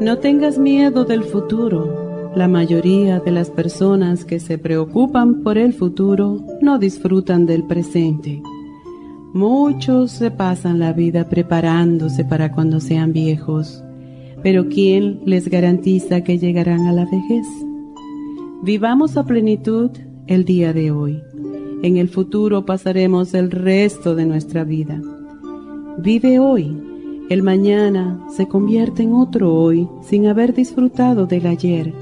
No 0.00 0.16
tengas 0.16 0.58
miedo 0.58 1.04
del 1.04 1.24
futuro. 1.24 2.32
La 2.34 2.48
mayoría 2.48 3.20
de 3.20 3.30
las 3.32 3.50
personas 3.50 4.24
que 4.24 4.40
se 4.40 4.56
preocupan 4.56 5.42
por 5.42 5.58
el 5.58 5.74
futuro 5.74 6.42
no 6.62 6.78
disfrutan 6.78 7.44
del 7.44 7.64
presente. 7.64 8.40
Muchos 9.34 10.12
se 10.12 10.30
pasan 10.30 10.78
la 10.78 10.94
vida 10.94 11.28
preparándose 11.28 12.24
para 12.24 12.50
cuando 12.50 12.80
sean 12.80 13.12
viejos, 13.12 13.84
pero 14.42 14.70
¿quién 14.70 15.20
les 15.26 15.48
garantiza 15.48 16.24
que 16.24 16.38
llegarán 16.38 16.86
a 16.86 16.92
la 16.92 17.04
vejez? 17.04 17.46
Vivamos 18.62 19.18
a 19.18 19.26
plenitud 19.26 19.90
el 20.26 20.46
día 20.46 20.72
de 20.72 20.92
hoy. 20.92 21.22
En 21.82 21.98
el 21.98 22.08
futuro 22.08 22.64
pasaremos 22.64 23.34
el 23.34 23.50
resto 23.50 24.14
de 24.14 24.24
nuestra 24.24 24.64
vida. 24.64 24.98
Vive 25.98 26.38
hoy 26.38 26.89
el 27.30 27.44
mañana 27.44 28.18
se 28.28 28.48
convierte 28.48 29.04
en 29.04 29.14
otro 29.14 29.54
hoy 29.54 29.88
sin 30.02 30.26
haber 30.26 30.52
disfrutado 30.52 31.26
del 31.26 31.46
ayer 31.46 31.94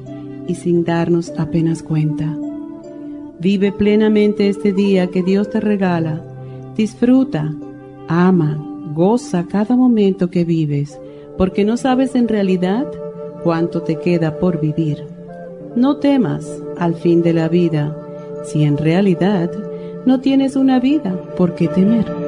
y 0.47 0.55
sin 0.55 0.85
darnos 0.85 1.35
apenas 1.39 1.83
cuenta. 1.83 2.35
Vive 3.39 3.71
plenamente 3.71 4.49
este 4.49 4.73
día 4.73 5.09
que 5.09 5.23
Dios 5.23 5.51
te 5.51 5.61
regala. 5.61 6.25
Disfruta, 6.75 7.55
ama, 8.09 8.57
goza 8.95 9.45
cada 9.47 9.77
momento 9.77 10.31
que 10.31 10.45
vives, 10.45 10.99
porque 11.37 11.63
no 11.63 11.77
sabes 11.77 12.15
en 12.15 12.27
realidad 12.27 12.87
cuánto 13.45 13.83
te 13.83 13.97
queda 13.97 14.39
por 14.39 14.59
vivir. 14.63 15.05
No 15.77 15.99
temas 15.99 16.51
al 16.79 16.95
fin 16.95 17.21
de 17.21 17.35
la 17.35 17.51
vida, 17.51 17.95
si 18.45 18.65
en 18.65 18.79
realidad 18.79 19.51
no 20.07 20.21
tienes 20.21 20.57
una 20.57 20.81
vida 20.81 21.21
por 21.37 21.55
qué 21.55 21.69
temer. 21.69 22.28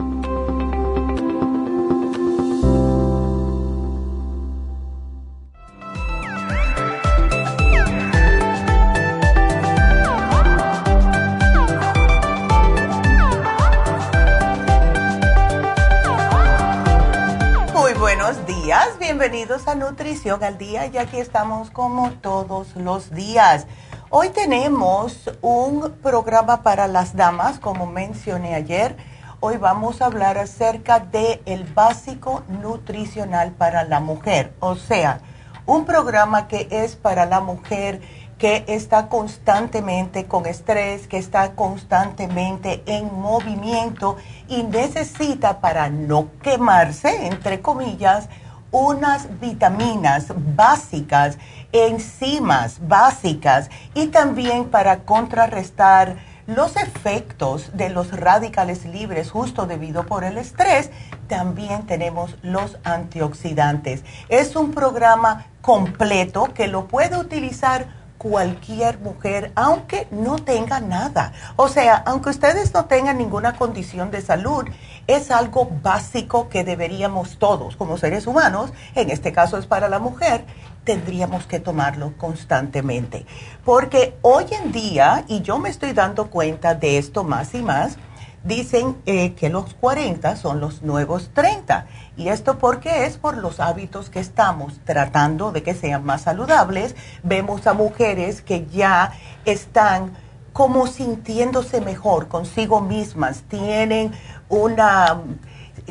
Nutrición 19.91 20.41
al 20.41 20.57
Día 20.57 20.85
y 20.85 20.97
aquí 20.97 21.19
estamos 21.19 21.69
como 21.69 22.11
todos 22.11 22.77
los 22.77 23.11
días. 23.11 23.67
Hoy 24.09 24.29
tenemos 24.29 25.29
un 25.41 25.91
programa 26.01 26.63
para 26.63 26.87
las 26.87 27.13
damas, 27.13 27.59
como 27.59 27.87
mencioné 27.87 28.55
ayer. 28.55 28.95
Hoy 29.41 29.57
vamos 29.57 30.01
a 30.01 30.05
hablar 30.05 30.37
acerca 30.37 31.01
de 31.01 31.41
el 31.45 31.65
básico 31.65 32.43
nutricional 32.47 33.51
para 33.51 33.83
la 33.83 33.99
mujer, 33.99 34.53
o 34.61 34.75
sea, 34.75 35.19
un 35.65 35.83
programa 35.83 36.47
que 36.47 36.69
es 36.71 36.95
para 36.95 37.25
la 37.25 37.41
mujer 37.41 37.99
que 38.37 38.63
está 38.67 39.09
constantemente 39.09 40.25
con 40.25 40.45
estrés, 40.45 41.05
que 41.09 41.17
está 41.17 41.51
constantemente 41.53 42.81
en 42.85 43.13
movimiento 43.13 44.15
y 44.47 44.63
necesita 44.63 45.59
para 45.59 45.89
no 45.89 46.29
quemarse, 46.41 47.27
entre 47.27 47.59
comillas, 47.61 48.29
unas 48.71 49.39
vitaminas 49.39 50.27
básicas, 50.55 51.37
enzimas 51.71 52.79
básicas 52.87 53.69
y 53.93 54.07
también 54.07 54.65
para 54.65 55.03
contrarrestar 55.03 56.17
los 56.47 56.75
efectos 56.75 57.71
de 57.77 57.89
los 57.89 58.11
radicales 58.11 58.85
libres 58.85 59.31
justo 59.31 59.67
debido 59.67 60.05
por 60.05 60.23
el 60.23 60.37
estrés, 60.37 60.89
también 61.27 61.85
tenemos 61.85 62.35
los 62.41 62.77
antioxidantes. 62.83 64.03
Es 64.27 64.55
un 64.55 64.71
programa 64.71 65.45
completo 65.61 66.49
que 66.53 66.67
lo 66.67 66.87
puede 66.87 67.17
utilizar 67.17 68.00
cualquier 68.21 68.99
mujer, 68.99 69.51
aunque 69.55 70.07
no 70.11 70.35
tenga 70.35 70.79
nada. 70.79 71.33
O 71.55 71.67
sea, 71.67 71.95
aunque 72.05 72.29
ustedes 72.29 72.71
no 72.71 72.85
tengan 72.85 73.17
ninguna 73.17 73.55
condición 73.55 74.11
de 74.11 74.21
salud, 74.21 74.65
es 75.07 75.31
algo 75.31 75.67
básico 75.81 76.47
que 76.47 76.63
deberíamos 76.63 77.39
todos, 77.39 77.75
como 77.75 77.97
seres 77.97 78.27
humanos, 78.27 78.73
en 78.93 79.09
este 79.09 79.31
caso 79.31 79.57
es 79.57 79.65
para 79.65 79.89
la 79.89 79.97
mujer, 79.97 80.45
tendríamos 80.83 81.47
que 81.47 81.59
tomarlo 81.59 82.13
constantemente. 82.15 83.25
Porque 83.65 84.15
hoy 84.21 84.45
en 84.51 84.71
día, 84.71 85.25
y 85.27 85.41
yo 85.41 85.57
me 85.57 85.69
estoy 85.69 85.93
dando 85.93 86.29
cuenta 86.29 86.75
de 86.75 86.99
esto 86.99 87.23
más 87.23 87.55
y 87.55 87.63
más, 87.63 87.97
dicen 88.43 88.97
eh, 89.07 89.33
que 89.33 89.49
los 89.49 89.73
40 89.73 90.35
son 90.35 90.59
los 90.59 90.83
nuevos 90.83 91.31
30. 91.33 91.87
Y 92.17 92.27
esto 92.27 92.57
porque 92.57 93.05
es 93.05 93.17
por 93.17 93.37
los 93.37 93.59
hábitos 93.59 94.09
que 94.09 94.19
estamos 94.19 94.79
tratando 94.83 95.51
de 95.51 95.63
que 95.63 95.73
sean 95.73 96.03
más 96.03 96.23
saludables. 96.23 96.95
Vemos 97.23 97.67
a 97.67 97.73
mujeres 97.73 98.41
que 98.41 98.65
ya 98.67 99.13
están 99.45 100.11
como 100.53 100.87
sintiéndose 100.87 101.79
mejor 101.79 102.27
consigo 102.27 102.81
mismas, 102.81 103.43
tienen 103.43 104.11
una 104.49 105.21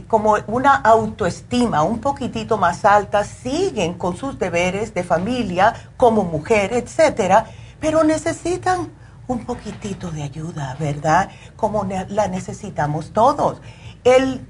como 0.07 0.37
una 0.47 0.75
autoestima 0.77 1.83
un 1.83 2.01
poquitito 2.01 2.57
más 2.59 2.85
alta, 2.85 3.25
siguen 3.25 3.95
con 3.95 4.17
sus 4.17 4.39
deberes 4.39 4.95
de 4.95 5.03
familia 5.03 5.75
como 5.97 6.23
mujer, 6.23 6.73
etcétera, 6.75 7.47
pero 7.81 8.05
necesitan 8.05 8.93
un 9.27 9.45
poquitito 9.45 10.11
de 10.11 10.23
ayuda, 10.23 10.77
¿verdad? 10.79 11.31
Como 11.57 11.87
la 12.09 12.29
necesitamos 12.29 13.13
todos. 13.13 13.61
El, 14.05 14.47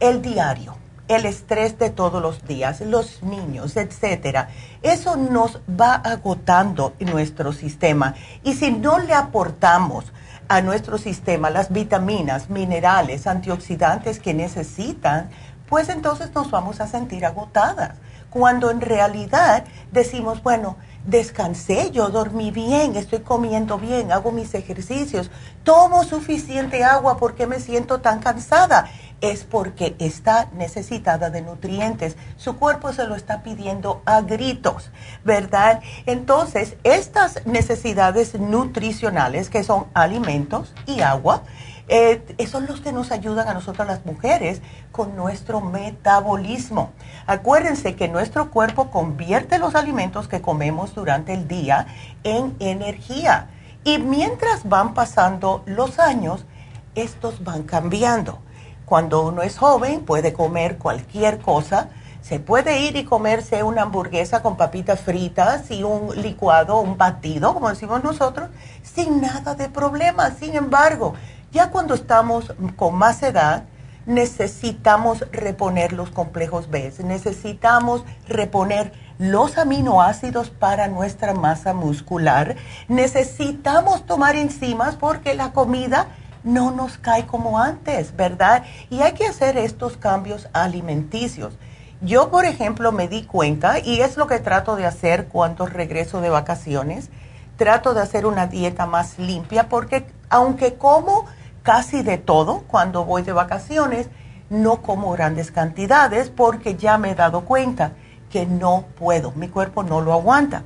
el 0.00 0.22
diario, 0.22 0.76
el 1.08 1.26
estrés 1.26 1.78
de 1.78 1.90
todos 1.90 2.22
los 2.22 2.46
días, 2.46 2.80
los 2.80 3.22
niños, 3.22 3.76
etcétera, 3.76 4.48
eso 4.82 5.16
nos 5.16 5.60
va 5.68 5.94
agotando 5.94 6.94
nuestro 7.00 7.52
sistema. 7.52 8.14
Y 8.42 8.54
si 8.54 8.70
no 8.70 8.98
le 8.98 9.12
aportamos 9.12 10.12
a 10.48 10.60
nuestro 10.60 10.98
sistema 10.98 11.50
las 11.50 11.72
vitaminas, 11.72 12.50
minerales, 12.50 13.26
antioxidantes 13.26 14.18
que 14.18 14.34
necesitan, 14.34 15.30
pues 15.68 15.88
entonces 15.88 16.34
nos 16.34 16.50
vamos 16.50 16.80
a 16.80 16.86
sentir 16.86 17.24
agotadas. 17.26 17.96
Cuando 18.30 18.70
en 18.70 18.80
realidad 18.80 19.64
decimos, 19.92 20.42
bueno, 20.42 20.76
descansé, 21.06 21.90
yo 21.90 22.08
dormí 22.08 22.50
bien, 22.50 22.96
estoy 22.96 23.20
comiendo 23.20 23.78
bien, 23.78 24.10
hago 24.10 24.32
mis 24.32 24.54
ejercicios, 24.54 25.30
tomo 25.62 26.02
suficiente 26.04 26.82
agua 26.82 27.18
porque 27.18 27.46
me 27.46 27.60
siento 27.60 28.00
tan 28.00 28.20
cansada 28.20 28.86
es 29.30 29.44
porque 29.44 29.96
está 29.98 30.48
necesitada 30.52 31.30
de 31.30 31.42
nutrientes. 31.42 32.16
Su 32.36 32.56
cuerpo 32.56 32.92
se 32.92 33.06
lo 33.06 33.14
está 33.14 33.42
pidiendo 33.42 34.02
a 34.04 34.20
gritos, 34.20 34.90
¿verdad? 35.24 35.80
Entonces, 36.06 36.76
estas 36.84 37.46
necesidades 37.46 38.38
nutricionales, 38.38 39.48
que 39.48 39.64
son 39.64 39.86
alimentos 39.94 40.74
y 40.86 41.00
agua, 41.00 41.42
eh, 41.88 42.22
son 42.50 42.66
los 42.66 42.80
que 42.80 42.92
nos 42.92 43.12
ayudan 43.12 43.48
a 43.48 43.54
nosotros 43.54 43.86
las 43.86 44.06
mujeres 44.06 44.62
con 44.90 45.16
nuestro 45.16 45.60
metabolismo. 45.60 46.92
Acuérdense 47.26 47.94
que 47.94 48.08
nuestro 48.08 48.50
cuerpo 48.50 48.90
convierte 48.90 49.58
los 49.58 49.74
alimentos 49.74 50.28
que 50.28 50.40
comemos 50.40 50.94
durante 50.94 51.34
el 51.34 51.46
día 51.46 51.86
en 52.24 52.56
energía. 52.58 53.48
Y 53.84 53.98
mientras 53.98 54.66
van 54.66 54.94
pasando 54.94 55.62
los 55.66 55.98
años, 55.98 56.46
estos 56.94 57.44
van 57.44 57.64
cambiando. 57.64 58.38
Cuando 58.84 59.26
uno 59.26 59.42
es 59.42 59.58
joven 59.58 60.04
puede 60.04 60.32
comer 60.32 60.78
cualquier 60.78 61.38
cosa. 61.38 61.88
Se 62.20 62.40
puede 62.40 62.80
ir 62.80 62.96
y 62.96 63.04
comerse 63.04 63.62
una 63.62 63.82
hamburguesa 63.82 64.42
con 64.42 64.56
papitas 64.56 65.00
fritas 65.00 65.70
y 65.70 65.82
un 65.82 66.22
licuado, 66.22 66.80
un 66.80 66.96
batido, 66.96 67.52
como 67.52 67.68
decimos 67.68 68.02
nosotros, 68.02 68.48
sin 68.82 69.20
nada 69.20 69.54
de 69.54 69.68
problema. 69.68 70.30
Sin 70.30 70.56
embargo, 70.56 71.14
ya 71.52 71.70
cuando 71.70 71.94
estamos 71.94 72.54
con 72.76 72.94
más 72.94 73.22
edad, 73.22 73.64
necesitamos 74.06 75.24
reponer 75.32 75.92
los 75.92 76.10
complejos 76.10 76.68
B, 76.68 76.92
necesitamos 77.04 78.04
reponer 78.28 78.92
los 79.18 79.56
aminoácidos 79.58 80.50
para 80.50 80.88
nuestra 80.88 81.34
masa 81.34 81.72
muscular, 81.72 82.56
necesitamos 82.88 84.04
tomar 84.04 84.36
enzimas 84.36 84.96
porque 84.96 85.34
la 85.34 85.52
comida 85.52 86.08
no 86.44 86.70
nos 86.70 86.98
cae 86.98 87.26
como 87.26 87.58
antes, 87.58 88.14
¿verdad? 88.14 88.64
Y 88.90 89.00
hay 89.00 89.12
que 89.12 89.26
hacer 89.26 89.56
estos 89.56 89.96
cambios 89.96 90.48
alimenticios. 90.52 91.54
Yo, 92.00 92.30
por 92.30 92.44
ejemplo, 92.44 92.92
me 92.92 93.08
di 93.08 93.24
cuenta, 93.24 93.78
y 93.78 94.02
es 94.02 94.16
lo 94.16 94.26
que 94.26 94.38
trato 94.38 94.76
de 94.76 94.86
hacer 94.86 95.26
cuando 95.26 95.66
regreso 95.66 96.20
de 96.20 96.28
vacaciones, 96.28 97.08
trato 97.56 97.94
de 97.94 98.02
hacer 98.02 98.26
una 98.26 98.46
dieta 98.46 98.86
más 98.86 99.18
limpia 99.18 99.68
porque 99.68 100.06
aunque 100.28 100.74
como 100.74 101.24
casi 101.62 102.02
de 102.02 102.18
todo 102.18 102.64
cuando 102.66 103.04
voy 103.04 103.22
de 103.22 103.32
vacaciones, 103.32 104.08
no 104.50 104.82
como 104.82 105.12
grandes 105.12 105.50
cantidades 105.50 106.30
porque 106.30 106.76
ya 106.76 106.98
me 106.98 107.12
he 107.12 107.14
dado 107.14 107.44
cuenta 107.44 107.92
que 108.28 108.44
no 108.44 108.84
puedo, 108.98 109.32
mi 109.32 109.48
cuerpo 109.48 109.82
no 109.82 110.00
lo 110.00 110.12
aguanta. 110.12 110.64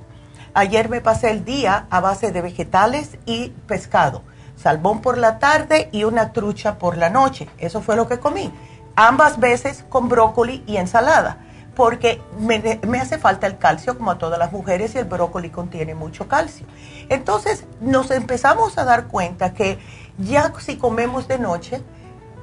Ayer 0.54 0.88
me 0.88 1.00
pasé 1.00 1.30
el 1.30 1.44
día 1.44 1.86
a 1.90 2.00
base 2.00 2.32
de 2.32 2.40
vegetales 2.40 3.18
y 3.26 3.50
pescado 3.66 4.22
salmón 4.58 5.00
por 5.00 5.18
la 5.18 5.38
tarde 5.38 5.88
y 5.92 6.04
una 6.04 6.32
trucha 6.32 6.78
por 6.78 6.96
la 6.96 7.10
noche. 7.10 7.48
Eso 7.58 7.80
fue 7.80 7.96
lo 7.96 8.08
que 8.08 8.18
comí. 8.18 8.52
Ambas 8.96 9.38
veces 9.38 9.84
con 9.88 10.08
brócoli 10.08 10.64
y 10.66 10.76
ensalada, 10.76 11.38
porque 11.76 12.20
me, 12.40 13.00
hace 13.00 13.18
falta 13.18 13.46
el 13.46 13.58
calcio 13.58 13.96
como 13.96 14.10
a 14.10 14.18
todas 14.18 14.38
las 14.38 14.52
mujeres 14.52 14.94
y 14.94 14.98
el 14.98 15.04
brócoli 15.04 15.50
contiene 15.50 15.94
mucho 15.94 16.26
calcio. 16.26 16.66
Entonces 17.08 17.64
nos 17.80 18.10
empezamos 18.10 18.76
a 18.76 18.84
dar 18.84 19.06
cuenta 19.06 19.54
que 19.54 19.78
ya 20.18 20.52
si 20.58 20.76
comemos 20.76 21.28
de 21.28 21.38
noche, 21.38 21.80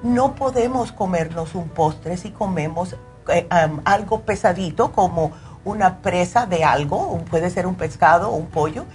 no 0.02 0.36
podemos 0.36 0.92
comernos 0.92 1.56
un 1.56 1.68
postre 1.68 2.16
si 2.16 2.32
comemos 2.32 2.96
eh, 3.28 3.48
algo 3.84 4.22
pesadito 4.22 4.92
como 4.92 5.32
una 5.66 5.98
presa 5.98 6.46
de 6.46 6.64
algo, 6.64 7.20
puede 7.30 7.50
ser 7.50 7.66
un 7.66 7.76
pescado 7.76 8.30
o 8.30 8.36
un 8.36 8.46
pollo 8.46 8.86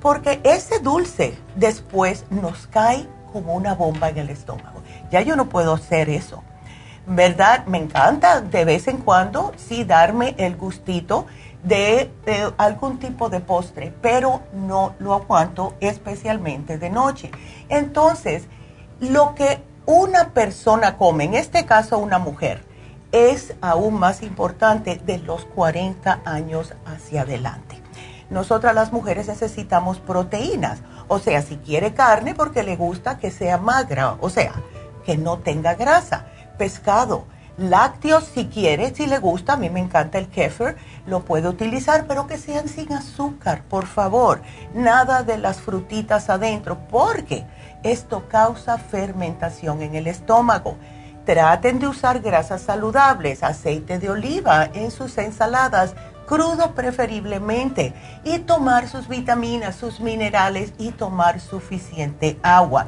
porque 0.00 0.40
ese 0.44 0.78
dulce 0.78 1.38
después 1.54 2.24
nos 2.30 2.66
cae 2.66 3.08
como 3.32 3.54
una 3.54 3.74
bomba 3.74 4.08
en 4.08 4.18
el 4.18 4.30
estómago. 4.30 4.82
Ya 5.10 5.20
yo 5.20 5.36
no 5.36 5.48
puedo 5.48 5.74
hacer 5.74 6.08
eso. 6.08 6.42
¿Verdad? 7.06 7.66
Me 7.66 7.78
encanta 7.78 8.40
de 8.40 8.64
vez 8.64 8.88
en 8.88 8.98
cuando 8.98 9.52
sí 9.56 9.84
darme 9.84 10.34
el 10.38 10.56
gustito 10.56 11.26
de, 11.62 12.10
algún 12.56 12.98
tipo 12.98 13.28
de 13.28 13.40
postre, 13.40 13.92
pero 14.02 14.42
no 14.52 14.94
lo 14.98 15.14
aguanto 15.14 15.74
especialmente 15.80 16.78
de 16.78 16.90
noche. 16.90 17.30
Entonces, 17.68 18.44
lo 19.00 19.34
que 19.34 19.62
una 19.86 20.30
persona 20.30 20.96
come, 20.96 21.24
en 21.24 21.34
este 21.34 21.64
caso 21.64 21.98
una 21.98 22.18
mujer, 22.18 22.64
es 23.12 23.54
aún 23.60 23.94
más 23.94 24.22
importante 24.22 25.00
de 25.04 25.18
los 25.18 25.44
40 25.44 26.20
años 26.24 26.74
hacia 26.84 27.22
adelante 27.22 27.85
nosotras 28.30 28.74
las 28.74 28.92
mujeres 28.92 29.28
necesitamos 29.28 29.98
proteínas. 29.98 30.80
O 31.08 31.18
sea, 31.18 31.42
si 31.42 31.56
quiere 31.56 31.94
carne 31.94 32.34
porque 32.34 32.62
le 32.62 32.76
gusta 32.76 33.18
que 33.18 33.30
sea 33.30 33.58
magra, 33.58 34.16
o 34.20 34.30
sea, 34.30 34.52
que 35.04 35.16
no 35.16 35.38
tenga 35.38 35.74
grasa. 35.74 36.26
Pescado, 36.58 37.26
lácteos 37.56 38.24
si 38.24 38.46
quiere, 38.46 38.94
si 38.94 39.06
le 39.06 39.18
gusta, 39.18 39.54
a 39.54 39.56
mí 39.56 39.70
me 39.70 39.80
encanta 39.80 40.18
el 40.18 40.28
kefir, 40.28 40.76
lo 41.06 41.24
puede 41.24 41.48
utilizar, 41.48 42.06
pero 42.06 42.26
que 42.26 42.38
sean 42.38 42.68
sin 42.68 42.92
azúcar, 42.92 43.62
por 43.62 43.86
favor. 43.86 44.42
Nada 44.74 45.22
de 45.22 45.38
las 45.38 45.60
frutitas 45.60 46.28
adentro, 46.28 46.78
porque 46.90 47.46
esto 47.82 48.28
causa 48.28 48.78
fermentación 48.78 49.82
en 49.82 49.94
el 49.94 50.08
estómago. 50.08 50.76
Traten 51.24 51.78
de 51.78 51.88
usar 51.88 52.20
grasas 52.20 52.62
saludables, 52.62 53.42
aceite 53.42 53.98
de 53.98 54.10
oliva 54.10 54.70
en 54.74 54.90
sus 54.90 55.18
ensaladas, 55.18 55.94
crudo 56.26 56.74
preferiblemente, 56.74 57.94
y 58.24 58.40
tomar 58.40 58.88
sus 58.88 59.08
vitaminas, 59.08 59.76
sus 59.76 60.00
minerales 60.00 60.72
y 60.78 60.90
tomar 60.90 61.40
suficiente 61.40 62.38
agua. 62.42 62.86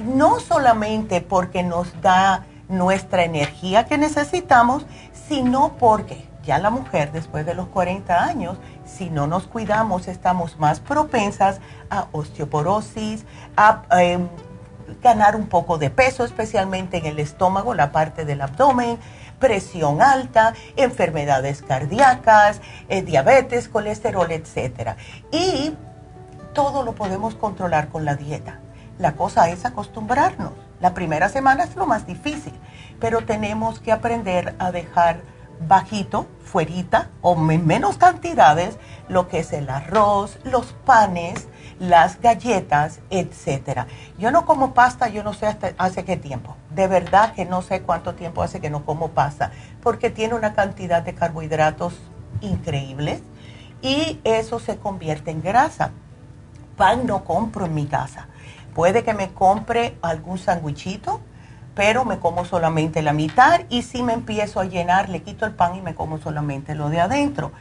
No 0.00 0.40
solamente 0.40 1.20
porque 1.20 1.62
nos 1.62 2.00
da 2.00 2.44
nuestra 2.68 3.24
energía 3.24 3.86
que 3.86 3.96
necesitamos, 3.96 4.84
sino 5.28 5.76
porque 5.78 6.28
ya 6.44 6.58
la 6.58 6.70
mujer 6.70 7.12
después 7.12 7.44
de 7.46 7.54
los 7.54 7.68
40 7.68 8.24
años, 8.24 8.56
si 8.86 9.10
no 9.10 9.26
nos 9.26 9.46
cuidamos, 9.46 10.08
estamos 10.08 10.58
más 10.58 10.80
propensas 10.80 11.60
a 11.90 12.06
osteoporosis, 12.12 13.24
a 13.56 13.82
em, 14.00 14.28
ganar 15.02 15.36
un 15.36 15.46
poco 15.46 15.76
de 15.76 15.90
peso, 15.90 16.24
especialmente 16.24 16.96
en 16.96 17.06
el 17.06 17.18
estómago, 17.18 17.74
la 17.74 17.92
parte 17.92 18.24
del 18.24 18.40
abdomen, 18.40 18.98
presión 19.38 20.02
alta, 20.02 20.54
enfermedades 20.76 21.62
cardíacas, 21.62 22.60
eh, 22.88 23.02
diabetes, 23.02 23.68
colesterol, 23.68 24.30
etc. 24.30 24.96
Y 25.30 25.74
todo 26.54 26.82
lo 26.82 26.94
podemos 26.94 27.34
controlar 27.34 27.88
con 27.88 28.04
la 28.04 28.16
dieta. 28.16 28.60
La 28.98 29.12
cosa 29.12 29.48
es 29.48 29.64
acostumbrarnos. 29.64 30.52
La 30.80 30.94
primera 30.94 31.28
semana 31.28 31.64
es 31.64 31.76
lo 31.76 31.86
más 31.86 32.06
difícil, 32.06 32.52
pero 33.00 33.24
tenemos 33.24 33.80
que 33.80 33.92
aprender 33.92 34.54
a 34.58 34.70
dejar 34.70 35.20
bajito, 35.66 36.26
fuerita 36.44 37.08
o 37.20 37.34
en 37.50 37.66
menos 37.66 37.98
cantidades 37.98 38.78
lo 39.08 39.28
que 39.28 39.40
es 39.40 39.52
el 39.52 39.68
arroz, 39.70 40.38
los 40.44 40.72
panes, 40.84 41.48
las 41.78 42.20
galletas, 42.20 43.00
etcétera. 43.10 43.86
Yo 44.18 44.30
no 44.30 44.44
como 44.44 44.74
pasta, 44.74 45.08
yo 45.08 45.22
no 45.22 45.32
sé 45.32 45.56
hace 45.78 46.04
qué 46.04 46.16
tiempo. 46.16 46.56
De 46.70 46.86
verdad 46.88 47.34
que 47.34 47.44
no 47.44 47.62
sé 47.62 47.82
cuánto 47.82 48.14
tiempo 48.14 48.42
hace 48.42 48.60
que 48.60 48.70
no 48.70 48.84
como 48.84 49.08
pasta, 49.10 49.52
porque 49.82 50.10
tiene 50.10 50.34
una 50.34 50.54
cantidad 50.54 51.02
de 51.02 51.14
carbohidratos 51.14 51.94
increíbles 52.40 53.22
y 53.82 54.20
eso 54.24 54.58
se 54.58 54.76
convierte 54.76 55.30
en 55.30 55.42
grasa. 55.42 55.90
Pan 56.76 57.06
no 57.06 57.24
compro 57.24 57.66
en 57.66 57.74
mi 57.74 57.86
casa. 57.86 58.28
Puede 58.74 59.02
que 59.02 59.14
me 59.14 59.30
compre 59.30 59.96
algún 60.02 60.38
sandwichito, 60.38 61.20
pero 61.74 62.04
me 62.04 62.18
como 62.18 62.44
solamente 62.44 63.02
la 63.02 63.12
mitad 63.12 63.60
y 63.68 63.82
si 63.82 64.02
me 64.02 64.12
empiezo 64.12 64.60
a 64.60 64.64
llenar, 64.64 65.08
le 65.08 65.22
quito 65.22 65.46
el 65.46 65.54
pan 65.54 65.76
y 65.76 65.80
me 65.80 65.94
como 65.94 66.18
solamente 66.18 66.74
lo 66.74 66.88
de 66.88 67.00
adentro. 67.00 67.52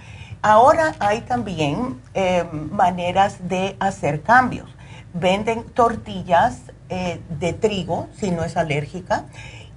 Ahora 0.42 0.96
hay 1.00 1.22
también 1.22 2.02
eh, 2.14 2.46
maneras 2.52 3.48
de 3.48 3.76
hacer 3.80 4.22
cambios. 4.22 4.70
Venden 5.14 5.64
tortillas 5.64 6.62
eh, 6.90 7.22
de 7.40 7.54
trigo, 7.54 8.08
si 8.18 8.32
no 8.32 8.44
es 8.44 8.56
alérgica, 8.56 9.26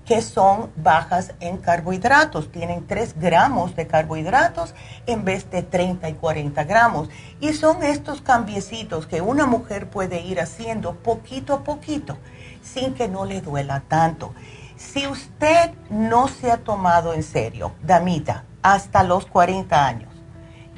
que 0.05 0.23
son 0.23 0.71
bajas 0.77 1.35
en 1.41 1.59
carbohidratos. 1.59 2.51
Tienen 2.51 2.87
3 2.87 3.15
gramos 3.19 3.77
de 3.77 3.87
carbohidratos 3.87 4.75
en 5.07 5.25
vez 5.25 5.51
de 5.51 5.63
30 5.63 6.09
y 6.09 6.15
40 6.15 6.65
gramos. 6.65 7.09
Y 7.41 7.53
son 7.53 7.83
estos 7.83 8.21
cambiecitos 8.21 9.07
que 9.07 9.21
una 9.21 9.47
mujer 9.47 9.89
puede 9.89 10.21
ir 10.21 10.41
haciendo 10.41 10.95
poquito 10.97 11.55
a 11.55 11.65
poquito 11.65 12.19
sin 12.63 12.95
que 12.95 13.09
no 13.09 13.25
le 13.25 13.41
duela 13.41 13.83
tanto. 13.89 14.35
Si 14.77 15.07
usted 15.07 15.73
no 15.91 16.29
se 16.29 16.51
ha 16.51 16.59
tomado 16.59 17.13
en 17.13 17.23
serio, 17.23 17.73
damita, 17.83 18.45
hasta 18.63 19.03
los 19.03 19.27
40 19.27 19.87
años, 19.87 20.10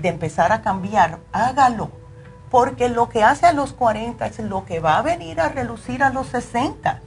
de 0.02 0.09
empezar 0.09 0.52
a 0.52 0.61
cambiar, 0.61 1.21
hágalo. 1.32 1.90
Porque 2.50 2.90
lo 2.90 3.09
que 3.09 3.23
hace 3.23 3.47
a 3.47 3.52
los 3.52 3.73
40 3.73 4.26
es 4.26 4.38
lo 4.40 4.66
que 4.66 4.80
va 4.80 4.99
a 4.99 5.02
venir 5.02 5.40
a 5.40 5.49
relucir 5.49 6.02
a 6.02 6.11
los 6.11 6.26
60 6.26 7.00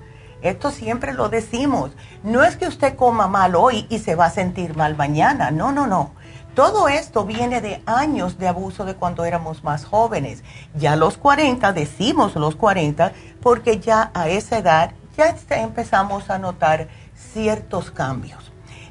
esto 0.45 0.69
siempre 0.69 1.13
lo 1.13 1.29
decimos. 1.29 1.89
No 2.21 2.43
es 2.43 2.55
que 2.55 2.67
usted 2.67 2.95
coma 2.95 3.27
mal 3.27 3.55
hoy 3.55 3.87
y 3.89 3.97
se 3.97 4.13
va 4.13 4.25
a 4.25 4.29
sentir 4.29 4.77
mal 4.77 4.95
mañana. 4.95 5.49
No, 5.49 5.71
no, 5.71 5.87
no. 5.87 6.11
Todo 6.53 6.87
esto 6.87 7.25
viene 7.25 7.61
de 7.61 7.81
años 7.87 8.37
de 8.37 8.47
abuso 8.47 8.85
de 8.85 8.93
cuando 8.93 9.25
éramos 9.25 9.63
más 9.63 9.85
jóvenes. 9.85 10.43
Ya 10.75 10.95
los 10.95 11.17
40, 11.17 11.73
decimos 11.73 12.35
los 12.35 12.55
40, 12.55 13.11
porque 13.41 13.79
ya 13.79 14.11
a 14.13 14.29
esa 14.29 14.59
edad 14.59 14.91
ya 15.17 15.35
empezamos 15.57 16.29
a 16.29 16.37
notar 16.37 16.89
ciertos 17.15 17.89
cambios 17.89 18.44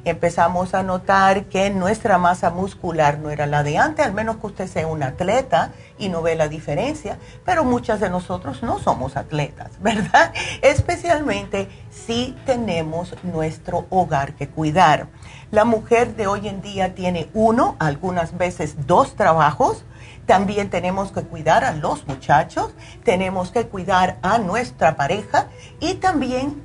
empezamos 0.04 0.74
a 0.74 0.82
notar 0.82 1.44
que 1.44 1.70
nuestra 1.70 2.18
masa 2.18 2.50
muscular 2.50 3.18
no 3.18 3.30
era 3.30 3.46
la 3.46 3.62
de 3.62 3.78
antes, 3.78 4.04
al 4.04 4.12
menos 4.12 4.36
que 4.36 4.46
usted 4.46 4.66
sea 4.66 4.86
un 4.86 5.02
atleta 5.02 5.72
y 5.98 6.08
no 6.08 6.22
ve 6.22 6.34
la 6.34 6.48
diferencia, 6.48 7.18
pero 7.44 7.64
muchas 7.64 8.00
de 8.00 8.10
nosotros 8.10 8.62
no 8.62 8.78
somos 8.78 9.16
atletas, 9.16 9.72
¿verdad? 9.80 10.32
Especialmente 10.62 11.68
si 11.90 12.36
tenemos 12.46 13.14
nuestro 13.22 13.86
hogar 13.90 14.34
que 14.34 14.48
cuidar. 14.48 15.08
La 15.50 15.64
mujer 15.64 16.16
de 16.16 16.26
hoy 16.26 16.48
en 16.48 16.60
día 16.62 16.94
tiene 16.94 17.28
uno, 17.32 17.76
algunas 17.78 18.36
veces 18.36 18.86
dos 18.86 19.14
trabajos. 19.14 19.84
También 20.26 20.70
tenemos 20.70 21.12
que 21.12 21.22
cuidar 21.22 21.64
a 21.64 21.72
los 21.72 22.06
muchachos, 22.06 22.74
tenemos 23.04 23.50
que 23.50 23.66
cuidar 23.66 24.16
a 24.22 24.38
nuestra 24.38 24.96
pareja 24.96 25.48
y 25.80 25.94
también 25.94 26.62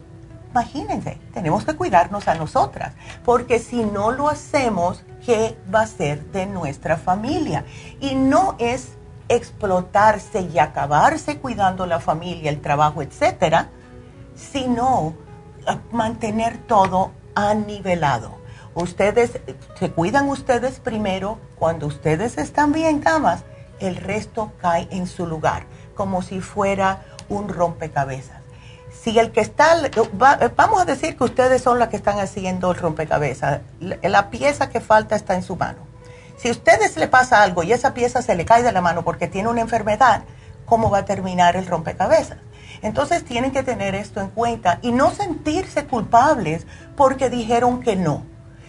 imagínense, 0.52 1.20
tenemos 1.34 1.64
que 1.64 1.76
cuidarnos 1.76 2.28
a 2.28 2.36
nosotras, 2.36 2.94
porque 3.24 3.60
si 3.60 3.84
no 3.84 4.12
lo 4.12 4.30
hacemos, 4.30 5.04
¿qué 5.26 5.58
va 5.74 5.82
a 5.82 5.88
ser 5.88 6.26
de 6.32 6.46
nuestra 6.46 6.98
familia? 6.98 7.66
Y 8.00 8.16
no 8.16 8.56
es 8.58 8.94
explotarse 9.28 10.42
y 10.42 10.58
acabarse 10.58 11.38
cuidando 11.38 11.86
la 11.86 12.00
familia, 12.00 12.50
el 12.50 12.62
trabajo, 12.62 13.02
etcétera, 13.02 13.70
sino 14.36 15.14
mantener 15.92 16.58
todo 16.58 17.12
anivelado. 17.36 18.40
Ustedes 18.74 19.40
se 19.78 19.92
cuidan 19.92 20.30
ustedes 20.30 20.80
primero, 20.80 21.38
cuando 21.58 21.86
ustedes 21.86 22.38
están 22.38 22.72
bien, 22.72 23.02
damas, 23.02 23.44
el 23.80 23.96
resto 23.98 24.52
cae 24.62 24.88
en 24.92 25.06
su 25.06 25.28
lugar, 25.28 25.66
como 25.96 26.22
si 26.22 26.42
fuera 26.42 27.04
un 27.30 27.50
rompecabezas 27.50 28.39
si 29.02 29.18
el 29.18 29.32
que 29.32 29.42
está, 29.42 29.76
vamos 30.56 30.82
a 30.82 30.86
decir 30.86 31.16
que 31.18 31.24
ustedes 31.24 31.62
son 31.62 31.80
las 31.80 31.88
que 31.88 31.96
están 31.96 32.20
haciendo 32.20 32.72
el 32.72 32.78
rompecabezas, 32.78 33.62
la, 33.80 34.30
pieza 34.30 34.70
que 34.70 34.82
falta 34.82 35.16
está 35.16 35.36
en 35.36 35.44
su 35.44 35.56
mano. 35.56 35.80
Si 36.38 36.50
a 36.50 36.52
ustedes 36.52 36.98
le 36.98 37.08
pasa 37.08 37.42
algo 37.42 37.64
y 37.64 37.72
esa 37.72 37.94
pieza 37.94 38.22
se 38.22 38.36
le 38.36 38.46
cae 38.46 38.64
de 38.64 38.72
la 38.72 38.82
mano 38.82 39.04
porque 39.04 39.28
tiene 39.28 39.50
una 39.50 39.62
enfermedad, 39.62 40.24
¿cómo 40.66 40.90
va 40.90 41.00
a 41.00 41.06
terminar 41.06 41.56
el 41.56 41.66
rompecabezas? 41.66 42.38
Entonces 42.82 43.24
tienen 43.24 43.52
que 43.52 43.64
tener 43.64 43.96
esto 43.96 44.22
en 44.22 44.30
cuenta 44.30 44.80
y 44.82 44.92
no 44.92 45.12
sentirse 45.12 45.86
culpables 45.86 46.66
porque 46.96 47.30
dijeron 47.30 47.82
que 47.82 47.96
no. 47.96 48.24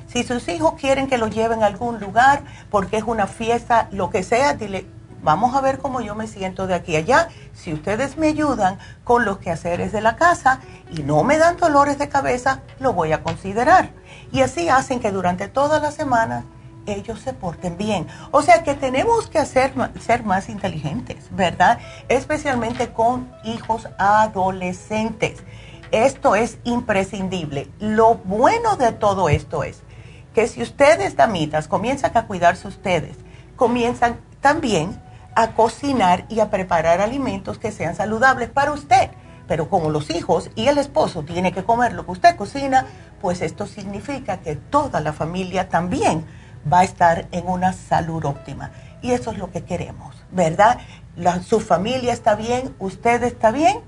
Si 0.06 0.25
sus 0.25 0.49
hijos 0.49 0.75
quieren 0.75 1.08
que 1.08 1.18
lo 1.18 1.28
lleven 1.28 1.62
a 1.62 1.66
algún 1.66 2.00
lugar 2.00 2.42
porque 2.70 2.96
es 2.96 3.04
una 3.04 3.26
fiesta, 3.26 3.88
lo 3.92 4.10
que 4.10 4.25
sea, 4.25 4.54
dile, 4.54 4.87
vamos 5.22 5.54
a 5.54 5.60
ver 5.60 5.78
cómo 5.78 6.00
yo 6.00 6.14
me 6.14 6.26
siento 6.26 6.66
de 6.66 6.74
aquí 6.74 6.96
a 6.96 7.00
allá. 7.00 7.28
Si 7.54 7.72
ustedes 7.72 8.16
me 8.16 8.28
ayudan 8.28 8.78
con 9.04 9.24
los 9.24 9.38
quehaceres 9.38 9.92
de 9.92 10.00
la 10.00 10.16
casa 10.16 10.60
y 10.90 11.02
no 11.02 11.22
me 11.24 11.38
dan 11.38 11.56
dolores 11.56 11.98
de 11.98 12.08
cabeza, 12.08 12.60
lo 12.78 12.92
voy 12.92 13.12
a 13.12 13.22
considerar. 13.22 13.90
Y 14.32 14.42
así 14.42 14.68
hacen 14.68 15.00
que 15.00 15.10
durante 15.10 15.48
toda 15.48 15.80
la 15.80 15.90
semana 15.90 16.44
ellos 16.86 17.20
se 17.20 17.32
porten 17.32 17.76
bien. 17.76 18.06
O 18.30 18.42
sea 18.42 18.62
que 18.62 18.74
tenemos 18.74 19.28
que 19.28 19.38
hacer, 19.38 19.72
ser 20.00 20.24
más 20.24 20.48
inteligentes, 20.48 21.28
¿verdad? 21.30 21.78
Especialmente 22.08 22.92
con 22.92 23.30
hijos 23.44 23.88
adolescentes. 23.98 25.42
Esto 25.90 26.36
es 26.36 26.58
imprescindible. 26.64 27.68
Lo 27.80 28.14
bueno 28.16 28.76
de 28.76 28.92
todo 28.92 29.28
esto 29.28 29.64
es 29.64 29.82
que 30.34 30.46
si 30.46 30.62
ustedes, 30.62 31.16
damitas, 31.16 31.66
comienzan 31.66 32.16
a 32.16 32.26
cuidarse 32.26 32.68
ustedes, 32.68 33.16
comienzan 33.56 34.20
también 34.40 35.00
a 35.34 35.52
cocinar 35.52 36.25
y 36.28 36.40
a 36.40 36.50
preparar 36.50 37.00
alimentos 37.00 37.58
que 37.58 37.72
sean 37.72 37.94
saludables 37.94 38.49
para 38.49 38.72
usted. 38.72 39.10
Pero 39.46 39.68
como 39.68 39.90
los 39.90 40.10
hijos 40.10 40.50
y 40.54 40.68
el 40.68 40.78
esposo 40.78 41.25
tienen 41.25 41.52
que 41.52 41.64
comer 41.64 41.92
lo 41.92 42.04
que 42.04 42.12
usted 42.12 42.37
cocina, 42.37 42.87
pues 43.20 43.42
esto 43.42 43.66
significa 43.66 44.38
que 44.38 44.56
toda 44.56 45.00
la 45.00 45.12
familia 45.12 45.68
también 45.68 46.25
va 46.70 46.80
a 46.80 46.84
estar 46.84 47.26
en 47.32 47.49
una 47.49 47.72
salud 47.72 48.25
óptima. 48.25 48.70
Y 49.02 49.12
eso 49.12 49.30
es 49.30 49.38
lo 49.38 49.50
que 49.50 49.64
queremos, 49.64 50.14
¿verdad? 50.30 50.78
su 51.46 51.60
familia 51.60 52.12
está 52.12 52.34
bien, 52.34 52.75
usted 52.78 53.22
está 53.25 53.50
bien 53.50 53.80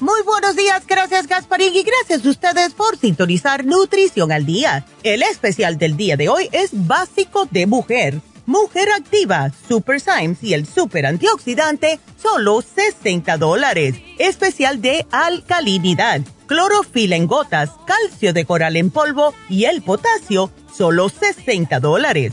Muy 0.00 0.22
buenos 0.22 0.56
días, 0.56 0.86
gracias 0.86 1.26
Gasparín 1.26 1.74
y 1.74 1.82
gracias 1.82 2.24
a 2.24 2.30
ustedes 2.30 2.72
por 2.72 2.96
sintonizar 2.96 3.66
Nutrición 3.66 4.32
al 4.32 4.46
Día. 4.46 4.86
El 5.02 5.22
especial 5.22 5.76
del 5.76 5.98
día 5.98 6.16
de 6.16 6.30
hoy 6.30 6.48
es 6.52 6.70
básico 6.72 7.46
de 7.50 7.66
mujer 7.66 8.22
Mujer 8.46 8.88
Activa, 8.90 9.52
Super 9.68 10.00
Symes 10.00 10.42
y 10.42 10.54
el 10.54 10.66
Super 10.66 11.06
Antioxidante, 11.06 12.00
solo 12.20 12.62
60 12.62 13.36
dólares. 13.36 13.94
Especial 14.18 14.80
de 14.80 15.06
alcalinidad, 15.12 16.22
clorofila 16.46 17.14
en 17.14 17.28
gotas, 17.28 17.70
calcio 17.86 18.32
de 18.32 18.44
coral 18.44 18.76
en 18.76 18.90
polvo 18.90 19.34
y 19.48 19.66
el 19.66 19.82
potasio, 19.82 20.50
solo 20.76 21.10
60 21.10 21.78
dólares. 21.78 22.32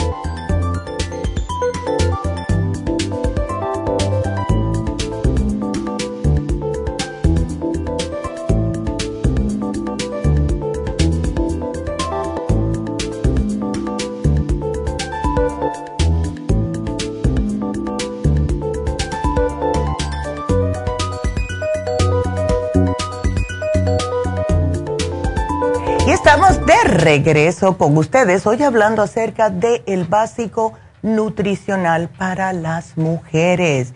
Estamos 26.33 26.65
de 26.65 26.83
regreso 26.85 27.77
con 27.77 27.97
ustedes 27.97 28.47
hoy 28.47 28.63
hablando 28.63 29.01
acerca 29.01 29.49
del 29.49 29.83
el 29.85 30.05
básico 30.05 30.71
nutricional 31.01 32.07
para 32.07 32.53
las 32.53 32.97
mujeres. 32.97 33.93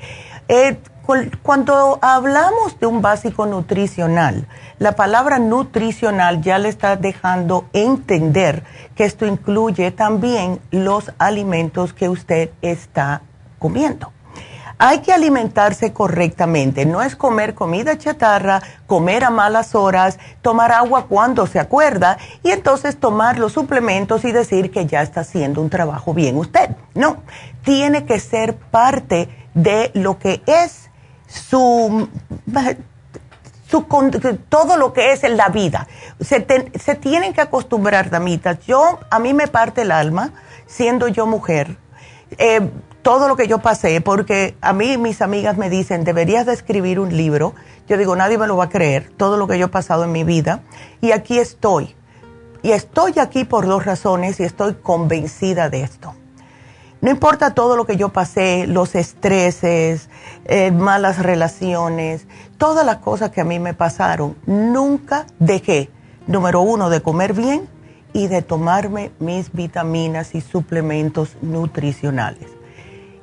Eh, 0.49 0.77
cuando 1.41 1.97
hablamos 2.01 2.77
de 2.77 2.87
un 2.87 3.01
básico 3.01 3.45
nutricional, 3.45 4.49
la 4.79 4.97
palabra 4.97 5.39
nutricional 5.39 6.41
ya 6.41 6.59
le 6.59 6.67
está 6.67 6.97
dejando 6.97 7.69
entender 7.71 8.65
que 8.95 9.05
esto 9.05 9.25
incluye 9.25 9.91
también 9.91 10.59
los 10.71 11.13
alimentos 11.17 11.93
que 11.93 12.09
usted 12.09 12.49
está 12.61 13.21
comiendo. 13.59 14.11
Hay 14.77 14.99
que 14.99 15.13
alimentarse 15.13 15.93
correctamente, 15.93 16.85
no 16.85 17.01
es 17.01 17.15
comer 17.15 17.55
comida 17.55 17.97
chatarra, 17.97 18.61
comer 18.87 19.23
a 19.23 19.29
malas 19.29 19.73
horas, 19.73 20.19
tomar 20.41 20.71
agua 20.73 21.05
cuando 21.07 21.47
se 21.47 21.59
acuerda 21.59 22.17
y 22.43 22.51
entonces 22.51 22.97
tomar 22.97 23.39
los 23.39 23.53
suplementos 23.53 24.25
y 24.25 24.33
decir 24.33 24.71
que 24.71 24.85
ya 24.85 25.01
está 25.01 25.21
haciendo 25.21 25.61
un 25.61 25.69
trabajo 25.69 26.13
bien 26.13 26.37
usted. 26.37 26.71
No, 26.93 27.23
tiene 27.63 28.05
que 28.05 28.19
ser 28.19 28.55
parte 28.55 29.29
de 29.53 29.91
lo 29.93 30.19
que 30.19 30.41
es 30.45 30.89
su, 31.27 32.09
todo 34.49 34.77
lo 34.77 34.93
que 34.93 35.13
es 35.13 35.23
en 35.23 35.37
la 35.37 35.49
vida. 35.49 35.87
Se, 36.19 36.45
se 36.77 36.95
tienen 36.95 37.33
que 37.33 37.41
acostumbrar, 37.41 38.09
damitas. 38.09 38.59
Yo, 38.65 38.99
a 39.09 39.19
mí 39.19 39.33
me 39.33 39.47
parte 39.47 39.83
el 39.83 39.91
alma, 39.91 40.33
siendo 40.65 41.07
yo 41.07 41.25
mujer. 41.25 41.77
Eh, 42.37 42.69
todo 43.05 43.27
lo 43.27 43.35
que 43.35 43.47
yo 43.47 43.59
pasé, 43.59 44.01
porque 44.01 44.57
a 44.61 44.73
mí 44.73 44.97
mis 44.97 45.21
amigas 45.21 45.57
me 45.57 45.69
dicen, 45.69 46.03
deberías 46.03 46.47
de 46.47 46.53
escribir 46.53 46.99
un 46.99 47.15
libro. 47.15 47.53
Yo 47.87 47.97
digo, 47.97 48.15
nadie 48.15 48.39
me 48.39 48.47
lo 48.47 48.57
va 48.57 48.63
a 48.63 48.69
creer, 48.69 49.11
todo 49.15 49.37
lo 49.37 49.45
que 49.45 49.59
yo 49.59 49.67
he 49.67 49.69
pasado 49.69 50.05
en 50.05 50.11
mi 50.11 50.23
vida. 50.23 50.63
Y 51.01 51.11
aquí 51.11 51.37
estoy. 51.37 51.95
Y 52.63 52.71
estoy 52.71 53.19
aquí 53.19 53.43
por 53.43 53.67
dos 53.67 53.85
razones 53.85 54.39
y 54.39 54.43
estoy 54.43 54.73
convencida 54.73 55.69
de 55.69 55.83
esto. 55.83 56.15
No 56.99 57.11
importa 57.11 57.53
todo 57.53 57.77
lo 57.77 57.85
que 57.85 57.95
yo 57.95 58.09
pasé, 58.09 58.65
los 58.65 58.95
estreses, 58.95 60.09
eh, 60.45 60.71
malas 60.71 61.19
relaciones, 61.19 62.25
todas 62.57 62.83
las 62.87 62.97
cosas 62.97 63.29
que 63.29 63.41
a 63.41 63.45
mí 63.45 63.59
me 63.59 63.75
pasaron, 63.75 64.35
nunca 64.47 65.27
dejé, 65.37 65.91
número 66.25 66.61
uno, 66.61 66.89
de 66.89 67.03
comer 67.03 67.33
bien 67.33 67.69
y 68.13 68.29
de 68.29 68.41
tomarme 68.41 69.11
mis 69.19 69.53
vitaminas 69.53 70.33
y 70.33 70.41
suplementos 70.41 71.37
nutricionales. 71.43 72.54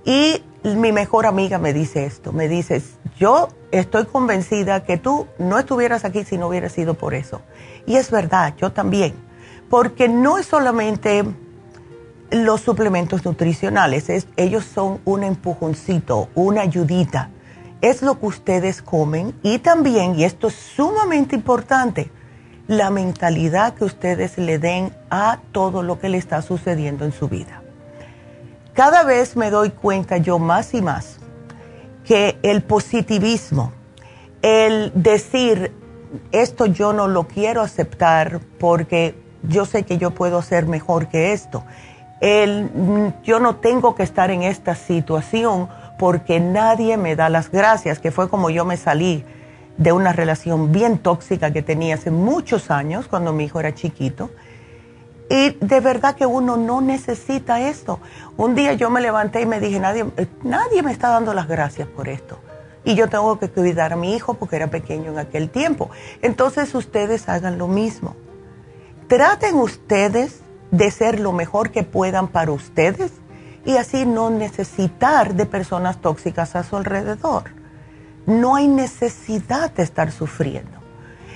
Y 0.04 0.42
mi 0.64 0.92
mejor 0.92 1.26
amiga 1.26 1.58
me 1.58 1.72
dice 1.72 2.04
esto, 2.04 2.32
me 2.32 2.48
dice, 2.48 2.82
yo 3.18 3.48
estoy 3.70 4.04
convencida 4.06 4.82
que 4.84 4.96
tú 4.96 5.26
no 5.38 5.58
estuvieras 5.58 6.04
aquí 6.04 6.24
si 6.24 6.38
no 6.38 6.48
hubiera 6.48 6.68
sido 6.68 6.94
por 6.94 7.14
eso. 7.14 7.42
Y 7.86 7.96
es 7.96 8.10
verdad, 8.10 8.54
yo 8.56 8.72
también, 8.72 9.14
porque 9.70 10.08
no 10.08 10.38
es 10.38 10.46
solamente 10.46 11.24
los 12.30 12.60
suplementos 12.62 13.24
nutricionales, 13.24 14.08
ellos 14.36 14.64
son 14.64 15.00
un 15.04 15.22
empujoncito, 15.22 16.28
una 16.34 16.62
ayudita. 16.62 17.30
Es 17.80 18.02
lo 18.02 18.18
que 18.18 18.26
ustedes 18.26 18.82
comen 18.82 19.34
y 19.42 19.58
también, 19.58 20.18
y 20.18 20.24
esto 20.24 20.48
es 20.48 20.54
sumamente 20.54 21.34
importante, 21.36 22.10
la 22.68 22.90
mentalidad 22.90 23.74
que 23.74 23.84
ustedes 23.84 24.38
le 24.38 24.58
den 24.58 24.94
a 25.10 25.40
todo 25.50 25.82
lo 25.82 25.98
que 25.98 26.08
le 26.08 26.18
está 26.18 26.42
sucediendo 26.42 27.04
en 27.04 27.12
su 27.12 27.28
vida 27.28 27.61
cada 28.74 29.04
vez 29.04 29.36
me 29.36 29.50
doy 29.50 29.70
cuenta 29.70 30.16
yo 30.16 30.38
más 30.38 30.74
y 30.74 30.82
más 30.82 31.18
que 32.04 32.38
el 32.42 32.62
positivismo, 32.62 33.72
el 34.42 34.92
decir, 34.94 35.72
esto 36.32 36.66
yo 36.66 36.92
no 36.92 37.06
lo 37.06 37.28
quiero 37.28 37.62
aceptar 37.62 38.40
porque 38.58 39.14
yo 39.42 39.64
sé 39.64 39.84
que 39.84 39.98
yo 39.98 40.12
puedo 40.12 40.42
ser 40.42 40.66
mejor 40.66 41.08
que 41.08 41.32
esto, 41.32 41.64
el, 42.20 43.12
yo 43.24 43.40
no 43.40 43.56
tengo 43.56 43.94
que 43.94 44.02
estar 44.02 44.30
en 44.30 44.42
esta 44.42 44.74
situación 44.74 45.68
porque 45.98 46.40
nadie 46.40 46.96
me 46.96 47.16
da 47.16 47.28
las 47.28 47.50
gracias, 47.50 47.98
que 47.98 48.10
fue 48.10 48.28
como 48.28 48.50
yo 48.50 48.64
me 48.64 48.76
salí 48.76 49.24
de 49.76 49.92
una 49.92 50.12
relación 50.12 50.72
bien 50.72 50.98
tóxica 50.98 51.52
que 51.52 51.62
tenía 51.62 51.94
hace 51.94 52.10
muchos 52.10 52.70
años 52.70 53.06
cuando 53.08 53.32
mi 53.32 53.44
hijo 53.44 53.60
era 53.60 53.74
chiquito 53.74 54.30
y 55.32 55.56
de 55.62 55.80
verdad 55.80 56.14
que 56.14 56.26
uno 56.26 56.58
no 56.58 56.82
necesita 56.82 57.58
esto. 57.58 58.00
Un 58.36 58.54
día 58.54 58.74
yo 58.74 58.90
me 58.90 59.00
levanté 59.00 59.40
y 59.40 59.46
me 59.46 59.60
dije, 59.60 59.80
nadie, 59.80 60.04
eh, 60.18 60.26
nadie 60.42 60.82
me 60.82 60.92
está 60.92 61.08
dando 61.08 61.32
las 61.32 61.48
gracias 61.48 61.88
por 61.88 62.10
esto. 62.10 62.38
Y 62.84 62.96
yo 62.96 63.08
tengo 63.08 63.38
que 63.38 63.48
cuidar 63.48 63.94
a 63.94 63.96
mi 63.96 64.14
hijo 64.14 64.34
porque 64.34 64.56
era 64.56 64.66
pequeño 64.66 65.10
en 65.12 65.18
aquel 65.18 65.48
tiempo. 65.48 65.88
Entonces 66.20 66.74
ustedes 66.74 67.30
hagan 67.30 67.56
lo 67.56 67.66
mismo. 67.66 68.14
Traten 69.08 69.54
ustedes 69.54 70.40
de 70.70 70.90
ser 70.90 71.18
lo 71.18 71.32
mejor 71.32 71.70
que 71.70 71.82
puedan 71.82 72.28
para 72.28 72.52
ustedes 72.52 73.12
y 73.64 73.78
así 73.78 74.04
no 74.04 74.28
necesitar 74.28 75.32
de 75.32 75.46
personas 75.46 76.02
tóxicas 76.02 76.56
a 76.56 76.62
su 76.62 76.76
alrededor. 76.76 77.44
No 78.26 78.56
hay 78.56 78.68
necesidad 78.68 79.72
de 79.72 79.82
estar 79.82 80.12
sufriendo. 80.12 80.82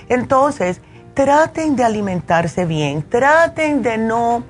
Entonces, 0.07 0.81
traten 1.17 1.75
de 1.75 1.83
alimentarse 1.83 2.65
bien, 2.65 3.01
traten 3.01 3.81
de 3.81 3.97
no 3.97 4.43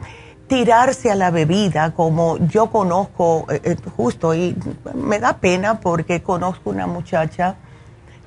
tirarse 0.47 1.09
a 1.09 1.15
la 1.15 1.31
bebida 1.31 1.93
como 1.93 2.37
yo 2.39 2.69
conozco 2.69 3.45
eh, 3.49 3.61
eh, 3.63 3.77
justo 3.95 4.35
y 4.35 4.53
me 4.93 5.17
da 5.19 5.37
pena 5.37 5.79
porque 5.79 6.21
conozco 6.21 6.69
una 6.69 6.85
muchacha 6.85 7.55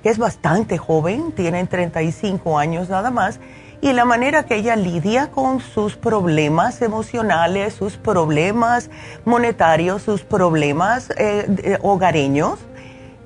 que 0.02 0.08
es 0.08 0.16
bastante 0.16 0.78
joven, 0.78 1.32
tiene 1.32 1.66
35 1.66 2.58
años 2.58 2.88
nada 2.88 3.10
más, 3.10 3.40
y 3.82 3.92
la 3.92 4.06
manera 4.06 4.44
que 4.44 4.56
ella 4.56 4.74
lidia 4.74 5.30
con 5.30 5.60
sus 5.60 5.96
problemas 5.96 6.80
emocionales, 6.80 7.74
sus 7.74 7.98
problemas 7.98 8.88
monetarios, 9.26 10.00
sus 10.00 10.22
problemas 10.22 11.10
eh, 11.18 11.76
hogareños, 11.82 12.58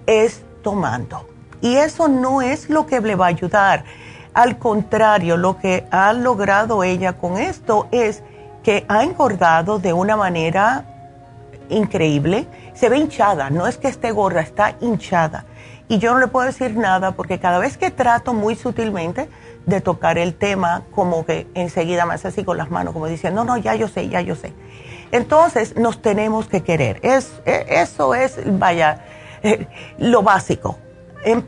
es 0.07 0.43
tomando. 0.65 1.29
Y 1.61 1.77
eso 1.77 2.09
no 2.09 2.43
es 2.43 2.69
lo 2.69 2.87
que 2.87 3.01
le 3.01 3.15
va 3.15 3.27
a 3.27 3.29
ayudar 3.29 3.85
al 4.35 4.59
contrario, 4.59 5.37
lo 5.37 5.59
que 5.59 5.87
ha 5.91 6.13
logrado 6.13 6.83
ella 6.83 7.15
con 7.15 7.39
esto 7.39 7.87
es 7.93 8.23
que 8.65 8.85
ha 8.89 9.05
engordado 9.05 9.79
de 9.79 9.93
una 9.93 10.17
manera 10.17 10.85
increíble. 11.69 12.47
Se 12.75 12.89
ve 12.89 12.99
hinchada, 12.99 13.51
no 13.51 13.67
es 13.69 13.79
que 13.79 13.89
esté 13.89 14.11
gorda, 14.11 14.41
está 14.41 14.75
hinchada. 14.81 15.45
Y 15.87 15.99
yo 15.99 16.13
no 16.13 16.19
le 16.19 16.27
puedo 16.27 16.47
decir 16.47 16.77
nada 16.77 17.13
porque 17.13 17.39
cada 17.39 17.59
vez 17.59 17.77
que 17.77 17.91
trato 17.91 18.35
muy 18.35 18.57
sutilmente 18.57 19.29
de 19.67 19.81
tocar 19.81 20.19
el 20.19 20.35
tema, 20.35 20.83
como 20.91 21.25
que 21.25 21.47
enseguida 21.55 22.05
me 22.07 22.15
hace 22.15 22.29
así 22.29 22.43
con 22.43 22.57
las 22.57 22.71
manos, 22.71 22.93
como 22.93 23.07
diciendo, 23.07 23.45
no, 23.45 23.55
no, 23.55 23.59
ya 23.59 23.75
yo 23.75 23.87
sé, 23.87 24.09
ya 24.09 24.21
yo 24.21 24.35
sé. 24.35 24.53
Entonces 25.13 25.77
nos 25.77 26.03
tenemos 26.03 26.49
que 26.49 26.63
querer. 26.63 26.99
Es, 27.03 27.41
e, 27.45 27.67
eso 27.69 28.15
es, 28.15 28.39
vaya, 28.59 29.05
lo 29.99 30.23
básico. 30.23 30.79
Em, 31.27 31.43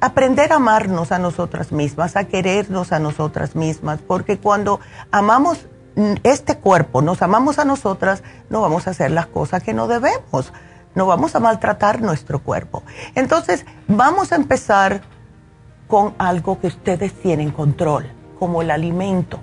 aprender 0.00 0.52
a 0.52 0.56
amarnos 0.56 1.12
a 1.12 1.18
nosotras 1.20 1.70
mismas, 1.70 2.16
a 2.16 2.24
querernos 2.24 2.90
a 2.90 2.98
nosotras 2.98 3.54
mismas, 3.54 4.00
porque 4.00 4.38
cuando 4.38 4.80
amamos 5.12 5.68
este 6.24 6.56
cuerpo, 6.56 7.00
nos 7.00 7.22
amamos 7.22 7.60
a 7.60 7.64
nosotras, 7.64 8.24
no 8.48 8.60
vamos 8.60 8.88
a 8.88 8.90
hacer 8.90 9.12
las 9.12 9.26
cosas 9.26 9.62
que 9.62 9.72
no 9.72 9.86
debemos. 9.86 10.52
no 10.92 11.06
vamos 11.06 11.36
a 11.36 11.40
maltratar 11.40 12.02
nuestro 12.02 12.40
cuerpo. 12.40 12.82
Entonces, 13.14 13.64
vamos 13.86 14.32
a 14.32 14.34
empezar 14.34 15.02
con 15.86 16.14
algo 16.18 16.58
que 16.58 16.66
ustedes 16.66 17.14
tienen 17.14 17.52
control, 17.52 18.10
como 18.40 18.60
el 18.60 18.72
alimento. 18.72 19.38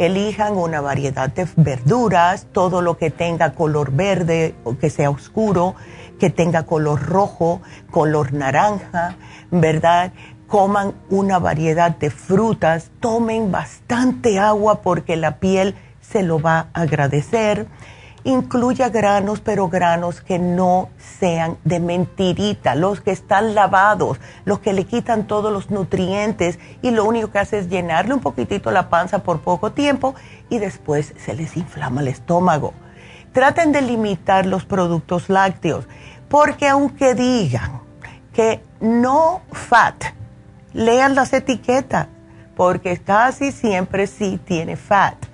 Elijan 0.00 0.56
una 0.56 0.80
variedad 0.80 1.28
de 1.28 1.46
verduras, 1.56 2.46
todo 2.52 2.80
lo 2.80 2.96
que 2.96 3.10
tenga 3.10 3.52
color 3.52 3.92
verde 3.92 4.54
o 4.64 4.78
que 4.78 4.88
sea 4.88 5.10
oscuro, 5.10 5.74
que 6.18 6.30
tenga 6.30 6.62
color 6.62 7.02
rojo, 7.02 7.60
color 7.90 8.32
naranja, 8.32 9.16
¿verdad? 9.50 10.14
Coman 10.46 10.94
una 11.10 11.38
variedad 11.38 11.94
de 11.94 12.08
frutas, 12.08 12.90
tomen 13.00 13.52
bastante 13.52 14.38
agua 14.38 14.80
porque 14.80 15.16
la 15.16 15.36
piel 15.36 15.74
se 16.00 16.22
lo 16.22 16.40
va 16.40 16.68
a 16.72 16.80
agradecer 16.80 17.66
incluya 18.24 18.88
granos, 18.88 19.40
pero 19.40 19.68
granos 19.68 20.20
que 20.20 20.38
no 20.38 20.90
sean 20.98 21.56
de 21.64 21.80
mentirita, 21.80 22.74
los 22.74 23.00
que 23.00 23.10
están 23.10 23.54
lavados, 23.54 24.18
los 24.44 24.60
que 24.60 24.72
le 24.72 24.84
quitan 24.84 25.26
todos 25.26 25.52
los 25.52 25.70
nutrientes 25.70 26.58
y 26.82 26.90
lo 26.90 27.04
único 27.04 27.30
que 27.30 27.38
hace 27.38 27.58
es 27.58 27.68
llenarle 27.68 28.14
un 28.14 28.20
poquitito 28.20 28.70
la 28.70 28.88
panza 28.88 29.20
por 29.20 29.40
poco 29.40 29.72
tiempo 29.72 30.14
y 30.48 30.58
después 30.58 31.14
se 31.18 31.34
les 31.34 31.56
inflama 31.56 32.00
el 32.00 32.08
estómago. 32.08 32.74
Traten 33.32 33.72
de 33.72 33.82
limitar 33.82 34.46
los 34.46 34.64
productos 34.64 35.28
lácteos, 35.28 35.86
porque 36.28 36.68
aunque 36.68 37.14
digan 37.14 37.80
que 38.32 38.60
no 38.80 39.42
fat, 39.52 40.04
lean 40.72 41.14
las 41.14 41.32
etiquetas, 41.32 42.08
porque 42.56 42.98
casi 42.98 43.52
siempre 43.52 44.06
sí 44.06 44.38
tiene 44.44 44.76
fat 44.76 45.29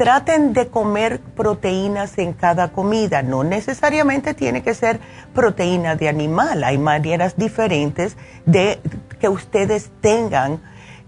traten 0.00 0.54
de 0.54 0.68
comer 0.68 1.20
proteínas 1.20 2.16
en 2.16 2.32
cada 2.32 2.72
comida. 2.72 3.20
No 3.20 3.44
necesariamente 3.44 4.32
tiene 4.32 4.62
que 4.62 4.72
ser 4.72 4.98
proteína 5.34 5.94
de 5.94 6.08
animal. 6.08 6.64
Hay 6.64 6.78
maneras 6.78 7.36
diferentes 7.36 8.16
de 8.46 8.80
que 9.18 9.28
ustedes 9.28 9.90
tengan 10.00 10.58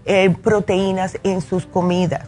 eh, 0.05 0.29
proteínas 0.29 1.17
en 1.23 1.41
sus 1.41 1.65
comidas. 1.65 2.27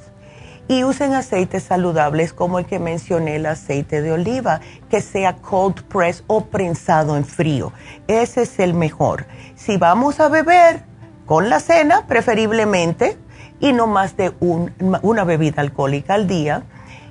Y 0.68 0.84
usen 0.84 1.14
aceites 1.14 1.62
saludables 1.62 2.34
como 2.34 2.58
el 2.58 2.66
que 2.66 2.80
mencioné, 2.80 3.36
el 3.36 3.46
aceite 3.46 4.02
de 4.02 4.14
oliva, 4.14 4.60
que 4.90 5.02
sea 5.02 5.36
cold 5.36 5.84
press 5.84 6.24
o 6.26 6.46
prensado 6.46 7.16
en 7.16 7.26
frío. 7.26 7.74
Ese 8.08 8.42
es 8.42 8.58
el 8.58 8.74
mejor. 8.74 9.28
Si 9.54 9.78
vamos 9.78 10.20
a 10.20 10.30
beber 10.30 10.82
con 11.28 11.48
la 11.48 11.60
cena, 11.60 12.08
preferiblemente, 12.08 13.20
y 13.66 13.74
no 13.74 13.88
más 13.88 14.16
de 14.16 14.32
una 14.40 15.24
bebida 15.24 15.64
alcohólica 15.64 16.14
al 16.14 16.28
día. 16.28 16.64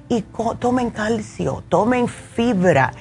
Y 0.09 0.23
tomen 0.61 0.91
calcio, 0.91 1.65
tomen 1.69 2.07
fibra, 2.07 2.93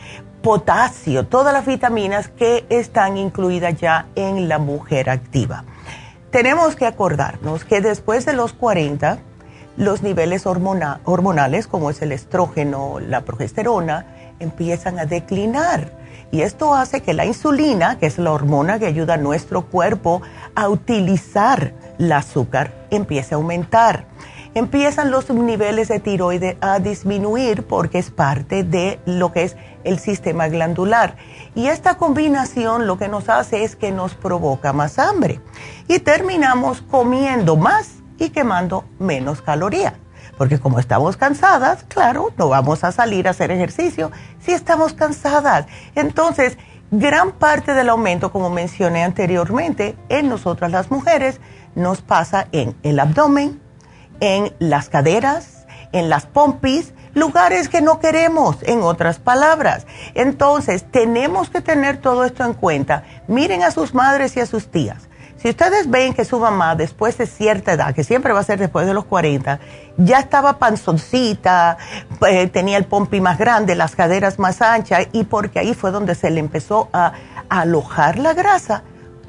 potasio, 0.41 1.27
todas 1.27 1.53
las 1.53 1.63
vitaminas 1.63 2.29
que 2.29 2.65
están 2.69 3.15
incluidas 3.15 3.79
ya 3.79 4.07
en 4.15 4.49
la 4.49 4.57
mujer 4.57 5.11
activa. 5.11 5.65
Tenemos 6.31 6.75
que 6.75 6.87
acordarnos 6.87 7.63
que 7.63 7.79
después 7.79 8.25
de 8.25 8.33
los 8.33 8.53
40, 8.53 9.19
los 9.77 10.01
niveles 10.01 10.47
hormonales, 10.47 11.67
como 11.67 11.91
es 11.91 12.01
el 12.01 12.11
estrógeno, 12.11 12.99
la 12.99 13.21
progesterona, 13.21 14.07
empiezan 14.39 14.97
a 14.97 15.05
declinar. 15.05 15.91
Y 16.33 16.41
esto 16.41 16.73
hace 16.73 17.03
que 17.03 17.13
la 17.13 17.25
insulina, 17.25 17.99
que 17.99 18.07
es 18.07 18.17
la 18.17 18.31
hormona 18.31 18.79
que 18.79 18.87
ayuda 18.87 19.13
a 19.13 19.17
nuestro 19.17 19.67
cuerpo 19.67 20.23
a 20.55 20.67
utilizar 20.67 21.75
el 21.99 22.11
azúcar, 22.11 22.73
empiece 22.89 23.35
a 23.35 23.37
aumentar. 23.37 24.07
Empiezan 24.55 25.11
los 25.11 25.29
niveles 25.29 25.89
de 25.89 25.99
tiroide 25.99 26.57
a 26.59 26.79
disminuir 26.79 27.67
porque 27.67 27.99
es 27.99 28.09
parte 28.09 28.63
de 28.63 28.99
lo 29.05 29.31
que 29.31 29.43
es 29.43 29.57
el 29.83 29.99
sistema 29.99 30.47
glandular. 30.47 31.17
Y 31.53 31.67
esta 31.67 31.97
combinación 31.99 32.87
lo 32.87 32.97
que 32.97 33.09
nos 33.09 33.29
hace 33.29 33.63
es 33.63 33.75
que 33.75 33.91
nos 33.91 34.15
provoca 34.15 34.73
más 34.73 34.97
hambre. 34.97 35.39
Y 35.87 35.99
terminamos 35.99 36.81
comiendo 36.81 37.57
más 37.57 37.97
y 38.17 38.31
quemando 38.31 38.85
menos 38.97 39.43
calorías. 39.43 39.93
Porque 40.37 40.59
como 40.59 40.79
estamos 40.79 41.17
cansadas, 41.17 41.83
claro, 41.87 42.31
no 42.37 42.49
vamos 42.49 42.83
a 42.83 42.91
salir 42.91 43.27
a 43.27 43.31
hacer 43.31 43.51
ejercicio 43.51 44.11
si 44.39 44.51
estamos 44.51 44.93
cansadas. 44.93 45.65
Entonces, 45.95 46.57
gran 46.91 47.33
parte 47.33 47.73
del 47.73 47.89
aumento, 47.89 48.31
como 48.31 48.49
mencioné 48.49 49.03
anteriormente, 49.03 49.95
en 50.09 50.29
nosotras 50.29 50.71
las 50.71 50.91
mujeres, 50.91 51.39
nos 51.75 52.01
pasa 52.01 52.47
en 52.51 52.75
el 52.83 52.99
abdomen, 52.99 53.61
en 54.19 54.53
las 54.59 54.89
caderas, 54.89 55.65
en 55.91 56.09
las 56.09 56.25
pompis, 56.25 56.93
lugares 57.13 57.69
que 57.69 57.81
no 57.81 57.99
queremos, 57.99 58.57
en 58.63 58.81
otras 58.81 59.19
palabras. 59.19 59.85
Entonces, 60.15 60.83
tenemos 60.89 61.49
que 61.49 61.61
tener 61.61 61.97
todo 61.97 62.25
esto 62.25 62.43
en 62.43 62.53
cuenta. 62.53 63.03
Miren 63.27 63.63
a 63.63 63.71
sus 63.71 63.93
madres 63.93 64.35
y 64.37 64.39
a 64.39 64.45
sus 64.45 64.69
tías. 64.69 65.07
Si 65.43 65.49
ustedes 65.49 65.89
ven 65.89 66.13
que 66.13 66.23
su 66.23 66.39
mamá 66.39 66.73
después 66.73 67.17
de 67.17 67.25
cierta 67.27 67.73
edad, 67.73 67.93
que 67.93 68.05
siempre 68.05 68.31
va 68.31 68.39
a 68.39 68.43
ser 68.43 68.59
después 68.59 68.87
de 68.87 68.93
los 68.93 69.03
40, 69.03 69.59
ya 69.97 70.19
estaba 70.19 70.57
panzoncita, 70.57 71.77
eh, 72.29 72.47
tenía 72.47 72.77
el 72.77 72.85
pompi 72.85 73.19
más 73.19 73.37
grande, 73.37 73.75
las 73.75 73.93
caderas 73.93 74.39
más 74.39 74.61
anchas, 74.61 75.09
y 75.11 75.25
porque 75.25 75.59
ahí 75.59 75.73
fue 75.73 75.91
donde 75.91 76.15
se 76.15 76.29
le 76.29 76.39
empezó 76.39 76.87
a 76.93 77.11
alojar 77.49 78.19
la 78.19 78.33
grasa, 78.33 78.83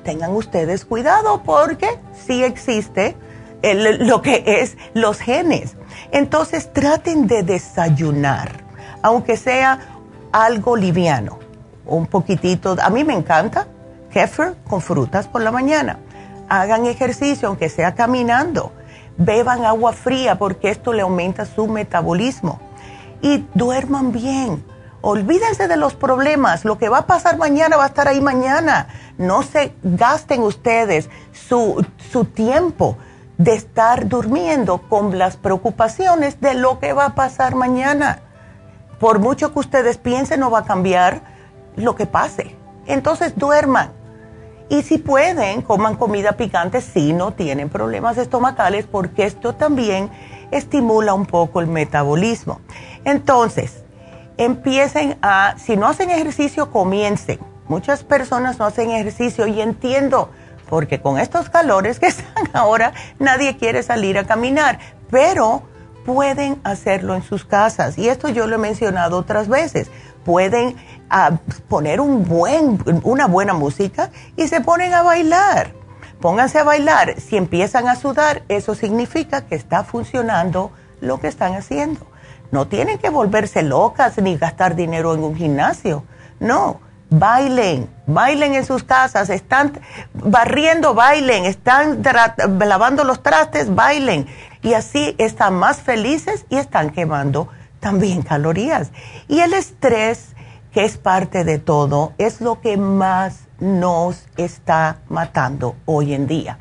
tengan 0.05 0.31
ustedes 0.31 0.85
cuidado 0.85 1.43
porque 1.43 1.99
sí 2.13 2.45
existe 2.45 3.17
lo 3.65 4.23
que 4.23 4.45
es 4.47 4.77
los 4.95 5.19
genes. 5.19 5.75
Entonces 6.13 6.73
traten 6.73 7.27
de 7.27 7.43
desayunar, 7.43 8.53
aunque 9.03 9.37
sea 9.37 9.81
algo 10.31 10.77
liviano, 10.77 11.41
un 11.85 12.07
poquitito. 12.07 12.77
A 12.81 12.89
mí 12.89 13.03
me 13.03 13.15
encanta 13.15 13.67
kefir 14.15 14.57
con 14.69 14.81
frutas 14.81 15.29
por 15.29 15.43
la 15.43 15.51
mañana. 15.51 15.99
Hagan 16.49 16.87
ejercicio, 16.87 17.49
aunque 17.49 17.69
sea 17.69 17.95
caminando. 17.95 18.73
Beban 19.19 19.67
agua 19.67 19.93
fría 19.93 20.39
porque 20.39 20.71
esto 20.71 20.95
le 20.95 21.03
aumenta 21.03 21.45
su 21.45 21.67
metabolismo. 21.67 22.61
Y 23.21 23.45
duerman 23.55 24.13
bien 24.13 24.65
Olvídense 25.07 25.69
de 25.69 25.77
los 25.77 25.93
problemas. 25.93 26.65
Lo 26.65 26.79
que 26.79 26.89
va 26.89 27.01
a 27.01 27.07
pasar 27.07 27.37
mañana 27.37 27.77
va 27.77 27.85
a 27.85 27.89
estar 27.89 28.09
ahí 28.09 28.23
mañana. 28.23 28.89
No 29.19 29.43
se 29.43 29.75
gasten 29.83 30.43
ustedes 30.43 31.11
su, 31.31 31.85
su 32.11 32.25
tiempo 32.25 32.97
de 33.37 33.53
estar 33.53 34.09
durmiendo 34.09 34.79
con 34.89 35.19
las 35.19 35.37
preocupaciones 35.37 36.41
de 36.41 36.55
lo 36.55 36.79
que 36.79 36.95
va 36.95 37.05
a 37.05 37.15
pasar 37.15 37.55
mañana. 37.55 38.21
Por 38.99 39.19
mucho 39.19 39.53
que 39.53 39.59
ustedes 39.59 39.99
piensen, 39.99 40.41
no 40.41 40.51
va 40.51 40.61
a 40.61 40.65
cambiar 40.65 41.21
lo 41.77 41.95
que 41.97 42.07
pase. 42.07 42.57
Entonces 42.87 43.35
duerman. 43.37 43.93
Y 44.69 44.83
si 44.83 44.99
pueden, 44.99 45.63
coman 45.63 45.97
comida 45.97 46.33
picante 46.33 46.81
si 46.81 47.13
no 47.13 47.33
tienen 47.33 47.69
problemas 47.69 48.17
estomacales, 48.17 48.87
porque 48.87 49.25
esto 49.25 49.55
también 49.55 50.11
estimula 50.51 51.15
un 51.15 51.27
poco 51.27 51.61
el 51.61 51.67
metabolismo. 51.67 52.61
Entonces, 53.05 53.85
empiecen 54.37 55.19
a, 55.23 55.55
si 55.59 55.77
no 55.77 55.87
hacen 55.87 56.11
ejercicio, 56.11 56.71
comiencen. 56.71 57.39
Muchas 57.69 58.05
personas 58.05 58.59
no 58.59 58.67
hacen 58.67 58.91
ejercicio 58.91 59.47
y 59.47 59.61
entiendo, 59.61 60.31
porque 60.69 61.01
con 61.01 61.19
estos 61.19 61.51
calores 61.51 62.01
que 62.01 62.07
están 62.09 62.49
ahora, 62.53 62.93
nadie 63.19 63.57
quiere 63.57 63.83
salir 63.83 64.19
a 64.19 64.25
caminar, 64.25 64.79
pero 65.11 65.63
pueden 66.05 66.61
hacerlo 66.65 67.15
en 67.15 67.23
sus 67.23 67.45
casas. 67.45 67.99
Y 67.99 68.09
esto 68.09 68.29
yo 68.29 68.47
lo 68.47 68.57
he 68.57 68.59
mencionado 68.59 69.19
otras 69.19 69.49
veces. 69.49 69.91
Pueden 70.25 70.77
ah, 71.11 71.39
poner 71.69 72.01
un 72.01 72.25
buen, 72.25 72.79
una 73.03 73.27
buena 73.27 73.53
música 73.53 74.11
y 74.37 74.49
se 74.49 74.61
ponen 74.61 74.95
a 74.95 75.03
bailar. 75.03 75.73
Pónganse 76.21 76.59
a 76.59 76.65
bailar. 76.65 77.21
Si 77.21 77.37
empiezan 77.37 77.89
a 77.89 77.97
sudar, 77.97 78.43
eso 78.49 78.75
significa 78.75 79.43
que 79.43 79.55
está 79.55 79.85
funcionando 79.85 80.71
lo 81.01 81.21
que 81.21 81.29
están 81.29 81.55
haciendo. 81.55 82.07
No 82.51 82.67
tienen 82.67 82.99
que 82.99 83.11
volverse 83.11 83.63
locas 83.63 84.17
ni 84.19 84.37
gastar 84.37 84.75
dinero 84.75 85.15
en 85.15 85.25
un 85.25 85.37
gimnasio. 85.37 86.05
No, 86.41 86.81
bailen, 87.11 87.89
bailen 88.07 88.55
en 88.55 88.65
sus 88.65 88.85
casas, 88.85 89.31
están 89.31 89.73
barriendo, 90.15 90.95
bailen, 90.95 91.45
están 91.45 92.03
lavando 92.61 93.05
los 93.05 93.23
trastes, 93.23 93.75
bailen. 93.75 94.27
Y 94.63 94.75
así 94.75 95.15
están 95.19 95.55
más 95.55 95.81
felices 95.81 96.47
y 96.49 96.57
están 96.57 96.91
quemando 96.91 97.49
también 97.85 98.23
calorías. 98.23 98.93
Y 99.29 99.41
el 99.41 99.53
estrés, 99.53 100.35
que 100.73 100.87
es 100.87 100.97
parte 100.97 101.45
de 101.45 101.59
todo, 101.59 102.15
es 102.17 102.41
lo 102.41 102.63
que 102.63 102.79
más 102.79 103.41
nos 103.61 104.25
está 104.39 105.01
matando 105.11 105.77
hoy 105.85 106.15
en 106.15 106.27
día. 106.27 106.59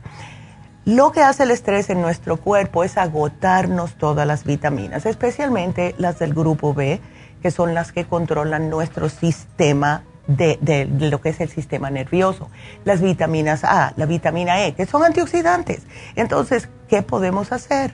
Lo 0.84 1.14
que 1.14 1.22
hace 1.22 1.44
el 1.44 1.52
estrés 1.52 1.90
en 1.90 2.02
nuestro 2.02 2.36
cuerpo 2.36 2.84
es 2.84 2.98
agotarnos 2.98 3.96
todas 3.96 4.28
las 4.28 4.44
vitaminas, 4.44 5.06
especialmente 5.06 5.96
las 5.98 6.20
del 6.20 6.34
grupo 6.34 6.74
B, 6.74 7.00
que 7.42 7.52
son 7.52 7.74
las 7.74 7.94
que 7.94 8.04
controlan 8.04 8.70
nuestro 8.70 9.08
sistema 9.08 10.04
de, 10.28 10.90
lo 11.10 11.22
que 11.22 11.30
es 11.30 11.40
el 11.40 11.48
sistema 11.48 11.90
nervioso. 11.90 12.50
Las 12.84 13.02
vitaminas 13.02 13.64
A, 13.64 13.94
la 13.96 14.06
vitamina 14.06 14.66
E, 14.66 14.74
que 14.74 14.86
son 14.86 15.06
antioxidantes. 15.06 15.84
Entonces, 16.18 16.68
¿qué 16.90 17.02
podemos 17.02 17.54
hacer? 17.54 17.94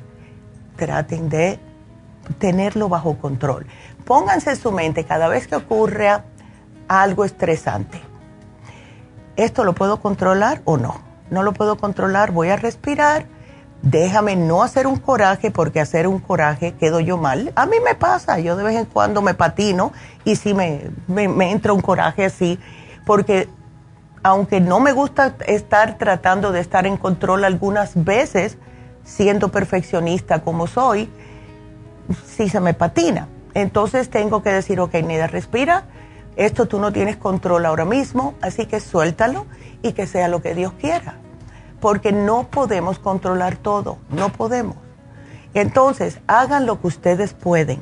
Traten 0.78 1.30
de 1.30 1.60
tenerlo 2.38 2.90
bajo 2.90 3.18
control. 3.18 3.66
Pónganse 4.06 4.52
en 4.52 4.58
su 4.58 4.72
mente 4.72 5.04
cada 5.04 5.28
vez 5.28 5.48
que 5.48 5.56
ocurra 5.56 6.26
algo 6.88 7.26
estresante. 7.26 8.02
¿Esto 9.36 9.64
lo 9.64 9.74
puedo 9.74 10.02
controlar 10.02 10.62
o 10.66 10.78
no? 10.78 11.02
No 11.30 11.44
lo 11.44 11.54
puedo 11.54 11.78
controlar, 11.78 12.32
voy 12.32 12.50
a 12.50 12.58
respirar. 12.58 13.26
Déjame 13.82 14.36
no 14.36 14.64
hacer 14.64 14.88
un 14.88 14.98
coraje 14.98 15.52
porque 15.52 15.80
hacer 15.80 16.08
un 16.08 16.20
coraje 16.20 16.74
quedo 16.74 17.00
yo 17.00 17.18
mal. 17.18 17.54
A 17.56 17.66
mí 17.66 17.78
me 17.84 17.96
pasa, 17.96 18.40
yo 18.40 18.58
de 18.58 18.64
vez 18.64 18.76
en 18.76 18.86
cuando 18.86 19.22
me 19.22 19.34
patino 19.34 19.94
y 20.26 20.36
sí 20.36 20.54
me, 20.54 20.92
me 21.08 21.52
entra 21.52 21.72
un 21.72 21.82
coraje 21.82 22.26
así 22.26 22.60
porque 23.06 23.48
aunque 24.24 24.60
no 24.60 24.80
me 24.80 24.92
gusta 24.92 25.36
estar 25.48 25.98
tratando 25.98 26.52
de 26.52 26.60
estar 26.60 26.86
en 26.86 26.98
control 26.98 27.46
algunas 27.46 28.04
veces, 28.04 28.58
siendo 29.04 29.50
perfeccionista 29.50 30.42
como 30.42 30.68
soy, 30.68 31.10
sí 32.26 32.50
se 32.50 32.60
me 32.60 32.74
patina. 32.74 33.28
Entonces 33.54 34.10
tengo 34.10 34.44
que 34.44 34.52
decir, 34.52 34.80
ok, 34.80 34.94
Nida, 34.96 35.28
respira, 35.28 35.86
esto 36.36 36.68
tú 36.68 36.80
no 36.80 36.94
tienes 36.94 37.18
control 37.18 37.66
ahora 37.66 37.86
mismo, 37.86 38.36
así 38.42 38.66
que 38.66 38.80
suéltalo 38.80 39.46
y 39.82 39.94
que 39.94 40.08
sea 40.08 40.28
lo 40.28 40.42
que 40.42 40.56
Dios 40.56 40.74
quiera, 40.80 41.16
porque 41.80 42.12
no 42.12 42.48
podemos 42.48 43.00
controlar 43.00 43.58
todo, 43.58 43.98
no 44.10 44.30
podemos. 44.30 44.78
Entonces, 45.54 46.20
hagan 46.28 46.66
lo 46.66 46.80
que 46.80 46.88
ustedes 46.88 47.34
pueden 47.34 47.82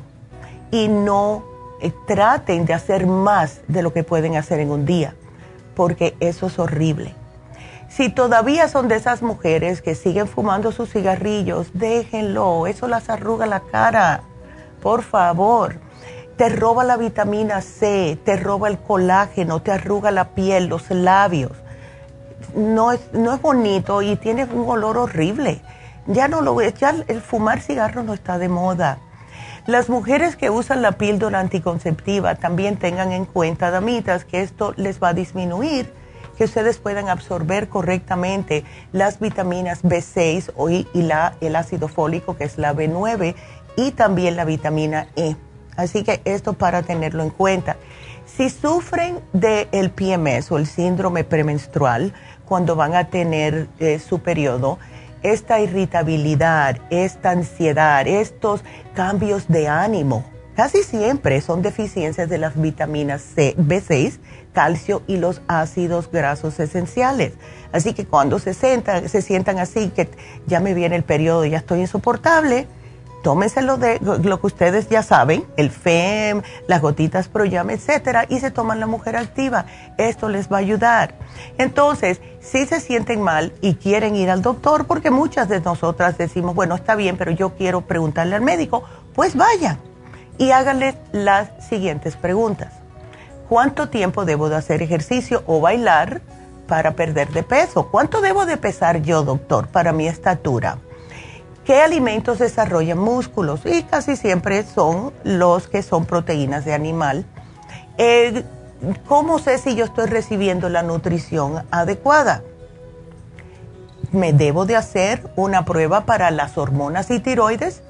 y 0.70 0.88
no 0.88 1.44
eh, 1.80 1.92
traten 2.06 2.64
de 2.64 2.74
hacer 2.74 3.06
más 3.06 3.60
de 3.68 3.82
lo 3.82 3.92
que 3.92 4.04
pueden 4.04 4.36
hacer 4.36 4.60
en 4.60 4.70
un 4.70 4.86
día 4.86 5.14
porque 5.78 6.16
eso 6.18 6.48
es 6.48 6.58
horrible. 6.58 7.14
Si 7.88 8.10
todavía 8.10 8.68
son 8.68 8.86
de 8.86 8.96
esas 8.96 9.22
mujeres 9.22 9.80
que 9.80 9.94
siguen 9.94 10.28
fumando 10.28 10.72
sus 10.72 10.90
cigarrillos, 10.90 11.70
déjenlo, 11.72 12.66
eso 12.66 12.86
las 12.86 13.08
arruga 13.08 13.46
la 13.46 13.60
cara, 13.60 14.22
por 14.82 15.02
favor. 15.02 15.80
Te 16.36 16.50
roba 16.50 16.84
la 16.84 16.96
vitamina 16.96 17.60
C, 17.62 18.18
te 18.24 18.36
roba 18.36 18.68
el 18.68 18.78
colágeno, 18.78 19.60
te 19.60 19.72
arruga 19.72 20.10
la 20.10 20.28
piel, 20.28 20.66
los 20.66 20.90
labios. 20.90 21.52
No 22.54 22.92
es, 22.92 23.00
no 23.12 23.34
es 23.34 23.42
bonito 23.42 24.02
y 24.02 24.16
tiene 24.16 24.44
un 24.44 24.68
olor 24.68 24.98
horrible. 24.98 25.62
Ya 26.06 26.28
no 26.28 26.40
lo 26.40 26.60
ya 26.62 26.94
el 27.08 27.20
fumar 27.20 27.60
cigarro 27.60 28.02
no 28.02 28.14
está 28.14 28.38
de 28.38 28.48
moda. 28.48 28.98
Las 29.66 29.90
mujeres 29.90 30.36
que 30.36 30.48
usan 30.48 30.80
la 30.80 30.92
píldora 30.92 31.40
anticonceptiva 31.40 32.36
también 32.36 32.76
tengan 32.76 33.12
en 33.12 33.24
cuenta, 33.26 33.70
damitas, 33.70 34.24
que 34.24 34.40
esto 34.40 34.72
les 34.76 35.02
va 35.02 35.08
a 35.08 35.14
disminuir, 35.14 35.92
que 36.38 36.44
ustedes 36.44 36.78
puedan 36.78 37.08
absorber 37.08 37.68
correctamente 37.68 38.64
las 38.92 39.18
vitaminas 39.18 39.82
B6 39.82 40.86
y 40.94 41.02
la, 41.02 41.34
el 41.40 41.56
ácido 41.56 41.88
fólico, 41.88 42.36
que 42.36 42.44
es 42.44 42.58
la 42.58 42.72
B9, 42.72 43.34
y 43.76 43.90
también 43.90 44.36
la 44.36 44.44
vitamina 44.44 45.08
E. 45.16 45.34
Así 45.76 46.04
que 46.04 46.20
esto 46.24 46.52
para 46.52 46.82
tenerlo 46.82 47.24
en 47.24 47.30
cuenta. 47.30 47.76
Si 48.24 48.50
sufren 48.50 49.18
del 49.32 49.90
PMS 49.90 50.52
o 50.52 50.58
el 50.58 50.66
síndrome 50.66 51.24
premenstrual, 51.24 52.14
cuando 52.44 52.76
van 52.76 52.94
a 52.94 53.08
tener 53.08 53.66
eh, 53.80 53.98
su 53.98 54.20
periodo, 54.20 54.78
esta 55.24 55.58
irritabilidad, 55.58 56.78
esta 56.90 57.30
ansiedad, 57.30 58.06
estos 58.06 58.62
cambios 58.94 59.48
de 59.48 59.66
ánimo, 59.66 60.24
casi 60.58 60.82
siempre 60.82 61.40
son 61.40 61.62
deficiencias 61.62 62.28
de 62.28 62.36
las 62.36 62.60
vitaminas 62.60 63.22
C, 63.22 63.54
B6, 63.56 64.18
calcio 64.52 65.02
y 65.06 65.16
los 65.16 65.40
ácidos 65.46 66.10
grasos 66.10 66.58
esenciales. 66.58 67.34
Así 67.70 67.94
que 67.94 68.06
cuando 68.06 68.40
se, 68.40 68.54
sientan, 68.54 69.08
se 69.08 69.36
así, 69.60 69.90
que 69.90 70.10
ya 70.48 70.58
me 70.58 70.74
viene 70.74 70.96
el 70.96 71.04
periodo, 71.04 71.44
ya 71.44 71.58
estoy 71.58 71.82
insoportable, 71.82 72.66
tómense 73.22 73.62
lo, 73.62 73.76
de, 73.76 74.00
lo 74.00 74.40
que 74.40 74.46
ustedes 74.48 74.88
ya 74.88 75.04
saben, 75.04 75.44
el 75.56 75.70
FEM, 75.70 76.42
las 76.66 76.82
gotitas 76.82 77.28
Proyam, 77.28 77.70
etcétera, 77.70 78.26
y 78.28 78.40
se 78.40 78.50
toman 78.50 78.80
la 78.80 78.88
mujer 78.88 79.14
activa. 79.14 79.64
Esto 79.96 80.28
les 80.28 80.50
va 80.50 80.56
a 80.56 80.60
ayudar. 80.60 81.14
Entonces, 81.56 82.20
si 82.40 82.66
se 82.66 82.80
sienten 82.80 83.22
mal 83.22 83.52
y 83.60 83.76
quieren 83.76 84.16
ir 84.16 84.28
al 84.28 84.42
doctor, 84.42 84.88
porque 84.88 85.12
muchas 85.12 85.48
de 85.48 85.60
nosotras 85.60 86.18
decimos, 86.18 86.56
bueno, 86.56 86.74
está 86.74 86.96
bien, 86.96 87.16
pero 87.16 87.30
yo 87.30 87.50
quiero 87.50 87.82
preguntarle 87.82 88.34
al 88.34 88.42
médico, 88.42 88.82
pues 89.14 89.36
vayan 89.36 89.78
y 90.38 90.52
háganle 90.52 90.94
las 91.12 91.50
siguientes 91.68 92.16
preguntas. 92.16 92.72
¿Cuánto 93.48 93.88
tiempo 93.88 94.24
debo 94.24 94.48
de 94.48 94.56
hacer 94.56 94.82
ejercicio 94.82 95.42
o 95.46 95.60
bailar 95.60 96.20
para 96.66 96.92
perder 96.92 97.28
de 97.30 97.42
peso? 97.42 97.88
¿Cuánto 97.90 98.20
debo 98.20 98.46
de 98.46 98.56
pesar 98.56 99.02
yo, 99.02 99.22
doctor, 99.22 99.68
para 99.68 99.92
mi 99.92 100.06
estatura? 100.06 100.78
¿Qué 101.64 101.82
alimentos 101.82 102.38
desarrollan 102.38 102.98
músculos? 102.98 103.60
Y 103.66 103.82
casi 103.82 104.16
siempre 104.16 104.62
son 104.62 105.12
los 105.24 105.68
que 105.68 105.82
son 105.82 106.06
proteínas 106.06 106.64
de 106.64 106.72
animal. 106.72 107.26
¿Cómo 109.06 109.38
sé 109.38 109.58
si 109.58 109.74
yo 109.74 109.84
estoy 109.84 110.06
recibiendo 110.06 110.68
la 110.68 110.82
nutrición 110.82 111.66
adecuada? 111.70 112.42
¿Me 114.12 114.32
debo 114.32 114.64
de 114.64 114.76
hacer 114.76 115.30
una 115.36 115.64
prueba 115.64 116.06
para 116.06 116.30
las 116.30 116.56
hormonas 116.56 117.10
y 117.10 117.20
tiroides? 117.20 117.82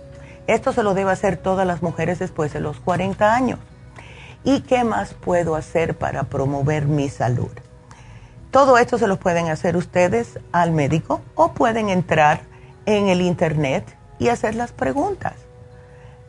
Esto 0.49 0.73
se 0.73 0.83
lo 0.83 0.95
debe 0.95 1.13
hacer 1.13 1.37
todas 1.37 1.67
las 1.67 1.83
mujeres 1.83 2.19
después 2.19 2.55
de 2.55 2.61
los 2.61 2.81
40 2.81 3.35
años. 3.35 3.59
¿Y 4.45 4.63
qué 4.63 4.83
más 4.83 5.13
puedo 5.13 5.55
hacer 5.55 5.99
para 5.99 6.25
promover 6.25 6.87
mi 6.87 7.11
salud? 7.11 7.51
Todo 8.51 8.79
esto 8.79 8.97
se 8.97 9.07
lo 9.09 9.19
pueden 9.19 9.49
hacer 9.51 9.77
ustedes 9.77 10.39
al 10.53 10.73
médico 10.73 11.21
o 11.35 11.53
pueden 11.53 11.91
entrar 11.91 12.41
en 12.87 13.09
el 13.09 13.21
internet 13.21 13.95
y 14.19 14.29
hacer 14.29 14.55
las 14.55 14.73
preguntas. 14.73 15.35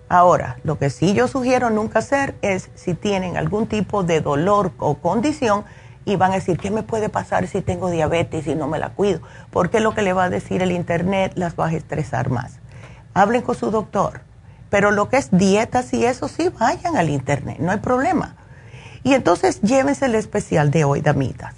Ahora, 0.10 0.58
lo 0.66 0.78
que 0.78 0.90
sí 0.90 1.14
yo 1.14 1.30
sugiero 1.30 1.70
nunca 1.70 2.00
hacer 2.00 2.36
es 2.42 2.70
si 2.76 2.96
tienen 2.96 3.38
algún 3.38 3.68
tipo 3.68 4.04
de 4.04 4.20
dolor 4.20 4.74
o 4.80 4.96
condición 4.96 5.64
y 6.04 6.18
van 6.18 6.32
a 6.32 6.36
decir, 6.36 6.58
¿qué 6.58 6.72
me 6.72 6.84
puede 6.84 7.08
pasar 7.08 7.48
si 7.48 7.62
tengo 7.62 7.90
diabetes 7.90 8.48
y 8.48 8.56
no 8.56 8.68
me 8.68 8.80
la 8.80 8.90
cuido? 8.90 9.22
Porque 9.50 9.80
lo 9.80 9.94
que 9.94 10.02
le 10.02 10.12
va 10.12 10.26
a 10.26 10.30
decir 10.30 10.62
el 10.62 10.74
internet 10.74 11.32
las 11.36 11.58
va 11.58 11.68
a 11.68 11.74
estresar 11.74 12.30
más. 12.30 12.59
Hablen 13.20 13.42
con 13.42 13.56
su 13.56 13.70
doctor. 13.70 14.22
Pero 14.70 14.92
lo 14.92 15.10
que 15.10 15.18
es 15.18 15.30
dietas 15.32 15.94
y 15.94 16.06
eso 16.06 16.30
sí, 16.30 16.50
vayan 16.58 16.96
al 16.96 17.10
internet, 17.10 17.58
no 17.60 17.72
hay 17.72 17.80
problema. 17.80 18.36
Y 19.04 19.14
entonces 19.14 19.62
llévense 19.62 20.06
el 20.06 20.16
especial 20.16 20.72
de 20.72 20.86
hoy, 20.86 21.02
damitas. 21.02 21.54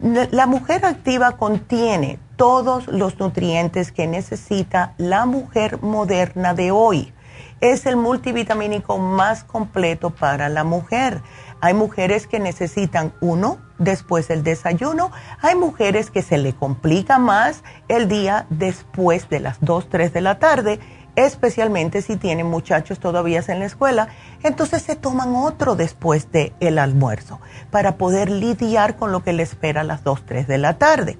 La 0.00 0.46
mujer 0.46 0.84
activa 0.86 1.36
contiene 1.36 2.18
todos 2.36 2.88
los 2.88 3.20
nutrientes 3.20 3.92
que 3.92 4.08
necesita 4.08 4.94
la 4.96 5.26
mujer 5.26 5.80
moderna 5.82 6.54
de 6.54 6.72
hoy. 6.72 7.12
Es 7.60 7.86
el 7.86 7.96
multivitamínico 7.96 8.98
más 8.98 9.44
completo 9.44 10.10
para 10.10 10.48
la 10.48 10.64
mujer. 10.64 11.20
Hay 11.60 11.74
mujeres 11.74 12.26
que 12.26 12.40
necesitan 12.40 13.12
uno 13.20 13.58
después 13.78 14.28
del 14.28 14.42
desayuno. 14.42 15.10
Hay 15.40 15.54
mujeres 15.54 16.10
que 16.10 16.22
se 16.22 16.38
le 16.38 16.54
complica 16.54 17.18
más 17.18 17.62
el 17.88 18.08
día 18.08 18.46
después 18.50 19.28
de 19.28 19.40
las 19.40 19.58
2, 19.60 19.88
3 19.88 20.12
de 20.12 20.20
la 20.20 20.38
tarde, 20.38 20.80
especialmente 21.16 22.02
si 22.02 22.16
tienen 22.16 22.46
muchachos 22.46 22.98
todavía 22.98 23.42
en 23.46 23.58
la 23.58 23.66
escuela. 23.66 24.08
Entonces 24.42 24.82
se 24.82 24.96
toman 24.96 25.34
otro 25.34 25.76
después 25.76 26.30
del 26.32 26.52
el 26.60 26.78
almuerzo 26.78 27.40
para 27.70 27.96
poder 27.96 28.30
lidiar 28.30 28.96
con 28.96 29.12
lo 29.12 29.22
que 29.22 29.32
le 29.32 29.42
espera 29.42 29.82
a 29.82 29.84
las 29.84 30.02
2, 30.04 30.24
3 30.26 30.46
de 30.46 30.58
la 30.58 30.78
tarde 30.78 31.18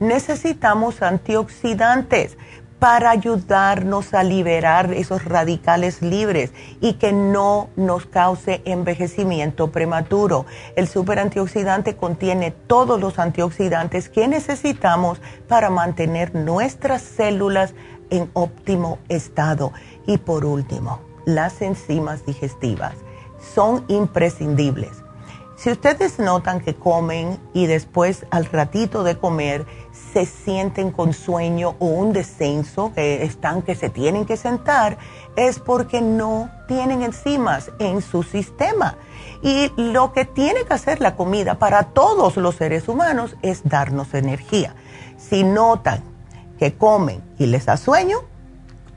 necesitamos 0.00 1.02
antioxidantes 1.02 2.36
para 2.84 3.12
ayudarnos 3.12 4.12
a 4.12 4.22
liberar 4.22 4.92
esos 4.92 5.24
radicales 5.24 6.02
libres 6.02 6.52
y 6.82 6.92
que 6.98 7.14
no 7.14 7.70
nos 7.76 8.04
cause 8.04 8.60
envejecimiento 8.66 9.72
prematuro. 9.72 10.44
El 10.76 10.86
super 10.86 11.18
antioxidante 11.18 11.96
contiene 11.96 12.50
todos 12.50 13.00
los 13.00 13.18
antioxidantes 13.18 14.10
que 14.10 14.28
necesitamos 14.28 15.22
para 15.48 15.70
mantener 15.70 16.34
nuestras 16.34 17.00
células 17.00 17.72
en 18.10 18.28
óptimo 18.34 18.98
estado. 19.08 19.72
Y 20.06 20.18
por 20.18 20.44
último, 20.44 21.00
las 21.24 21.62
enzimas 21.62 22.26
digestivas 22.26 22.96
son 23.54 23.86
imprescindibles. 23.88 25.04
Si 25.56 25.70
ustedes 25.70 26.18
notan 26.18 26.60
que 26.60 26.74
comen 26.74 27.38
y 27.54 27.66
después 27.66 28.26
al 28.30 28.44
ratito 28.44 29.04
de 29.04 29.16
comer, 29.16 29.64
se 30.14 30.26
sienten 30.26 30.92
con 30.92 31.12
sueño 31.12 31.74
o 31.80 31.86
un 31.86 32.12
descenso, 32.12 32.92
que 32.94 33.24
están 33.24 33.62
que 33.62 33.74
se 33.74 33.90
tienen 33.90 34.24
que 34.26 34.36
sentar, 34.36 34.96
es 35.34 35.58
porque 35.58 36.00
no 36.00 36.50
tienen 36.68 37.02
enzimas 37.02 37.72
en 37.80 38.00
su 38.00 38.22
sistema. 38.22 38.96
Y 39.42 39.72
lo 39.76 40.12
que 40.12 40.24
tiene 40.24 40.64
que 40.64 40.72
hacer 40.72 41.00
la 41.00 41.16
comida 41.16 41.56
para 41.58 41.82
todos 41.82 42.36
los 42.36 42.54
seres 42.54 42.86
humanos 42.86 43.34
es 43.42 43.62
darnos 43.64 44.14
energía. 44.14 44.76
Si 45.18 45.42
notan 45.42 46.00
que 46.60 46.74
comen 46.74 47.20
y 47.36 47.46
les 47.46 47.66
da 47.66 47.76
sueño, 47.76 48.18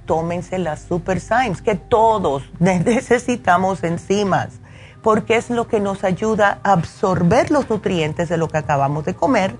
tómense 0.05 0.59
las 0.59 0.83
Super 0.83 1.19
Symes, 1.19 1.63
que 1.63 1.73
todos 1.73 2.43
necesitamos 2.59 3.83
enzimas, 3.83 4.49
porque 5.01 5.35
es 5.35 5.49
lo 5.49 5.67
que 5.67 5.79
nos 5.79 6.03
ayuda 6.03 6.59
a 6.61 6.73
absorber 6.73 7.49
los 7.49 7.67
nutrientes 7.71 8.29
de 8.29 8.37
lo 8.37 8.47
que 8.47 8.59
acabamos 8.59 9.03
de 9.03 9.15
comer 9.15 9.55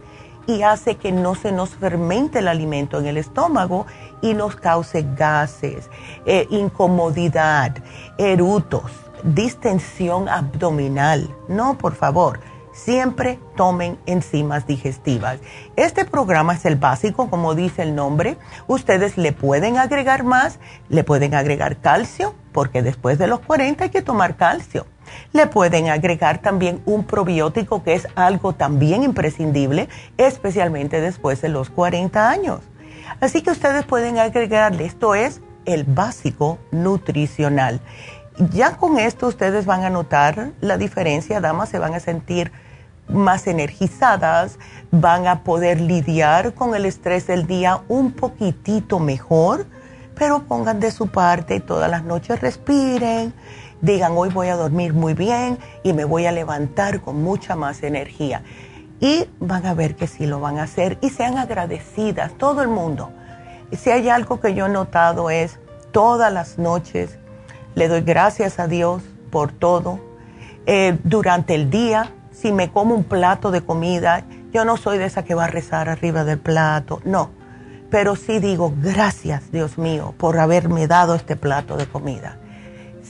y 0.48 0.64
hace 0.64 0.96
que 0.96 1.12
no 1.12 1.36
se 1.36 1.52
nos 1.52 1.70
fermente 1.72 2.40
el 2.40 2.48
alimento 2.48 3.00
en 3.00 3.06
el 3.06 3.18
estómago 3.18 3.86
y 4.22 4.34
nos 4.34 4.56
cause 4.56 5.06
gases, 5.16 5.90
eh, 6.26 6.48
incomodidad, 6.50 7.76
erutos. 8.18 8.92
distensión 9.24 10.30
abdominal. 10.30 11.28
No, 11.50 11.76
por 11.78 11.96
favor 11.96 12.40
siempre 12.78 13.40
tomen 13.56 13.98
enzimas 14.06 14.68
digestivas. 14.68 15.40
Este 15.76 16.06
programa 16.06 16.54
es 16.54 16.66
el 16.66 16.76
básico, 16.76 17.30
como 17.30 17.56
dice 17.56 17.82
el 17.82 17.96
nombre. 17.96 18.38
Ustedes 18.68 19.18
le 19.18 19.34
pueden 19.34 19.78
agregar 19.78 20.24
más, 20.24 20.60
le 20.88 21.04
pueden 21.04 21.34
agregar 21.34 21.78
calcio, 21.78 22.36
porque 22.52 22.84
después 22.84 23.18
de 23.18 23.28
los 23.28 23.40
40 23.40 23.86
hay 23.86 23.90
que 23.90 24.02
tomar 24.02 24.36
calcio. 24.36 24.86
Le 25.34 25.48
pueden 25.48 25.90
agregar 25.90 26.40
también 26.42 26.82
un 26.86 27.04
probiótico, 27.04 27.84
que 27.84 27.94
es 27.94 28.08
algo 28.16 28.54
también 28.54 29.04
imprescindible, 29.04 29.90
especialmente 30.18 31.02
después 31.02 31.42
de 31.42 31.50
los 31.50 31.70
40 31.70 32.30
años. 32.30 32.62
Así 33.20 33.42
que 33.42 33.52
ustedes 33.52 33.86
pueden 33.86 34.20
agregarle, 34.20 34.86
esto 34.86 35.16
es 35.16 35.42
el 35.66 35.84
básico 35.84 36.60
nutricional. 36.72 37.80
Ya 38.52 38.78
con 38.78 39.00
esto 39.00 39.28
ustedes 39.28 39.66
van 39.66 39.84
a 39.84 39.90
notar 39.90 40.52
la 40.62 40.78
diferencia, 40.78 41.42
damas, 41.42 41.70
se 41.70 41.80
van 41.80 41.96
a 41.96 42.00
sentir 42.00 42.52
más 43.08 43.48
energizadas, 43.48 44.60
van 44.92 45.28
a 45.28 45.44
poder 45.44 45.82
lidiar 45.82 46.54
con 46.54 46.76
el 46.76 46.86
estrés 46.86 47.28
del 47.28 47.48
día 47.48 47.82
un 47.88 48.12
poquitito 48.12 49.00
mejor, 49.00 49.66
pero 50.16 50.44
pongan 50.44 50.80
de 50.80 50.92
su 50.92 51.08
parte 51.08 51.56
y 51.56 51.60
todas 51.60 51.90
las 51.90 52.04
noches 52.04 52.40
respiren, 52.40 53.34
digan 53.82 54.14
hoy 54.16 54.30
voy 54.30 54.48
a 54.48 54.56
dormir 54.56 54.94
muy 54.94 55.14
bien 55.14 55.58
y 55.84 55.94
me 55.94 56.06
voy 56.06 56.26
a 56.26 56.32
levantar 56.32 57.02
con 57.02 57.22
mucha 57.22 57.56
más 57.56 57.84
energía. 57.84 58.44
Y 59.00 59.26
van 59.40 59.66
a 59.66 59.74
ver 59.74 59.96
que 59.96 60.08
sí 60.08 60.26
lo 60.26 60.40
van 60.40 60.58
a 60.58 60.64
hacer 60.64 60.98
y 61.02 61.10
sean 61.10 61.38
agradecidas, 61.38 62.34
todo 62.38 62.62
el 62.62 62.68
mundo. 62.68 63.12
Si 63.72 63.92
hay 63.92 64.10
algo 64.10 64.40
que 64.40 64.54
yo 64.54 64.66
he 64.66 64.70
notado 64.70 65.30
es 65.30 65.60
todas 65.92 66.32
las 66.32 66.58
noches 66.58 67.18
le 67.76 67.88
doy 67.88 68.02
gracias 68.02 68.60
a 68.60 68.68
Dios 68.68 69.04
por 69.30 69.52
todo. 69.52 70.00
Eh, 70.66 70.98
durante 71.04 71.54
el 71.54 71.70
día 71.70 72.12
si 72.42 72.52
me 72.52 72.72
como 72.72 72.94
un 72.94 73.04
plato 73.04 73.50
de 73.50 73.62
comida, 73.62 74.24
yo 74.52 74.64
no 74.64 74.78
soy 74.78 75.00
de 75.00 75.06
esa 75.06 75.24
que 75.24 75.34
va 75.34 75.46
a 75.46 75.48
rezar 75.48 75.90
arriba 75.90 76.24
del 76.24 76.38
plato, 76.38 77.02
no. 77.04 77.32
Pero 77.90 78.16
sí 78.16 78.40
digo, 78.40 78.74
gracias 78.80 79.52
Dios 79.52 79.78
mío 79.78 80.14
por 80.18 80.38
haberme 80.38 80.88
dado 80.88 81.16
este 81.16 81.36
plato 81.36 81.78
de 81.78 81.88
comida. 81.88 82.38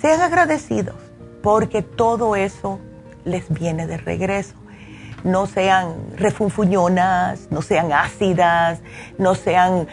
Sean 0.07 0.21
agradecidos 0.21 0.95
porque 1.43 1.81
todo 1.81 2.37
eso 2.37 2.79
les 3.25 3.49
viene 3.49 3.87
de 3.87 3.97
regreso. 3.97 4.55
No 5.25 5.47
sean 5.47 5.95
refunfuñonas, 6.15 7.51
no 7.51 7.61
sean 7.61 7.91
ácidas, 7.91 8.79
no 9.17 9.35
sean, 9.35 9.85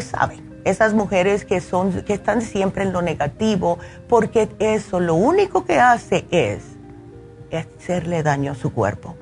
saben, 0.00 0.58
esas 0.64 0.94
mujeres 0.94 1.44
que 1.44 1.60
son 1.60 2.02
que 2.04 2.14
están 2.14 2.40
siempre 2.40 2.84
en 2.84 2.94
lo 2.94 3.02
negativo, 3.02 3.78
porque 4.08 4.48
eso 4.58 5.00
lo 5.00 5.16
único 5.16 5.66
que 5.66 5.78
hace 5.78 6.24
es 6.30 6.62
hacerle 7.52 8.22
daño 8.22 8.52
a 8.52 8.54
su 8.54 8.72
cuerpo. 8.72 9.16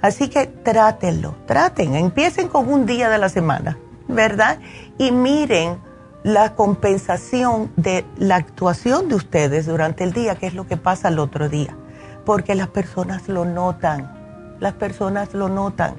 Así 0.00 0.28
que 0.28 0.46
trátenlo, 0.46 1.34
traten, 1.46 1.96
empiecen 1.96 2.46
con 2.46 2.72
un 2.72 2.86
día 2.86 3.10
de 3.10 3.18
la 3.18 3.30
semana, 3.30 3.78
¿verdad? 4.06 4.60
Y 4.96 5.10
miren 5.10 5.80
la 6.24 6.54
compensación 6.54 7.70
de 7.76 8.04
la 8.16 8.36
actuación 8.36 9.08
de 9.08 9.14
ustedes 9.14 9.66
durante 9.66 10.02
el 10.02 10.12
día, 10.12 10.34
que 10.34 10.48
es 10.48 10.54
lo 10.54 10.66
que 10.66 10.76
pasa 10.76 11.08
el 11.08 11.20
otro 11.20 11.48
día, 11.48 11.76
porque 12.24 12.56
las 12.56 12.68
personas 12.68 13.28
lo 13.28 13.44
notan, 13.44 14.56
las 14.58 14.72
personas 14.72 15.34
lo 15.34 15.48
notan. 15.48 15.94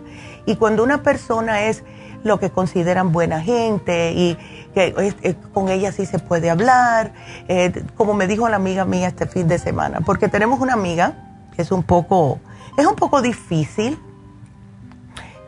Y 0.45 0.57
cuando 0.57 0.83
una 0.83 1.01
persona 1.03 1.63
es 1.63 1.83
lo 2.23 2.39
que 2.39 2.49
consideran 2.49 3.11
buena 3.11 3.39
gente 3.39 4.11
y 4.13 4.37
que 4.73 5.37
con 5.53 5.69
ella 5.69 5.91
sí 5.91 6.05
se 6.05 6.19
puede 6.19 6.49
hablar, 6.49 7.13
eh, 7.47 7.85
como 7.95 8.13
me 8.13 8.27
dijo 8.27 8.49
la 8.49 8.57
amiga 8.57 8.83
mía 8.83 9.07
este 9.07 9.27
fin 9.27 9.47
de 9.47 9.59
semana, 9.59 10.01
porque 10.01 10.27
tenemos 10.27 10.59
una 10.59 10.73
amiga 10.73 11.25
es 11.57 11.71
un 11.71 11.83
poco, 11.83 12.39
es 12.77 12.85
un 12.85 12.95
poco 12.95 13.21
difícil. 13.21 13.99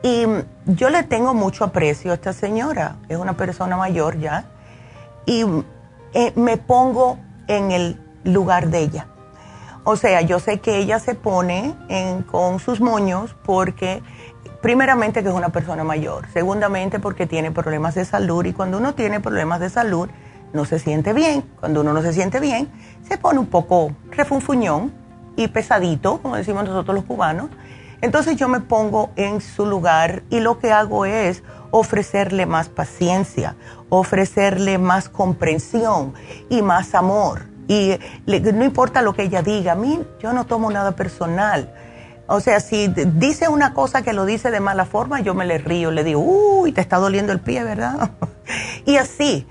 Y 0.04 0.26
yo 0.66 0.90
le 0.90 1.04
tengo 1.04 1.34
mucho 1.34 1.63
aprecio 1.66 2.12
a 2.12 2.13
esta 2.16 2.32
señora, 2.32 2.98
es 3.10 3.18
una 3.18 3.36
persona 3.36 3.76
mayor 3.76 4.20
ya, 4.20 4.46
y 5.28 5.46
eh, 6.13 6.32
me 6.36 6.58
pongo 6.58 7.20
en 7.48 7.72
el 7.72 8.02
lugar 8.24 8.70
de 8.70 8.80
ella. 8.80 9.08
O 9.84 9.96
sea, 9.96 10.22
yo 10.22 10.40
sé 10.40 10.60
que 10.60 10.78
ella 10.78 11.00
se 11.00 11.13
pone 11.13 11.76
con 12.32 12.60
sus 12.60 12.82
moños 12.82 13.36
porque, 13.46 14.02
primeramente, 14.62 15.22
que 15.22 15.30
es 15.30 15.36
una 15.36 15.50
persona 15.50 15.84
mayor, 15.84 16.28
segundamente, 16.34 17.00
porque 17.00 17.26
tiene 17.26 17.52
problemas 17.52 17.96
de 17.96 18.04
salud 18.04 18.44
y 18.46 18.54
cuando 18.54 18.80
uno 18.80 18.96
tiene 18.96 19.20
problemas 19.20 19.60
de 19.60 19.70
salud 19.70 20.10
no 20.52 20.66
se 20.66 20.80
siente 20.80 21.13
bien. 21.13 21.44
Cuando 21.60 21.82
uno 21.82 21.94
no 21.94 22.02
se 22.02 22.12
siente 22.12 22.40
bien, 22.40 22.70
se 23.08 23.18
pone 23.18 23.40
un 23.40 23.46
poco 23.46 23.92
refunfuñón 24.12 24.92
y 25.36 25.48
pesadito, 25.48 26.22
como 26.22 26.36
decimos 26.36 26.66
nosotros 26.66 26.96
los 26.96 27.06
cubanos. 27.06 27.50
Entonces 28.02 28.36
yo 28.36 28.48
me 28.48 28.60
pongo 28.60 29.12
en 29.16 29.42
su 29.42 29.66
lugar 29.66 30.24
y 30.30 30.40
lo 30.40 30.60
que 30.60 30.72
hago 30.72 31.06
es 31.06 31.44
ofrecerle 31.72 32.46
más 32.46 32.70
paciencia, 32.70 33.56
ofrecerle 33.89 34.78
más 34.78 35.10
comprensión 35.10 36.13
y 36.50 36.62
más 36.62 36.95
amor. 36.95 37.43
Y 37.67 38.00
no 38.26 38.63
importa 38.63 39.02
lo 39.02 39.13
que 39.13 39.23
ella 39.23 39.41
diga, 39.41 39.73
a 39.73 39.76
mí 39.76 40.06
yo 40.19 40.34
no 40.34 40.45
tomo 40.45 40.71
nada 40.71 40.95
personal. 40.95 41.73
O 42.28 42.39
sea, 42.39 42.60
si 42.60 42.88
dice 42.88 43.47
una 43.47 43.73
cosa 43.73 44.02
que 44.02 44.13
lo 44.13 44.26
dice 44.26 44.52
de 44.52 44.60
mala 44.60 44.86
forma, 44.86 45.21
yo 45.21 45.34
me 45.34 45.45
le 45.45 45.58
río, 45.58 45.91
le 45.91 46.04
digo, 46.04 46.19
uy, 46.21 46.73
te 46.73 46.82
está 46.82 46.97
doliendo 46.97 47.32
el 47.32 47.39
pie, 47.39 47.63
¿verdad? 47.63 48.12
y 48.86 48.97
así, 48.97 49.47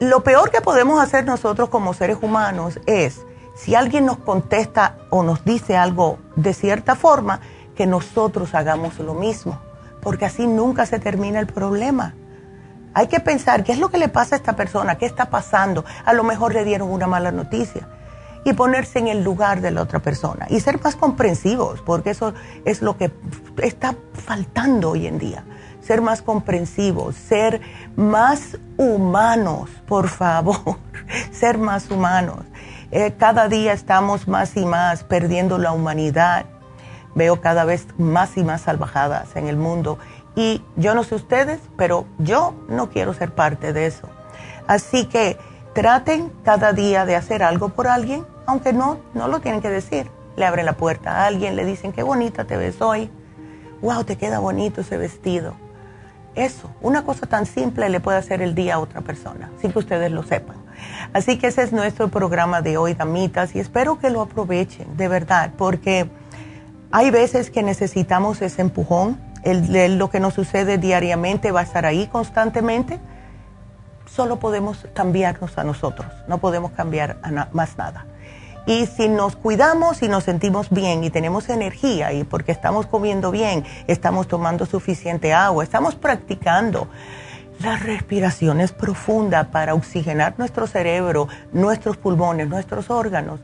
lo 0.00 0.22
peor 0.22 0.50
que 0.50 0.60
podemos 0.60 1.00
hacer 1.00 1.24
nosotros 1.24 1.68
como 1.68 1.94
seres 1.94 2.18
humanos 2.20 2.80
es 2.86 3.20
si 3.54 3.74
alguien 3.74 4.06
nos 4.06 4.18
contesta 4.18 4.96
o 5.10 5.22
nos 5.22 5.44
dice 5.44 5.76
algo 5.76 6.18
de 6.36 6.54
cierta 6.54 6.94
forma, 6.94 7.40
que 7.76 7.86
nosotros 7.86 8.56
hagamos 8.56 8.98
lo 8.98 9.14
mismo, 9.14 9.60
porque 10.02 10.24
así 10.24 10.48
nunca 10.48 10.86
se 10.86 10.98
termina 10.98 11.38
el 11.38 11.46
problema. 11.46 12.14
Hay 12.98 13.06
que 13.06 13.20
pensar 13.20 13.62
qué 13.62 13.70
es 13.70 13.78
lo 13.78 13.90
que 13.90 13.98
le 13.98 14.08
pasa 14.08 14.34
a 14.34 14.38
esta 14.38 14.56
persona, 14.56 14.98
qué 14.98 15.06
está 15.06 15.26
pasando. 15.30 15.84
A 16.04 16.12
lo 16.12 16.24
mejor 16.24 16.52
le 16.52 16.64
dieron 16.64 16.90
una 16.90 17.06
mala 17.06 17.30
noticia 17.30 17.86
y 18.42 18.54
ponerse 18.54 18.98
en 18.98 19.06
el 19.06 19.22
lugar 19.22 19.60
de 19.60 19.70
la 19.70 19.82
otra 19.82 20.00
persona 20.00 20.46
y 20.50 20.58
ser 20.58 20.82
más 20.82 20.96
comprensivos, 20.96 21.80
porque 21.80 22.10
eso 22.10 22.34
es 22.64 22.82
lo 22.82 22.96
que 22.96 23.12
está 23.62 23.94
faltando 24.14 24.90
hoy 24.90 25.06
en 25.06 25.20
día. 25.20 25.44
Ser 25.80 26.02
más 26.02 26.22
comprensivos, 26.22 27.14
ser 27.14 27.60
más 27.94 28.58
humanos, 28.76 29.70
por 29.86 30.08
favor, 30.08 30.80
ser 31.30 31.56
más 31.56 31.92
humanos. 31.92 32.40
Eh, 32.90 33.14
cada 33.16 33.46
día 33.46 33.74
estamos 33.74 34.26
más 34.26 34.56
y 34.56 34.66
más 34.66 35.04
perdiendo 35.04 35.56
la 35.58 35.70
humanidad. 35.70 36.46
Veo 37.14 37.40
cada 37.40 37.64
vez 37.64 37.86
más 37.96 38.36
y 38.36 38.42
más 38.42 38.62
salvajadas 38.62 39.36
en 39.36 39.46
el 39.46 39.56
mundo. 39.56 39.98
Y 40.38 40.62
yo 40.76 40.94
no 40.94 41.02
sé 41.02 41.16
ustedes, 41.16 41.58
pero 41.76 42.06
yo 42.18 42.54
no 42.68 42.90
quiero 42.90 43.12
ser 43.12 43.34
parte 43.34 43.72
de 43.72 43.86
eso. 43.86 44.08
Así 44.68 45.06
que 45.06 45.36
traten 45.74 46.30
cada 46.44 46.72
día 46.72 47.04
de 47.04 47.16
hacer 47.16 47.42
algo 47.42 47.70
por 47.70 47.88
alguien, 47.88 48.24
aunque 48.46 48.72
no, 48.72 48.98
no 49.14 49.26
lo 49.26 49.40
tienen 49.40 49.60
que 49.60 49.68
decir. 49.68 50.08
Le 50.36 50.46
abren 50.46 50.64
la 50.64 50.74
puerta 50.74 51.10
a 51.10 51.26
alguien, 51.26 51.56
le 51.56 51.64
dicen 51.64 51.92
qué 51.92 52.04
bonita 52.04 52.44
te 52.44 52.56
ves 52.56 52.80
hoy. 52.80 53.10
Wow, 53.82 54.04
te 54.04 54.16
queda 54.16 54.38
bonito 54.38 54.82
ese 54.82 54.96
vestido. 54.96 55.54
Eso, 56.36 56.70
una 56.82 57.04
cosa 57.04 57.26
tan 57.26 57.44
simple 57.44 57.88
le 57.88 57.98
puede 57.98 58.18
hacer 58.18 58.40
el 58.40 58.54
día 58.54 58.76
a 58.76 58.78
otra 58.78 59.00
persona, 59.00 59.50
sin 59.60 59.72
que 59.72 59.80
ustedes 59.80 60.12
lo 60.12 60.22
sepan. 60.22 60.58
Así 61.12 61.36
que 61.36 61.48
ese 61.48 61.62
es 61.64 61.72
nuestro 61.72 62.10
programa 62.10 62.62
de 62.62 62.76
hoy, 62.76 62.94
damitas, 62.94 63.56
y 63.56 63.58
espero 63.58 63.98
que 63.98 64.08
lo 64.08 64.20
aprovechen, 64.20 64.96
de 64.96 65.08
verdad, 65.08 65.50
porque 65.58 66.08
hay 66.92 67.10
veces 67.10 67.50
que 67.50 67.64
necesitamos 67.64 68.40
ese 68.40 68.62
empujón. 68.62 69.20
Lo 69.44 70.10
que 70.10 70.20
nos 70.20 70.34
sucede 70.34 70.78
diariamente 70.78 71.52
va 71.52 71.60
a 71.60 71.62
estar 71.62 71.86
ahí 71.86 72.06
constantemente. 72.06 72.98
Solo 74.06 74.38
podemos 74.38 74.86
cambiarnos 74.94 75.58
a 75.58 75.64
nosotros, 75.64 76.10
no 76.26 76.38
podemos 76.38 76.72
cambiar 76.72 77.18
a 77.22 77.48
más 77.52 77.76
nada. 77.76 78.06
Y 78.66 78.86
si 78.86 79.08
nos 79.08 79.36
cuidamos 79.36 80.02
y 80.02 80.08
nos 80.08 80.24
sentimos 80.24 80.70
bien 80.70 81.02
y 81.02 81.10
tenemos 81.10 81.48
energía 81.48 82.12
y 82.12 82.24
porque 82.24 82.52
estamos 82.52 82.86
comiendo 82.86 83.30
bien, 83.30 83.64
estamos 83.86 84.28
tomando 84.28 84.66
suficiente 84.66 85.32
agua, 85.32 85.64
estamos 85.64 85.94
practicando 85.94 86.88
la 87.60 87.76
respiración 87.76 88.60
es 88.60 88.70
profunda 88.70 89.50
para 89.50 89.74
oxigenar 89.74 90.34
nuestro 90.38 90.68
cerebro, 90.68 91.26
nuestros 91.52 91.96
pulmones, 91.96 92.48
nuestros 92.48 92.88
órganos. 92.88 93.40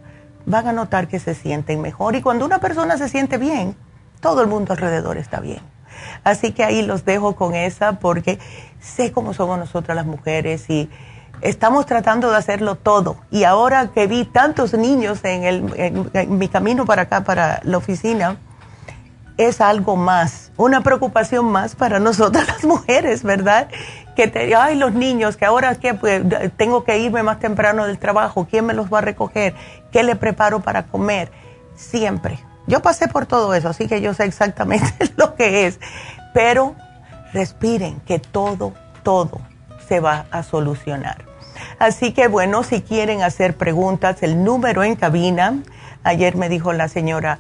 Van 0.47 0.69
a 0.69 0.73
notar 0.73 1.09
que 1.09 1.19
se 1.19 1.35
sienten 1.35 1.81
mejor 1.81 2.15
y 2.15 2.23
cuando 2.23 2.45
una 2.45 2.61
persona 2.61 2.97
se 2.97 3.09
siente 3.09 3.39
bien, 3.39 3.75
todo 4.21 4.41
el 4.41 4.47
mundo 4.47 4.73
alrededor 4.73 5.19
está 5.19 5.41
bien. 5.41 5.74
Así 6.23 6.53
que 6.53 6.65
ahí 6.65 6.83
los 6.83 7.05
dejo 7.05 7.37
con 7.37 7.55
esa 7.55 7.99
porque 7.99 8.39
sé 8.81 9.13
cómo 9.13 9.35
somos 9.35 9.59
nosotras 9.59 9.97
las 9.97 10.07
mujeres 10.07 10.69
y 10.69 10.91
estamos 11.41 11.87
tratando 11.87 12.31
de 12.31 12.37
hacerlo 12.37 12.77
todo. 12.77 13.17
Y 13.31 13.45
ahora 13.45 13.89
que 13.89 14.07
vi 14.07 14.25
tantos 14.25 14.75
niños 14.75 15.25
en, 15.25 15.45
el, 15.45 16.11
en 16.13 16.39
mi 16.39 16.49
camino 16.49 16.85
para 16.85 17.03
acá, 17.03 17.25
para 17.25 17.61
la 17.65 17.79
oficina, 17.79 18.37
es 19.37 19.61
algo 19.61 19.97
más, 19.97 20.53
una 20.57 20.83
preocupación 20.83 21.47
más 21.47 21.75
para 21.75 21.99
nosotras 21.99 22.47
las 22.55 22.65
mujeres, 22.65 23.23
¿verdad? 23.25 23.69
que 24.15 24.29
te, 24.29 24.55
ay, 24.55 24.77
los 24.77 24.95
niños, 24.95 25.37
que 25.37 25.45
ahora 25.45 25.77
pues, 26.01 26.23
tengo 26.57 26.85
que 26.85 26.99
irme 26.99 27.23
más 27.23 27.41
temprano 27.41 27.87
del 27.87 27.99
trabajo, 27.99 28.47
¿quién 28.49 28.67
me 28.67 28.75
los 28.75 28.93
va 28.93 28.99
a 28.99 29.03
recoger? 29.03 29.55
¿Qué 29.93 30.03
le 30.03 30.17
preparo 30.17 30.61
para 30.61 30.85
comer? 30.85 31.31
Siempre. 31.75 32.39
Yo 32.67 32.81
pasé 32.81 33.09
por 33.09 33.27
todo 33.27 33.55
eso, 33.55 33.69
así 33.69 33.87
que 33.87 34.01
yo 34.01 34.15
sé 34.15 34.25
exactamente 34.25 34.87
lo 35.17 35.35
que 35.35 35.67
es. 35.67 35.79
Pero 36.33 36.75
respiren, 37.33 38.01
que 38.01 38.19
todo, 38.19 38.73
todo 39.03 39.41
se 39.87 40.01
va 40.01 40.27
a 40.31 40.43
solucionar. 40.43 41.25
Así 41.79 42.13
que 42.13 42.29
bueno, 42.29 42.63
si 42.63 42.81
quieren 42.81 43.23
hacer 43.23 43.57
preguntas, 43.57 44.23
el 44.23 44.45
número 44.45 44.85
en 44.85 44.97
cabina, 44.97 45.59
ayer 46.03 46.37
me 46.37 46.49
dijo 46.49 46.73
la 46.73 46.89
señora, 46.89 47.39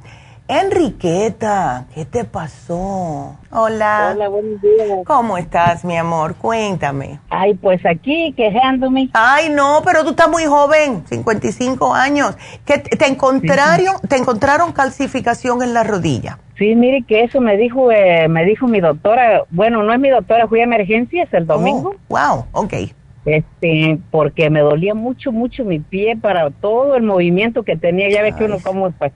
Enriqueta, 0.47 1.85
¿qué 1.93 2.05
te 2.05 2.23
pasó? 2.23 3.37
Hola. 3.51 4.13
Hola, 4.15 4.29
buenos 4.29 4.59
días. 4.61 4.99
¿Cómo 5.05 5.37
estás, 5.37 5.85
mi 5.85 5.95
amor? 5.95 6.33
Cuéntame. 6.35 7.19
Ay, 7.29 7.53
pues 7.53 7.85
aquí 7.85 8.33
quejándome. 8.35 9.09
Ay, 9.13 9.49
no, 9.49 9.83
pero 9.85 10.03
tú 10.03 10.11
estás 10.11 10.27
muy 10.27 10.45
joven, 10.45 11.03
55 11.07 11.93
años. 11.93 12.35
¿Qué 12.65 12.79
te 12.79 13.05
encontraron, 13.05 13.97
te 14.07 14.17
encontraron 14.17 14.71
calcificación 14.71 15.61
en 15.61 15.75
la 15.75 15.83
rodilla? 15.83 16.39
Sí, 16.57 16.73
mire 16.75 17.03
que 17.07 17.25
eso 17.25 17.39
me 17.41 17.55
dijo, 17.55 17.91
eh, 17.91 18.27
me 18.27 18.43
dijo 18.43 18.67
mi 18.67 18.79
doctora. 18.79 19.43
Bueno, 19.51 19.83
no 19.83 19.93
es 19.93 19.99
mi 19.99 20.09
doctora, 20.09 20.47
fui 20.47 20.61
a 20.61 20.63
emergencias 20.63 21.31
el 21.31 21.45
domingo. 21.45 21.93
Oh, 22.09 22.15
wow, 22.15 22.45
ok 22.53 22.73
este 23.35 23.99
porque 24.11 24.49
me 24.49 24.61
dolía 24.61 24.93
mucho 24.93 25.31
mucho 25.31 25.63
mi 25.63 25.79
pie 25.79 26.17
para 26.17 26.49
todo 26.49 26.95
el 26.95 27.03
movimiento 27.03 27.63
que 27.63 27.75
tenía. 27.75 28.09
Ya 28.09 28.21
ves 28.21 28.35
que 28.35 28.45
uno 28.45 28.57
como 28.63 28.91
pues 28.91 29.11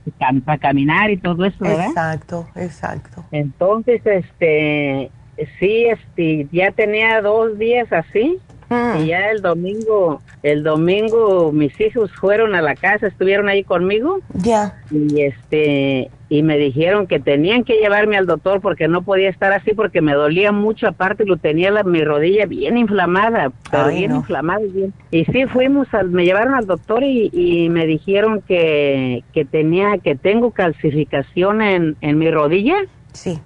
para 0.45 0.57
caminar 0.57 1.09
y 1.09 1.17
todo 1.17 1.45
eso 1.45 1.57
¿verdad? 1.59 1.87
exacto 1.87 2.47
exacto. 2.55 3.25
Entonces 3.31 4.01
este 4.05 5.11
sí 5.59 5.85
este 5.85 6.47
ya 6.51 6.71
tenía 6.71 7.21
dos 7.21 7.57
días 7.57 7.91
así 7.91 8.39
mm. 8.69 9.01
y 9.01 9.07
ya 9.07 9.31
el 9.31 9.41
domingo 9.41 10.21
el 10.43 10.63
domingo 10.63 11.51
mis 11.51 11.79
hijos 11.81 12.11
fueron 12.11 12.53
a 12.53 12.61
la 12.61 12.75
casa 12.75 13.07
estuvieron 13.07 13.49
ahí 13.49 13.63
conmigo. 13.63 14.19
Ya. 14.33 14.81
Y 14.91 15.21
este 15.21 16.11
y 16.33 16.41
me 16.41 16.57
dijeron 16.57 17.05
que 17.05 17.19
tenían 17.19 17.63
que 17.63 17.75
llevarme 17.75 18.17
al 18.17 18.25
doctor 18.25 18.59
porque 18.59 18.87
no 18.87 19.03
podía 19.03 19.29
estar 19.29 19.53
así 19.53 19.75
porque 19.75 20.01
me 20.01 20.13
dolía 20.13 20.51
mucho, 20.51 20.87
aparte 20.87 21.25
lo 21.25 21.37
tenía 21.37 21.69
la, 21.69 21.83
mi 21.83 22.03
rodilla 22.03 22.47
bien 22.47 22.75
inflamada, 22.75 23.51
pero 23.69 23.89
bien 23.89 24.15
inflamada. 24.15 24.61
Bien. 24.73 24.91
Y 25.11 25.25
sí, 25.25 25.45
fuimos, 25.45 25.93
al, 25.93 26.09
me 26.09 26.25
llevaron 26.25 26.55
al 26.55 26.65
doctor 26.65 27.03
y, 27.03 27.69
me 27.69 27.85
dijeron 27.85 28.41
que, 28.41 29.23
que 29.31 29.45
tenía, 29.45 29.99
que 29.99 30.15
tengo 30.15 30.49
calcificación 30.49 31.61
en, 31.61 31.97
en 32.01 32.17
mi 32.17 32.31
rodilla. 32.31 32.77
Sí. 33.11 33.39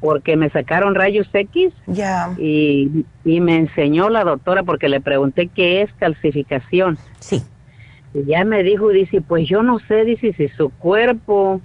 Porque 0.00 0.36
me 0.36 0.50
sacaron 0.50 0.96
rayos 0.96 1.28
X. 1.32 1.72
Ya. 1.86 2.34
Y, 2.38 3.04
y 3.24 3.40
me 3.40 3.56
enseñó 3.56 4.08
la 4.08 4.24
doctora 4.24 4.64
porque 4.64 4.88
le 4.88 5.00
pregunté 5.00 5.46
qué 5.46 5.82
es 5.82 5.92
calcificación. 6.00 6.98
Sí. 7.20 7.40
Y 8.14 8.24
ya 8.24 8.44
me 8.44 8.64
dijo, 8.64 8.88
dice, 8.88 9.20
pues 9.20 9.48
yo 9.48 9.62
no 9.62 9.78
sé, 9.86 10.04
dice, 10.04 10.32
si 10.32 10.48
su 10.48 10.70
cuerpo 10.70 11.60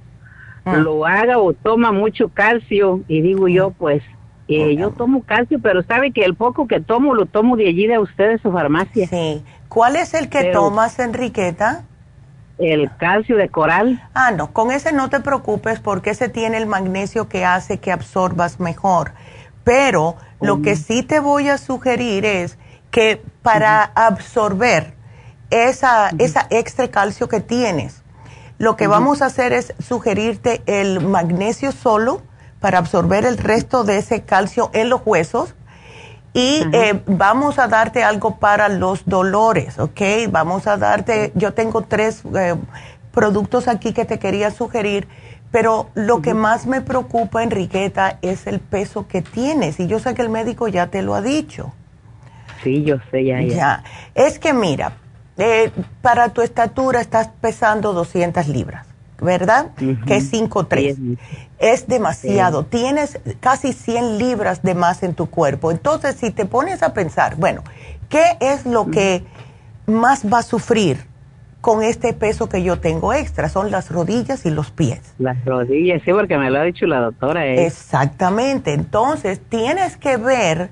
Ah. 0.64 0.78
lo 0.78 1.06
haga 1.06 1.40
o 1.40 1.54
toma 1.54 1.92
mucho 1.92 2.30
calcio. 2.30 3.02
Y 3.08 3.22
digo 3.22 3.48
yo 3.48 3.72
pues 3.72 4.04
eh, 4.48 4.76
yo 4.76 4.92
tomo 4.92 5.24
calcio 5.24 5.60
pero 5.62 5.84
sabe 5.84 6.12
que 6.12 6.24
el 6.24 6.36
poco 6.36 6.68
que 6.68 6.80
tomo 6.80 7.14
lo 7.16 7.26
tomo 7.26 7.56
de 7.56 7.68
allí 7.68 7.88
de 7.88 8.00
ustedes 8.00 8.42
su 8.42 8.52
farmacia. 8.52 9.08
Sí. 9.08 9.44
¿cuál 9.70 9.96
es 9.96 10.14
el 10.14 10.30
que 10.30 10.46
tomas 10.46 11.00
Enriqueta? 11.00 11.84
el 12.58 12.96
calcio 12.98 13.38
de 13.38 13.50
coral. 13.50 14.08
Ah 14.14 14.32
no 14.32 14.54
con 14.54 14.72
ese 14.72 14.92
no 14.92 15.10
te 15.10 15.20
preocupes 15.20 15.80
porque 15.80 16.12
ese 16.12 16.30
tiene 16.30 16.58
el 16.58 16.68
magnesio 16.68 17.28
que 17.28 17.44
hace 17.46 17.80
que 17.80 17.92
absorbas 17.92 18.60
mejor. 18.60 19.14
Pero 19.64 20.16
lo 20.42 20.62
que 20.62 20.76
sí 20.76 21.04
te 21.04 21.20
voy 21.20 21.50
a 21.50 21.58
sugerir 21.58 22.26
es 22.26 22.58
que 22.90 23.22
para 23.42 23.84
absorber 23.84 24.94
esa, 25.50 26.10
esa 26.18 26.48
extra 26.50 26.90
calcio 26.90 27.28
que 27.28 27.42
tienes 27.42 28.01
lo 28.62 28.76
que 28.76 28.86
vamos 28.86 29.24
a 29.24 29.26
hacer 29.26 29.54
es 29.54 29.74
sugerirte 29.80 30.62
el 30.68 31.02
magnesio 31.02 31.72
solo 31.72 32.22
para 32.60 32.78
absorber 32.78 33.26
el 33.26 33.40
resto 33.40 33.84
de 33.84 33.98
ese 33.98 34.22
calcio 34.22 34.70
en 34.74 34.90
los 34.90 35.02
huesos. 35.04 35.56
Y 36.36 36.62
eh, 36.72 37.02
vamos 37.08 37.58
a 37.58 37.68
darte 37.68 38.04
algo 38.04 38.38
para 38.38 38.70
los 38.70 39.04
dolores, 39.08 39.80
¿ok? 39.80 40.02
Vamos 40.30 40.68
a 40.68 40.78
darte, 40.78 41.32
yo 41.34 41.56
tengo 41.56 41.82
tres 41.82 42.22
eh, 42.36 42.54
productos 43.12 43.68
aquí 43.68 43.94
que 43.94 44.06
te 44.06 44.20
quería 44.20 44.52
sugerir, 44.52 45.08
pero 45.50 45.90
lo 45.96 46.22
que 46.22 46.36
más 46.36 46.68
me 46.68 46.82
preocupa, 46.82 47.42
Enriqueta, 47.42 48.20
es 48.22 48.46
el 48.46 48.60
peso 48.60 49.08
que 49.08 49.24
tienes. 49.24 49.80
Y 49.80 49.88
yo 49.88 49.98
sé 49.98 50.14
que 50.14 50.22
el 50.22 50.30
médico 50.30 50.68
ya 50.68 50.86
te 50.86 51.02
lo 51.02 51.16
ha 51.16 51.22
dicho. 51.24 51.74
Sí, 52.64 52.84
yo 52.84 52.98
sé, 53.10 53.26
ya, 53.26 53.42
ya. 53.42 53.56
Ya. 53.56 53.84
Es 54.14 54.38
que 54.38 54.54
mira, 54.54 54.94
eh, 55.38 55.72
para 56.02 56.30
tu 56.30 56.42
estatura 56.42 57.02
estás 57.02 57.30
pesando 57.42 57.94
200 57.94 58.48
libras, 58.48 58.86
¿verdad? 59.20 59.68
Que 60.06 60.18
es 60.18 60.32
5'3". 60.32 61.18
Es 61.60 61.88
demasiado. 61.88 62.66
Tienes 62.66 63.20
casi 63.40 63.74
100 63.74 64.18
libras 64.18 64.64
de 64.64 64.74
más 64.74 65.04
en 65.04 65.14
tu 65.14 65.30
cuerpo. 65.30 65.72
Entonces, 65.72 66.16
si 66.16 66.32
te 66.32 66.46
pones 66.46 66.82
a 66.82 66.94
pensar, 66.94 67.36
bueno, 67.36 67.64
¿qué 68.10 68.24
es 68.40 68.66
lo 68.66 68.90
que 68.90 69.24
más 69.86 70.26
va 70.26 70.40
a 70.40 70.44
sufrir 70.44 71.06
con 71.62 71.84
este 71.84 72.14
peso 72.14 72.50
que 72.50 72.64
yo 72.64 72.80
tengo 72.80 73.14
extra? 73.14 73.48
Son 73.48 73.70
las 73.70 73.92
rodillas 73.92 74.46
y 74.48 74.50
los 74.50 74.72
pies. 74.72 75.14
Las 75.20 75.46
rodillas, 75.46 76.02
sí, 76.04 76.12
porque 76.12 76.38
me 76.38 76.50
lo 76.50 76.60
ha 76.60 76.64
dicho 76.64 76.88
la 76.88 77.00
doctora. 77.00 77.46
¿eh? 77.46 77.68
Exactamente. 77.68 78.74
Entonces, 78.74 79.40
tienes 79.48 79.98
que 79.98 80.18
ver 80.18 80.72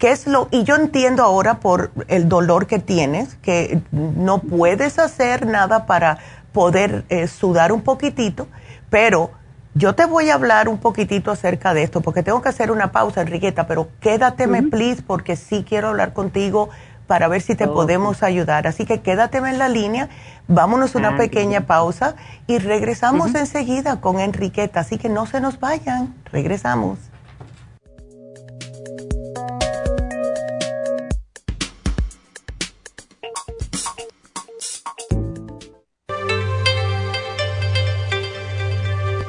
¿Qué 0.00 0.12
es 0.12 0.26
lo? 0.26 0.48
Y 0.50 0.64
yo 0.64 0.76
entiendo 0.76 1.22
ahora 1.22 1.60
por 1.60 1.90
el 2.08 2.26
dolor 2.26 2.66
que 2.66 2.78
tienes, 2.78 3.34
que 3.42 3.82
no 3.92 4.38
puedes 4.38 4.98
hacer 4.98 5.44
nada 5.44 5.84
para 5.84 6.16
poder 6.52 7.04
eh, 7.10 7.28
sudar 7.28 7.70
un 7.70 7.82
poquitito, 7.82 8.48
pero 8.88 9.30
yo 9.74 9.94
te 9.94 10.06
voy 10.06 10.30
a 10.30 10.34
hablar 10.34 10.70
un 10.70 10.78
poquitito 10.78 11.30
acerca 11.30 11.74
de 11.74 11.82
esto, 11.82 12.00
porque 12.00 12.22
tengo 12.22 12.40
que 12.40 12.48
hacer 12.48 12.70
una 12.70 12.92
pausa, 12.92 13.20
Enriqueta, 13.20 13.66
pero 13.66 13.90
quédateme, 14.00 14.62
please, 14.62 15.02
porque 15.02 15.36
sí 15.36 15.66
quiero 15.68 15.88
hablar 15.88 16.14
contigo 16.14 16.70
para 17.06 17.28
ver 17.28 17.42
si 17.42 17.54
te 17.54 17.68
podemos 17.68 18.22
ayudar. 18.22 18.66
Así 18.66 18.86
que 18.86 19.02
quédateme 19.02 19.50
en 19.50 19.58
la 19.58 19.68
línea, 19.68 20.08
vámonos 20.48 20.94
una 20.94 21.10
ah, 21.10 21.16
pequeña 21.18 21.66
pausa 21.66 22.14
y 22.46 22.56
regresamos 22.56 23.34
enseguida 23.34 24.00
con 24.00 24.18
Enriqueta. 24.18 24.80
Así 24.80 24.96
que 24.96 25.10
no 25.10 25.26
se 25.26 25.42
nos 25.42 25.60
vayan, 25.60 26.14
regresamos. 26.32 26.98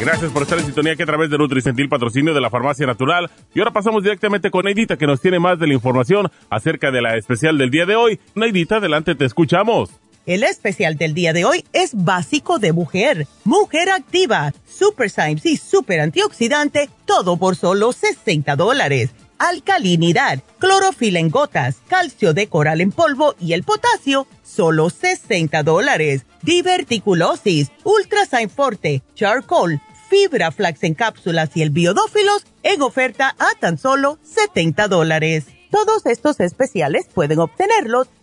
Gracias 0.00 0.32
por 0.32 0.42
estar 0.42 0.58
en 0.58 0.64
sintonía 0.64 0.96
que 0.96 1.02
a 1.02 1.06
través 1.06 1.28
de 1.28 1.36
Nutricentil 1.36 1.90
Patrocinio 1.90 2.32
de 2.32 2.40
la 2.40 2.48
Farmacia 2.48 2.86
Natural. 2.86 3.30
Y 3.54 3.58
ahora 3.58 3.70
pasamos 3.70 4.02
directamente 4.02 4.50
con 4.50 4.64
Neidita 4.64 4.96
que 4.96 5.06
nos 5.06 5.20
tiene 5.20 5.38
más 5.38 5.58
de 5.58 5.66
la 5.66 5.74
información 5.74 6.30
acerca 6.48 6.90
de 6.90 7.02
la 7.02 7.18
especial 7.18 7.58
del 7.58 7.70
día 7.70 7.84
de 7.84 7.96
hoy. 7.96 8.18
Neidita, 8.34 8.76
adelante, 8.76 9.14
te 9.14 9.26
escuchamos. 9.26 9.90
El 10.26 10.42
especial 10.42 10.96
del 10.96 11.14
día 11.14 11.32
de 11.32 11.46
hoy 11.46 11.64
es 11.72 11.92
básico 11.94 12.58
de 12.58 12.72
mujer, 12.72 13.26
mujer 13.44 13.88
activa, 13.88 14.52
super 14.68 15.08
Symes 15.08 15.46
y 15.46 15.56
super 15.56 16.00
antioxidante, 16.00 16.90
todo 17.06 17.38
por 17.38 17.56
solo 17.56 17.92
60 17.92 18.54
dólares. 18.56 19.10
Alcalinidad, 19.38 20.40
clorofila 20.58 21.18
en 21.18 21.30
gotas, 21.30 21.76
calcio 21.88 22.34
de 22.34 22.48
coral 22.48 22.82
en 22.82 22.92
polvo 22.92 23.34
y 23.40 23.54
el 23.54 23.62
potasio, 23.62 24.26
solo 24.44 24.90
60 24.90 25.62
dólares. 25.62 26.26
Diverticulosis, 26.42 27.70
Ultrasign 27.84 28.50
Forte, 28.50 29.02
Charcoal, 29.14 29.80
fibra 30.10 30.52
flax 30.52 30.82
en 30.82 30.92
cápsulas 30.92 31.56
y 31.56 31.62
el 31.62 31.70
biodófilos 31.70 32.44
en 32.62 32.82
oferta 32.82 33.34
a 33.38 33.58
tan 33.58 33.78
solo 33.78 34.18
70 34.22 34.88
dólares. 34.88 35.46
Todos 35.70 36.04
estos 36.04 36.40
especiales 36.40 37.06
pueden 37.14 37.38
obtenerlos 37.38 38.08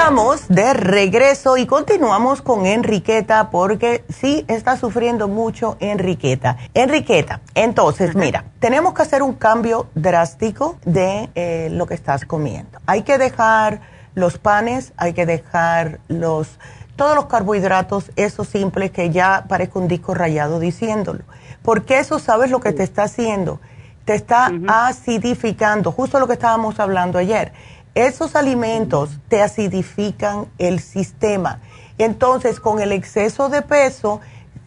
Estamos 0.00 0.48
de 0.48 0.72
regreso 0.72 1.58
y 1.58 1.66
continuamos 1.66 2.40
con 2.40 2.64
Enriqueta 2.64 3.50
porque 3.50 4.02
sí 4.08 4.46
está 4.48 4.78
sufriendo 4.78 5.28
mucho 5.28 5.76
Enriqueta. 5.78 6.56
Enriqueta, 6.72 7.42
entonces 7.54 8.14
mira, 8.14 8.46
tenemos 8.60 8.94
que 8.94 9.02
hacer 9.02 9.22
un 9.22 9.34
cambio 9.34 9.88
drástico 9.94 10.78
de 10.86 11.28
eh, 11.34 11.68
lo 11.70 11.84
que 11.84 11.92
estás 11.92 12.24
comiendo. 12.24 12.80
Hay 12.86 13.02
que 13.02 13.18
dejar 13.18 13.82
los 14.14 14.38
panes, 14.38 14.94
hay 14.96 15.12
que 15.12 15.26
dejar 15.26 16.00
los 16.08 16.48
todos 16.96 17.14
los 17.14 17.26
carbohidratos, 17.26 18.10
eso 18.16 18.44
simple 18.44 18.90
que 18.90 19.10
ya 19.10 19.44
parezca 19.48 19.78
un 19.78 19.86
disco 19.86 20.14
rayado 20.14 20.60
diciéndolo. 20.60 21.24
Porque 21.60 21.98
eso 21.98 22.18
sabes 22.18 22.50
lo 22.50 22.60
que 22.60 22.72
te 22.72 22.84
está 22.84 23.02
haciendo. 23.02 23.60
Te 24.06 24.14
está 24.14 24.50
acidificando, 24.66 25.92
justo 25.92 26.18
lo 26.18 26.26
que 26.26 26.32
estábamos 26.32 26.80
hablando 26.80 27.18
ayer. 27.18 27.52
Esos 27.94 28.36
alimentos 28.36 29.18
te 29.28 29.42
acidifican 29.42 30.46
el 30.58 30.80
sistema. 30.80 31.60
Entonces, 31.98 32.60
con 32.60 32.80
el 32.80 32.92
exceso 32.92 33.48
de 33.48 33.62
peso, 33.62 34.20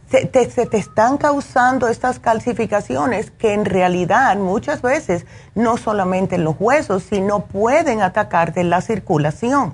se 0.09 0.25
te, 0.25 0.77
están 0.77 1.17
causando 1.17 1.87
estas 1.87 2.19
calcificaciones 2.19 3.31
que 3.31 3.53
en 3.53 3.65
realidad 3.65 4.37
muchas 4.37 4.81
veces 4.83 5.25
no 5.55 5.77
solamente 5.77 6.35
en 6.35 6.43
los 6.43 6.55
huesos, 6.59 7.03
sino 7.09 7.45
pueden 7.45 8.01
atacarte 8.01 8.63
la 8.63 8.81
circulación 8.81 9.73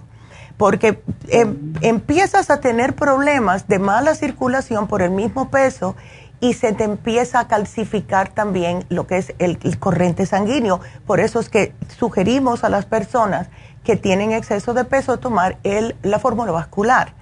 porque 0.59 1.01
em, 1.29 1.73
empiezas 1.79 2.49
a 2.49 2.59
tener 2.59 2.93
problemas 2.93 3.69
de 3.69 3.79
mala 3.79 4.13
circulación 4.13 4.87
por 4.87 5.01
el 5.01 5.09
mismo 5.09 5.49
peso 5.49 5.95
y 6.41 6.53
se 6.53 6.73
te 6.73 6.83
empieza 6.83 7.39
a 7.39 7.47
calcificar 7.47 8.29
también 8.29 8.85
lo 8.89 9.07
que 9.07 9.17
es 9.17 9.33
el, 9.39 9.57
corriente 9.79 10.25
sanguíneo. 10.25 10.79
Por 11.05 11.19
eso 11.19 11.39
es 11.39 11.49
que 11.49 11.73
sugerimos 11.97 12.63
a 12.63 12.69
las 12.69 12.85
personas 12.85 13.49
que 13.83 13.95
tienen 13.95 14.31
exceso 14.31 14.73
de 14.73 14.85
peso 14.85 15.19
tomar 15.19 15.57
el, 15.63 15.95
la 16.03 16.19
fórmula 16.19 16.51
vascular. 16.51 17.13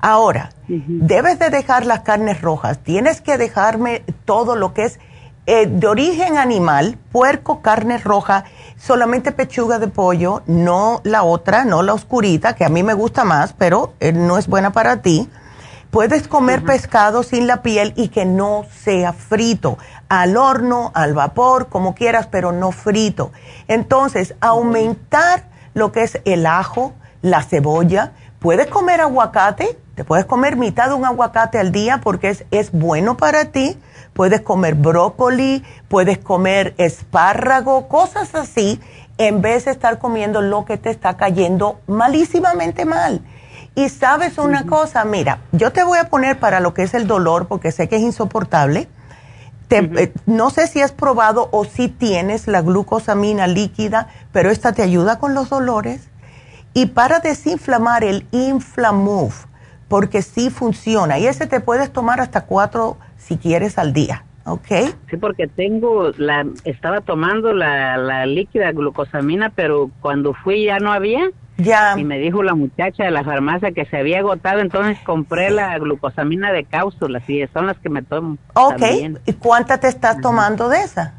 Ahora, 0.00 0.50
debes 0.66 1.38
de 1.38 1.50
dejar 1.50 1.84
las 1.84 2.00
carnes 2.00 2.40
rojas, 2.40 2.78
tienes 2.78 3.20
que 3.20 3.36
dejarme 3.36 4.02
todo 4.24 4.56
lo 4.56 4.72
que 4.72 4.84
es 4.84 4.98
eh, 5.46 5.66
de 5.66 5.86
origen 5.88 6.38
animal, 6.38 6.96
puerco, 7.12 7.60
carne 7.60 7.98
roja, 7.98 8.44
solamente 8.78 9.32
pechuga 9.32 9.78
de 9.78 9.88
pollo, 9.88 10.42
no 10.46 11.00
la 11.04 11.22
otra, 11.22 11.64
no 11.64 11.82
la 11.82 11.92
oscurita, 11.92 12.54
que 12.54 12.64
a 12.64 12.68
mí 12.68 12.82
me 12.82 12.94
gusta 12.94 13.24
más, 13.24 13.52
pero 13.52 13.94
eh, 14.00 14.12
no 14.12 14.38
es 14.38 14.46
buena 14.46 14.70
para 14.70 15.02
ti. 15.02 15.28
Puedes 15.90 16.28
comer 16.28 16.64
pescado 16.64 17.22
sin 17.22 17.46
la 17.46 17.62
piel 17.62 17.92
y 17.96 18.08
que 18.08 18.24
no 18.24 18.64
sea 18.84 19.12
frito, 19.12 19.76
al 20.08 20.36
horno, 20.36 20.92
al 20.94 21.14
vapor, 21.14 21.68
como 21.68 21.94
quieras, 21.94 22.28
pero 22.28 22.52
no 22.52 22.70
frito. 22.70 23.32
Entonces, 23.68 24.34
aumentar 24.40 25.44
lo 25.74 25.92
que 25.92 26.02
es 26.02 26.20
el 26.24 26.46
ajo, 26.46 26.92
la 27.22 27.42
cebolla. 27.42 28.12
Puedes 28.38 28.68
comer 28.68 29.00
aguacate, 29.00 29.78
te 29.94 30.04
puedes 30.04 30.24
comer 30.24 30.56
mitad 30.56 30.88
de 30.88 30.94
un 30.94 31.04
aguacate 31.04 31.58
al 31.58 31.72
día 31.72 32.00
porque 32.02 32.30
es, 32.30 32.44
es 32.50 32.72
bueno 32.72 33.16
para 33.16 33.46
ti 33.46 33.76
puedes 34.12 34.40
comer 34.40 34.74
brócoli, 34.74 35.64
puedes 35.88 36.18
comer 36.18 36.74
espárrago, 36.78 37.88
cosas 37.88 38.34
así, 38.34 38.80
en 39.18 39.40
vez 39.42 39.66
de 39.66 39.70
estar 39.70 39.98
comiendo 39.98 40.40
lo 40.40 40.64
que 40.64 40.76
te 40.76 40.90
está 40.90 41.16
cayendo 41.16 41.80
malísimamente 41.86 42.84
mal. 42.84 43.20
Y 43.80 43.88
sabes 43.88 44.36
una 44.36 44.66
cosa, 44.66 45.06
mira, 45.06 45.38
yo 45.52 45.72
te 45.72 45.84
voy 45.84 45.98
a 45.98 46.10
poner 46.10 46.38
para 46.38 46.60
lo 46.60 46.74
que 46.74 46.82
es 46.82 46.92
el 46.92 47.06
dolor, 47.06 47.48
porque 47.48 47.72
sé 47.72 47.88
que 47.88 47.96
es 47.96 48.02
insoportable. 48.02 48.88
Eh, 49.70 50.12
no 50.26 50.50
sé 50.50 50.66
si 50.66 50.82
has 50.82 50.92
probado 50.92 51.48
o 51.50 51.64
si 51.64 51.88
tienes 51.88 52.46
la 52.46 52.60
glucosamina 52.60 53.46
líquida, 53.46 54.08
pero 54.32 54.50
esta 54.50 54.74
te 54.74 54.82
ayuda 54.82 55.18
con 55.18 55.32
los 55.32 55.48
dolores. 55.48 56.10
Y 56.74 56.86
para 56.86 57.20
desinflamar 57.20 58.04
el 58.04 58.26
Inflamove, 58.32 59.46
porque 59.88 60.20
sí 60.20 60.50
funciona. 60.50 61.18
Y 61.18 61.26
ese 61.26 61.46
te 61.46 61.60
puedes 61.60 61.90
tomar 61.90 62.20
hasta 62.20 62.44
cuatro 62.44 62.98
si 63.16 63.38
quieres 63.38 63.78
al 63.78 63.94
día, 63.94 64.26
¿ok? 64.44 64.92
Sí, 65.08 65.16
porque 65.16 65.46
tengo, 65.46 66.10
la, 66.18 66.44
estaba 66.64 67.00
tomando 67.00 67.54
la, 67.54 67.96
la 67.96 68.26
líquida 68.26 68.72
glucosamina, 68.72 69.48
pero 69.48 69.90
cuando 70.02 70.34
fui 70.34 70.66
ya 70.66 70.80
no 70.80 70.92
había. 70.92 71.30
Ya. 71.62 71.94
Y 71.98 72.04
me 72.04 72.18
dijo 72.18 72.42
la 72.42 72.54
muchacha 72.54 73.04
de 73.04 73.10
la 73.10 73.24
farmacia 73.24 73.72
que 73.72 73.84
se 73.86 73.96
había 73.96 74.20
agotado, 74.20 74.60
entonces 74.60 74.98
compré 75.04 75.50
la 75.50 75.78
glucosamina 75.78 76.52
de 76.52 76.64
cápsulas 76.64 77.28
y 77.28 77.46
son 77.48 77.66
las 77.66 77.78
que 77.78 77.88
me 77.88 78.02
tomo. 78.02 78.38
Ok, 78.54 78.82
¿y 79.26 79.32
cuánta 79.34 79.78
te 79.78 79.88
estás 79.88 80.20
tomando 80.20 80.68
de 80.68 80.80
esa? 80.80 81.14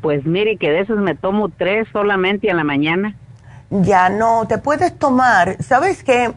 Pues 0.00 0.24
mire 0.24 0.56
que 0.56 0.70
de 0.70 0.80
esas 0.80 0.96
me 0.96 1.14
tomo 1.14 1.48
tres 1.48 1.86
solamente 1.92 2.48
en 2.50 2.56
la 2.56 2.64
mañana. 2.64 3.14
Ya 3.70 4.08
no, 4.08 4.46
te 4.48 4.58
puedes 4.58 4.98
tomar, 4.98 5.56
¿sabes 5.62 6.02
qué? 6.02 6.32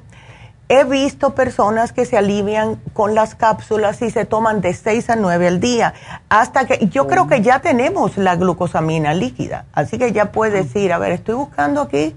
He 0.69 0.85
visto 0.85 1.35
personas 1.35 1.91
que 1.91 2.05
se 2.05 2.17
alivian 2.17 2.75
con 2.93 3.15
las 3.15 3.35
cápsulas 3.35 4.01
y 4.01 4.09
se 4.11 4.25
toman 4.25 4.61
de 4.61 4.73
6 4.73 5.09
a 5.09 5.15
9 5.15 5.47
al 5.47 5.59
día, 5.59 5.93
hasta 6.29 6.65
que 6.65 6.87
yo 6.87 7.07
creo 7.07 7.27
que 7.27 7.41
ya 7.41 7.59
tenemos 7.59 8.17
la 8.17 8.35
glucosamina 8.35 9.13
líquida, 9.13 9.65
así 9.73 9.97
que 9.97 10.11
ya 10.13 10.31
puedes 10.31 10.75
ir, 10.75 10.93
a 10.93 10.99
ver, 10.99 11.11
estoy 11.11 11.35
buscando 11.35 11.81
aquí 11.81 12.15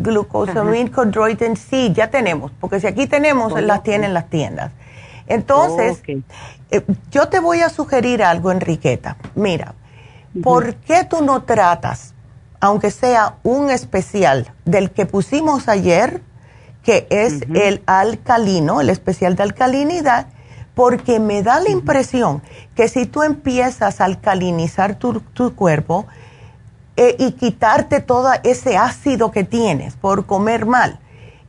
glucosamine 0.00 0.90
chondroitin, 0.90 1.56
sí, 1.56 1.92
ya 1.94 2.10
tenemos, 2.10 2.52
porque 2.60 2.80
si 2.80 2.86
aquí 2.86 3.06
tenemos, 3.06 3.60
las 3.60 3.82
tienen 3.82 4.14
las 4.14 4.28
tiendas. 4.28 4.72
Entonces, 5.26 6.02
eh, 6.70 6.82
yo 7.10 7.28
te 7.28 7.40
voy 7.40 7.60
a 7.60 7.68
sugerir 7.68 8.22
algo, 8.22 8.50
Enriqueta. 8.50 9.16
Mira, 9.34 9.74
¿por 10.42 10.74
qué 10.76 11.04
tú 11.04 11.22
no 11.22 11.42
tratas, 11.44 12.14
aunque 12.60 12.90
sea 12.90 13.36
un 13.42 13.70
especial 13.70 14.52
del 14.64 14.90
que 14.90 15.06
pusimos 15.06 15.68
ayer, 15.68 16.22
que 16.82 17.06
es 17.10 17.42
el 17.54 17.82
alcalino, 17.86 18.80
el 18.80 18.90
especial 18.90 19.36
de 19.36 19.42
alcalinidad, 19.42 20.26
porque 20.74 21.20
me 21.20 21.42
da 21.42 21.60
la 21.60 21.70
impresión 21.70 22.42
que 22.74 22.88
si 22.88 23.06
tú 23.06 23.22
empiezas 23.22 24.00
a 24.00 24.04
alcalinizar 24.04 24.94
tu, 24.94 25.22
cuerpo 25.54 26.06
eh, 26.96 27.16
y 27.18 27.32
quitarte 27.32 28.00
todo 28.00 28.30
ese 28.42 28.76
ácido 28.76 29.30
que 29.30 29.44
tienes 29.44 29.94
por 29.96 30.26
comer 30.26 30.66
mal, 30.66 30.98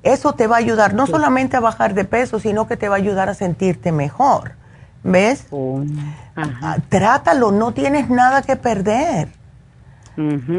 eso 0.03 0.33
te 0.33 0.47
va 0.47 0.55
a 0.55 0.59
ayudar 0.59 0.93
no 0.93 1.05
solamente 1.07 1.57
a 1.57 1.59
bajar 1.59 1.93
de 1.93 2.05
peso, 2.05 2.39
sino 2.39 2.67
que 2.67 2.77
te 2.77 2.89
va 2.89 2.95
a 2.95 2.97
ayudar 2.97 3.29
a 3.29 3.33
sentirte 3.33 3.91
mejor. 3.91 4.53
¿Ves? 5.03 5.47
Oh, 5.51 5.83
ah, 6.35 6.77
trátalo, 6.89 7.51
no 7.51 7.73
tienes 7.73 8.09
nada 8.09 8.41
que 8.41 8.55
perder. 8.55 9.29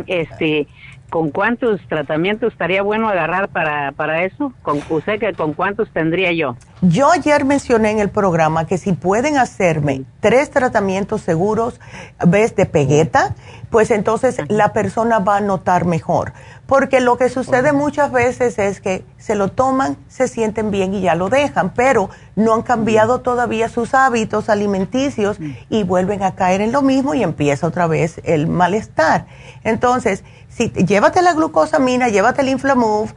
Este, 0.07 0.67
¿Con 1.13 1.29
cuántos 1.29 1.79
tratamientos 1.91 2.55
estaría 2.55 2.81
bueno 2.81 3.07
agarrar 3.07 3.51
para, 3.51 3.93
para 3.93 4.25
eso? 4.25 4.55
¿Con, 4.63 4.81
¿Usted 4.89 5.21
que 5.21 5.35
con 5.35 5.53
cuántos 5.53 5.91
tendría 5.93 6.33
yo? 6.33 6.57
Yo 6.81 7.13
ayer 7.13 7.45
mencioné 7.45 7.91
en 7.91 7.99
el 7.99 8.09
programa 8.09 8.67
que 8.67 8.79
si 8.79 8.95
pueden 8.95 9.37
hacerme 9.37 10.05
tres 10.21 10.51
tratamientos 10.51 11.21
seguros, 11.21 11.79
ves, 12.27 12.57
de 12.57 12.65
pegueta, 12.65 13.35
pues 13.69 13.91
entonces 13.91 14.39
la 14.49 14.73
persona 14.73 15.19
va 15.19 15.37
a 15.37 15.41
notar 15.43 15.85
mejor. 15.85 16.33
Porque 16.73 17.03
lo 17.03 17.19
que 17.19 17.29
sucede 17.29 17.75
muchas 17.75 18.11
veces 18.11 18.59
es 18.59 18.81
que 18.81 19.05
se 19.19 19.35
lo 19.35 19.49
toman, 19.49 19.99
se 20.09 20.27
sienten 20.27 20.71
bien 20.71 20.95
y 20.95 21.03
ya 21.03 21.15
lo 21.15 21.29
dejan, 21.29 21.75
pero 21.75 22.09
no 22.35 22.55
han 22.55 22.63
cambiado 22.63 23.21
todavía 23.21 23.69
sus 23.69 23.93
hábitos 23.93 24.49
alimenticios 24.49 25.37
y 25.69 25.83
vuelven 25.83 26.23
a 26.23 26.35
caer 26.35 26.63
en 26.63 26.73
lo 26.73 26.81
mismo 26.81 27.13
y 27.13 27.23
empieza 27.23 27.67
otra 27.67 27.89
vez 27.89 28.23
el 28.25 28.47
malestar. 28.47 29.27
Entonces, 29.65 30.25
si, 30.49 30.71
llévate 30.71 31.21
la 31.21 31.35
glucosamina, 31.35 32.09
llévate 32.09 32.41
el 32.41 32.49
Inflamove 32.49 33.13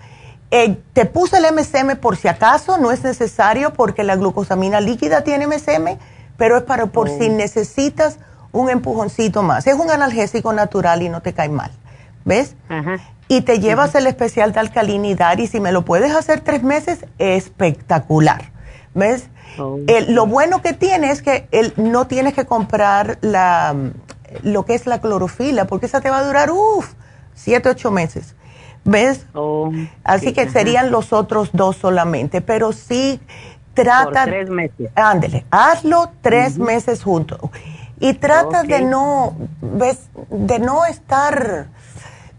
Eh, 0.51 0.78
te 0.91 1.06
puse 1.06 1.38
el 1.38 1.45
MSM 1.45 1.95
por 1.95 2.18
si 2.18 2.28
acaso, 2.28 2.78
no 2.78 2.91
es 2.91 3.06
necesario 3.06 3.72
porque 3.72 4.03
la 4.03 4.18
glucosamina 4.18 4.82
líquida 4.82 5.24
tiene 5.24 5.47
MSM, 5.47 5.97
pero 6.36 6.58
es 6.58 6.64
para 6.64 6.88
por 6.88 7.08
si 7.08 7.30
oh. 7.30 7.32
necesitas 7.32 8.20
un 8.51 8.70
empujoncito 8.70 9.43
más. 9.43 9.66
Es 9.66 9.76
un 9.76 9.89
analgésico 9.91 10.51
natural 10.51 11.03
y 11.03 11.08
no 11.08 11.22
te 11.22 11.32
cae 11.32 11.47
mal. 11.47 11.72
¿Ves? 12.26 12.55
Y 13.28 13.41
te 13.41 13.59
llevas 13.59 13.95
el 13.95 14.07
especial 14.07 14.51
de 14.51 14.59
alcalinidad 14.59 15.38
y 15.38 15.47
si 15.47 15.59
me 15.59 15.71
lo 15.71 15.86
puedes 15.86 16.13
hacer 16.13 16.41
tres 16.41 16.63
meses, 16.63 17.05
espectacular. 17.17 18.51
¿Ves? 18.93 19.30
Oh, 19.57 19.78
lo 20.09 20.26
bueno 20.26 20.61
que 20.61 20.73
tiene 20.73 21.11
es 21.11 21.21
que 21.21 21.47
no 21.78 22.07
tienes 22.07 22.34
que 22.34 22.45
comprar 22.45 23.17
la, 23.21 23.73
lo 24.43 24.65
que 24.65 24.76
es 24.76 24.86
la 24.86 24.99
clorofila, 24.99 25.65
porque 25.65 25.86
esa 25.86 26.01
te 26.01 26.09
va 26.09 26.19
a 26.19 26.23
durar, 26.23 26.51
uff, 26.51 26.93
siete, 27.34 27.69
ocho 27.69 27.91
meses. 27.91 28.36
¿Ves? 28.84 29.26
Oh, 29.34 29.71
Así 30.03 30.34
que 30.34 30.49
serían 30.49 30.91
los 30.91 31.13
otros 31.13 31.49
dos 31.53 31.78
solamente, 31.78 32.41
pero 32.41 32.71
sí 32.71 33.19
trata... 33.73 34.23
Por 34.23 34.32
tres 34.32 34.49
meses. 34.49 34.91
Ándele, 34.95 35.45
hazlo 35.49 36.11
tres 36.21 36.57
meses 36.57 37.03
juntos. 37.03 37.39
Y 37.99 38.13
trata 38.13 38.63
de 38.63 38.82
no, 38.82 39.36
¿ves? 39.61 40.09
De 40.30 40.59
no 40.59 40.86
estar 40.86 41.67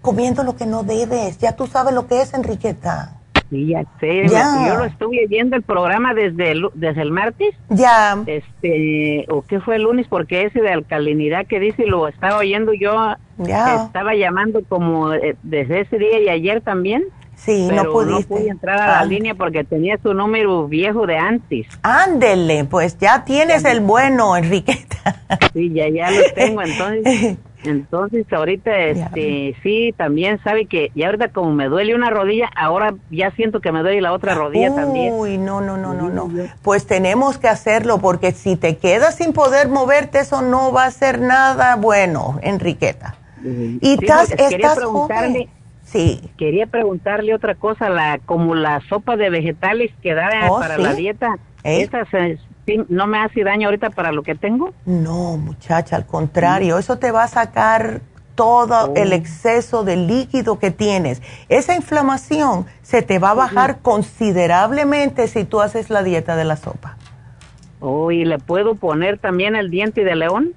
comiendo 0.06 0.44
lo 0.44 0.54
que 0.54 0.66
no 0.66 0.84
debes. 0.84 1.38
Ya 1.38 1.56
tú 1.56 1.66
sabes 1.66 1.92
lo 1.92 2.06
que 2.06 2.22
es, 2.22 2.32
Enriqueta. 2.32 3.16
Sí, 3.50 3.66
ya 3.66 3.84
sé. 3.98 4.28
Yo 4.28 4.76
lo 4.76 4.84
estuve 4.84 5.26
viendo 5.28 5.56
el 5.56 5.62
programa 5.62 6.14
desde 6.14 6.52
el, 6.52 6.68
desde 6.74 7.02
el 7.02 7.10
martes. 7.10 7.56
Ya. 7.70 8.16
Este, 8.26 9.26
o 9.28 9.42
qué 9.42 9.60
fue 9.60 9.76
el 9.76 9.82
lunes, 9.82 10.06
porque 10.08 10.42
ese 10.42 10.60
de 10.60 10.70
alcalinidad 10.70 11.46
que 11.46 11.58
dice, 11.58 11.86
lo 11.86 12.06
estaba 12.06 12.38
oyendo 12.38 12.72
yo. 12.72 13.16
Ya. 13.38 13.84
Estaba 13.84 14.14
llamando 14.14 14.62
como 14.68 15.12
eh, 15.12 15.36
desde 15.42 15.80
ese 15.80 15.98
día 15.98 16.20
y 16.20 16.28
ayer 16.28 16.60
también. 16.60 17.04
Sí, 17.34 17.68
no 17.70 17.90
pudiste. 17.90 18.12
No 18.12 18.20
pude 18.22 18.48
entrar 18.48 18.80
a 18.80 18.86
la 18.86 19.00
ah. 19.00 19.04
línea 19.04 19.34
porque 19.34 19.64
tenía 19.64 19.98
su 20.02 20.14
número 20.14 20.68
viejo 20.68 21.04
de 21.06 21.18
antes. 21.18 21.66
Ándele, 21.82 22.64
pues 22.64 22.96
ya 22.98 23.24
tienes 23.24 23.64
el 23.64 23.80
bueno, 23.80 24.36
Enriqueta. 24.36 25.24
Sí, 25.52 25.72
ya, 25.74 25.88
ya 25.88 26.10
lo 26.12 26.22
tengo, 26.34 26.62
entonces. 26.64 27.36
Entonces 27.64 28.30
ahorita 28.32 28.76
este 28.76 29.56
sí 29.62 29.94
también 29.96 30.38
sabe 30.42 30.66
que 30.66 30.90
y 30.94 31.02
ahorita 31.02 31.28
como 31.28 31.52
me 31.52 31.66
duele 31.66 31.94
una 31.94 32.10
rodilla, 32.10 32.50
ahora 32.54 32.94
ya 33.10 33.30
siento 33.32 33.60
que 33.60 33.72
me 33.72 33.80
duele 33.80 34.00
la 34.00 34.12
otra 34.12 34.34
rodilla 34.34 34.74
también. 34.74 35.14
Uy, 35.14 35.38
no, 35.38 35.60
no, 35.60 35.76
no, 35.76 35.94
no, 35.94 36.08
no. 36.08 36.30
Pues 36.62 36.86
tenemos 36.86 37.38
que 37.38 37.48
hacerlo 37.48 37.98
porque 37.98 38.32
si 38.32 38.56
te 38.56 38.76
quedas 38.76 39.16
sin 39.16 39.32
poder 39.32 39.68
moverte 39.68 40.20
eso 40.20 40.42
no 40.42 40.72
va 40.72 40.84
a 40.84 40.90
ser 40.90 41.20
nada 41.20 41.76
bueno, 41.76 42.38
Enriqueta. 42.42 43.16
Y 43.44 43.94
estás, 43.94 44.30
estás 44.32 44.82
joven. 44.82 45.48
Sí. 45.84 46.20
Quería 46.36 46.66
preguntarle 46.66 47.32
otra 47.32 47.54
cosa, 47.54 47.88
la 47.88 48.18
como 48.26 48.56
la 48.56 48.80
sopa 48.88 49.16
de 49.16 49.30
vegetales 49.30 49.92
que 50.02 50.14
da 50.14 50.30
oh, 50.50 50.58
para 50.58 50.78
la 50.78 50.94
dieta, 50.94 51.38
¿Eh? 51.62 51.88
No 52.88 53.06
me 53.06 53.18
hace 53.18 53.44
daño 53.44 53.68
ahorita 53.68 53.90
para 53.90 54.12
lo 54.12 54.22
que 54.22 54.34
tengo? 54.34 54.72
No, 54.84 55.36
muchacha, 55.36 55.96
al 55.96 56.06
contrario, 56.06 56.78
eso 56.78 56.98
te 56.98 57.10
va 57.10 57.24
a 57.24 57.28
sacar 57.28 58.00
todo 58.34 58.92
oh. 58.92 58.94
el 58.96 59.12
exceso 59.12 59.82
de 59.82 59.96
líquido 59.96 60.58
que 60.58 60.70
tienes. 60.70 61.22
Esa 61.48 61.74
inflamación 61.74 62.66
se 62.82 63.02
te 63.02 63.18
va 63.18 63.30
a 63.30 63.34
bajar 63.34 63.78
considerablemente 63.80 65.26
si 65.26 65.44
tú 65.44 65.60
haces 65.60 65.90
la 65.90 66.02
dieta 66.02 66.36
de 66.36 66.44
la 66.44 66.56
sopa. 66.56 66.96
Oh, 67.80 68.10
¿y 68.10 68.24
le 68.24 68.38
puedo 68.38 68.74
poner 68.74 69.18
también 69.18 69.56
el 69.56 69.70
diente 69.70 70.04
de 70.04 70.16
león? 70.16 70.54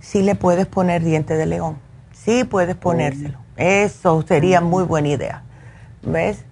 Sí, 0.00 0.22
le 0.22 0.34
puedes 0.34 0.66
poner 0.66 1.02
diente 1.02 1.34
de 1.34 1.46
león. 1.46 1.78
Sí, 2.12 2.44
puedes 2.44 2.76
oh. 2.76 2.80
ponérselo. 2.80 3.38
Eso 3.56 4.22
sería 4.26 4.60
muy 4.60 4.84
buena 4.84 5.08
idea. 5.08 5.42
¿Ves? 6.02 6.44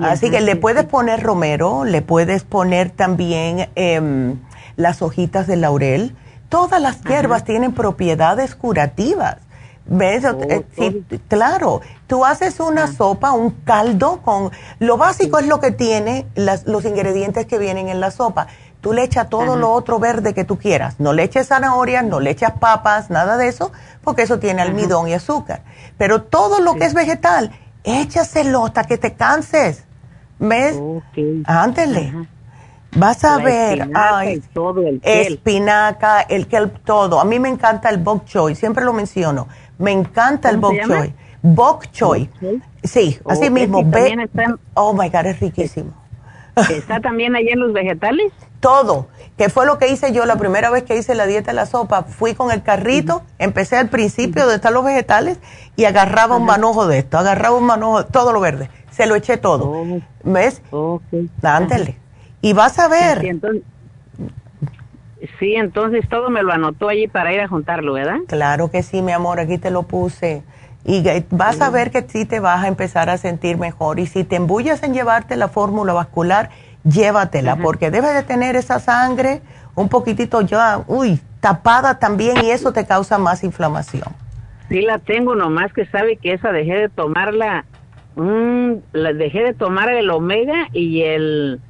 Así 0.00 0.30
que 0.30 0.40
le 0.40 0.56
puedes 0.56 0.84
poner 0.84 1.22
romero, 1.22 1.84
le 1.84 2.00
puedes 2.02 2.44
poner 2.44 2.90
también 2.90 3.68
em, 3.74 4.38
las 4.76 5.02
hojitas 5.02 5.46
de 5.46 5.56
laurel. 5.56 6.16
Todas 6.48 6.80
las 6.80 7.02
hierbas 7.02 7.44
tienen 7.44 7.72
propiedades 7.72 8.54
curativas. 8.54 9.36
¿Ves? 9.84 10.24
Eh, 10.78 11.02
claro, 11.28 11.80
tú 12.06 12.24
haces 12.24 12.60
una 12.60 12.86
sopa, 12.86 13.32
un 13.32 13.50
caldo 13.50 14.20
con... 14.22 14.50
Lo 14.78 14.96
básico 14.96 15.38
es 15.38 15.46
lo 15.46 15.60
que 15.60 15.72
tiene 15.72 16.26
los 16.34 16.84
ingredientes 16.84 17.46
que 17.46 17.58
vienen 17.58 17.88
en 17.88 18.00
la 18.00 18.10
sopa. 18.10 18.46
Tú 18.80 18.92
le 18.92 19.04
echas 19.04 19.28
todo 19.28 19.56
lo 19.56 19.70
otro 19.70 20.00
verde 20.00 20.34
que 20.34 20.44
tú 20.44 20.58
quieras. 20.58 20.96
No 20.98 21.12
le 21.12 21.22
eches 21.22 21.48
zanahorias, 21.48 22.04
no 22.04 22.18
le 22.18 22.30
echas 22.30 22.52
papas, 22.58 23.10
nada 23.10 23.36
de 23.36 23.46
eso, 23.46 23.70
porque 24.02 24.22
eso 24.22 24.40
tiene 24.40 24.60
almidón 24.60 25.06
y 25.06 25.14
azúcar. 25.14 25.62
Pero 25.98 26.22
todo 26.22 26.58
lo 26.58 26.74
que 26.74 26.86
es 26.86 26.94
vegetal, 26.94 27.52
échaselo 27.84 28.66
hasta 28.66 28.84
que 28.84 28.98
te 28.98 29.14
canses. 29.14 29.84
¿Ves? 30.38 30.80
Ándele. 31.44 32.26
Vas 32.94 33.24
a 33.24 33.38
ver, 33.38 33.88
ay, 33.94 34.42
todo 34.52 34.86
el 34.86 35.00
espinaca, 35.02 36.20
el 36.20 36.46
kelp, 36.46 36.84
todo. 36.84 37.20
A 37.20 37.24
mí 37.24 37.38
me 37.38 37.48
encanta 37.48 37.88
el 37.88 37.96
bok 37.96 38.26
choy, 38.26 38.54
siempre 38.54 38.84
lo 38.84 38.92
menciono. 38.92 39.48
Me 39.78 39.92
encanta 39.92 40.50
el 40.50 40.58
bok 40.58 40.74
choy. 40.86 41.14
Bok 41.40 41.90
choy. 41.90 42.30
Sí, 42.84 43.18
así 43.26 43.48
mismo. 43.48 43.82
Oh 44.74 44.92
my 44.92 45.08
God, 45.08 45.26
es 45.26 45.40
riquísimo. 45.40 46.01
¿Está 46.70 47.00
también 47.00 47.34
ahí 47.34 47.48
en 47.48 47.60
los 47.60 47.72
vegetales? 47.72 48.32
todo, 48.62 49.08
que 49.36 49.50
fue 49.50 49.66
lo 49.66 49.76
que 49.76 49.88
hice 49.88 50.12
yo 50.12 50.24
la 50.24 50.36
primera 50.36 50.70
vez 50.70 50.84
que 50.84 50.96
hice 50.96 51.14
la 51.14 51.26
dieta 51.26 51.50
de 51.50 51.56
la 51.56 51.66
sopa. 51.66 52.04
Fui 52.04 52.34
con 52.34 52.50
el 52.50 52.62
carrito, 52.62 53.22
empecé 53.38 53.76
al 53.76 53.90
principio 53.90 54.42
donde 54.42 54.56
están 54.56 54.72
los 54.72 54.84
vegetales 54.84 55.38
y 55.76 55.84
agarraba 55.84 56.36
un 56.36 56.46
manojo 56.46 56.86
de 56.86 56.98
esto, 56.98 57.18
agarraba 57.18 57.56
un 57.56 57.66
manojo, 57.66 58.06
todo 58.06 58.32
lo 58.32 58.40
verde, 58.40 58.70
se 58.90 59.06
lo 59.06 59.16
eché 59.16 59.36
todo. 59.36 59.68
Oh. 59.68 60.00
¿Ves? 60.22 60.62
Okay. 60.70 61.28
Ándale. 61.42 61.98
Y 62.40 62.54
vas 62.54 62.78
a 62.78 62.88
ver. 62.88 63.20
Sí 65.38 65.54
entonces, 65.54 66.08
todo 66.08 66.30
me 66.30 66.42
lo 66.42 66.52
anotó 66.52 66.88
allí 66.88 67.08
para 67.08 67.32
ir 67.32 67.40
a 67.40 67.48
juntarlo, 67.48 67.92
¿verdad? 67.92 68.18
Claro 68.28 68.70
que 68.70 68.82
sí, 68.82 69.02
mi 69.02 69.12
amor, 69.12 69.40
aquí 69.40 69.58
te 69.58 69.70
lo 69.70 69.82
puse. 69.84 70.42
Y 70.84 71.04
vas 71.30 71.60
a 71.60 71.70
ver 71.70 71.90
que 71.90 72.02
sí 72.02 72.24
te 72.24 72.40
vas 72.40 72.64
a 72.64 72.68
empezar 72.68 73.08
a 73.08 73.16
sentir 73.16 73.56
mejor. 73.56 74.00
Y 74.00 74.06
si 74.06 74.24
te 74.24 74.36
embullas 74.36 74.82
en 74.82 74.94
llevarte 74.94 75.36
la 75.36 75.48
fórmula 75.48 75.92
vascular, 75.92 76.50
llévatela, 76.84 77.56
porque 77.56 77.90
debes 77.90 78.14
de 78.14 78.22
tener 78.24 78.56
esa 78.56 78.80
sangre 78.80 79.42
un 79.74 79.88
poquitito 79.88 80.40
ya, 80.42 80.82
uy, 80.86 81.20
tapada 81.40 81.98
también 81.98 82.36
y 82.44 82.50
eso 82.50 82.72
te 82.72 82.86
causa 82.86 83.18
más 83.18 83.44
inflamación. 83.44 84.08
Sí 84.68 84.80
la 84.80 84.98
tengo, 84.98 85.34
nomás 85.34 85.72
que 85.72 85.86
sabe 85.86 86.16
que 86.16 86.32
esa 86.32 86.52
dejé 86.52 86.74
de 86.74 86.88
tomarla, 86.88 87.64
mm, 88.16 88.72
la 88.92 89.12
dejé 89.12 89.42
de 89.42 89.54
tomar 89.54 89.88
el 89.90 90.10
omega 90.10 90.68
y 90.72 91.02
el 91.02 91.60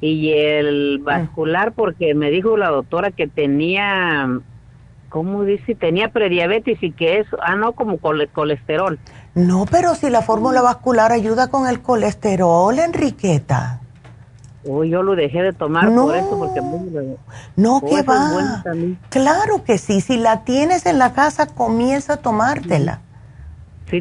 y 0.00 0.32
el 0.32 0.98
vascular 0.98 1.72
porque 1.72 2.14
me 2.14 2.30
dijo 2.30 2.58
la 2.58 2.68
doctora 2.68 3.10
que 3.10 3.26
tenía 3.26 4.28
¿cómo 5.14 5.44
dice? 5.44 5.76
Tenía 5.76 6.08
prediabetes 6.08 6.82
y 6.82 6.90
que 6.90 7.20
es, 7.20 7.26
ah, 7.40 7.54
no, 7.54 7.74
como 7.74 7.98
colesterol. 7.98 8.98
No, 9.36 9.64
pero 9.70 9.94
si 9.94 10.10
la 10.10 10.22
fórmula 10.22 10.60
vascular 10.60 11.12
ayuda 11.12 11.46
con 11.46 11.68
el 11.68 11.80
colesterol, 11.82 12.76
Enriqueta. 12.76 13.80
Oh, 14.68 14.82
yo 14.82 15.04
lo 15.04 15.14
dejé 15.14 15.40
de 15.42 15.52
tomar 15.52 15.94
por 15.94 16.16
eso, 16.16 16.36
porque... 16.36 16.60
No, 17.54 17.80
que 17.80 18.02
va. 18.02 18.64
Claro 19.08 19.62
que 19.62 19.78
sí, 19.78 20.00
si 20.00 20.16
la 20.16 20.42
tienes 20.42 20.84
en 20.84 20.98
la 20.98 21.12
casa, 21.12 21.46
comienza 21.46 22.14
a 22.14 22.16
tomártela. 22.16 22.96
Sí, 22.96 23.13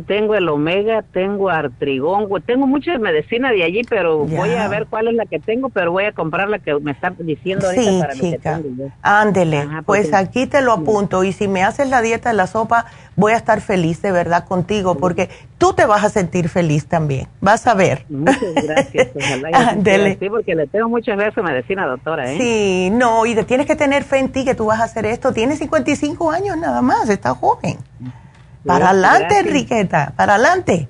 tengo 0.01 0.35
el 0.35 0.49
omega, 0.49 1.03
tengo 1.11 1.49
artrigón, 1.49 2.27
tengo 2.45 2.65
muchas 2.67 2.99
medicinas 2.99 3.51
de 3.51 3.63
allí, 3.63 3.81
pero 3.87 4.25
voy 4.25 4.51
a 4.51 4.67
ver 4.67 4.87
cuál 4.89 5.07
es 5.07 5.13
la 5.13 5.25
que 5.25 5.39
tengo, 5.39 5.69
pero 5.69 5.91
voy 5.91 6.05
a 6.05 6.13
comprar 6.13 6.49
la 6.49 6.59
que 6.59 6.73
me 6.79 6.91
está 6.91 7.13
diciendo 7.19 7.67
ahorita 7.67 7.91
sí, 7.91 7.99
para 7.99 8.13
chica. 8.13 8.61
Ándele, 9.01 9.67
pues 9.85 10.13
aquí 10.13 10.47
te 10.47 10.61
lo 10.61 10.73
apunto 10.73 11.23
y 11.23 11.31
si 11.33 11.47
me 11.47 11.63
haces 11.63 11.89
la 11.89 12.01
dieta 12.01 12.29
de 12.29 12.35
la 12.35 12.47
sopa, 12.47 12.85
voy 13.15 13.33
a 13.33 13.35
estar 13.35 13.61
feliz 13.61 14.01
de 14.01 14.11
verdad 14.11 14.45
contigo 14.45 14.95
porque 14.95 15.29
tú 15.57 15.73
te 15.73 15.85
vas 15.85 16.03
a 16.03 16.09
sentir 16.09 16.49
feliz 16.49 16.87
también. 16.87 17.27
Vas 17.41 17.67
a 17.67 17.73
ver. 17.73 18.05
Muchas 18.09 18.41
gracias. 18.55 19.09
Ándele. 19.53 20.17
Sí, 20.19 20.29
porque 20.29 20.55
le 20.55 20.67
tengo 20.67 20.89
muchas 20.89 21.17
veces 21.17 21.43
medicina, 21.43 21.85
doctora. 21.85 22.31
¿eh? 22.31 22.37
Sí, 22.37 22.89
no, 22.91 23.25
y 23.25 23.35
tienes 23.43 23.67
que 23.67 23.75
tener 23.75 24.03
fe 24.03 24.19
en 24.19 24.29
ti 24.29 24.45
que 24.45 24.55
tú 24.55 24.65
vas 24.65 24.79
a 24.79 24.85
hacer 24.85 25.05
esto. 25.05 25.33
Tienes 25.33 25.59
55 25.59 26.31
años 26.31 26.57
nada 26.57 26.81
más, 26.81 27.09
estás 27.09 27.37
joven. 27.37 27.77
Para 28.65 28.91
adelante, 28.91 29.39
Enriqueta, 29.39 30.13
para 30.15 30.35
adelante. 30.35 30.87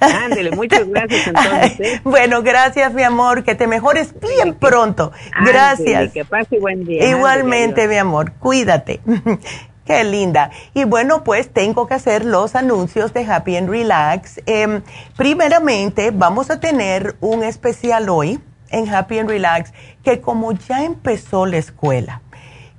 Ándele, 0.00 0.52
muchas 0.52 0.88
gracias 0.88 1.26
entonces. 1.26 1.80
¿eh? 1.80 2.00
bueno, 2.04 2.42
gracias, 2.42 2.94
mi 2.94 3.02
amor, 3.02 3.44
que 3.44 3.54
te 3.54 3.66
mejores 3.66 4.14
bien 4.18 4.54
pronto. 4.54 5.12
gracias. 5.44 6.12
que 6.12 6.24
pase 6.24 6.58
buen 6.58 6.84
día. 6.84 7.10
Igualmente, 7.10 7.86
mi 7.86 7.96
amor, 7.96 8.32
cuídate. 8.32 9.00
Qué 9.84 10.02
linda. 10.02 10.50
Y 10.74 10.84
bueno, 10.84 11.22
pues 11.22 11.48
tengo 11.52 11.86
que 11.86 11.94
hacer 11.94 12.24
los 12.24 12.56
anuncios 12.56 13.12
de 13.12 13.24
Happy 13.24 13.56
and 13.56 13.68
Relax. 13.68 14.40
Em, 14.46 14.82
primeramente, 15.16 16.10
vamos 16.10 16.50
a 16.50 16.58
tener 16.58 17.14
un 17.20 17.44
especial 17.44 18.08
hoy 18.08 18.40
en 18.70 18.92
Happy 18.92 19.20
and 19.20 19.28
Relax, 19.28 19.72
que 20.02 20.20
como 20.20 20.50
ya 20.52 20.82
empezó 20.82 21.46
la 21.46 21.58
escuela, 21.58 22.22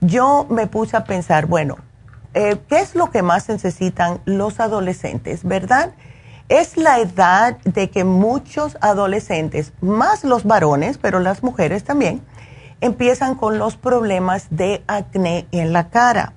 yo 0.01 0.47
me 0.49 0.67
puse 0.67 0.97
a 0.97 1.05
pensar, 1.05 1.45
bueno, 1.45 1.77
eh, 2.37 2.57
¿qué 2.69 2.79
es 2.79 2.95
lo 2.95 3.09
que 3.11 3.21
más 3.21 3.49
necesitan 3.49 4.21
los 4.25 4.59
adolescentes, 4.59 5.43
verdad? 5.43 5.91
es 6.49 6.77
la 6.77 6.99
edad 6.99 7.57
de 7.63 7.89
que 7.89 8.03
muchos 8.03 8.77
adolescentes, 8.79 9.73
más 9.81 10.23
los 10.23 10.45
varones, 10.45 10.97
pero 10.97 11.19
las 11.19 11.43
mujeres 11.43 11.83
también, 11.83 12.21
empiezan 12.79 13.35
con 13.35 13.57
los 13.57 13.75
problemas 13.75 14.47
de 14.49 14.83
acné 14.87 15.47
en 15.51 15.73
la 15.73 15.89
cara. 15.89 16.33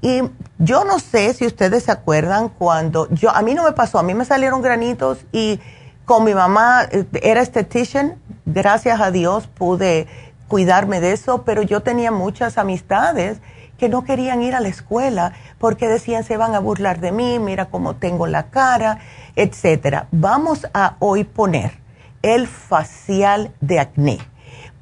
Y 0.00 0.22
yo 0.58 0.84
no 0.84 1.00
sé 1.00 1.34
si 1.34 1.44
ustedes 1.44 1.84
se 1.84 1.92
acuerdan 1.92 2.50
cuando 2.50 3.08
yo, 3.10 3.30
a 3.30 3.42
mí 3.42 3.54
no 3.54 3.64
me 3.64 3.72
pasó, 3.72 3.98
a 3.98 4.04
mí 4.04 4.14
me 4.14 4.24
salieron 4.24 4.62
granitos 4.62 5.18
y 5.32 5.58
con 6.04 6.22
mi 6.24 6.34
mamá 6.34 6.84
eh, 6.90 7.04
era 7.22 7.40
estetician, 7.40 8.16
gracias 8.46 9.00
a 9.00 9.10
Dios 9.10 9.48
pude 9.48 10.06
cuidarme 10.46 11.00
de 11.00 11.12
eso, 11.12 11.42
pero 11.42 11.62
yo 11.62 11.80
tenía 11.80 12.12
muchas 12.12 12.58
amistades 12.58 13.38
que 13.78 13.88
no 13.88 14.04
querían 14.04 14.42
ir 14.42 14.54
a 14.54 14.60
la 14.60 14.68
escuela 14.68 15.32
porque 15.58 15.88
decían 15.88 16.24
se 16.24 16.36
van 16.36 16.54
a 16.54 16.58
burlar 16.58 17.00
de 17.00 17.12
mí, 17.12 17.38
mira 17.38 17.66
cómo 17.66 17.96
tengo 17.96 18.26
la 18.26 18.50
cara, 18.50 18.98
etcétera. 19.36 20.08
Vamos 20.10 20.66
a 20.74 20.96
hoy 20.98 21.24
poner 21.24 21.78
el 22.22 22.46
facial 22.46 23.52
de 23.60 23.80
acné 23.80 24.18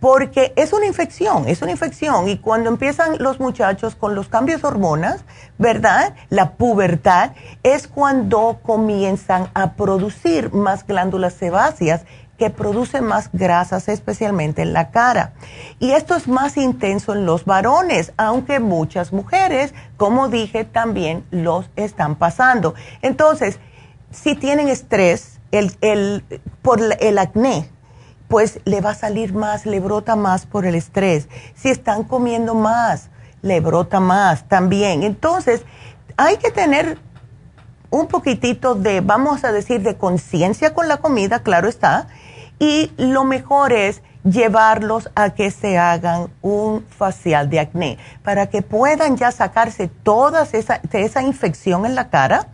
porque 0.01 0.53
es 0.57 0.73
una 0.73 0.87
infección, 0.87 1.49
es 1.49 1.63
una 1.63 1.71
infección 1.71 2.29
y 2.29 2.39
cuando 2.39 2.69
empiezan 2.69 3.17
los 3.19 3.41
muchachos 3.41 3.95
con 3.95 4.15
los 4.15 4.29
cambios 4.29 4.63
de 4.63 4.69
hormonas, 4.69 5.25
¿verdad? 5.59 6.15
La 6.29 6.53
pubertad 6.53 7.33
es 7.63 7.89
cuando 7.89 8.61
comienzan 8.63 9.49
a 9.55 9.73
producir 9.73 10.53
más 10.53 10.87
glándulas 10.87 11.35
sebáceas 11.35 12.05
que 12.39 12.51
producen 12.51 13.05
más 13.05 13.31
grasas, 13.33 13.89
especialmente 13.89 14.63
en 14.63 14.73
la 14.73 14.91
cara. 14.91 15.33
Y 15.79 15.93
esto 15.93 16.15
es 16.15 16.29
más 16.29 16.57
intenso 16.57 17.15
en 17.15 17.27
los 17.27 17.45
varones, 17.45 18.13
aunque 18.17 18.61
muchas 18.61 19.13
mujeres, 19.13 19.75
como 19.97 20.29
dije, 20.29 20.65
también 20.65 21.25
los 21.31 21.71
están 21.77 22.17
pasando. 22.17 22.75
Entonces, 23.03 23.59
si 24.11 24.35
tienen 24.35 24.69
estrés 24.69 25.41
el, 25.51 26.25
por 26.63 26.81
el 27.01 27.19
acné, 27.19 27.71
pues 28.29 28.61
le 28.65 28.81
va 28.81 28.91
a 28.91 28.95
salir 28.95 29.33
más, 29.33 29.67
le 29.67 29.81
brota 29.81 30.17
más 30.17 30.47
por 30.47 30.67
el 30.67 30.75
estrés. 30.75 31.29
Si 31.55 31.69
están 31.69 32.05
comiendo 32.05 32.55
más, 32.55 33.09
le 33.43 33.61
brota 33.61 34.01
más 34.01 34.49
también. 34.49 35.03
Entonces, 35.03 35.63
hay 36.17 36.37
que 36.39 36.51
tener 36.51 36.99
un 37.91 38.09
poquitito 38.09 38.75
de, 38.75 39.01
vamos 39.01 39.45
a 39.45 39.53
decir, 39.53 39.83
de 39.83 39.97
conciencia 39.97 40.75
con 40.75 40.89
la 40.89 40.99
comida, 40.99 41.41
claro 41.41 41.69
está, 41.69 42.09
y 42.59 42.91
lo 42.97 43.25
mejor 43.25 43.73
es 43.73 44.03
llevarlos 44.25 45.09
a 45.15 45.31
que 45.31 45.51
se 45.51 45.79
hagan 45.79 46.29
un 46.43 46.85
facial 46.85 47.49
de 47.49 47.61
acné 47.61 47.99
para 48.25 48.49
que 48.49 48.63
puedan 48.63 49.17
ya 49.17 49.31
sacarse 49.31 49.89
toda 49.89 50.43
esa, 50.43 50.81
esa 50.93 51.23
infección 51.23 51.87
en 51.87 51.95
la 51.95 52.09
cara 52.11 52.49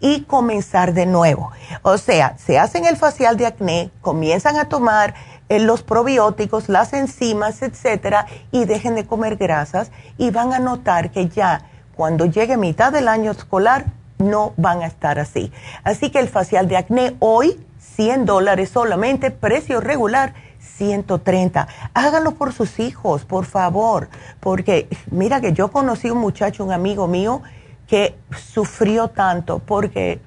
y 0.00 0.22
comenzar 0.22 0.94
de 0.94 1.06
nuevo. 1.06 1.50
O 1.82 1.98
sea, 1.98 2.36
se 2.38 2.58
hacen 2.58 2.86
el 2.86 2.96
facial 2.96 3.36
de 3.36 3.46
acné, 3.46 3.90
comienzan 4.00 4.56
a 4.56 4.68
tomar 4.68 5.14
eh, 5.48 5.58
los 5.58 5.82
probióticos, 5.82 6.68
las 6.68 6.92
enzimas, 6.92 7.62
etcétera, 7.62 8.26
y 8.52 8.64
dejen 8.64 8.94
de 8.94 9.06
comer 9.06 9.36
grasas 9.36 9.90
y 10.16 10.30
van 10.30 10.52
a 10.52 10.58
notar 10.58 11.10
que 11.10 11.28
ya 11.28 11.62
cuando 11.96 12.26
llegue 12.26 12.56
mitad 12.56 12.92
del 12.92 13.08
año 13.08 13.32
escolar 13.32 13.86
no 14.18 14.52
van 14.56 14.82
a 14.82 14.86
estar 14.86 15.18
así. 15.18 15.52
Así 15.84 16.10
que 16.10 16.20
el 16.20 16.28
facial 16.28 16.68
de 16.68 16.76
acné 16.76 17.16
hoy, 17.18 17.58
100 17.98 18.26
dólares 18.26 18.68
solamente, 18.68 19.32
precio 19.32 19.80
regular. 19.80 20.32
130. 20.60 21.66
Háganlo 21.94 22.32
por 22.32 22.52
sus 22.52 22.78
hijos, 22.78 23.24
por 23.24 23.44
favor, 23.44 24.08
porque 24.38 24.88
mira 25.10 25.40
que 25.40 25.52
yo 25.52 25.72
conocí 25.72 26.08
un 26.08 26.18
muchacho, 26.18 26.64
un 26.64 26.70
amigo 26.70 27.08
mío, 27.08 27.42
que 27.88 28.16
sufrió 28.36 29.08
tanto 29.08 29.58
porque 29.58 30.20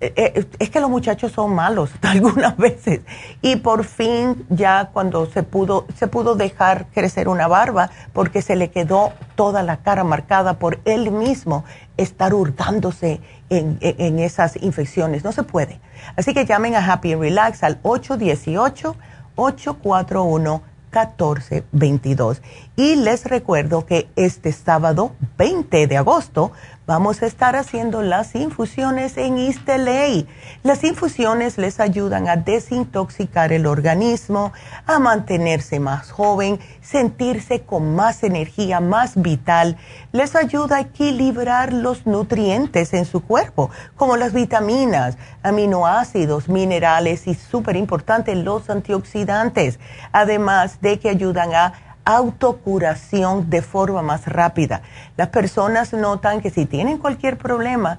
es 0.00 0.70
que 0.70 0.80
los 0.80 0.90
muchachos 0.90 1.32
son 1.32 1.54
malos 1.54 1.90
algunas 2.02 2.56
veces. 2.56 3.00
Y 3.42 3.56
por 3.56 3.84
fin 3.84 4.46
ya 4.50 4.90
cuando 4.92 5.26
se 5.26 5.42
pudo 5.42 5.86
se 5.96 6.06
pudo 6.06 6.34
dejar 6.34 6.86
crecer 6.92 7.28
una 7.28 7.48
barba 7.48 7.90
porque 8.12 8.42
se 8.42 8.56
le 8.56 8.70
quedó 8.70 9.12
toda 9.34 9.62
la 9.62 9.78
cara 9.78 10.04
marcada 10.04 10.58
por 10.58 10.80
él 10.84 11.10
mismo 11.10 11.64
estar 11.96 12.34
hurgándose 12.34 13.20
en, 13.48 13.78
en 13.80 14.18
esas 14.18 14.56
infecciones. 14.62 15.24
No 15.24 15.32
se 15.32 15.42
puede. 15.42 15.80
Así 16.16 16.34
que 16.34 16.44
llamen 16.44 16.74
a 16.74 16.92
Happy 16.92 17.14
Relax 17.14 17.62
al 17.62 17.78
818 17.82 18.96
841 19.36 20.62
1422 20.92 22.42
y 22.76 22.94
les 22.94 23.24
recuerdo 23.24 23.86
que 23.86 24.08
este 24.16 24.52
sábado 24.52 25.12
20 25.38 25.86
de 25.86 25.96
agosto 25.96 26.52
vamos 26.86 27.22
a 27.22 27.26
estar 27.26 27.56
haciendo 27.56 28.02
las 28.02 28.34
infusiones 28.34 29.16
en 29.16 29.38
Isteley. 29.38 30.28
Las 30.62 30.84
infusiones 30.84 31.56
les 31.56 31.80
ayudan 31.80 32.28
a 32.28 32.36
desintoxicar 32.36 33.52
el 33.52 33.66
organismo, 33.66 34.52
a 34.86 34.98
mantenerse 34.98 35.80
más 35.80 36.12
joven, 36.12 36.60
sentirse 36.82 37.62
con 37.62 37.96
más 37.96 38.22
energía, 38.22 38.80
más 38.80 39.20
vital. 39.20 39.78
Les 40.12 40.36
ayuda 40.36 40.76
a 40.76 40.80
equilibrar 40.80 41.72
los 41.72 42.06
nutrientes 42.06 42.92
en 42.92 43.06
su 43.06 43.22
cuerpo, 43.22 43.70
como 43.96 44.18
las 44.18 44.34
vitaminas, 44.34 45.16
aminoácidos, 45.42 46.48
minerales 46.48 47.26
y 47.26 47.34
súper 47.34 47.76
importante 47.76 48.34
los 48.36 48.68
antioxidantes, 48.68 49.80
además 50.12 50.80
de 50.82 51.00
que 51.00 51.08
ayudan 51.08 51.54
a 51.54 51.85
autocuración 52.06 53.50
de 53.50 53.60
forma 53.60 54.00
más 54.00 54.26
rápida. 54.26 54.80
Las 55.18 55.28
personas 55.28 55.92
notan 55.92 56.40
que 56.40 56.50
si 56.50 56.64
tienen 56.64 56.98
cualquier 56.98 57.36
problema, 57.36 57.98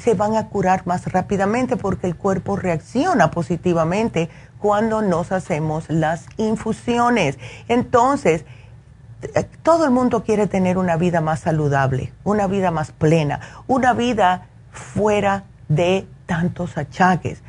se 0.00 0.14
van 0.14 0.36
a 0.36 0.48
curar 0.48 0.86
más 0.86 1.06
rápidamente 1.12 1.76
porque 1.76 2.06
el 2.06 2.16
cuerpo 2.16 2.56
reacciona 2.56 3.30
positivamente 3.30 4.30
cuando 4.58 5.02
nos 5.02 5.32
hacemos 5.32 5.84
las 5.90 6.26
infusiones. 6.38 7.38
Entonces, 7.68 8.46
todo 9.62 9.84
el 9.84 9.90
mundo 9.90 10.24
quiere 10.24 10.46
tener 10.46 10.78
una 10.78 10.96
vida 10.96 11.20
más 11.20 11.40
saludable, 11.40 12.12
una 12.24 12.46
vida 12.46 12.70
más 12.70 12.90
plena, 12.90 13.40
una 13.66 13.92
vida 13.92 14.46
fuera 14.70 15.44
de 15.68 16.06
tantos 16.26 16.78
achaques. 16.78 17.42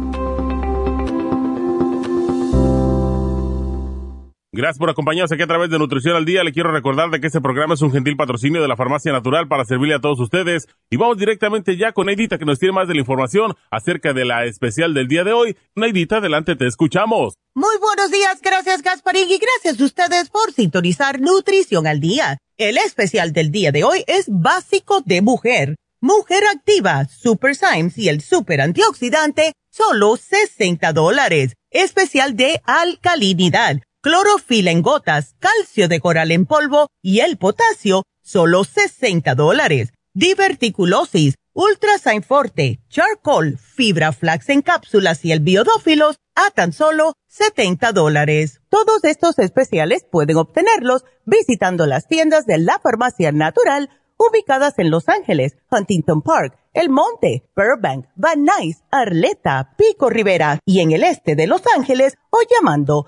Gracias 4.53 4.79
por 4.79 4.89
acompañarnos 4.89 5.31
aquí 5.31 5.43
a 5.43 5.47
través 5.47 5.69
de 5.69 5.79
Nutrición 5.79 6.13
al 6.13 6.25
Día. 6.25 6.43
Le 6.43 6.51
quiero 6.51 6.73
recordar 6.73 7.09
de 7.09 7.21
que 7.21 7.27
este 7.27 7.39
programa 7.39 7.75
es 7.75 7.81
un 7.81 7.89
gentil 7.93 8.17
patrocinio 8.17 8.61
de 8.61 8.67
la 8.67 8.75
Farmacia 8.75 9.13
Natural 9.13 9.47
para 9.47 9.63
servirle 9.63 9.95
a 9.95 10.01
todos 10.01 10.19
ustedes. 10.19 10.67
Y 10.89 10.97
vamos 10.97 11.17
directamente 11.17 11.77
ya 11.77 11.93
con 11.93 12.07
Neidita 12.07 12.37
que 12.37 12.43
nos 12.43 12.59
tiene 12.59 12.73
más 12.73 12.85
de 12.89 12.95
la 12.95 12.99
información 12.99 13.55
acerca 13.69 14.11
de 14.11 14.25
la 14.25 14.43
especial 14.43 14.93
del 14.93 15.07
día 15.07 15.23
de 15.23 15.31
hoy. 15.31 15.57
Neidita, 15.75 16.17
adelante, 16.17 16.57
te 16.57 16.67
escuchamos. 16.67 17.35
Muy 17.55 17.77
buenos 17.79 18.11
días, 18.11 18.41
gracias 18.41 18.81
Gasparín 18.81 19.29
y 19.29 19.39
gracias 19.39 19.79
a 19.79 19.85
ustedes 19.85 20.29
por 20.29 20.51
sintonizar 20.51 21.21
Nutrición 21.21 21.87
al 21.87 22.01
Día. 22.01 22.37
El 22.57 22.77
especial 22.77 23.31
del 23.31 23.51
día 23.51 23.71
de 23.71 23.85
hoy 23.85 24.03
es 24.05 24.25
básico 24.27 24.99
de 25.05 25.21
mujer. 25.21 25.77
Mujer 26.01 26.43
activa, 26.53 27.05
Super 27.05 27.55
Symes 27.55 27.97
y 27.97 28.09
el 28.09 28.19
Super 28.19 28.59
Antioxidante, 28.59 29.53
solo 29.71 30.17
60 30.17 30.91
dólares. 30.91 31.53
Especial 31.69 32.35
de 32.35 32.59
alcalinidad 32.65 33.77
clorofila 34.01 34.71
en 34.71 34.81
gotas, 34.81 35.35
calcio 35.39 35.87
de 35.87 35.99
coral 35.99 36.31
en 36.31 36.45
polvo 36.45 36.87
y 37.01 37.19
el 37.19 37.37
potasio, 37.37 38.03
solo 38.21 38.63
60 38.63 39.35
dólares. 39.35 39.93
Diverticulosis, 40.13 41.35
Ultrasign 41.53 42.23
Forte, 42.23 42.79
Charcoal, 42.89 43.57
Fibra 43.57 44.11
Flax 44.11 44.49
en 44.49 44.61
cápsulas 44.61 45.23
y 45.23 45.31
el 45.31 45.39
biodófilos 45.39 46.17
a 46.35 46.49
tan 46.51 46.73
solo 46.73 47.13
70 47.27 47.91
dólares. 47.91 48.61
Todos 48.69 49.03
estos 49.03 49.37
especiales 49.39 50.05
pueden 50.09 50.37
obtenerlos 50.37 51.05
visitando 51.25 51.85
las 51.85 52.07
tiendas 52.07 52.45
de 52.45 52.57
la 52.57 52.79
Farmacia 52.79 53.31
Natural 53.31 53.89
ubicadas 54.17 54.77
en 54.77 54.91
Los 54.91 55.09
Ángeles, 55.09 55.57
Huntington 55.71 56.21
Park, 56.21 56.57
El 56.73 56.89
Monte, 56.89 57.49
Burbank, 57.55 58.05
Van 58.15 58.45
Nuys, 58.45 58.83
Arleta, 58.91 59.73
Pico 59.77 60.09
Rivera 60.09 60.59
y 60.65 60.79
en 60.79 60.91
el 60.91 61.03
este 61.03 61.35
de 61.35 61.47
Los 61.47 61.63
Ángeles 61.75 62.17
o 62.29 62.39
llamando 62.49 63.07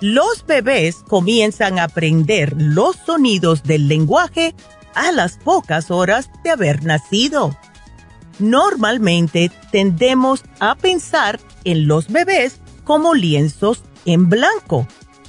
Los 0.00 0.46
bebés 0.46 1.04
comienzan 1.06 1.78
a 1.78 1.84
aprender 1.84 2.54
los 2.56 2.96
sonidos 2.96 3.62
del 3.64 3.86
lenguaje 3.86 4.54
a 4.94 5.12
las 5.12 5.36
pocas 5.36 5.90
horas 5.90 6.30
de 6.42 6.50
haber 6.50 6.84
nacido. 6.84 7.56
Normalmente 8.38 9.50
tendemos 9.70 10.42
a 10.58 10.74
pensar 10.74 11.38
en 11.64 11.86
los 11.86 12.08
bebés 12.08 12.60
como 12.84 13.14
lienzos 13.14 13.82
en 14.06 14.30
blanco, 14.30 14.88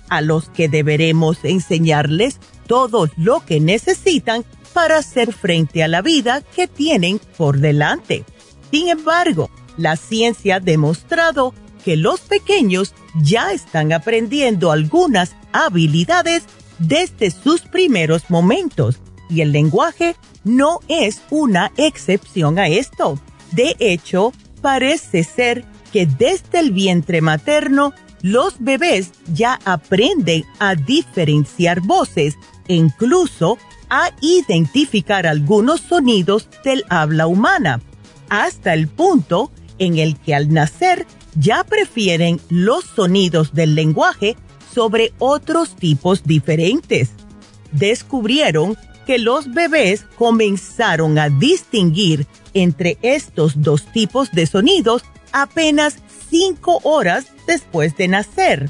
a 0.10 0.22
los 0.22 0.50
que 0.50 0.70
deberemos 0.70 1.40
enseñarles 1.44 2.40
todo 2.66 3.10
lo 3.18 3.42
que 3.46 3.60
necesitan 3.60 4.46
para 4.72 5.00
hacer 5.00 5.34
frente 5.34 5.84
a 5.84 5.90
la 5.90 6.02
vida 6.02 6.42
que 6.56 6.68
tienen 6.68 7.20
por 7.38 7.60
delante. 7.60 8.24
Sin 8.72 8.88
embargo, 8.88 9.50
la 9.76 9.98
ciencia 9.98 10.56
ha 10.56 10.60
demostrado 10.62 11.54
que 11.84 11.98
los 11.98 12.22
pequeños 12.22 12.94
ya 13.22 13.52
están 13.52 13.94
aprendiendo 13.94 14.72
algunas 14.72 15.36
habilidades 15.52 16.44
desde 16.80 17.32
sus 17.32 17.62
primeros 17.62 18.30
momentos 18.30 19.00
y 19.30 19.42
el 19.42 19.52
lenguaje 19.52 20.16
no 20.44 20.80
es 20.88 21.22
una 21.30 21.72
excepción 21.78 22.60
a 22.60 22.68
esto. 22.68 23.20
De 23.52 23.76
hecho, 23.80 24.34
parece 24.62 25.24
ser 25.24 25.66
que 25.92 26.06
desde 26.06 26.60
el 26.60 26.72
vientre 26.72 27.22
materno 27.22 27.94
los 28.22 28.56
bebés 28.60 29.12
ya 29.34 29.60
aprenden 29.66 30.46
a 30.60 30.76
diferenciar 30.76 31.82
voces 31.82 32.36
e 32.68 32.76
incluso 32.76 33.58
a 33.90 34.12
identificar 34.22 35.28
algunos 35.28 35.82
sonidos 35.82 36.48
del 36.64 36.86
habla 36.90 37.28
humana, 37.28 37.82
hasta 38.30 38.74
el 38.74 38.88
punto 38.88 39.52
en 39.80 39.98
el 39.98 40.18
que 40.18 40.36
al 40.36 40.54
nacer 40.54 41.06
ya 41.36 41.64
prefieren 41.64 42.40
los 42.50 42.86
sonidos 42.86 43.54
del 43.54 43.76
lenguaje 43.76 44.36
sobre 44.74 45.14
otros 45.20 45.76
tipos 45.76 46.24
diferentes. 46.24 47.12
Descubrieron 47.72 48.78
que 49.06 49.18
los 49.18 49.54
bebés 49.54 50.06
comenzaron 50.18 51.18
a 51.18 51.30
distinguir 51.30 52.28
entre 52.54 52.98
estos 53.02 53.62
dos 53.62 53.86
tipos 53.92 54.32
de 54.32 54.46
sonidos 54.46 55.04
apenas 55.32 55.98
cinco 56.30 56.80
horas 56.84 57.28
después 57.48 57.96
de 57.98 58.08
nacer. 58.08 58.70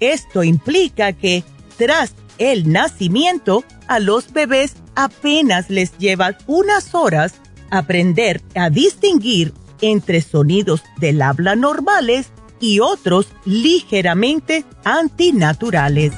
Esto 0.00 0.42
implica 0.42 1.12
que 1.12 1.44
tras 1.76 2.14
el 2.38 2.70
nacimiento 2.70 3.64
a 3.88 3.98
los 3.98 4.32
bebés 4.32 4.74
apenas 4.94 5.70
les 5.70 5.96
lleva 5.98 6.36
unas 6.46 6.94
horas 6.94 7.34
aprender 7.70 8.42
a 8.54 8.68
distinguir 8.68 9.54
entre 9.82 10.22
sonidos 10.22 10.82
del 10.96 11.20
habla 11.20 11.54
normales 11.54 12.30
y 12.60 12.80
otros 12.80 13.28
ligeramente 13.44 14.64
antinaturales. 14.84 16.12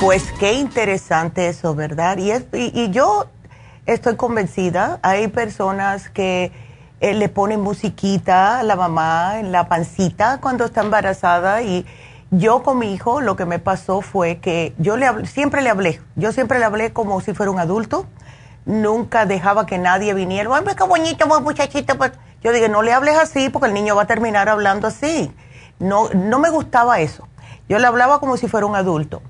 Pues 0.00 0.32
qué 0.40 0.54
interesante 0.54 1.48
eso, 1.48 1.74
¿verdad? 1.74 2.16
Y, 2.54 2.90
yo 2.90 3.26
estoy 3.84 4.16
convencida, 4.16 4.98
hay 5.02 5.28
personas 5.28 6.08
que 6.08 6.52
eh, 7.00 7.12
le 7.12 7.28
ponen 7.28 7.60
musiquita 7.60 8.60
a 8.60 8.62
la 8.62 8.76
mamá 8.76 9.38
en 9.40 9.52
la 9.52 9.68
pancita 9.68 10.38
cuando 10.40 10.64
está 10.64 10.80
embarazada 10.80 11.60
y 11.60 11.84
yo 12.30 12.62
con 12.62 12.78
mi 12.78 12.92
hijo 12.92 13.20
lo 13.20 13.36
que 13.36 13.44
me 13.44 13.58
pasó 13.58 14.02
fue 14.02 14.38
que 14.38 14.74
yo 14.78 14.96
le 14.96 15.26
siempre 15.26 15.62
le 15.62 15.70
hablé, 15.70 16.00
yo 16.16 16.32
siempre 16.32 16.58
le 16.58 16.64
hablé 16.64 16.92
como 16.92 17.20
si 17.20 17.34
fuera 17.34 17.50
un 17.50 17.58
adulto, 17.58 18.06
nunca 18.64 19.26
dejaba 19.26 19.66
que 19.66 19.78
nadie 19.78 20.14
viniera, 20.14 20.50
ay, 20.54 20.64
qué 20.76 20.84
bonito, 20.84 21.40
muchachito, 21.40 21.96
pues". 21.98 22.12
yo 22.42 22.52
dije, 22.52 22.68
no 22.68 22.82
le 22.82 22.92
hables 22.92 23.16
así 23.16 23.48
porque 23.48 23.68
el 23.68 23.74
niño 23.74 23.96
va 23.96 24.02
a 24.02 24.06
terminar 24.06 24.48
hablando 24.48 24.86
así. 24.86 25.34
No, 25.78 26.10
no 26.10 26.38
me 26.38 26.50
gustaba 26.50 27.00
eso. 27.00 27.26
Yo 27.68 27.78
le 27.78 27.86
hablaba 27.86 28.20
como 28.20 28.36
si 28.36 28.48
fuera 28.48 28.66
un 28.66 28.76
adulto 28.76 29.22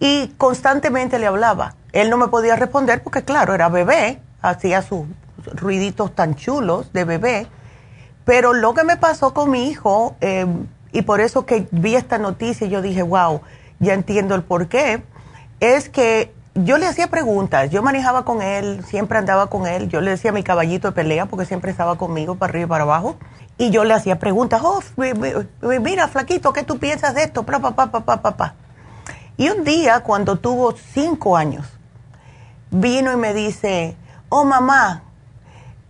y 0.00 0.28
constantemente 0.38 1.18
le 1.18 1.26
hablaba. 1.26 1.74
Él 1.92 2.10
no 2.10 2.16
me 2.16 2.28
podía 2.28 2.56
responder 2.56 3.02
porque, 3.02 3.24
claro, 3.24 3.54
era 3.54 3.68
bebé, 3.68 4.20
hacía 4.40 4.82
sus 4.82 5.06
ruiditos 5.52 6.14
tan 6.14 6.34
chulos 6.34 6.92
de 6.92 7.04
bebé. 7.04 7.46
Pero 8.24 8.52
lo 8.52 8.74
que 8.74 8.84
me 8.84 8.96
pasó 8.96 9.32
con 9.32 9.50
mi 9.50 9.68
hijo, 9.68 10.16
eh, 10.20 10.46
y 10.92 11.02
por 11.02 11.20
eso 11.20 11.46
que 11.46 11.66
vi 11.70 11.94
esta 11.94 12.18
noticia 12.18 12.66
y 12.66 12.70
yo 12.70 12.82
dije, 12.82 13.02
wow, 13.02 13.40
ya 13.78 13.94
entiendo 13.94 14.34
el 14.34 14.42
por 14.42 14.68
qué, 14.68 15.02
es 15.60 15.88
que 15.88 16.32
yo 16.54 16.78
le 16.78 16.86
hacía 16.86 17.08
preguntas, 17.08 17.70
yo 17.70 17.82
manejaba 17.82 18.24
con 18.24 18.42
él, 18.42 18.82
siempre 18.84 19.18
andaba 19.18 19.48
con 19.48 19.66
él, 19.66 19.88
yo 19.88 20.00
le 20.00 20.10
decía 20.10 20.32
mi 20.32 20.42
caballito 20.42 20.88
de 20.88 20.92
pelea 20.92 21.26
porque 21.26 21.46
siempre 21.46 21.70
estaba 21.70 21.96
conmigo 21.96 22.34
para 22.34 22.50
arriba 22.50 22.64
y 22.64 22.68
para 22.68 22.84
abajo, 22.84 23.16
y 23.58 23.70
yo 23.70 23.84
le 23.84 23.94
hacía 23.94 24.18
preguntas, 24.18 24.62
oh, 24.64 24.80
mira, 25.80 26.08
flaquito, 26.08 26.52
¿qué 26.52 26.62
tú 26.62 26.78
piensas 26.78 27.14
de 27.14 27.24
esto? 27.24 27.44
Pa, 27.44 27.58
pa, 27.58 27.74
pa, 27.74 27.90
pa, 27.90 28.22
pa, 28.22 28.36
pa. 28.36 28.54
Y 29.36 29.50
un 29.50 29.64
día, 29.64 30.00
cuando 30.00 30.36
tuvo 30.36 30.74
cinco 30.92 31.36
años, 31.36 31.66
vino 32.70 33.12
y 33.12 33.16
me 33.16 33.34
dice, 33.34 33.96
oh 34.28 34.44
mamá, 34.44 35.04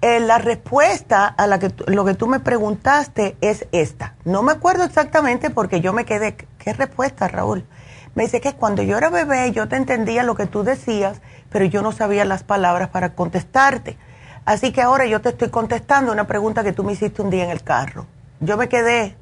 eh, 0.01 0.20
la 0.20 0.38
respuesta 0.38 1.26
a 1.26 1.46
la 1.46 1.59
que 1.59 1.72
lo 1.86 2.05
que 2.05 2.14
tú 2.14 2.28
me 2.28 2.38
preguntaste 2.38 3.36
es 3.40 3.66
esta. 3.72 4.14
No 4.24 4.42
me 4.42 4.53
acuerdo 4.53 4.84
exactamente 4.84 5.51
porque 5.51 5.80
yo 5.80 5.92
me 5.92 6.05
quedé, 6.05 6.36
¿qué 6.59 6.72
respuesta, 6.72 7.26
Raúl? 7.26 7.66
Me 8.14 8.24
dice 8.24 8.40
que 8.40 8.55
cuando 8.55 8.82
yo 8.82 8.96
era 8.96 9.11
bebé 9.11 9.51
yo 9.53 9.68
te 9.68 9.76
entendía 9.76 10.22
lo 10.22 10.34
que 10.34 10.46
tú 10.46 10.62
decías, 10.62 11.20
pero 11.51 11.64
yo 11.64 11.82
no 11.82 11.92
sabía 11.92 12.24
las 12.24 12.44
palabras 12.44 12.90
para 12.90 13.14
contestarte. 13.14 13.96
Así 14.44 14.72
que 14.72 14.82
ahora 14.82 15.07
yo 15.07 15.20
te 15.20 15.30
estoy 15.30 15.51
contestando 15.51 16.12
una 16.12 16.26
pregunta 16.26 16.64
que 16.64 16.72
tú 16.72 16.84
me 16.84 16.92
hiciste 16.92 17.20
un 17.20 17.30
día 17.30 17.44
en 17.44 17.51
el 17.51 17.62
carro. 17.62 18.07
Yo 18.40 18.57
me 18.57 18.68
quedé, 18.68 19.16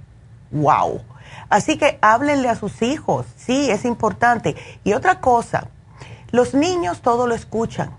wow. 0.50 1.00
Así 1.48 1.78
que 1.78 1.98
háblenle 2.00 2.48
a 2.48 2.54
sus 2.54 2.82
hijos, 2.82 3.26
sí, 3.36 3.70
es 3.70 3.84
importante. 3.84 4.56
Y 4.84 4.92
otra 4.92 5.20
cosa, 5.20 5.68
los 6.30 6.54
niños 6.54 7.00
todo 7.00 7.26
lo 7.26 7.34
escuchan, 7.34 7.90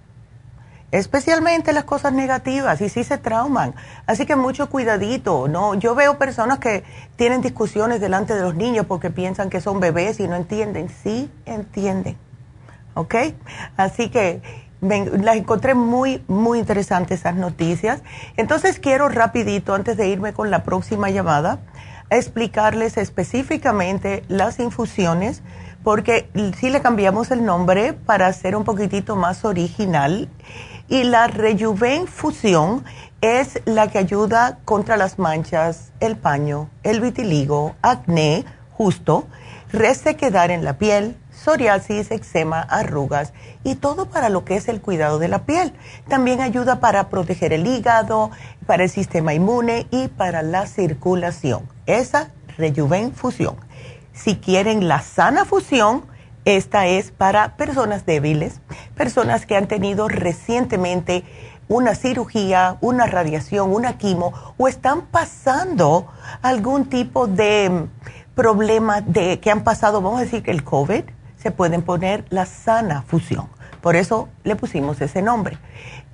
especialmente 0.92 1.74
las 1.74 1.84
cosas 1.84 2.14
negativas, 2.14 2.80
y 2.82 2.90
sí 2.90 3.04
se 3.04 3.18
trauman. 3.18 3.76
Así 4.06 4.26
que 4.26 4.36
mucho 4.36 4.70
cuidadito, 4.70 5.48
¿no? 5.48 5.74
Yo 5.76 5.96
veo 5.96 6.18
personas 6.18 6.60
que 6.60 6.84
tienen 7.16 7.42
discusiones 7.42 8.00
delante 8.00 8.36
de 8.36 8.42
los 8.42 8.56
niños 8.56 8.86
porque 8.86 9.10
piensan 9.10 9.50
que 9.50 9.62
son 9.62 9.80
bebés 9.80 10.20
y 10.20 10.28
no 10.28 10.36
entienden. 10.36 10.90
Sí 10.90 11.30
entienden, 11.46 12.18
¿ok? 12.94 13.16
Así 13.76 14.10
que 14.10 14.42
las 14.80 15.36
encontré 15.36 15.74
muy, 15.74 16.24
muy 16.28 16.60
interesantes 16.60 17.22
esas 17.22 17.36
noticias. 17.36 18.02
Entonces 18.38 18.80
quiero 18.80 19.10
rapidito, 19.10 19.74
antes 19.74 19.98
de 19.98 20.08
irme 20.08 20.34
con 20.34 20.52
la 20.52 20.64
próxima 20.64 21.10
llamada, 21.10 21.60
explicarles 22.10 22.98
específicamente 22.98 24.24
las 24.30 24.60
infusiones, 24.60 25.42
porque 25.84 26.30
si 26.58 26.70
le 26.70 26.82
cambiamos 26.82 27.32
el 27.32 27.44
nombre 27.44 27.94
para 27.94 28.32
ser 28.34 28.56
un 28.56 28.64
poquitito 28.64 29.16
más 29.16 29.44
original. 29.46 30.30
Y 30.90 31.04
la 31.04 31.28
Rejuven 31.28 32.08
Fusión 32.08 32.86
es 33.20 33.60
la 33.66 33.90
que 33.90 33.98
ayuda 33.98 34.60
contra 34.64 34.96
las 34.96 35.20
manchas, 35.20 35.92
el 36.00 36.16
paño, 36.16 36.70
el 36.84 37.02
vitiligo, 37.02 37.76
acné, 37.82 38.46
justo, 38.72 39.28
resequedar 39.72 40.50
en 40.50 40.64
la 40.64 40.78
piel, 40.78 41.18
psoriasis, 41.32 42.12
eczema, 42.12 42.62
arrugas 42.62 43.34
y 43.64 43.76
todo 43.76 44.10
para 44.10 44.30
lo 44.30 44.46
que 44.46 44.56
es 44.56 44.70
el 44.70 44.80
cuidado 44.80 45.20
de 45.20 45.28
la 45.28 45.46
piel. 45.46 45.74
También 46.08 46.40
ayuda 46.40 46.80
para 46.80 47.10
proteger 47.10 47.52
el 47.52 47.68
hígado, 47.68 48.32
para 48.66 48.84
el 48.84 48.90
sistema 48.90 49.34
inmune 49.34 49.88
y 49.92 50.08
para 50.08 50.42
la 50.42 50.68
circulación. 50.68 51.68
Esa 51.86 52.32
Rejuven 52.58 53.14
Fusión. 53.14 53.58
Si 54.14 54.38
quieren 54.38 54.88
la 54.88 55.02
sana 55.02 55.46
fusión, 55.46 56.06
esta 56.56 56.88
es 56.88 57.12
para 57.12 57.58
personas 57.58 58.06
débiles, 58.06 58.62
personas 58.96 59.46
que 59.46 59.58
han 59.58 59.68
tenido 59.68 60.08
recientemente 60.08 61.26
una 61.68 61.94
cirugía, 61.94 62.78
una 62.80 63.06
radiación, 63.06 63.74
una 63.74 63.98
quimo 63.98 64.32
o 64.58 64.70
están 64.70 65.02
pasando 65.08 66.08
algún 66.42 66.86
tipo 66.86 67.28
de 67.28 67.88
problema 68.34 69.02
de 69.02 69.42
que 69.42 69.52
han 69.52 69.66
pasado, 69.66 70.02
vamos 70.02 70.22
a 70.22 70.24
decir 70.24 70.42
que 70.42 70.52
el 70.52 70.64
COVID, 70.64 71.04
se 71.36 71.52
pueden 71.52 71.82
poner 71.82 72.24
la 72.30 72.46
sana 72.46 73.02
fusión. 73.02 73.50
Por 73.82 73.98
eso 73.98 74.30
le 74.46 74.56
pusimos 74.56 75.02
ese 75.02 75.22
nombre. 75.22 75.58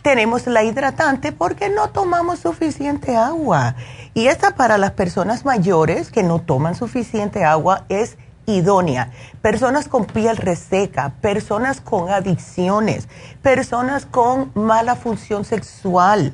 Tenemos 0.02 0.48
la 0.48 0.64
hidratante 0.64 1.32
porque 1.32 1.70
no 1.70 1.90
tomamos 1.92 2.40
suficiente 2.40 3.16
agua. 3.16 3.76
Y 4.16 4.28
esta 4.28 4.56
para 4.56 4.80
las 4.80 4.92
personas 4.92 5.46
mayores 5.46 6.12
que 6.12 6.24
no 6.24 6.40
toman 6.40 6.76
suficiente 6.76 7.46
agua 7.46 7.86
es 7.88 8.18
idónea. 8.46 9.12
Personas 9.42 9.88
con 9.88 10.06
piel 10.06 10.38
reseca, 10.38 11.14
personas 11.22 11.82
con 11.82 12.10
adicciones, 12.10 13.08
personas 13.42 14.06
con 14.06 14.52
mala 14.56 14.96
función 14.96 15.46
sexual, 15.46 16.34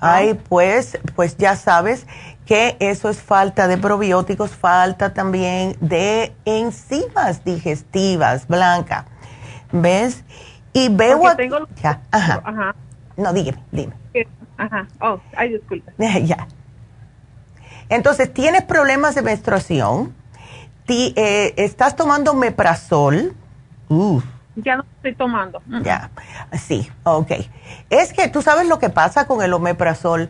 Ay, 0.00 0.34
pues, 0.48 0.98
pues 1.14 1.36
ya 1.36 1.54
sabes 1.54 2.04
que 2.46 2.76
eso 2.80 3.08
es 3.08 3.22
falta 3.22 3.68
de 3.68 3.78
probióticos, 3.78 4.50
falta 4.50 5.14
también 5.14 5.76
de 5.78 6.34
enzimas 6.44 7.44
digestivas, 7.44 8.48
Blanca. 8.48 9.04
¿Ves? 9.70 10.24
Y 10.72 10.88
veo 10.88 11.20
tengo... 11.36 11.68
ya, 11.80 12.02
ajá. 12.10 12.42
ajá. 12.44 12.74
No, 13.16 13.32
dime, 13.32 13.54
dime. 13.70 13.94
Ajá. 14.56 14.88
Oh, 15.00 15.20
ay, 15.36 15.50
disculpa. 15.50 15.92
ya. 16.24 16.48
Entonces, 17.88 18.32
¿tienes 18.32 18.62
problemas 18.62 19.14
de 19.14 19.22
menstruación? 19.22 20.14
Eh, 20.88 21.54
¿Estás 21.56 21.96
tomando 21.96 22.34
meprazol? 22.34 23.34
Ya 24.56 24.76
no 24.76 24.84
estoy 24.96 25.14
tomando. 25.14 25.62
Ya, 25.82 26.10
sí, 26.52 26.90
ok. 27.02 27.32
Es 27.90 28.12
que 28.12 28.28
tú 28.28 28.42
sabes 28.42 28.68
lo 28.68 28.78
que 28.78 28.90
pasa 28.90 29.26
con 29.26 29.42
el 29.42 29.52
omeprazol. 29.52 30.28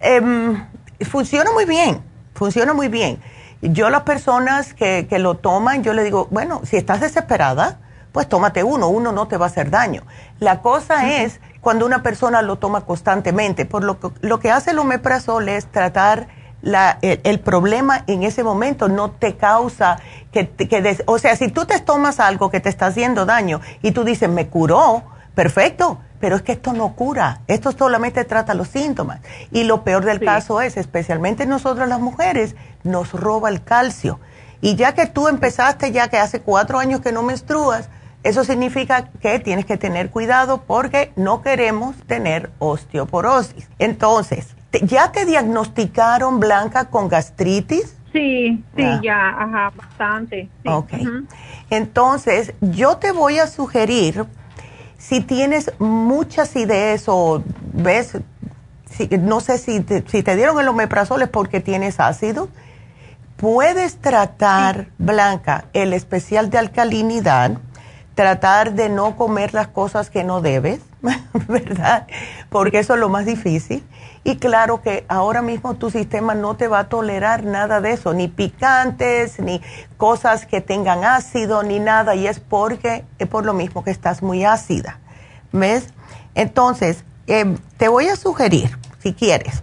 Em, 0.00 0.66
funciona 1.00 1.50
muy 1.52 1.64
bien, 1.64 2.02
funciona 2.34 2.74
muy 2.74 2.88
bien. 2.88 3.20
Yo 3.62 3.88
las 3.88 4.02
personas 4.02 4.74
que, 4.74 5.06
que, 5.08 5.18
lo 5.18 5.36
toman, 5.36 5.82
yo 5.82 5.94
le 5.94 6.04
digo, 6.04 6.28
bueno, 6.30 6.60
si 6.64 6.76
estás 6.76 7.00
desesperada, 7.00 7.78
pues 8.12 8.28
tómate 8.28 8.62
uno, 8.62 8.88
uno 8.88 9.12
no 9.12 9.28
te 9.28 9.38
va 9.38 9.46
a 9.46 9.48
hacer 9.48 9.70
daño. 9.70 10.02
La 10.40 10.60
cosa 10.60 11.22
es 11.22 11.40
cuando 11.60 11.86
una 11.86 12.02
persona 12.02 12.42
lo 12.42 12.56
toma 12.56 12.82
constantemente, 12.82 13.64
por 13.64 13.82
lo 13.82 13.98
que, 13.98 14.10
lo 14.20 14.38
que 14.38 14.50
hace 14.50 14.72
el 14.72 14.78
omeprazol 14.78 15.48
es 15.48 15.66
tratar 15.66 16.28
el, 16.64 17.40
problema 17.40 18.04
en 18.06 18.22
ese 18.22 18.42
momento 18.42 18.88
no 18.88 19.10
te 19.10 19.36
causa 19.36 19.98
que, 20.32 20.48
que 20.48 20.98
o 21.06 21.18
sea, 21.18 21.36
si 21.36 21.48
tú 21.48 21.66
te 21.66 21.78
tomas 21.80 22.20
algo 22.20 22.50
que 22.50 22.60
te 22.60 22.68
está 22.68 22.86
haciendo 22.86 23.26
daño 23.26 23.60
y 23.82 23.92
tú 23.92 24.04
dices, 24.04 24.28
me 24.28 24.48
curó, 24.48 25.04
perfecto, 25.34 25.98
pero 26.20 26.36
es 26.36 26.42
que 26.42 26.52
esto 26.52 26.72
no 26.72 26.94
cura, 26.94 27.42
esto 27.48 27.72
solamente 27.72 28.24
trata 28.24 28.54
los 28.54 28.68
síntomas. 28.68 29.20
Y 29.50 29.64
lo 29.64 29.84
peor 29.84 30.04
del 30.04 30.20
caso 30.20 30.60
es, 30.62 30.76
especialmente 30.76 31.44
nosotros 31.44 31.88
las 31.88 32.00
mujeres, 32.00 32.56
nos 32.82 33.12
roba 33.12 33.50
el 33.50 33.62
calcio. 33.62 34.20
Y 34.60 34.76
ya 34.76 34.94
que 34.94 35.06
tú 35.06 35.28
empezaste, 35.28 35.92
ya 35.92 36.08
que 36.08 36.16
hace 36.16 36.40
cuatro 36.40 36.78
años 36.78 37.02
que 37.02 37.12
no 37.12 37.22
menstruas, 37.22 37.90
eso 38.22 38.42
significa 38.42 39.10
que 39.20 39.38
tienes 39.38 39.66
que 39.66 39.76
tener 39.76 40.08
cuidado 40.08 40.62
porque 40.62 41.12
no 41.14 41.42
queremos 41.42 41.94
tener 42.06 42.50
osteoporosis. 42.58 43.68
Entonces, 43.78 44.56
¿Ya 44.82 45.12
te 45.12 45.24
diagnosticaron, 45.24 46.40
Blanca, 46.40 46.86
con 46.86 47.08
gastritis? 47.08 47.96
Sí, 48.12 48.62
sí, 48.76 48.84
ya, 49.02 49.30
ajá, 49.30 49.72
bastante. 49.76 50.48
Ok. 50.66 50.92
Entonces, 51.70 52.54
yo 52.60 52.96
te 52.98 53.12
voy 53.12 53.38
a 53.38 53.46
sugerir, 53.46 54.26
si 54.98 55.20
tienes 55.20 55.72
muchas 55.80 56.54
ideas 56.54 57.04
o 57.08 57.42
ves 57.72 58.16
si, 58.96 59.08
no 59.18 59.40
sé 59.40 59.58
si 59.58 59.80
te, 59.80 60.04
si 60.06 60.22
te 60.22 60.36
dieron 60.36 60.60
el 60.60 60.68
omeprazol 60.68 61.22
es 61.22 61.28
porque 61.28 61.60
tienes 61.60 61.98
ácido. 61.98 62.48
Puedes 63.36 63.96
tratar, 63.96 64.88
Blanca, 64.98 65.64
el 65.72 65.92
especial 65.92 66.50
de 66.50 66.58
alcalinidad, 66.58 67.58
tratar 68.14 68.74
de 68.74 68.88
no 68.88 69.16
comer 69.16 69.52
las 69.54 69.68
cosas 69.68 70.08
que 70.08 70.22
no 70.22 70.40
debes, 70.40 70.80
¿verdad? 71.48 72.06
Porque 72.48 72.78
eso 72.78 72.94
es 72.94 73.00
lo 73.00 73.08
más 73.08 73.26
difícil. 73.26 73.84
Y 74.24 74.36
claro 74.36 74.80
que 74.80 75.04
ahora 75.08 75.42
mismo 75.42 75.74
tu 75.74 75.90
sistema 75.90 76.34
no 76.34 76.56
te 76.56 76.68
va 76.68 76.80
a 76.80 76.88
tolerar 76.88 77.44
nada 77.44 77.80
de 77.80 77.92
eso, 77.92 78.14
ni 78.14 78.28
picantes, 78.28 79.38
ni 79.38 79.60
cosas 79.96 80.46
que 80.46 80.60
tengan 80.60 81.04
ácido, 81.04 81.62
ni 81.62 81.78
nada. 81.78 82.14
Y 82.14 82.26
es 82.26 82.40
porque 82.40 83.04
es 83.18 83.28
por 83.28 83.44
lo 83.44 83.52
mismo 83.52 83.84
que 83.84 83.90
estás 83.90 84.22
muy 84.22 84.44
ácida. 84.44 84.98
¿Ves? 85.52 85.88
Entonces, 86.34 87.04
em, 87.26 87.58
te 87.76 87.88
voy 87.88 88.08
a 88.08 88.16
sugerir, 88.16 88.76
si 89.00 89.12
quieres, 89.12 89.62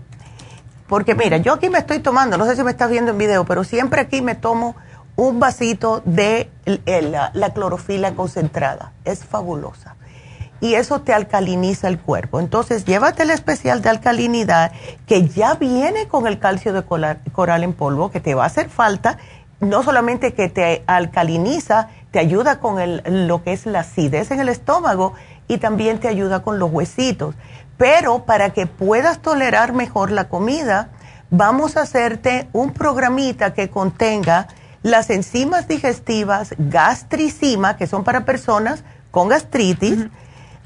porque 0.87 1.15
mira, 1.15 1.37
yo 1.37 1.53
aquí 1.53 1.69
me 1.69 1.79
estoy 1.79 1.99
tomando, 1.99 2.37
no 2.37 2.45
sé 2.45 2.55
si 2.55 2.63
me 2.63 2.71
estás 2.71 2.89
viendo 2.89 3.11
en 3.11 3.17
video, 3.17 3.45
pero 3.45 3.63
siempre 3.63 4.01
aquí 4.01 4.21
me 4.21 4.35
tomo 4.35 4.75
un 5.15 5.39
vasito 5.39 6.01
de 6.05 6.49
la, 6.65 7.53
clorofila 7.53 8.13
concentrada. 8.13 8.93
Es 9.05 9.23
fabulosa. 9.23 9.95
Y 10.61 10.75
eso 10.75 11.01
te 11.01 11.13
alcaliniza 11.13 11.87
el 11.87 11.99
cuerpo. 11.99 12.39
Entonces, 12.39 12.85
llévate 12.85 13.23
el 13.23 13.31
especial 13.31 13.81
de 13.81 13.89
alcalinidad 13.89 14.71
que 15.07 15.27
ya 15.27 15.55
viene 15.55 16.07
con 16.07 16.27
el 16.27 16.39
calcio 16.39 16.71
de 16.71 16.83
coral 16.83 17.63
en 17.63 17.73
polvo, 17.73 18.11
que 18.11 18.19
te 18.19 18.35
va 18.35 18.43
a 18.43 18.47
hacer 18.47 18.69
falta. 18.69 19.17
No 19.59 19.83
solamente 19.83 20.33
que 20.33 20.49
te 20.49 20.83
alcaliniza, 20.87 21.89
te 22.11 22.19
ayuda 22.19 22.59
con 22.59 23.01
lo 23.27 23.43
que 23.43 23.53
es 23.53 23.65
la 23.65 23.81
acidez 23.81 24.31
en 24.31 24.39
el 24.39 24.49
estómago 24.49 25.13
y 25.47 25.57
también 25.57 25.99
te 25.99 26.07
ayuda 26.07 26.43
con 26.43 26.59
los 26.59 26.71
huesitos. 26.71 27.35
Pero 27.77 28.25
para 28.25 28.51
que 28.51 28.67
puedas 28.67 29.19
tolerar 29.19 29.73
mejor 29.73 30.11
la 30.11 30.29
comida, 30.29 30.89
vamos 31.31 31.77
a 31.77 31.81
hacerte 31.81 32.47
un 32.53 32.71
programita 32.73 33.53
que 33.53 33.69
contenga 33.69 34.47
las 34.83 35.09
enzimas 35.09 35.67
digestivas, 35.67 36.53
gastricima, 36.57 37.77
que 37.77 37.87
son 37.87 38.03
para 38.03 38.25
personas 38.25 38.83
con 39.11 39.29
gastritis, 39.29 40.07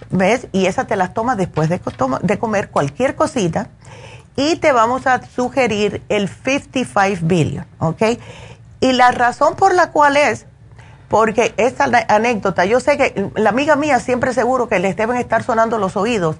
¿ves? 0.09 0.47
Y 0.51 0.65
esa 0.65 0.85
te 0.85 0.95
las 0.95 1.13
tomas 1.13 1.37
después 1.37 1.69
de, 1.69 1.79
de, 2.21 2.39
comer 2.39 2.69
cualquier 2.69 3.15
cosita. 3.15 3.69
Y 4.35 4.57
te 4.57 4.71
vamos 4.71 5.07
a 5.07 5.21
sugerir 5.25 6.03
el 6.09 6.27
55 6.27 7.19
billion, 7.25 7.65
¿ok? 7.79 8.01
Y 8.81 8.91
la 8.93 9.11
razón 9.11 9.55
por 9.55 9.73
la 9.73 9.91
cual 9.91 10.17
es, 10.17 10.45
porque 11.07 11.53
esta 11.57 11.89
anécdota, 12.09 12.65
yo 12.65 12.79
sé 12.79 12.97
que 12.97 13.31
la 13.35 13.51
amiga 13.51 13.75
mía 13.77 13.99
siempre 13.99 14.33
seguro 14.33 14.67
que 14.67 14.79
les 14.79 14.97
deben 14.97 15.17
estar 15.17 15.43
sonando 15.43 15.77
los 15.77 15.95
oídos, 15.95 16.35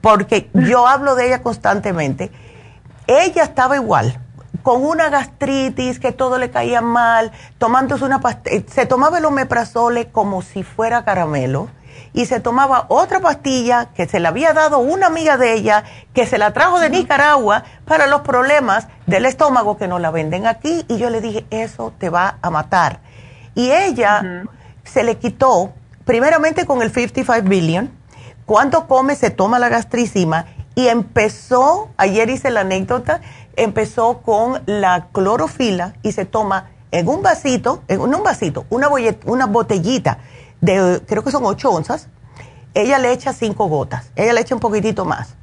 porque 0.00 0.50
yo 0.52 0.86
hablo 0.88 1.14
de 1.14 1.28
ella 1.28 1.42
constantemente. 1.42 2.30
Ella 3.06 3.44
estaba 3.44 3.76
igual 3.76 4.20
con 4.62 4.84
una 4.84 5.08
gastritis, 5.08 5.98
que 5.98 6.12
todo 6.12 6.36
le 6.36 6.50
caía 6.50 6.82
mal, 6.82 7.32
tomándose 7.56 8.04
una 8.04 8.20
pastilla, 8.20 8.62
se 8.70 8.84
tomaba 8.84 9.18
el 9.18 9.24
omeprazole 9.24 10.10
como 10.10 10.42
si 10.42 10.62
fuera 10.62 11.04
caramelo 11.04 11.68
y 12.12 12.26
se 12.26 12.40
tomaba 12.40 12.86
otra 12.88 13.20
pastilla 13.20 13.90
que 13.94 14.06
se 14.06 14.20
le 14.20 14.28
había 14.28 14.52
dado 14.52 14.78
una 14.78 15.06
amiga 15.06 15.36
de 15.36 15.54
ella, 15.54 15.84
que 16.14 16.26
se 16.26 16.38
la 16.38 16.52
trajo 16.52 16.80
de 16.80 16.90
Nicaragua 16.90 17.64
para 17.84 18.06
los 18.06 18.22
problemas 18.22 18.88
del 19.06 19.26
estómago 19.26 19.76
que 19.76 19.88
no 19.88 19.98
la 19.98 20.10
venden 20.10 20.46
aquí. 20.46 20.84
Y 20.88 20.98
yo 20.98 21.10
le 21.10 21.20
dije, 21.20 21.46
eso 21.50 21.92
te 21.98 22.10
va 22.10 22.38
a 22.42 22.50
matar. 22.50 23.00
Y 23.54 23.70
ella 23.70 24.44
se 24.84 25.04
le 25.04 25.16
quitó, 25.18 25.72
primeramente 26.04 26.66
con 26.66 26.82
el 26.82 26.92
55 26.92 27.48
billion, 27.48 27.90
cuando 28.46 28.86
come 28.86 29.14
se 29.14 29.30
toma 29.30 29.58
la 29.58 29.68
gastricima 29.68 30.46
y 30.74 30.88
empezó, 30.88 31.90
ayer 31.96 32.30
hice 32.30 32.50
la 32.50 32.60
anécdota, 32.60 33.20
empezó 33.56 34.18
con 34.22 34.62
la 34.66 35.08
clorofila 35.12 35.94
y 36.02 36.12
se 36.12 36.24
toma 36.24 36.70
en 36.90 37.08
un 37.08 37.22
vasito, 37.22 37.82
en 37.88 38.00
un 38.00 38.22
vasito, 38.22 38.64
una, 38.70 38.88
una 39.26 39.46
botellita 39.46 40.18
de, 40.60 41.02
creo 41.06 41.22
que 41.22 41.30
son 41.30 41.44
8 41.44 41.70
onzas, 41.70 42.08
ella 42.74 42.98
le 42.98 43.12
echa 43.12 43.32
5 43.32 43.68
gotas, 43.68 44.10
ella 44.16 44.32
le 44.32 44.40
echa 44.40 44.54
un 44.54 44.60
poquitito 44.60 45.04
más. 45.04 45.34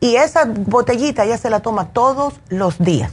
Y 0.00 0.16
esa 0.16 0.44
botellita 0.46 1.24
ella 1.24 1.38
se 1.38 1.48
la 1.48 1.60
toma 1.60 1.88
todos 1.92 2.34
los 2.48 2.78
días. 2.78 3.12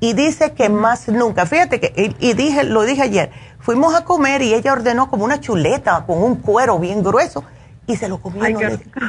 Y 0.00 0.12
dice 0.12 0.52
que 0.52 0.68
más 0.68 1.08
nunca, 1.08 1.46
fíjate 1.46 1.80
que, 1.80 2.14
y, 2.18 2.34
dije, 2.34 2.64
lo 2.64 2.82
dije 2.82 3.02
ayer, 3.02 3.30
fuimos 3.60 3.94
a 3.94 4.04
comer 4.04 4.42
y 4.42 4.52
ella 4.52 4.72
ordenó 4.72 5.08
como 5.08 5.24
una 5.24 5.40
chuleta 5.40 6.04
con 6.06 6.22
un 6.22 6.36
cuero 6.36 6.78
bien 6.78 7.02
grueso 7.02 7.44
y 7.86 7.96
se 7.96 8.08
lo 8.08 8.18
comió. 8.18 8.44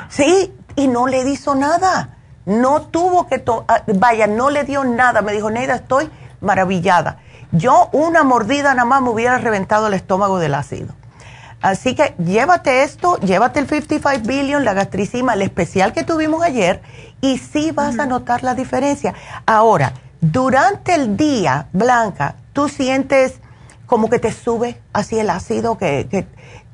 sí, 0.10 0.54
y 0.76 0.88
no 0.88 1.08
le 1.08 1.28
hizo 1.30 1.56
nada. 1.56 2.18
No 2.46 2.84
tuvo 2.84 3.28
que, 3.28 3.44
ah, 3.68 3.84
vaya, 3.96 4.28
no 4.28 4.50
le 4.50 4.64
dio 4.64 4.86
nada. 4.86 5.22
Me 5.22 5.34
dijo, 5.34 5.50
Neida, 5.50 5.76
estoy 5.76 6.10
maravillada. 6.40 7.20
Yo 7.52 7.90
una 7.92 8.24
mordida 8.24 8.74
nada 8.74 8.86
más 8.86 9.02
me 9.02 9.10
hubiera 9.10 9.38
reventado 9.38 9.88
el 9.88 9.94
estómago 9.94 10.40
del 10.40 10.54
ácido. 10.54 10.94
Así 11.62 11.96
que 11.96 12.14
llévate 12.24 12.84
esto, 12.84 13.18
llévate 13.18 13.60
el 13.60 13.68
55 13.68 14.28
billion, 14.28 14.64
la 14.64 14.74
gastricima, 14.74 15.34
el 15.34 15.42
especial 15.42 15.92
que 15.92 16.04
tuvimos 16.04 16.44
ayer, 16.44 16.82
y 17.20 17.40
sí 17.40 17.72
vas 17.72 17.98
a 17.98 18.06
notar 18.06 18.44
la 18.44 18.54
diferencia. 18.54 19.16
Ahora, 19.46 19.94
durante 20.22 20.94
el 20.94 21.18
día, 21.18 21.68
Blanca, 21.74 22.36
tú 22.54 22.70
sientes 22.70 23.40
como 23.86 24.10
que 24.10 24.20
te 24.20 24.32
sube 24.32 24.78
así 24.94 25.18
el 25.18 25.30
ácido, 25.30 25.78
que, 25.78 26.08
que 26.10 26.28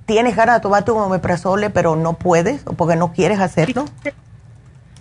tienes 0.06 0.36
ganas 0.36 0.56
de 0.56 0.62
tomar 0.62 0.84
tu 0.84 0.96
omeprazole, 0.98 1.70
pero 1.70 1.96
no 1.96 2.14
puedes, 2.14 2.64
porque 2.64 2.96
no 2.96 3.14
quieres 3.14 3.40
hacerlo. 3.40 3.86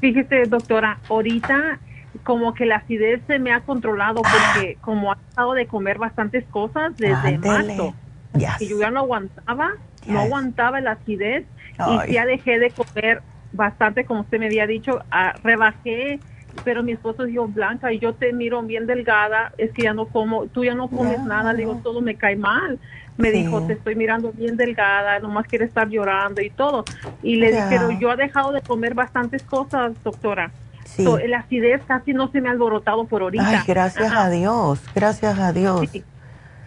Fíjese, 0.01 0.45
doctora, 0.47 0.99
ahorita 1.09 1.79
como 2.25 2.55
que 2.55 2.67
la 2.67 2.77
acidez 2.77 3.23
se 3.27 3.39
me 3.39 3.53
ha 3.53 3.61
controlado 3.61 4.23
porque 4.23 4.77
como 4.81 5.13
ha 5.13 5.17
estado 5.29 5.55
de 5.55 5.67
comer 5.67 5.99
bastantes 5.99 6.45
cosas 6.51 6.97
desde 6.97 7.39
marzo. 7.39 7.95
Y 8.61 8.69
yo 8.69 8.79
ya 8.81 8.91
no 8.91 9.01
aguantaba, 9.01 9.73
no 10.07 10.21
aguantaba 10.21 10.81
la 10.81 10.93
acidez 10.93 11.45
y 12.09 12.13
ya 12.13 12.27
dejé 12.27 12.59
de 12.59 12.71
comer 12.71 13.23
bastante, 13.53 14.05
como 14.05 14.21
usted 14.21 14.39
me 14.39 14.47
había 14.47 14.67
dicho, 14.67 15.01
ah, 15.11 15.35
rebajé, 15.43 16.21
pero 16.65 16.83
mi 16.83 16.93
esposo 16.93 17.25
dijo, 17.25 17.47
Blanca, 17.49 17.93
y 17.93 17.99
yo 17.99 18.15
te 18.15 18.33
miro 18.33 18.63
bien 18.63 18.87
delgada, 18.87 19.53
es 19.59 19.73
que 19.73 19.83
ya 19.83 19.93
no 19.93 20.07
como, 20.07 20.47
tú 20.47 20.65
ya 20.65 20.75
no 20.75 20.89
comes 20.89 21.21
nada, 21.21 21.53
le 21.53 21.61
digo, 21.61 21.81
todo 21.83 22.01
me 22.01 22.15
cae 22.15 22.37
mal 22.37 22.79
me 23.17 23.31
dijo, 23.31 23.63
te 23.63 23.75
estoy 23.75 23.95
mirando 23.95 24.33
bien 24.33 24.57
delgada, 24.57 25.19
nomás 25.19 25.47
quiere 25.47 25.65
estar 25.65 25.89
llorando 25.89 26.41
y 26.41 26.51
todo. 26.51 26.85
Y 27.23 27.37
le 27.37 27.53
dije, 27.53 27.67
pero 27.69 27.91
yo 27.93 28.13
he 28.13 28.17
dejado 28.17 28.53
de 28.53 28.63
comer 28.63 28.95
bastantes 28.95 29.43
cosas, 29.43 29.93
doctora. 30.03 30.51
Sí. 30.85 31.07
la 31.27 31.39
acidez 31.39 31.81
casi 31.87 32.13
no 32.13 32.31
se 32.31 32.41
me 32.41 32.49
ha 32.49 32.53
alborotado 32.53 33.05
por 33.05 33.23
ahorita. 33.23 33.49
Ay, 33.49 33.61
gracias 33.67 34.13
a 34.13 34.29
Dios, 34.29 34.81
gracias 34.95 35.39
a 35.39 35.53
Dios. 35.53 35.89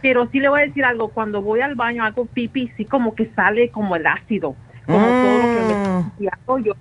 Pero 0.06 0.30
sí 0.32 0.39
le 0.39 0.49
voy 0.49 0.62
a 0.62 0.66
decir 0.68 0.86
algo, 0.86 1.08
cuando 1.08 1.41
voy 1.41 1.62
al 1.62 1.74
baño 1.74 2.03
hago 2.03 2.28
pipi, 2.28 2.72
sí 2.78 2.86
como 2.86 3.16
que 3.16 3.26
sale 3.34 3.72
como 3.72 3.95
el 3.95 4.06
ácido, 4.06 4.56
como 4.86 5.08
todo 5.20 5.39
lo 5.39 5.68
que 5.68 5.80
me 6.20 6.30
hago 6.30 6.60
yo. 6.60 6.74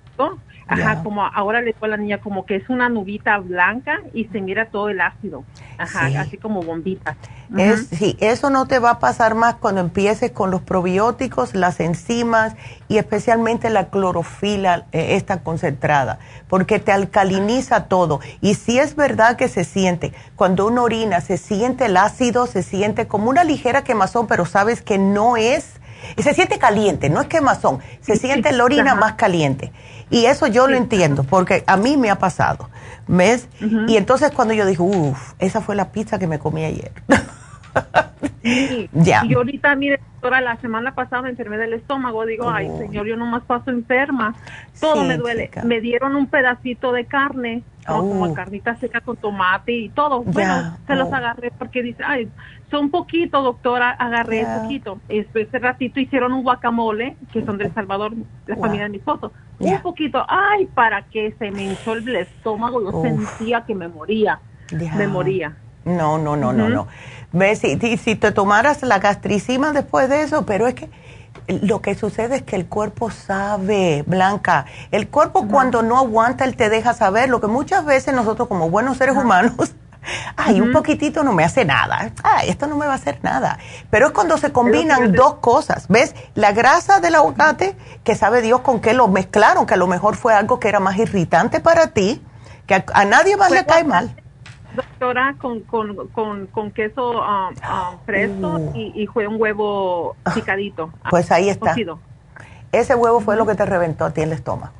Ajá, 0.67 1.03
como 1.03 1.23
ahora 1.23 1.61
le 1.61 1.67
digo 1.67 1.85
a 1.85 1.87
la 1.89 1.97
niña, 1.97 2.19
como 2.19 2.45
que 2.45 2.55
es 2.55 2.69
una 2.69 2.89
nubita 2.89 3.37
blanca 3.37 3.99
y 4.13 4.25
se 4.25 4.41
mira 4.41 4.65
todo 4.65 4.89
el 4.89 4.99
ácido. 4.99 5.43
Ajá, 5.77 6.07
así 6.19 6.37
como 6.37 6.63
bombita. 6.63 7.17
es, 7.55 7.87
sí, 7.87 8.17
eso 8.19 8.49
no 8.49 8.65
te 8.65 8.79
va 8.79 8.91
a 8.91 8.99
pasar 8.99 9.35
más 9.35 9.55
cuando 9.55 9.81
empieces 9.81 10.31
con 10.31 10.49
los 10.49 10.61
probióticos, 10.61 11.53
las 11.53 11.79
enzimas 11.79 12.55
y 12.87 12.97
especialmente 12.97 13.69
la 13.69 13.89
clorofila, 13.89 14.85
eh, 14.91 15.15
esta 15.15 15.43
concentrada, 15.43 16.17
porque 16.47 16.79
te 16.79 16.91
alcaliniza 16.91 17.85
todo. 17.85 18.19
Y 18.41 18.55
si 18.55 18.79
es 18.79 18.95
verdad 18.95 19.35
que 19.35 19.47
se 19.49 19.65
siente, 19.65 20.13
cuando 20.35 20.65
uno 20.65 20.83
orina, 20.83 21.21
se 21.21 21.37
siente 21.37 21.85
el 21.85 21.97
ácido, 21.97 22.47
se 22.47 22.63
siente 22.63 23.05
como 23.07 23.29
una 23.29 23.43
ligera 23.43 23.83
quemazón, 23.83 24.25
pero 24.25 24.45
sabes 24.45 24.81
que 24.81 24.97
no 24.97 25.37
es, 25.37 25.79
se 26.17 26.33
siente 26.33 26.57
caliente, 26.57 27.09
no 27.09 27.21
es 27.21 27.27
quemazón, 27.27 27.79
se 28.01 28.15
siente 28.15 28.51
la 28.51 28.63
orina 28.63 28.95
más 28.95 29.13
caliente. 29.13 29.71
Y 30.09 30.25
eso 30.25 30.47
yo 30.47 30.67
lo 30.67 30.75
entiendo, 30.75 31.23
porque 31.23 31.63
a 31.67 31.77
mí 31.77 31.97
me 31.97 32.09
ha 32.09 32.19
pasado. 32.19 32.69
¿Ves? 33.07 33.47
Y 33.87 33.97
entonces 33.97 34.31
cuando 34.31 34.53
yo 34.53 34.65
digo, 34.65 34.83
uff, 34.83 35.33
esa 35.39 35.61
fue 35.61 35.75
la 35.75 35.91
pizza 35.91 36.17
que 36.17 36.27
me 36.27 36.39
comí 36.39 36.63
ayer. 36.63 36.91
ya. 38.93 39.23
Y 39.25 39.33
ahorita, 39.33 39.75
mire, 39.75 39.99
doctora, 40.13 40.41
la 40.41 40.57
semana 40.57 40.95
pasada 40.95 41.23
me 41.23 41.29
enfermé 41.29 41.57
del 41.57 41.73
estómago. 41.73 42.25
Digo, 42.25 42.49
ay, 42.49 42.67
oh. 42.69 42.77
señor, 42.77 43.05
yo 43.05 43.17
nomás 43.17 43.43
paso 43.43 43.71
enferma. 43.71 44.35
Todo 44.79 45.03
me 45.03 45.17
duele. 45.17 45.49
Me 45.63 45.81
dieron 45.81 46.15
un 46.15 46.27
pedacito 46.27 46.91
de 46.91 47.05
carne, 47.05 47.63
como 47.85 48.25
oh. 48.25 48.33
carnita 48.33 48.75
seca 48.77 49.01
con 49.01 49.17
tomate 49.17 49.71
y 49.71 49.89
todo. 49.89 50.23
Bueno, 50.23 50.77
se 50.87 50.95
los 50.95 51.09
oh. 51.09 51.15
agarré 51.15 51.51
porque 51.51 51.83
dice, 51.83 52.03
ay, 52.05 52.29
son 52.71 52.89
poquito, 52.89 53.41
doctora, 53.41 53.91
agarré 53.91 54.45
poquito. 54.61 54.99
Después, 55.07 55.47
ese 55.47 55.59
ratito 55.59 55.99
hicieron 55.99 56.33
un 56.33 56.43
guacamole, 56.43 57.17
que 57.31 57.45
son 57.45 57.57
del 57.57 57.73
Salvador, 57.73 58.13
la 58.47 58.55
familia 58.55 58.83
de 58.83 58.89
mi 58.89 58.97
esposo. 58.97 59.31
Un 59.59 59.81
poquito, 59.81 60.25
ay, 60.27 60.65
para 60.73 61.03
que 61.03 61.33
se 61.37 61.51
me 61.51 61.65
hinchó 61.65 61.93
el 61.93 62.15
estómago, 62.15 62.81
yo 62.81 63.01
sentía 63.01 63.61
que 63.61 63.75
me 63.75 63.87
moría, 63.87 64.39
me 64.71 65.07
moría. 65.07 65.55
No, 65.85 66.17
no, 66.17 66.35
no, 66.35 66.51
no, 66.51 66.67
no. 66.67 66.87
Ves, 67.31 67.59
si, 67.59 67.97
si 67.97 68.15
te 68.15 68.31
tomaras 68.31 68.81
la 68.81 68.99
gastricima 68.99 69.71
después 69.71 70.09
de 70.09 70.23
eso, 70.23 70.45
pero 70.45 70.67
es 70.67 70.73
que 70.73 70.89
lo 71.47 71.81
que 71.81 71.95
sucede 71.95 72.37
es 72.37 72.41
que 72.43 72.55
el 72.55 72.65
cuerpo 72.65 73.11
sabe, 73.11 74.03
Blanca. 74.07 74.65
El 74.91 75.07
cuerpo 75.07 75.47
cuando 75.47 75.83
no 75.83 75.97
aguanta, 75.97 76.43
él 76.45 76.55
te 76.55 76.69
deja 76.69 76.93
saber. 76.93 77.29
Lo 77.29 77.39
que 77.39 77.47
muchas 77.47 77.85
veces 77.85 78.13
nosotros 78.13 78.47
como 78.47 78.69
buenos 78.69 78.97
seres 78.97 79.15
humanos, 79.15 79.75
ay, 80.37 80.59
un 80.59 80.71
poquitito 80.71 81.23
no 81.23 81.33
me 81.33 81.43
hace 81.43 81.65
nada, 81.65 82.11
ay, 82.23 82.49
esto 82.49 82.67
no 82.67 82.77
me 82.77 82.87
va 82.87 82.93
a 82.93 82.95
hacer 82.95 83.19
nada. 83.21 83.59
Pero 83.91 84.07
es 84.07 84.11
cuando 84.11 84.37
se 84.37 84.51
combinan 84.51 85.11
dos 85.11 85.35
cosas, 85.35 85.87
¿ves? 85.87 86.15
La 86.33 86.51
grasa 86.51 86.99
del 86.99 87.15
aguacate, 87.15 87.77
que 88.03 88.15
sabe 88.15 88.41
Dios 88.41 88.61
con 88.61 88.81
qué 88.81 88.93
lo 88.93 89.07
mezclaron, 89.07 89.65
que 89.65 89.75
a 89.75 89.77
lo 89.77 89.87
mejor 89.87 90.15
fue 90.15 90.33
algo 90.33 90.59
que 90.59 90.67
era 90.67 90.79
más 90.79 90.97
irritante 90.97 91.59
para 91.59 91.87
ti, 91.87 92.23
que 92.65 92.83
a, 92.91 93.05
nadie 93.05 93.37
más 93.37 93.51
le 93.51 93.65
cae 93.65 93.83
mal 93.83 94.15
doctora 94.75 95.35
con, 95.39 95.61
con, 95.61 96.07
con, 96.09 96.47
con 96.47 96.71
queso 96.71 97.21
um, 97.21 97.49
um, 97.49 97.99
fresco 98.05 98.47
uh. 98.57 98.71
y, 98.75 99.07
fue 99.07 99.27
un 99.27 99.41
huevo 99.41 100.15
picadito. 100.33 100.91
Pues 101.09 101.31
ahí 101.31 101.49
está. 101.49 101.75
Ese 102.71 102.95
huevo 102.95 103.21
fue 103.21 103.35
lo 103.37 103.45
que 103.45 103.55
te 103.55 103.65
reventó 103.65 104.05
a 104.05 104.11
ti 104.11 104.21
el 104.21 104.33
estómago. 104.33 104.73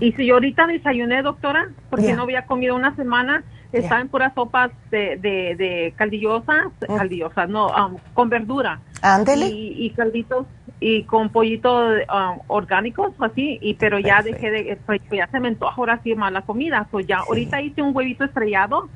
Y 0.00 0.12
si 0.12 0.26
yo 0.26 0.34
ahorita 0.34 0.66
desayuné, 0.66 1.22
doctora, 1.22 1.70
porque 1.90 2.12
no 2.12 2.22
había 2.22 2.46
comido 2.46 2.74
una 2.74 2.94
semana, 2.96 3.42
estaba 3.72 4.00
en 4.00 4.08
puras 4.08 4.32
sopas 4.34 4.70
de, 4.90 5.16
de, 5.16 5.54
de 5.56 5.94
caldillosas, 5.96 6.68
mm. 6.88 6.96
caldillosas, 6.96 7.48
no, 7.48 7.68
um, 7.68 7.96
con 8.14 8.28
verdura. 8.28 8.80
Ándele. 9.02 9.46
Y, 9.48 9.86
y 9.86 9.90
calditos 9.90 10.46
y 10.80 11.02
con 11.04 11.30
pollitos 11.30 11.98
um, 12.08 12.38
orgánicos 12.46 13.12
así 13.18 13.58
y 13.60 13.74
pero 13.74 13.98
ya 13.98 14.22
dejé 14.22 14.50
de 14.50 14.78
pues, 14.86 15.00
ya 15.10 15.26
se 15.26 15.40
me 15.40 15.48
antoja 15.48 15.74
ahora 15.76 16.00
sí 16.02 16.14
más 16.14 16.32
la 16.32 16.42
comida. 16.42 16.86
So 16.90 17.00
ya 17.00 17.18
ahorita 17.18 17.60
hice 17.60 17.82
un 17.82 17.94
huevito 17.94 18.24
estrellado 18.24 18.88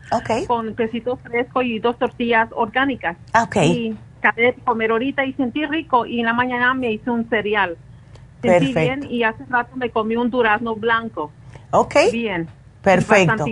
con 0.46 0.74
quesito 0.74 1.16
fresco 1.16 1.62
y 1.62 1.78
dos 1.78 1.98
tortillas 1.98 2.48
orgánicas. 2.52 3.16
Okay. 3.46 3.70
y 3.70 3.96
acabé 4.18 4.42
de 4.42 4.54
comer 4.54 4.92
ahorita 4.92 5.24
y 5.24 5.32
sentí 5.32 5.66
rico 5.66 6.06
y 6.06 6.20
en 6.20 6.26
la 6.26 6.32
mañana 6.32 6.74
me 6.74 6.92
hice 6.92 7.10
un 7.10 7.28
cereal. 7.28 7.76
Sentí 8.40 8.72
bien 8.74 9.06
y 9.08 9.22
hace 9.22 9.44
rato 9.48 9.76
me 9.76 9.90
comí 9.90 10.16
un 10.16 10.30
durazno 10.30 10.74
blanco. 10.74 11.30
Ok. 11.70 11.94
Bien. 12.12 12.48
Perfecto. 12.82 13.44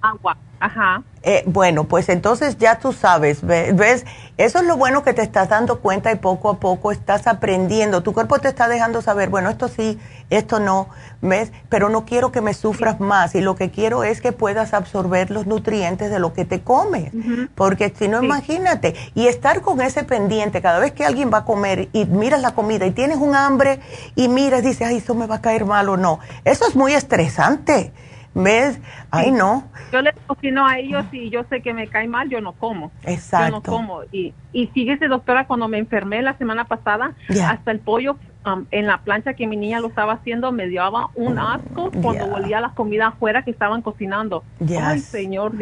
Agua 0.00 0.36
ajá 0.60 1.02
eh, 1.28 1.42
bueno, 1.44 1.88
pues 1.88 2.08
entonces 2.08 2.56
ya 2.56 2.78
tú 2.78 2.92
sabes, 2.92 3.44
¿ves? 3.44 4.06
Eso 4.36 4.58
es 4.60 4.64
lo 4.64 4.76
bueno 4.76 5.02
que 5.02 5.12
te 5.12 5.22
estás 5.22 5.48
dando 5.48 5.80
cuenta 5.80 6.12
y 6.12 6.14
poco 6.14 6.50
a 6.50 6.60
poco 6.60 6.92
estás 6.92 7.26
aprendiendo. 7.26 8.04
Tu 8.04 8.12
cuerpo 8.12 8.38
te 8.38 8.46
está 8.46 8.68
dejando 8.68 9.02
saber, 9.02 9.28
bueno, 9.28 9.50
esto 9.50 9.66
sí, 9.66 9.98
esto 10.30 10.60
no, 10.60 10.88
¿ves? 11.22 11.50
Pero 11.68 11.88
no 11.88 12.04
quiero 12.04 12.30
que 12.30 12.42
me 12.42 12.54
sufras 12.54 13.00
más 13.00 13.34
y 13.34 13.40
lo 13.40 13.56
que 13.56 13.72
quiero 13.72 14.04
es 14.04 14.20
que 14.20 14.30
puedas 14.30 14.72
absorber 14.72 15.32
los 15.32 15.48
nutrientes 15.48 16.12
de 16.12 16.20
lo 16.20 16.32
que 16.32 16.44
te 16.44 16.60
comes. 16.60 17.10
Porque 17.56 17.92
si 17.98 18.06
no, 18.06 18.22
imagínate, 18.22 18.94
y 19.16 19.26
estar 19.26 19.62
con 19.62 19.80
ese 19.80 20.04
pendiente 20.04 20.62
cada 20.62 20.78
vez 20.78 20.92
que 20.92 21.04
alguien 21.04 21.32
va 21.34 21.38
a 21.38 21.44
comer 21.44 21.88
y 21.92 22.04
miras 22.04 22.40
la 22.40 22.54
comida 22.54 22.86
y 22.86 22.92
tienes 22.92 23.18
un 23.18 23.34
hambre 23.34 23.80
y 24.14 24.28
miras, 24.28 24.62
dices, 24.62 24.86
ay, 24.86 24.98
eso 24.98 25.16
me 25.16 25.26
va 25.26 25.36
a 25.36 25.40
caer 25.40 25.64
mal 25.64 25.88
o 25.88 25.96
no. 25.96 26.20
Eso 26.44 26.68
es 26.68 26.76
muy 26.76 26.92
estresante. 26.92 27.92
¿Ves? 28.36 28.78
Ay, 29.10 29.32
no. 29.32 29.64
Yo 29.90 30.02
les 30.02 30.14
cocino 30.26 30.66
a 30.66 30.78
ellos 30.78 31.06
y 31.10 31.30
yo 31.30 31.44
sé 31.48 31.62
que 31.62 31.72
me 31.72 31.88
cae 31.88 32.06
mal, 32.06 32.28
yo 32.28 32.40
no 32.42 32.52
como. 32.52 32.92
Exacto. 33.04 33.46
Yo 33.46 33.50
no 33.52 33.62
como. 33.62 34.02
Y, 34.12 34.34
y 34.52 34.66
fíjese, 34.68 35.08
doctora, 35.08 35.46
cuando 35.46 35.68
me 35.68 35.78
enfermé 35.78 36.20
la 36.20 36.36
semana 36.36 36.66
pasada, 36.66 37.14
hasta 37.42 37.70
el 37.70 37.80
pollo 37.80 38.18
um, 38.44 38.66
en 38.70 38.86
la 38.86 38.98
plancha 38.98 39.32
que 39.32 39.46
mi 39.46 39.56
niña 39.56 39.80
lo 39.80 39.88
estaba 39.88 40.14
haciendo 40.14 40.52
me 40.52 40.66
dio 40.66 40.82
un 41.14 41.38
asco 41.38 41.90
cuando 42.02 42.26
volía 42.26 42.60
la 42.60 42.70
comida 42.70 43.08
afuera 43.08 43.42
que 43.42 43.50
estaban 43.50 43.80
cocinando. 43.80 44.44
Ay, 44.78 44.98
señor. 44.98 45.52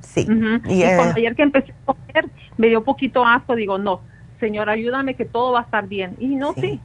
Sí. 0.00 0.26
Y 0.26 0.82
cuando 0.82 1.14
ayer 1.16 1.36
que 1.36 1.42
empecé 1.42 1.72
a 1.72 1.92
comer, 1.92 2.30
me 2.56 2.68
dio 2.68 2.82
poquito 2.82 3.26
asco. 3.26 3.54
Digo, 3.56 3.76
no, 3.76 4.00
señor, 4.40 4.70
ayúdame 4.70 5.16
que 5.16 5.26
todo 5.26 5.52
va 5.52 5.60
a 5.60 5.62
estar 5.64 5.86
bien. 5.86 6.16
Y 6.18 6.34
no, 6.36 6.54
sí. 6.54 6.80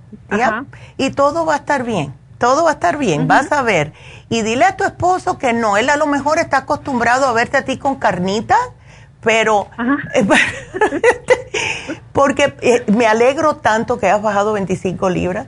Y 0.97 1.11
todo 1.11 1.45
va 1.45 1.53
a 1.53 1.57
estar 1.57 1.85
bien 1.85 2.13
todo 2.37 2.63
va 2.63 2.71
a 2.71 2.73
estar 2.73 2.97
bien, 2.97 3.27
vas 3.27 3.51
a 3.51 3.61
ver. 3.61 3.93
Y 4.29 4.41
dile 4.41 4.65
a 4.65 4.77
tu 4.77 4.83
esposo 4.83 5.37
que 5.37 5.53
no, 5.53 5.77
él 5.77 5.89
a 5.89 5.97
lo 5.97 6.07
mejor 6.07 6.39
está 6.39 6.57
acostumbrado 6.57 7.25
a 7.25 7.33
verte 7.33 7.57
a 7.57 7.65
ti 7.65 7.77
con 7.77 7.95
carnita, 7.95 8.57
pero 9.21 9.67
porque 12.13 12.55
eh, 12.61 12.83
me 12.87 13.07
alegro 13.07 13.57
tanto 13.57 13.99
que 13.99 14.09
has 14.09 14.21
bajado 14.21 14.53
25 14.53 15.09
libras, 15.09 15.47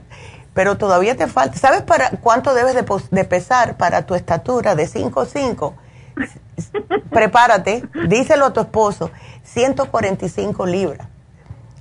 pero 0.54 0.76
todavía 0.76 1.16
te 1.16 1.26
falta. 1.26 1.56
¿Sabes 1.56 1.82
para 1.82 2.10
cuánto 2.20 2.54
debes 2.54 2.74
de, 2.74 3.24
pesar 3.24 3.76
para 3.76 4.06
tu 4.06 4.14
estatura 4.14 4.74
de 4.74 4.84
5'5"? 4.84 5.74
Prepárate, 7.10 7.84
díselo 8.08 8.46
a 8.46 8.52
tu 8.52 8.60
esposo, 8.60 9.10
145 9.44 10.66
libras. 10.66 11.08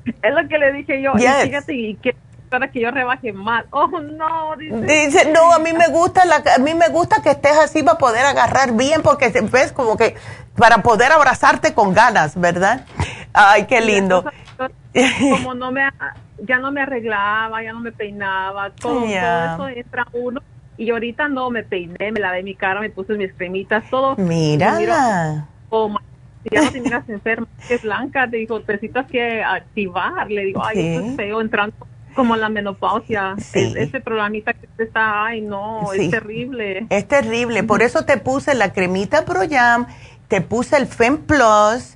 Es 0.06 0.34
lo 0.34 0.48
que 0.48 0.58
le 0.58 0.74
dije 0.74 1.02
yo. 1.02 1.14
Y 1.18 1.28
fíjate, 1.28 1.74
y 1.74 1.96
que 1.96 2.16
para 2.50 2.70
que 2.72 2.82
yo 2.82 2.92
rebaje 2.92 3.32
más. 3.32 3.66
Oh, 3.72 3.88
no, 3.88 4.56
dice. 4.58 5.32
no, 5.32 5.54
a 5.54 5.60
mí 5.60 5.72
me 5.74 5.88
gusta 5.88 6.26
la, 6.26 6.44
a 6.56 6.60
mí 6.60 6.74
me 6.74 6.90
gusta 6.90 7.22
que 7.22 7.32
estés 7.32 7.58
así 7.58 7.84
para 7.84 7.98
poder 7.98 8.26
agarrar 8.26 8.74
bien 8.74 9.02
porque 9.02 9.32
ves 9.52 9.72
como 9.72 9.96
que 9.96 10.16
para 10.58 10.82
poder 10.82 11.12
abrazarte 11.12 11.74
con 11.74 11.94
ganas, 11.94 12.40
¿verdad? 12.40 12.86
Ay, 13.34 13.66
qué 13.66 13.82
lindo. 13.82 14.26
Como 15.20 15.54
no 15.54 15.72
me 15.72 15.88
ya 16.42 16.58
no 16.58 16.72
me 16.72 16.82
arreglaba, 16.82 17.62
ya 17.62 17.74
no 17.74 17.82
me 17.82 17.92
peinaba, 17.92 18.70
todo, 18.72 19.06
eso 19.06 19.68
entra 19.68 20.08
uno 20.14 20.42
y 20.78 20.90
ahorita 20.90 21.28
no 21.28 21.50
me 21.50 21.64
peiné, 21.64 22.14
me 22.14 22.20
lavé 22.22 22.42
mi 22.42 22.56
cara, 22.56 22.80
me 22.80 22.90
puse 22.90 23.14
mis 23.16 23.34
cremitas, 23.34 23.84
todo. 23.90 24.16
Mira. 24.16 25.48
oh, 25.70 25.94
ya 26.50 26.62
no 26.62 26.72
te 26.72 26.80
miras 26.80 27.10
enferma, 27.10 27.48
es 27.70 27.82
blanca, 27.82 28.26
te 28.30 28.38
dijo, 28.38 28.60
necesitas 28.60 29.06
que 29.08 29.44
activar, 29.44 30.32
le 30.32 30.46
digo, 30.46 30.64
ay, 30.64 30.80
eso 30.80 31.06
es 31.06 31.16
feo 31.18 31.42
entrando 31.42 31.76
como 32.20 32.36
la 32.36 32.50
menopausia, 32.50 33.36
ese 33.54 34.02
programita 34.02 34.54
que 34.54 34.68
está, 34.78 35.24
ay 35.24 35.40
no, 35.40 35.94
es 35.94 36.12
terrible. 36.12 36.86
Es 36.90 37.08
terrible, 37.08 37.64
por 37.64 37.82
eso 37.82 38.04
te 38.04 38.18
puse 38.18 38.56
la 38.56 38.74
cremita 38.74 39.24
ProYam, 39.24 39.88
te 40.28 40.42
puse 40.42 40.76
el 40.76 40.86
Fem 40.86 41.20
Plus, 41.20 41.96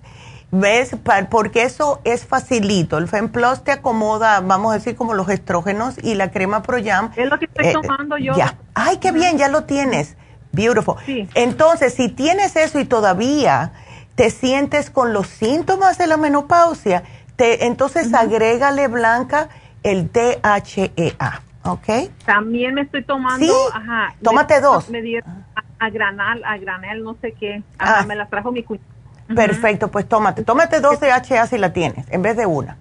¿ves? 0.50 0.96
Porque 1.30 1.64
eso 1.64 2.00
es 2.06 2.26
facilito, 2.26 2.98
el 2.98 3.10
Fem 3.10 3.28
Plus 3.28 3.66
te 3.66 3.74
acomoda, 3.74 4.40
vamos 4.40 4.72
a 4.72 4.76
decir, 4.76 4.96
como 4.96 5.14
los 5.14 5.28
estrógenos 5.28 5.96
y 6.02 6.16
la 6.16 6.32
crema 6.32 6.64
ProYam. 6.64 7.12
Es 7.18 7.30
lo 7.30 7.38
que 7.38 7.46
estoy 7.46 7.68
eh, 7.68 7.74
tomando 7.74 8.18
yo. 8.18 8.34
Ya. 8.38 8.56
Ay, 8.76 9.00
qué 9.00 9.12
bien, 9.12 9.38
ya 9.38 9.50
lo 9.50 9.66
tienes. 9.66 10.16
Beautiful. 10.54 10.96
Entonces, 11.36 11.96
si 11.96 12.08
tienes 12.08 12.56
eso 12.56 12.80
y 12.80 12.86
todavía 12.86 13.74
te 14.16 14.30
sientes 14.30 14.90
con 14.90 15.12
los 15.12 15.28
síntomas 15.28 15.98
de 15.98 16.08
la 16.08 16.16
menopausia, 16.16 17.04
te, 17.36 17.66
entonces 17.66 18.14
agrégale, 18.14 18.88
Blanca, 18.88 19.50
el 19.84 20.12
DHEA, 20.12 21.42
¿ok? 21.64 21.88
También 22.26 22.74
me 22.74 22.82
estoy 22.82 23.04
tomando, 23.04 23.46
¿Sí? 23.46 23.52
ajá. 23.74 24.16
Tómate 24.24 24.62
dos. 24.62 24.90
Me 24.90 25.02
dieron 25.02 25.46
a, 25.80 25.90
granal, 25.90 26.42
a 26.46 26.58
granel, 26.58 27.04
no 27.04 27.16
sé 27.22 27.34
qué. 27.34 27.62
Ajá, 27.78 28.00
ah. 28.00 28.06
me 28.06 28.16
las 28.16 28.30
trajo 28.30 28.52
mi 28.52 28.64
cuñado. 28.64 28.88
Perfecto, 29.36 29.90
pues 29.90 30.08
tómate, 30.08 30.44
tómate 30.44 30.80
dos 30.80 31.00
DHEA 31.00 31.48
si 31.48 31.58
la 31.58 31.74
tienes, 31.74 32.06
en 32.12 32.22
vez 32.22 32.36
de 32.36 32.46
una. 32.46 32.78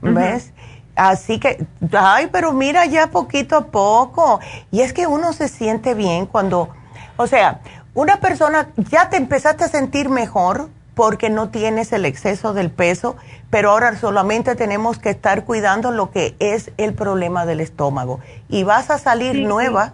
¿Ves? 0.00 0.52
Así 0.96 1.40
que, 1.40 1.66
ay, 1.92 2.28
pero 2.30 2.52
mira 2.52 2.86
ya 2.86 3.08
poquito 3.08 3.56
a 3.56 3.66
poco. 3.66 4.40
Y 4.70 4.80
es 4.80 4.92
que 4.92 5.06
uno 5.06 5.32
se 5.32 5.48
siente 5.48 5.94
bien 5.94 6.26
cuando, 6.26 6.70
o 7.16 7.26
sea, 7.26 7.60
una 7.94 8.20
persona, 8.20 8.68
ya 8.76 9.10
te 9.10 9.16
empezaste 9.16 9.64
a 9.64 9.68
sentir 9.68 10.08
mejor 10.08 10.68
porque 10.94 11.28
no 11.30 11.48
tienes 11.48 11.92
el 11.92 12.04
exceso 12.04 12.54
del 12.54 12.70
peso, 12.70 13.16
pero 13.50 13.70
ahora 13.70 13.96
solamente 13.96 14.54
tenemos 14.54 14.98
que 14.98 15.10
estar 15.10 15.44
cuidando 15.44 15.90
lo 15.90 16.10
que 16.10 16.36
es 16.38 16.72
el 16.76 16.94
problema 16.94 17.46
del 17.46 17.60
estómago. 17.60 18.20
Y 18.48 18.62
vas 18.62 18.90
a 18.90 18.98
salir 18.98 19.46
nueva. 19.46 19.92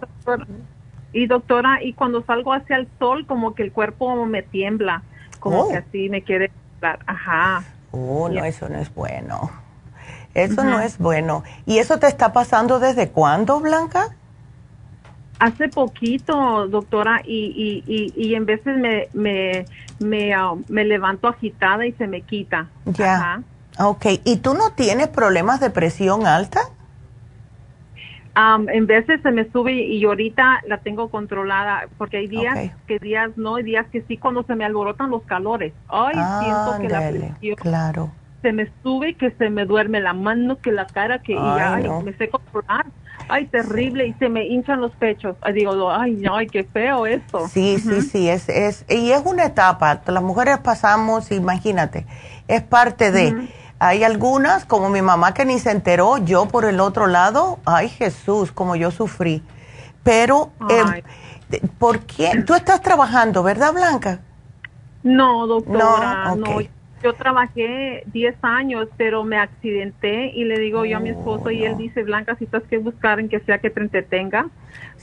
Y 1.13 1.27
doctora, 1.27 1.83
y 1.83 1.93
cuando 1.93 2.23
salgo 2.23 2.53
hacia 2.53 2.77
el 2.77 2.87
sol, 2.99 3.25
como 3.25 3.53
que 3.53 3.63
el 3.63 3.71
cuerpo 3.71 4.25
me 4.25 4.43
tiembla, 4.43 5.03
como 5.39 5.67
que 5.69 5.75
oh. 5.75 5.83
así 5.87 6.09
me 6.09 6.21
quiere... 6.21 6.51
Ajá. 6.81 7.63
Oh, 7.91 8.29
no, 8.29 8.45
eso 8.45 8.69
no 8.69 8.79
es 8.79 8.93
bueno. 8.93 9.51
Eso 10.33 10.63
no 10.63 10.79
es 10.79 10.97
bueno. 10.97 11.43
¿Y 11.65 11.79
eso 11.79 11.99
te 11.99 12.07
está 12.07 12.31
pasando 12.31 12.79
desde 12.79 13.09
cuándo, 13.09 13.59
Blanca? 13.59 14.15
Hace 15.39 15.67
poquito, 15.67 16.67
doctora, 16.67 17.21
y, 17.25 17.83
y, 17.85 18.13
y, 18.15 18.35
en 18.35 18.45
veces 18.45 18.77
me, 18.77 19.07
me, 19.13 19.65
me, 20.01 20.37
um, 20.37 20.63
me, 20.67 20.83
levanto 20.83 21.27
agitada 21.27 21.85
y 21.85 21.93
se 21.93 22.07
me 22.07 22.21
quita. 22.21 22.67
Ya. 22.85 23.41
Ok. 23.79 24.05
¿Y 24.23 24.37
tú 24.37 24.53
no 24.53 24.71
tienes 24.71 25.07
problemas 25.07 25.59
de 25.59 25.69
presión 25.69 26.25
alta? 26.25 26.61
Um, 28.35 28.69
en 28.69 28.87
veces 28.87 29.21
se 29.21 29.31
me 29.31 29.49
sube 29.51 29.73
y 29.73 30.05
ahorita 30.05 30.61
la 30.65 30.77
tengo 30.77 31.09
controlada 31.09 31.89
porque 31.97 32.17
hay 32.17 32.27
días 32.27 32.71
que 32.87 32.97
días 32.97 33.31
no, 33.35 33.55
hay 33.55 33.63
días 33.63 33.85
que 33.91 34.03
sí 34.03 34.15
cuando 34.15 34.43
se 34.43 34.55
me 34.55 34.63
alborotan 34.63 35.09
los 35.09 35.23
calores. 35.23 35.73
Ay, 35.89 36.15
siento 36.39 36.77
que 36.79 36.87
la 36.87 37.09
presión 37.09 37.55
claro. 37.57 38.11
se 38.41 38.53
me 38.53 38.71
sube, 38.83 39.15
que 39.15 39.31
se 39.31 39.49
me 39.49 39.65
duerme 39.65 39.99
la 39.99 40.13
mano, 40.13 40.57
que 40.59 40.71
la 40.71 40.87
cara, 40.87 41.19
que 41.19 41.35
ya 41.35 41.77
me 42.03 42.13
sé 42.13 42.29
controlar 42.29 42.85
ay, 43.29 43.45
terrible, 43.45 44.07
y 44.07 44.13
se 44.13 44.29
me 44.29 44.45
hinchan 44.45 44.81
los 44.81 44.91
pechos. 44.93 45.35
Ay, 45.41 45.53
digo, 45.53 45.91
ay, 45.91 46.13
no, 46.13 46.35
ay, 46.35 46.47
qué 46.47 46.63
feo 46.63 47.05
esto. 47.05 47.47
Sí, 47.47 47.79
sí, 47.79 48.01
sí, 48.01 48.29
es, 48.29 48.49
es, 48.49 48.85
y 48.89 49.11
es 49.11 49.21
una 49.25 49.45
etapa, 49.45 50.01
las 50.05 50.23
mujeres 50.23 50.59
pasamos, 50.59 51.31
imagínate, 51.31 52.05
es 52.47 52.61
parte 52.61 53.11
de, 53.11 53.49
Hay 53.83 54.03
algunas, 54.03 54.65
como 54.65 54.89
mi 54.89 55.01
mamá 55.01 55.33
que 55.33 55.43
ni 55.43 55.57
se 55.57 55.71
enteró, 55.71 56.19
yo 56.19 56.45
por 56.45 56.65
el 56.65 56.79
otro 56.79 57.07
lado, 57.07 57.57
ay 57.65 57.89
Jesús, 57.89 58.51
como 58.51 58.75
yo 58.75 58.91
sufrí. 58.91 59.41
Pero, 60.03 60.51
eh, 60.69 61.03
¿por 61.79 62.01
qué? 62.01 62.43
Tú 62.45 62.53
estás 62.53 62.81
trabajando, 62.81 63.41
¿verdad, 63.41 63.73
Blanca? 63.73 64.19
No, 65.01 65.47
doctora, 65.47 66.35
no. 66.35 66.45
Yo 67.03 67.13
trabajé 67.13 68.03
10 68.07 68.35
años, 68.41 68.87
pero 68.97 69.23
me 69.23 69.37
accidenté 69.37 70.31
y 70.35 70.43
le 70.43 70.59
digo 70.59 70.85
yo 70.85 70.97
a 70.97 70.99
mi 70.99 71.09
esposo 71.09 71.49
y 71.49 71.63
él 71.63 71.77
dice, 71.77 72.03
Blanca, 72.03 72.35
si 72.35 72.45
estás 72.45 72.63
que 72.63 72.77
buscar 72.77 73.19
en 73.19 73.27
que 73.27 73.39
sea 73.39 73.57
que 73.57 73.69
te 73.69 73.79
entretenga, 73.81 74.47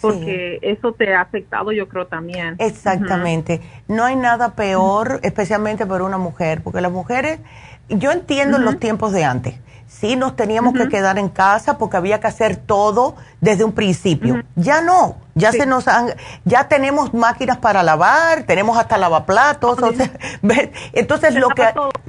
porque 0.00 0.58
eso 0.62 0.92
te 0.92 1.14
ha 1.14 1.22
afectado 1.22 1.72
yo 1.72 1.88
creo 1.88 2.06
también. 2.06 2.54
Exactamente. 2.58 3.60
No 3.88 4.04
hay 4.04 4.16
nada 4.16 4.54
peor, 4.54 5.20
especialmente 5.22 5.86
para 5.86 6.04
una 6.04 6.18
mujer, 6.18 6.60
porque 6.62 6.80
las 6.80 6.92
mujeres, 6.92 7.40
yo 7.88 8.12
entiendo 8.12 8.58
los 8.58 8.78
tiempos 8.78 9.12
de 9.12 9.24
antes 9.24 9.60
Sí, 10.00 10.14
nos 10.14 10.36
teníamos 10.36 10.74
que 10.74 10.88
quedar 10.88 11.18
en 11.18 11.28
casa 11.28 11.76
porque 11.76 11.96
había 11.96 12.20
que 12.20 12.28
hacer 12.28 12.56
todo 12.56 13.16
desde 13.40 13.64
un 13.64 13.72
principio. 13.72 14.44
Ya 14.54 14.80
no, 14.80 15.16
ya 15.34 15.50
se 15.50 15.66
nos 15.66 15.88
han, 15.88 16.14
ya 16.44 16.68
tenemos 16.68 17.14
máquinas 17.14 17.56
para 17.56 17.82
lavar, 17.82 18.44
tenemos 18.44 18.78
hasta 18.78 18.96
lavaplatos. 18.96 19.76
entonces 20.92 21.34
lo 21.34 21.48
que, 21.48 21.64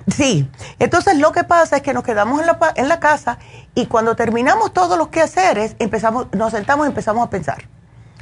sí, 0.07 0.47
entonces 0.77 1.17
lo 1.17 1.31
que 1.31 1.43
pasa 1.43 1.77
es 1.77 1.81
que 1.81 1.95
nos 1.95 2.03
quedamos 2.03 2.39
en 2.41 2.45
la, 2.45 2.59
en 2.75 2.89
la 2.89 2.99
casa 2.99 3.39
y 3.73 3.87
cuando 3.87 4.15
terminamos 4.15 4.71
todos 4.71 4.95
los 4.95 5.07
quehaceres, 5.07 5.75
empezamos, 5.79 6.27
nos 6.33 6.51
sentamos 6.51 6.85
y 6.85 6.89
empezamos 6.89 7.25
a 7.25 7.29
pensar. 7.31 7.63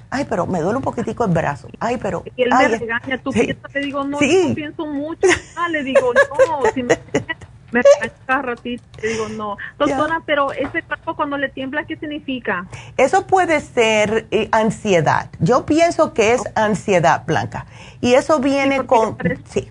Ay, 0.09 0.25
pero 0.29 0.47
me 0.47 0.61
duele 0.61 0.77
un 0.77 0.83
poquitico 0.83 1.25
el 1.25 1.31
brazo. 1.31 1.67
Ay, 1.81 1.97
pero. 1.97 2.23
Y 2.37 2.43
él 2.43 2.51
me 2.57 2.69
regaña, 2.69 3.17
tú 3.21 3.31
piensas, 3.31 3.73
le 3.73 3.81
digo, 3.81 4.05
no, 4.05 4.21
yo 4.21 4.55
pienso 4.55 4.85
mucho. 4.85 5.27
Ah, 5.57 5.67
le 5.67 5.83
digo, 5.83 6.13
no, 6.13 6.61
si 6.73 6.83
me 6.83 6.97
me 7.71 7.81
cada 8.25 8.41
ratito, 8.41 8.83
digo, 9.01 9.27
no. 9.29 9.57
Doctora, 9.77 10.21
pero 10.25 10.51
ese 10.51 10.83
cuerpo 10.83 11.15
cuando 11.15 11.37
le 11.37 11.49
tiembla, 11.49 11.85
¿qué 11.85 11.97
significa? 11.97 12.65
Eso 12.95 13.27
puede 13.27 13.59
ser 13.59 14.27
eh, 14.31 14.47
ansiedad. 14.51 15.29
Yo 15.39 15.65
pienso 15.65 16.13
que 16.13 16.33
es 16.33 16.41
ansiedad, 16.55 17.25
Blanca. 17.25 17.65
Y 17.99 18.13
eso 18.13 18.39
viene 18.39 18.85
con... 18.85 19.17
Sí, 19.49 19.67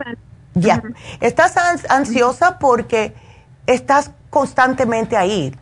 ya. 0.54 0.82
Estás 1.20 1.56
ansiosa 1.88 2.58
porque 2.58 3.14
estás 3.66 4.10
constantemente 4.30 5.16
ahí. 5.16 5.54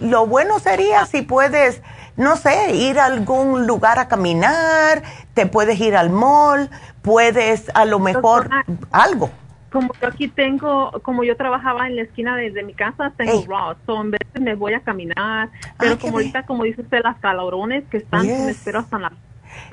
Lo 0.00 0.26
bueno 0.26 0.58
sería 0.58 1.06
si 1.06 1.22
puedes, 1.22 1.80
no 2.16 2.36
sé, 2.36 2.74
ir 2.74 3.00
a 3.00 3.06
algún 3.06 3.66
lugar 3.66 3.98
a 3.98 4.08
caminar, 4.08 5.02
te 5.32 5.46
puedes 5.46 5.80
ir 5.80 5.96
al 5.96 6.10
mall, 6.10 6.70
puedes 7.00 7.70
a 7.74 7.86
lo 7.86 7.98
mejor 7.98 8.50
algo 8.90 9.30
como 9.70 9.92
yo 10.00 10.08
aquí 10.08 10.28
tengo, 10.28 10.92
como 11.02 11.24
yo 11.24 11.36
trabajaba 11.36 11.86
en 11.86 11.96
la 11.96 12.02
esquina 12.02 12.36
de, 12.36 12.62
mi 12.62 12.74
casa, 12.74 13.12
tengo 13.16 13.44
Ross, 13.46 13.76
so 13.86 14.00
en 14.00 14.12
veces 14.12 14.40
me 14.40 14.54
voy 14.54 14.74
a 14.74 14.80
caminar, 14.80 15.50
pero 15.78 15.98
como 15.98 16.18
ahorita, 16.18 16.46
como 16.46 16.64
dice 16.64 16.82
usted, 16.82 17.00
las 17.02 17.18
calorones 17.18 17.84
que 17.90 17.98
están, 17.98 18.26
me 18.26 18.50
espero 18.50 18.80
hasta 18.80 18.98
la... 18.98 19.12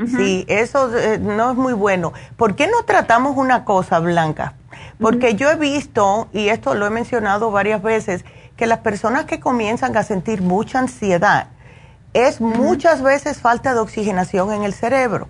Sí, 0.07 0.45
eso 0.47 0.95
eh, 0.97 1.19
no 1.19 1.51
es 1.51 1.57
muy 1.57 1.73
bueno. 1.73 2.11
¿Por 2.37 2.55
qué 2.55 2.67
no 2.67 2.83
tratamos 2.83 3.37
una 3.37 3.63
cosa, 3.63 3.99
Blanca? 3.99 4.55
Porque 4.99 5.35
yo 5.35 5.49
he 5.49 5.55
visto, 5.55 6.27
y 6.33 6.49
esto 6.49 6.75
lo 6.75 6.85
he 6.85 6.89
mencionado 6.89 7.51
varias 7.51 7.81
veces, 7.81 8.25
que 8.57 8.67
las 8.67 8.79
personas 8.79 9.25
que 9.25 9.39
comienzan 9.39 9.95
a 9.95 10.03
sentir 10.03 10.41
mucha 10.41 10.79
ansiedad 10.79 11.47
es 12.13 12.39
muchas 12.39 13.01
veces 13.01 13.39
falta 13.39 13.73
de 13.73 13.79
oxigenación 13.81 14.51
en 14.53 14.63
el 14.63 14.73
cerebro. 14.73 15.27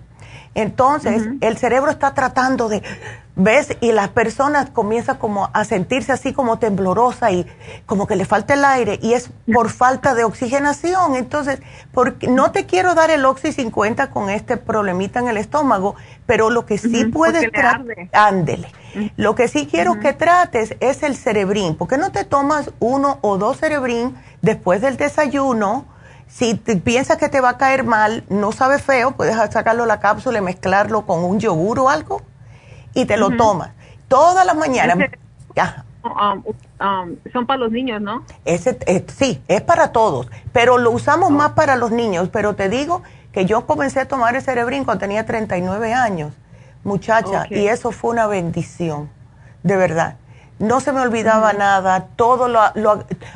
Entonces, 0.54 1.28
el 1.40 1.58
cerebro 1.58 1.90
está 1.90 2.14
tratando 2.14 2.68
de, 2.68 2.82
¿ves? 3.36 3.76
Y 3.80 3.92
las 3.92 4.08
personas 4.08 4.70
comienzan 4.70 5.18
como 5.18 5.50
a 5.52 5.64
sentirse 5.64 6.10
así 6.10 6.32
como 6.32 6.58
temblorosa 6.58 7.30
y 7.30 7.46
como 7.84 8.06
que 8.06 8.16
le 8.16 8.24
falta 8.24 8.54
el 8.54 8.64
aire 8.64 8.98
y 9.02 9.12
es 9.12 9.30
por 9.52 9.68
falta 9.68 10.14
de 10.14 10.24
oxigenación. 10.24 11.14
Entonces, 11.14 11.60
porque, 11.92 12.26
no 12.26 12.50
te 12.50 12.66
quiero 12.66 12.94
dar 12.94 13.10
el 13.10 13.24
Oxy 13.24 13.52
50 13.52 14.10
con 14.10 14.30
este 14.30 14.56
problemita 14.56 15.20
en 15.20 15.28
el 15.28 15.36
estómago, 15.36 15.94
pero 16.24 16.50
lo 16.50 16.66
que 16.66 16.78
sí 16.78 17.04
puedes 17.04 17.52
tratar, 17.52 17.84
ándele. 18.12 18.72
Lo 19.16 19.34
que 19.34 19.46
sí 19.46 19.68
quiero 19.70 20.00
que 20.00 20.14
trates 20.14 20.74
es 20.80 21.02
el 21.02 21.16
cerebrín. 21.16 21.76
¿Por 21.76 21.86
qué 21.86 21.98
no 21.98 22.10
te 22.10 22.24
tomas 22.24 22.70
uno 22.80 23.18
o 23.20 23.36
dos 23.36 23.58
cerebrín 23.58 24.16
después 24.40 24.80
del 24.80 24.96
desayuno? 24.96 25.84
Si 26.28 26.54
piensas 26.54 27.18
que 27.18 27.28
te 27.28 27.40
va 27.40 27.50
a 27.50 27.58
caer 27.58 27.84
mal, 27.84 28.24
no 28.30 28.50
sabe 28.50 28.78
feo, 28.78 29.12
puedes 29.12 29.36
sacarlo 29.52 29.84
la 29.86 30.00
cápsula 30.00 30.38
y 30.38 30.42
mezclarlo 30.42 31.06
con 31.06 31.22
un 31.22 31.38
yogur 31.38 31.78
o 31.78 31.88
algo 31.90 32.22
y 32.96 33.04
te 33.04 33.16
lo 33.16 33.30
tomas. 33.30 33.70
Todas 34.08 34.44
las 34.44 34.56
mañanas. 34.56 34.98
Um, 36.02 36.44
um, 36.80 37.16
son 37.32 37.46
para 37.46 37.58
los 37.58 37.72
niños, 37.72 38.00
¿no? 38.00 38.24
Ese, 38.44 38.78
eh, 38.86 39.04
sí, 39.16 39.42
es 39.48 39.60
para 39.60 39.90
todos, 39.92 40.28
pero 40.52 40.78
lo 40.78 40.92
usamos 40.92 41.30
más 41.30 41.52
para 41.52 41.76
los 41.76 41.90
niños. 41.90 42.28
Pero 42.32 42.54
te 42.54 42.68
digo 42.68 43.02
que 43.32 43.44
yo 43.44 43.66
comencé 43.66 44.00
a 44.00 44.08
tomar 44.08 44.34
el 44.34 44.42
cerebrín 44.42 44.84
cuando 44.84 45.00
tenía 45.00 45.26
39 45.26 45.92
años, 45.92 46.32
muchacha, 46.84 47.46
y 47.50 47.66
eso 47.66 47.90
fue 47.90 48.10
una 48.10 48.26
bendición, 48.26 49.10
de 49.62 49.76
verdad 49.76 50.16
no 50.58 50.80
se 50.80 50.92
me 50.92 51.00
olvidaba 51.00 51.52
nada, 51.52 52.06
todo 52.16 52.48
lo, 52.48 52.60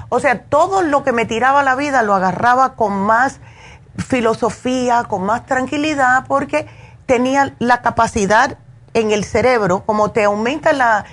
o 0.09 0.21
sea, 0.21 0.43
todo 0.45 0.83
lo 0.83 1.05
que 1.05 1.13
me 1.13 1.27
tiraba 1.27 1.63
la 1.63 1.75
vida 1.75 2.03
lo 2.03 2.15
agarraba 2.15 2.75
con 2.75 2.95
más 2.95 3.41
filosofía, 3.99 5.05
con 5.05 5.25
más 5.25 5.45
tranquilidad, 5.45 6.25
porque 6.27 6.67
tenía 7.07 7.55
la 7.59 7.83
capacidad 7.83 8.57
en 8.95 9.11
el 9.11 9.25
cerebro, 9.25 9.85
como 9.85 10.11
te 10.11 10.25
aumenta 10.25 10.73
la, 10.73 11.05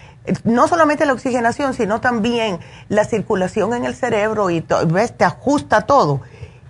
no 0.43 0.67
solamente 0.67 1.05
la 1.05 1.13
oxigenación, 1.13 1.73
sino 1.73 2.01
también 2.01 2.59
la 2.89 3.05
circulación 3.05 3.73
en 3.73 3.85
el 3.85 3.95
cerebro 3.95 4.49
y 4.49 4.65
ves, 4.87 5.17
te 5.17 5.25
ajusta 5.25 5.81
todo. 5.81 6.21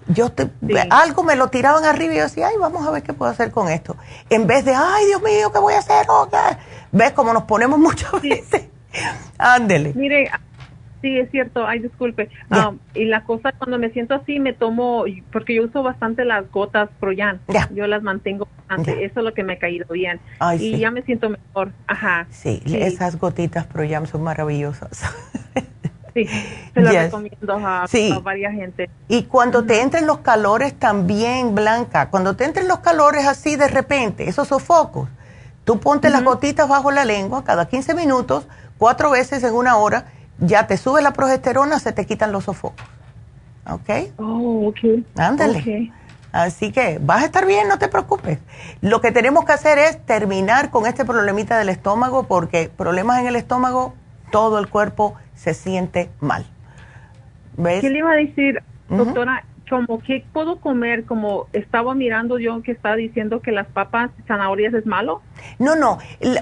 Yo 0.07 0.29
te, 0.31 0.49
algo 0.89 1.23
me 1.23 1.35
lo 1.35 1.49
tiraban 1.49 1.83
arriba 1.83 2.13
y 2.13 2.17
yo 2.17 2.23
decía, 2.23 2.47
ay, 2.47 2.55
vamos 2.57 2.87
a 2.87 2.91
ver 2.91 3.03
qué 3.03 3.13
puedo 3.13 3.29
hacer 3.29 3.51
con 3.51 3.67
esto. 3.69 3.97
En 4.29 4.47
vez 4.47 4.63
de, 4.63 4.73
ay, 4.73 5.05
Dios 5.07 5.21
mío, 5.21 5.51
¿qué 5.51 5.59
voy 5.59 5.73
a 5.73 5.79
hacer? 5.79 6.07
¿Ves 6.91 7.11
cómo 7.11 7.33
nos 7.33 7.43
ponemos 7.43 7.77
muchas 7.87 8.21
veces? 8.21 8.63
Ándele. 9.37 9.93
Mire, 9.95 10.31
sí, 11.01 11.17
es 11.17 11.29
cierto, 11.31 11.65
ay, 11.65 11.79
disculpe. 11.79 12.29
Um, 12.49 12.79
y 12.93 13.05
la 13.05 13.23
cosa, 13.23 13.51
cuando 13.51 13.77
me 13.77 13.89
siento 13.89 14.15
así, 14.15 14.39
me 14.39 14.53
tomo, 14.53 15.03
porque 15.33 15.53
yo 15.53 15.65
uso 15.65 15.83
bastante 15.83 16.23
las 16.23 16.49
gotas 16.49 16.89
Proyan. 16.99 17.39
Yo 17.71 17.85
las 17.87 18.01
mantengo 18.01 18.47
bastante. 18.57 19.03
Eso 19.03 19.19
es 19.19 19.25
lo 19.25 19.33
que 19.33 19.43
me 19.43 19.53
ha 19.53 19.59
caído 19.59 19.85
bien. 19.91 20.19
y 20.57 20.77
ya 20.77 20.89
me 20.91 21.01
siento 21.01 21.29
mejor. 21.29 21.71
Ajá. 21.87 22.25
Sí, 22.29 22.61
esas 22.65 23.19
gotitas 23.19 23.65
Proyan 23.65 24.07
son 24.07 24.23
maravillosas. 24.23 25.03
Sí, 26.13 26.25
se 26.73 26.81
las 26.81 26.95
recomiendo 26.95 27.53
a, 27.53 27.85
varias 28.23 28.51
gente. 28.51 28.89
Y 29.07 29.23
cuando 29.25 29.65
te 29.65 29.81
entren 29.81 30.07
los 30.07 30.19
calores 30.19 30.73
también, 30.73 31.53
Blanca, 31.53 32.09
cuando 32.09 32.35
te 32.35 32.43
entren 32.43 32.67
los 32.67 32.79
calores 32.79 33.27
así 33.27 33.55
de 33.55 33.67
repente, 33.67 34.27
esos 34.27 34.47
sofocos, 34.47 35.09
tú 35.63 35.79
ponte 35.79 36.09
las 36.09 36.23
gotitas 36.23 36.67
bajo 36.67 36.89
la 36.89 37.05
lengua 37.05 37.43
cada 37.43 37.67
15 37.67 37.93
minutos 37.93 38.47
cuatro 38.77 39.11
veces 39.11 39.43
en 39.43 39.53
una 39.53 39.77
hora, 39.77 40.05
ya 40.39 40.67
te 40.67 40.77
sube 40.77 41.01
la 41.01 41.13
progesterona, 41.13 41.79
se 41.79 41.91
te 41.91 42.05
quitan 42.05 42.31
los 42.31 42.45
sofocos. 42.45 42.85
¿Ok? 43.69 43.89
Oh, 44.17 44.67
ok. 44.67 45.03
Ándale. 45.17 45.91
Así 46.31 46.71
que 46.71 46.99
vas 47.01 47.23
a 47.23 47.25
estar 47.25 47.45
bien, 47.45 47.67
no 47.67 47.79
te 47.79 47.87
preocupes. 47.87 48.39
Lo 48.81 49.01
que 49.01 49.11
tenemos 49.11 49.45
que 49.45 49.53
hacer 49.53 49.77
es 49.79 50.05
terminar 50.05 50.69
con 50.69 50.85
este 50.85 51.05
problemita 51.05 51.57
del 51.57 51.69
estómago, 51.69 52.23
porque 52.27 52.69
problemas 52.69 53.19
en 53.21 53.27
el 53.27 53.35
estómago, 53.35 53.93
todo 54.31 54.59
el 54.59 54.69
cuerpo 54.69 55.15
se 55.35 55.53
siente 55.53 56.09
mal. 56.19 56.45
¿Ves? 57.55 57.81
¿Qué 57.81 57.89
le 57.89 57.99
iba 57.99 58.11
a 58.11 58.15
decir, 58.15 58.61
doctora? 58.89 59.43
Como 59.69 59.99
qué 59.99 60.25
puedo 60.33 60.59
comer, 60.59 61.05
como 61.05 61.47
estaba 61.53 61.93
mirando 61.93 62.39
yo 62.39 62.61
que 62.61 62.71
estaba 62.71 62.95
diciendo 62.95 63.41
que 63.41 63.51
las 63.51 63.67
papas 63.67 64.11
zanahorias 64.27 64.73
es 64.73 64.85
malo. 64.85 65.21
No, 65.59 65.75
no, 65.75 65.99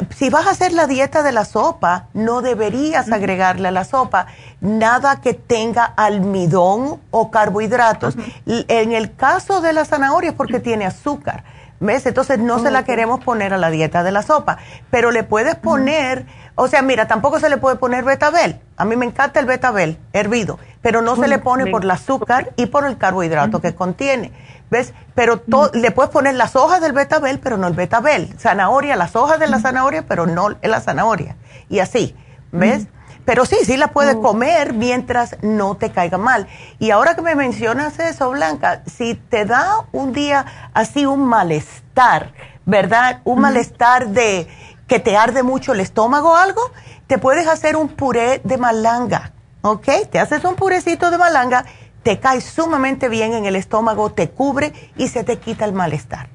si 0.09 0.29
vas 0.29 0.47
a 0.47 0.51
hacer 0.51 0.73
la 0.73 0.87
dieta 0.87 1.23
de 1.23 1.31
la 1.31 1.45
sopa, 1.45 2.07
no 2.13 2.41
deberías 2.41 3.11
agregarle 3.11 3.67
a 3.67 3.71
la 3.71 3.83
sopa 3.83 4.27
nada 4.61 5.21
que 5.21 5.33
tenga 5.33 5.85
almidón 5.85 6.99
o 7.11 7.31
carbohidratos. 7.31 8.15
En 8.45 8.91
el 8.91 9.15
caso 9.15 9.61
de 9.61 9.73
la 9.73 9.85
zanahoria 9.85 10.31
es 10.31 10.35
porque 10.35 10.59
tiene 10.59 10.85
azúcar. 10.85 11.43
¿Ves? 11.79 12.05
Entonces 12.05 12.39
no 12.39 12.59
se 12.59 12.71
la 12.71 12.85
queremos 12.85 13.23
poner 13.23 13.53
a 13.53 13.57
la 13.57 13.69
dieta 13.69 14.03
de 14.03 14.11
la 14.11 14.21
sopa, 14.21 14.57
pero 14.91 15.11
le 15.11 15.23
puedes 15.23 15.55
poner, 15.55 16.25
o 16.55 16.67
sea, 16.67 16.81
mira, 16.81 17.07
tampoco 17.07 17.39
se 17.39 17.49
le 17.49 17.57
puede 17.57 17.75
poner 17.75 18.05
betabel. 18.05 18.61
A 18.77 18.85
mí 18.85 18.95
me 18.95 19.05
encanta 19.05 19.39
el 19.41 19.45
betabel 19.45 19.99
hervido, 20.13 20.57
pero 20.81 21.01
no 21.01 21.15
se 21.17 21.27
le 21.27 21.37
pone 21.39 21.67
por 21.67 21.83
el 21.83 21.91
azúcar 21.91 22.53
y 22.55 22.67
por 22.67 22.85
el 22.85 22.97
carbohidrato 22.97 23.59
que 23.59 23.75
contiene. 23.75 24.31
¿Ves? 24.71 24.93
Pero 25.13 25.43
le 25.73 25.91
puedes 25.91 26.11
poner 26.11 26.35
las 26.35 26.55
hojas 26.55 26.81
del 26.81 26.93
betabel, 26.93 27.39
pero 27.39 27.57
no 27.57 27.67
el 27.67 27.73
betabel. 27.73 28.33
Zanahoria, 28.39 28.95
las 28.95 29.15
hojas 29.15 29.39
de 29.39 29.47
la 29.47 29.59
zanahoria, 29.59 30.05
pero 30.07 30.25
no 30.25 30.49
la 30.61 30.81
zanahoria. 30.81 31.35
Y 31.69 31.79
así, 31.79 32.15
¿ves? 32.51 32.87
Pero 33.25 33.45
sí, 33.45 33.57
sí 33.63 33.75
la 33.75 33.87
puedes 33.87 34.15
oh. 34.15 34.21
comer 34.21 34.73
mientras 34.73 35.37
no 35.41 35.75
te 35.75 35.91
caiga 35.91 36.17
mal. 36.17 36.47
Y 36.79 36.91
ahora 36.91 37.15
que 37.15 37.21
me 37.21 37.35
mencionas 37.35 37.99
eso, 37.99 38.29
Blanca, 38.29 38.83
si 38.85 39.15
te 39.15 39.45
da 39.45 39.85
un 39.91 40.13
día 40.13 40.45
así 40.73 41.05
un 41.05 41.25
malestar, 41.25 42.31
¿verdad? 42.65 43.21
Un 43.23 43.41
malestar 43.41 44.07
de 44.09 44.47
que 44.87 44.99
te 44.99 45.17
arde 45.17 45.43
mucho 45.43 45.73
el 45.73 45.79
estómago 45.79 46.31
o 46.31 46.35
algo, 46.35 46.61
te 47.07 47.17
puedes 47.17 47.47
hacer 47.47 47.75
un 47.75 47.89
puré 47.89 48.41
de 48.43 48.57
malanga, 48.57 49.31
¿ok? 49.61 49.87
Te 50.11 50.19
haces 50.19 50.43
un 50.43 50.55
purecito 50.55 51.09
de 51.09 51.17
malanga, 51.17 51.65
te 52.03 52.19
cae 52.19 52.41
sumamente 52.41 53.09
bien 53.09 53.33
en 53.33 53.45
el 53.45 53.55
estómago, 53.55 54.11
te 54.11 54.29
cubre 54.29 54.73
y 54.95 55.07
se 55.07 55.23
te 55.23 55.37
quita 55.37 55.65
el 55.65 55.73
malestar. 55.73 56.27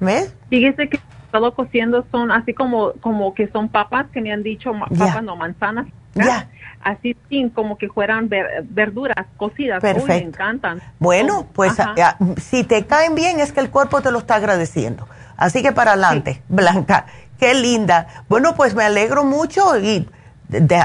¿Ves? 0.00 0.34
Fíjese 0.50 0.88
que 0.88 0.98
todo 1.30 1.54
cociendo 1.54 2.04
son 2.10 2.32
así 2.32 2.52
como 2.52 2.92
como 3.00 3.32
que 3.34 3.48
son 3.48 3.68
papas 3.68 4.06
que 4.12 4.20
me 4.20 4.32
han 4.32 4.42
dicho 4.42 4.72
papas 4.72 5.22
no 5.22 5.36
manzanas. 5.36 5.86
Ya. 6.14 6.48
Así 6.82 7.16
sin 7.28 7.50
como 7.50 7.78
que 7.78 7.88
fueran 7.88 8.28
verduras 8.28 9.26
cocidas. 9.36 9.80
Perfecto. 9.80 10.08
me 10.08 10.18
encantan. 10.18 10.82
Bueno, 10.98 11.46
pues 11.52 11.74
si 12.38 12.64
te 12.64 12.84
caen 12.86 13.14
bien 13.14 13.38
es 13.38 13.52
que 13.52 13.60
el 13.60 13.70
cuerpo 13.70 14.00
te 14.00 14.10
lo 14.10 14.18
está 14.18 14.34
agradeciendo. 14.36 15.06
Así 15.36 15.62
que 15.62 15.72
para 15.72 15.92
adelante, 15.92 16.42
Blanca. 16.48 17.06
Qué 17.38 17.54
linda. 17.54 18.24
Bueno, 18.28 18.54
pues 18.54 18.74
me 18.74 18.84
alegro 18.84 19.24
mucho 19.24 19.78
y 19.78 20.08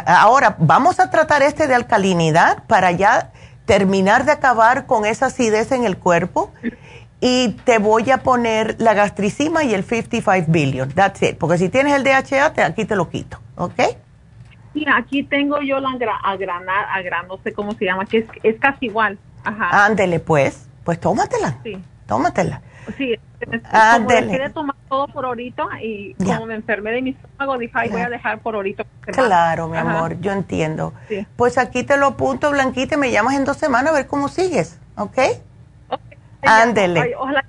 ahora 0.05 0.55
vamos 0.59 0.99
a 0.99 1.09
tratar 1.09 1.41
este 1.41 1.67
de 1.67 1.75
alcalinidad 1.75 2.63
para 2.67 2.91
ya 2.91 3.31
terminar 3.65 4.25
de 4.25 4.31
acabar 4.31 4.85
con 4.85 5.05
esa 5.05 5.27
acidez 5.27 5.71
en 5.71 5.83
el 5.83 5.97
cuerpo 5.97 6.51
y 7.19 7.49
te 7.65 7.79
voy 7.79 8.09
a 8.11 8.19
poner 8.19 8.75
la 8.79 8.93
gastricima 8.93 9.63
y 9.63 9.73
el 9.73 9.83
55 9.83 10.45
billion. 10.51 10.89
That's 10.89 11.21
it. 11.23 11.37
Porque 11.37 11.57
si 11.57 11.69
tienes 11.69 11.93
el 11.93 12.03
DHA, 12.03 12.53
te, 12.53 12.63
aquí 12.63 12.85
te 12.85 12.95
lo 12.95 13.09
quito. 13.09 13.39
¿Ok? 13.55 13.79
Sí, 14.77 14.85
aquí 14.93 15.23
tengo 15.23 15.59
yo 15.61 15.79
la 15.79 15.89
agranar, 16.23 16.85
agran, 16.91 17.27
no 17.27 17.39
sé 17.43 17.51
cómo 17.51 17.71
se 17.71 17.85
llama, 17.85 18.05
que 18.05 18.27
es, 18.43 18.59
casi 18.59 18.85
igual. 18.85 19.17
Ajá. 19.43 19.85
Ándele, 19.85 20.19
pues. 20.19 20.67
Pues 20.83 20.99
tómatela. 20.99 21.57
Sí. 21.63 21.81
Tómatela. 22.05 22.61
Sí, 22.95 23.15
dejé 23.39 24.39
de 24.39 24.49
tomar 24.51 24.75
todo 24.87 25.07
por 25.07 25.25
ahorita 25.25 25.63
y 25.81 26.13
como 26.13 26.45
me 26.45 26.55
enfermé 26.55 26.91
de 26.91 27.01
mi 27.01 27.09
estómago, 27.09 27.57
dije, 27.57 27.73
ay, 27.75 27.89
voy 27.89 28.01
a 28.01 28.09
dejar 28.09 28.39
por 28.39 28.55
ahorita. 28.55 28.85
Claro, 29.01 29.67
mi 29.67 29.77
amor, 29.77 30.19
yo 30.21 30.31
entiendo. 30.31 30.93
Pues 31.35 31.57
aquí 31.57 31.83
te 31.83 31.97
lo 31.97 32.05
apunto, 32.05 32.51
Blanquita, 32.51 32.95
y 32.95 32.97
me 32.97 33.11
llamas 33.11 33.35
en 33.35 33.45
dos 33.45 33.57
semanas 33.57 33.93
a 33.93 33.95
ver 33.95 34.07
cómo 34.07 34.27
sigues, 34.29 34.79
¿ok? 34.95 35.17
Ándele. 36.43 37.15
Ojalá 37.17 37.43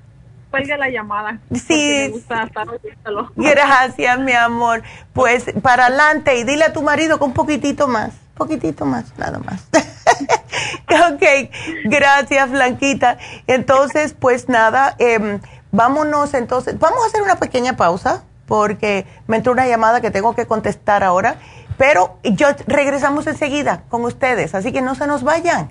cuelgue 0.51 0.77
la 0.77 0.89
llamada. 0.89 1.39
Sí. 1.55 2.13
Gracias, 3.37 4.19
mi 4.21 4.33
amor. 4.33 4.83
Pues 5.13 5.47
para 5.63 5.87
adelante 5.87 6.37
y 6.37 6.45
dile 6.45 6.65
a 6.65 6.73
tu 6.73 6.83
marido 6.83 7.19
con 7.19 7.29
un 7.29 7.35
poquitito 7.35 7.89
más, 7.89 8.13
poquitito 8.35 8.85
más, 8.85 9.17
nada 9.19 9.39
más. 9.39 9.67
ok, 11.13 11.51
gracias, 11.85 12.51
Blanquita. 12.51 13.19
Entonces, 13.47 14.15
pues 14.19 14.49
nada, 14.49 14.95
eh, 14.99 15.41
vámonos 15.73 16.35
entonces, 16.35 16.79
vamos 16.79 17.03
a 17.05 17.07
hacer 17.07 17.23
una 17.23 17.37
pequeña 17.37 17.77
pausa 17.77 18.25
porque 18.47 19.07
me 19.27 19.37
entró 19.37 19.53
una 19.53 19.67
llamada 19.67 20.01
que 20.01 20.11
tengo 20.11 20.35
que 20.35 20.47
contestar 20.47 21.05
ahora, 21.05 21.37
pero 21.77 22.19
yo 22.25 22.49
regresamos 22.67 23.27
enseguida 23.27 23.83
con 23.89 24.05
ustedes, 24.05 24.55
así 24.55 24.73
que 24.73 24.81
no 24.81 24.95
se 24.95 25.07
nos 25.07 25.23
vayan. 25.23 25.71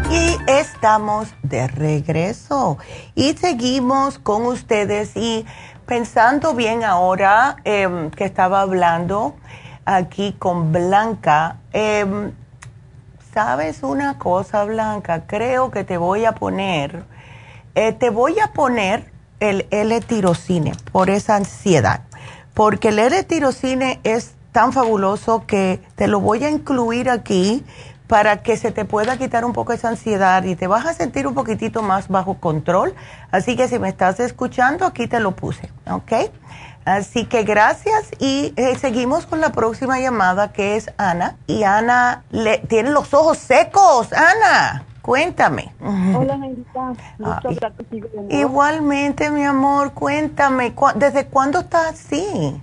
Y 0.09 0.37
estamos 0.47 1.35
de 1.43 1.67
regreso 1.67 2.79
y 3.17 3.33
seguimos 3.33 4.21
con 4.21 4.47
ustedes 4.47 5.17
y 5.17 5.45
pensando 5.85 6.55
bien 6.55 6.85
ahora 6.85 7.57
em, 7.65 8.13
que 8.13 8.25
estaba 8.25 8.61
hablando 8.61 9.35
aquí 9.85 10.37
con 10.39 10.71
Blanca, 10.71 11.61
eh, 11.73 12.31
¿Sabes 13.33 13.83
una 13.83 14.19
cosa, 14.19 14.63
Blanca? 14.65 15.23
Creo 15.27 15.71
que 15.71 15.85
te 15.85 15.97
voy 15.97 16.27
a 16.27 16.33
poner, 16.33 17.05
eh, 17.75 17.93
te 17.93 18.11
voy 18.11 18.39
a 18.39 18.53
poner 18.53 19.11
el 19.41 19.67
L-tirocine 19.71 20.73
por 20.93 21.09
esa 21.09 21.37
ansiedad, 21.37 22.03
porque 22.53 22.89
el 22.89 22.99
L-tirocine 22.99 24.01
es 24.05 24.35
tan 24.53 24.75
fabuloso 24.75 25.47
que 25.47 25.81
te 25.97 26.09
lo 26.09 26.21
voy 26.21 26.45
a 26.45 26.51
incluir 26.51 27.09
aquí 27.09 27.65
para 28.07 28.43
que 28.43 28.59
se 28.59 28.71
te 28.71 28.85
pueda 28.85 29.17
quitar 29.17 29.47
un 29.47 29.55
poco 29.55 29.73
esa 29.73 29.89
ansiedad 29.89 30.45
y 30.45 30.55
te 30.55 30.67
vas 30.67 30.85
a 30.85 30.93
sentir 30.93 31.27
un 31.27 31.33
poquitito 31.33 31.81
más 31.81 32.09
bajo 32.09 32.35
control. 32.35 32.95
Así 33.31 33.57
que 33.57 33.67
si 33.67 33.79
me 33.79 33.89
estás 33.89 34.21
escuchando, 34.21 34.85
aquí 34.85 35.07
te 35.07 35.21
lo 35.21 35.35
puse, 35.35 35.73
¿ok? 35.91 36.13
Así 36.85 37.27
que 37.27 37.45
gracias 37.45 38.11
y 38.19 38.53
eh, 38.57 38.77
seguimos 38.77 39.27
con 39.27 39.41
la 39.41 39.53
próxima 39.53 40.01
llamada 40.01 40.53
que 40.53 40.77
es 40.77 40.93
Ana. 40.97 41.37
Y 41.47 41.63
Ana 41.63 42.25
le, 42.31 42.59
tiene 42.59 42.91
los 42.91 43.15
ojos 43.15 43.39
secos. 43.39 44.13
Ana, 44.13 44.85
cuéntame. 45.01 45.73
Hola, 45.81 46.37
Neidita. 46.37 46.93
Igualmente, 48.31 49.31
mi 49.31 49.45
amor, 49.45 49.93
cuéntame, 49.93 50.75
¿desde 50.97 51.27
cuándo 51.27 51.61
estás 51.61 51.93
así? 51.93 52.61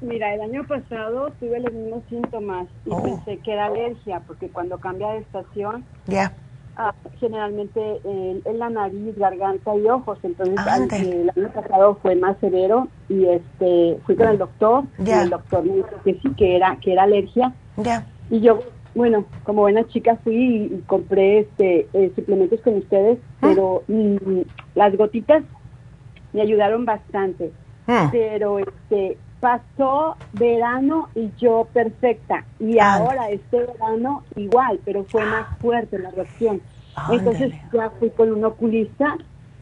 Mira, 0.00 0.32
el 0.32 0.40
año 0.40 0.66
pasado 0.66 1.30
tuve 1.40 1.60
los 1.60 1.72
mismos 1.72 2.02
síntomas 2.08 2.68
y 2.86 2.90
oh. 2.90 3.02
pensé 3.02 3.38
que 3.38 3.52
era 3.52 3.66
alergia, 3.66 4.22
porque 4.26 4.48
cuando 4.48 4.78
cambia 4.78 5.08
de 5.10 5.18
estación, 5.18 5.84
ya 6.06 6.32
Ah, 6.82 6.94
generalmente 7.18 8.00
en, 8.04 8.58
la 8.58 8.70
nariz, 8.70 9.14
garganta 9.18 9.76
y 9.76 9.86
ojos. 9.86 10.18
Entonces, 10.22 10.56
el 10.92 11.30
año 11.36 11.52
pasado 11.52 11.98
fue 12.00 12.16
más 12.16 12.38
severo 12.38 12.88
y 13.06 13.26
este 13.26 14.00
fui 14.06 14.16
con 14.16 14.28
el 14.28 14.38
doctor 14.38 14.84
y 14.98 15.10
el 15.10 15.28
doctor 15.28 15.62
me 15.62 15.74
dijo 15.74 15.90
que 16.02 16.14
sí, 16.14 16.30
que 16.38 16.56
era, 16.56 16.78
que 16.80 16.94
era 16.94 17.02
alergia. 17.02 17.52
Y 18.30 18.40
yo 18.40 18.60
bueno, 18.94 19.26
como 19.44 19.60
buena 19.60 19.86
chica 19.88 20.16
fui 20.24 20.70
y, 20.72 20.84
compré 20.86 21.40
este 21.40 21.86
eh, 21.92 22.12
suplementos 22.16 22.62
con 22.62 22.78
ustedes, 22.78 23.18
ah. 23.18 23.36
pero 23.42 23.82
mm, 23.86 24.40
las 24.74 24.96
gotitas 24.96 25.44
me 26.32 26.40
ayudaron 26.40 26.86
bastante. 26.86 27.52
Ah. 27.86 28.08
Pero 28.10 28.58
este 28.58 29.18
pasó 29.40 30.16
verano 30.34 31.08
y 31.14 31.30
yo 31.38 31.66
perfecta. 31.72 32.44
Y 32.58 32.78
ahora 32.78 33.30
este 33.30 33.58
verano 33.58 34.22
igual, 34.36 34.80
pero 34.84 35.04
fue 35.04 35.24
más 35.24 35.58
fuerte 35.58 35.98
la 35.98 36.10
reacción. 36.10 36.60
Entonces 37.10 37.52
ya 37.72 37.90
fui 37.98 38.10
con 38.10 38.32
un 38.32 38.44
oculista 38.44 39.16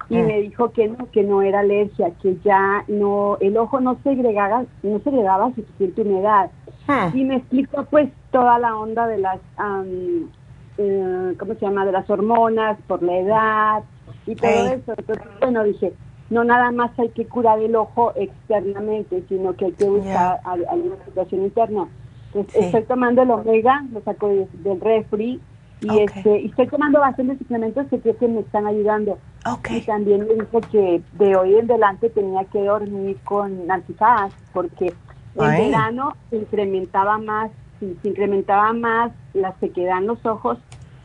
y 0.09 0.17
mm. 0.17 0.27
me 0.27 0.41
dijo 0.41 0.73
que 0.73 0.89
no, 0.89 1.11
que 1.11 1.23
no 1.23 1.43
era 1.43 1.61
alergia, 1.61 2.11
que 2.23 2.37
ya 2.45 2.85
no, 2.89 3.37
el 3.41 3.57
ojo 3.57 3.81
no 3.81 3.99
segregaba, 4.03 4.65
no 4.83 4.99
segregaba 5.01 5.53
suficiente 5.55 6.03
humedad. 6.03 6.51
Ah. 6.87 7.11
Y 7.13 7.25
me 7.25 7.37
explicó 7.37 7.85
pues 7.85 8.09
toda 8.31 8.59
la 8.59 8.77
onda 8.77 9.07
de 9.07 9.19
las, 9.19 9.39
eh, 10.79 11.35
¿cómo 11.39 11.55
se 11.55 11.61
llama? 11.61 11.85
De 11.85 11.93
las 11.93 12.09
hormonas 12.09 12.79
por 12.87 13.03
la 13.03 13.19
edad 13.19 13.83
y 14.27 14.35
todo 14.35 14.51
eso. 14.51 14.95
Entonces, 14.97 15.27
bueno, 15.41 15.65
dije, 15.65 15.93
no 16.31 16.45
nada 16.45 16.71
más 16.73 16.99
hay 16.99 17.11
que 17.11 17.27
curar 17.27 17.61
el 17.61 17.77
ojo 17.77 18.13
externamente, 18.17 19.23
sino 19.29 19.55
que 19.55 19.67
hay 19.67 19.73
que 19.73 19.85
buscar 19.85 20.41
alguna 20.45 20.97
situación 21.05 21.43
interna. 21.43 21.89
Entonces, 22.33 22.67
estoy 22.67 22.83
tomando 22.83 23.23
el 23.23 23.31
omega, 23.31 23.85
lo 23.93 24.01
saco 24.03 24.29
del 24.29 24.81
refri, 24.81 25.41
y 25.81 25.99
este 26.01 26.41
y 26.41 26.47
estoy 26.47 26.67
tomando 26.67 27.01
bastantes 27.01 27.39
suplementos 27.39 27.87
que 27.89 28.01
creo 28.01 28.17
que 28.17 28.29
me 28.29 28.41
están 28.41 28.67
ayudando. 28.67 29.19
Y 29.71 29.81
también 29.83 30.27
me 30.27 30.35
dijo 30.35 30.61
que 30.71 31.01
de 31.13 31.37
hoy 31.37 31.55
en 31.55 31.71
adelante 31.71 32.11
tenía 32.11 32.45
que 32.47 32.65
dormir 32.65 33.17
con 33.25 33.71
antifaz 33.71 34.33
porque 34.53 34.93
en 35.37 35.71
verano 35.71 36.17
se 36.31 36.37
incrementaba 36.37 37.19
más, 37.19 37.51
se 37.81 38.09
incrementaba 38.09 38.73
más 38.73 39.13
la 39.35 39.55
sequedad 39.61 39.99
en 39.99 40.09
los 40.09 40.25
ojos 40.27 40.59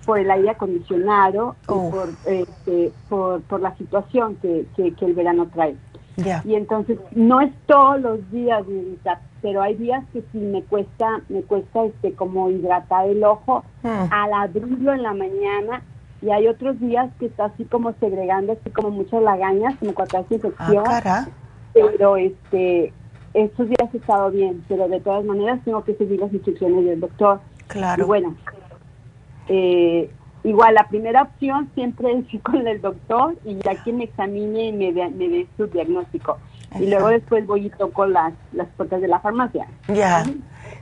por 0.06 0.20
el 0.20 0.30
aire 0.32 0.50
acondicionado 0.50 1.56
y 1.64 1.66
por, 1.68 2.10
este, 2.26 2.92
por, 3.10 3.42
por 3.44 3.62
la 3.62 3.76
situación 3.78 4.36
que, 4.42 4.66
que, 4.76 4.94
el 5.06 5.14
verano 5.14 5.48
trae. 5.54 5.76
Y 6.46 6.56
entonces 6.56 7.00
no 7.12 7.42
es 7.42 7.52
todos 7.66 8.00
los 8.00 8.32
días, 8.32 8.64
pero 9.42 9.62
hay 9.62 9.76
días 9.76 10.04
que 10.14 10.22
sí 10.32 10.38
me 10.38 10.64
cuesta, 10.64 11.22
me 11.30 11.42
cuesta 11.42 11.86
este 11.86 12.14
como 12.14 12.50
hidratar 12.50 13.08
el 13.08 13.24
ojo 13.24 13.64
al 13.84 14.34
abrirlo 14.34 14.94
en 14.94 15.04
la 15.04 15.14
mañana 15.14 15.82
y 16.22 16.32
hay 16.32 16.48
otros 16.48 16.80
días 16.80 17.12
que 17.20 17.26
está 17.26 17.46
así 17.46 17.66
como 17.66 17.94
segregando 18.00 18.54
así 18.54 18.70
como 18.70 18.92
muchas 18.92 19.22
lagañas, 19.22 19.76
como 19.80 19.94
cuando 19.94 20.20
hace 20.20 20.36
infección. 20.36 20.84
Ah, 20.88 21.28
pero 21.74 22.16
este 22.18 22.94
estos 23.34 23.68
días 23.68 23.94
he 23.94 23.98
estado 23.98 24.30
bien, 24.30 24.64
pero 24.68 24.88
de 24.88 25.00
todas 25.00 25.26
maneras 25.26 25.60
tengo 25.66 25.84
que 25.84 25.96
seguir 25.96 26.20
las 26.20 26.32
instrucciones 26.32 26.86
del 26.86 27.00
doctor. 27.00 27.40
Claro. 27.68 28.04
Y 28.04 28.08
bueno, 28.08 28.36
eh, 29.48 30.12
igual 30.44 30.76
la 30.76 30.88
primera 30.88 31.24
opción 31.24 31.70
siempre 31.76 32.12
es 32.12 32.34
ir 32.34 32.42
con 32.42 32.68
el 32.68 32.82
doctor 32.82 33.36
y 33.46 33.58
ya 33.60 33.76
que 33.84 33.94
me 33.94 34.06
examine 34.06 34.68
y 34.68 34.72
me 34.74 34.92
dé 34.92 35.48
su 35.58 35.68
diagnóstico. 35.68 36.38
Y 36.80 36.88
luego 36.88 37.10
después 37.10 37.46
voy 37.46 37.68
y 37.68 37.70
toco 37.70 38.06
las, 38.06 38.34
las 38.52 38.68
puertas 38.70 39.00
de 39.02 39.08
la 39.08 39.20
farmacia. 39.20 39.68
Ya, 39.88 40.24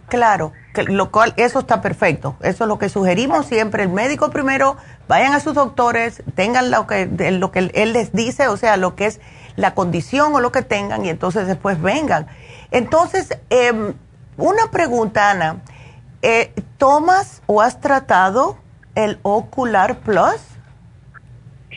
claro, 0.08 0.54
lo 0.88 1.12
cual, 1.12 1.34
eso 1.38 1.60
está 1.60 1.82
perfecto. 1.82 2.36
Eso 2.42 2.64
es 2.64 2.68
lo 2.68 2.78
que 2.78 2.88
sugerimos 2.88 3.46
siempre. 3.46 3.84
El 3.84 3.90
médico 3.90 4.30
primero, 4.30 4.78
vayan 5.08 5.34
a 5.34 5.40
sus 5.40 5.54
doctores, 5.54 6.24
tengan 6.36 6.72
lo 6.72 6.88
que, 6.88 7.08
lo 7.32 7.52
que 7.52 7.72
él 7.74 7.94
les 7.94 8.14
dice, 8.14 8.48
o 8.48 8.56
sea, 8.56 8.78
lo 8.78 8.96
que 8.96 9.08
es 9.08 9.20
la 9.58 9.74
condición 9.74 10.34
o 10.34 10.40
lo 10.40 10.52
que 10.52 10.62
tengan, 10.62 11.06
y 11.06 11.10
entonces 11.10 11.46
después 11.46 11.82
vengan. 11.82 12.28
Entonces, 12.72 13.38
em, 13.50 13.94
una 14.38 14.72
pregunta, 14.72 15.30
Ana. 15.30 15.58
Eh, 16.22 16.54
¿Tomas 16.78 17.42
o 17.48 17.62
has 17.62 17.82
tratado 17.82 18.58
el 18.96 19.18
Ocular 19.24 20.00
Plus? 20.00 20.58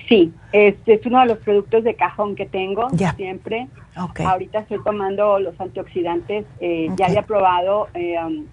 Sí, 0.08 0.32
este 0.52 0.94
es 0.94 1.06
uno 1.06 1.20
de 1.20 1.26
los 1.26 1.38
productos 1.38 1.84
de 1.84 1.94
cajón 1.94 2.36
que 2.36 2.46
tengo 2.46 2.88
siempre. 3.16 3.68
Ahorita 3.94 4.60
estoy 4.60 4.82
tomando 4.82 5.38
los 5.38 5.58
antioxidantes. 5.60 6.44
Eh, 6.60 6.88
Ya 6.96 7.06
había 7.06 7.22
probado 7.22 7.88
eh, 7.94 8.16
um, 8.22 8.44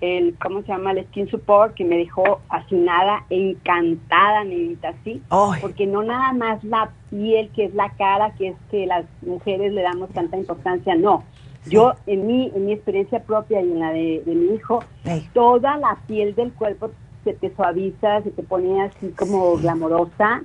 el, 0.00 0.34
¿cómo 0.38 0.62
se 0.62 0.68
llama? 0.68 0.92
El 0.92 1.04
Skin 1.06 1.28
Support, 1.28 1.74
que 1.74 1.84
me 1.84 1.96
dejó 1.96 2.40
fascinada, 2.48 3.24
encantada, 3.28 4.44
Nevita, 4.44 4.94
sí. 5.04 5.22
Porque 5.60 5.86
no 5.86 6.02
nada 6.02 6.32
más 6.32 6.64
la 6.64 6.90
piel, 7.10 7.50
que 7.54 7.66
es 7.66 7.74
la 7.74 7.90
cara, 7.90 8.34
que 8.34 8.48
es 8.48 8.56
que 8.70 8.86
las 8.86 9.04
mujeres 9.22 9.72
le 9.72 9.82
damos 9.82 10.10
tanta 10.10 10.36
importancia, 10.36 10.94
no 10.94 11.24
yo, 11.66 11.94
en 12.06 12.26
mi, 12.26 12.52
en 12.54 12.66
mi 12.66 12.72
experiencia 12.72 13.22
propia 13.22 13.60
y 13.62 13.70
en 13.70 13.80
la 13.80 13.90
de, 13.92 14.22
mi 14.26 14.54
hijo, 14.54 14.84
toda 15.32 15.76
la 15.78 15.98
piel 16.06 16.34
del 16.34 16.52
cuerpo 16.52 16.90
se 17.24 17.32
te 17.32 17.54
suaviza, 17.54 18.22
se 18.22 18.30
te 18.30 18.42
pone 18.42 18.82
así 18.82 19.08
como 19.16 19.56
glamorosa. 19.56 20.42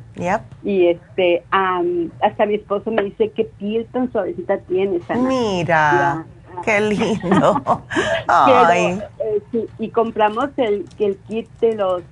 Y 0.64 0.88
este, 0.88 1.44
hasta 1.52 2.46
mi 2.46 2.56
esposo 2.56 2.92
me 2.92 3.04
dice, 3.04 3.32
¿qué 3.32 3.46
piel 3.46 3.86
tan 3.92 4.12
suavecita 4.12 4.58
tienes, 4.60 5.04
Mira. 5.16 6.26
Qué 6.66 6.82
lindo. 6.82 7.62
Eh, 8.32 9.68
y 9.80 9.90
compramos 9.90 10.50
el, 10.58 10.86
el 11.00 11.18
kit 11.28 11.50
de 11.60 11.76
los, 11.76 12.04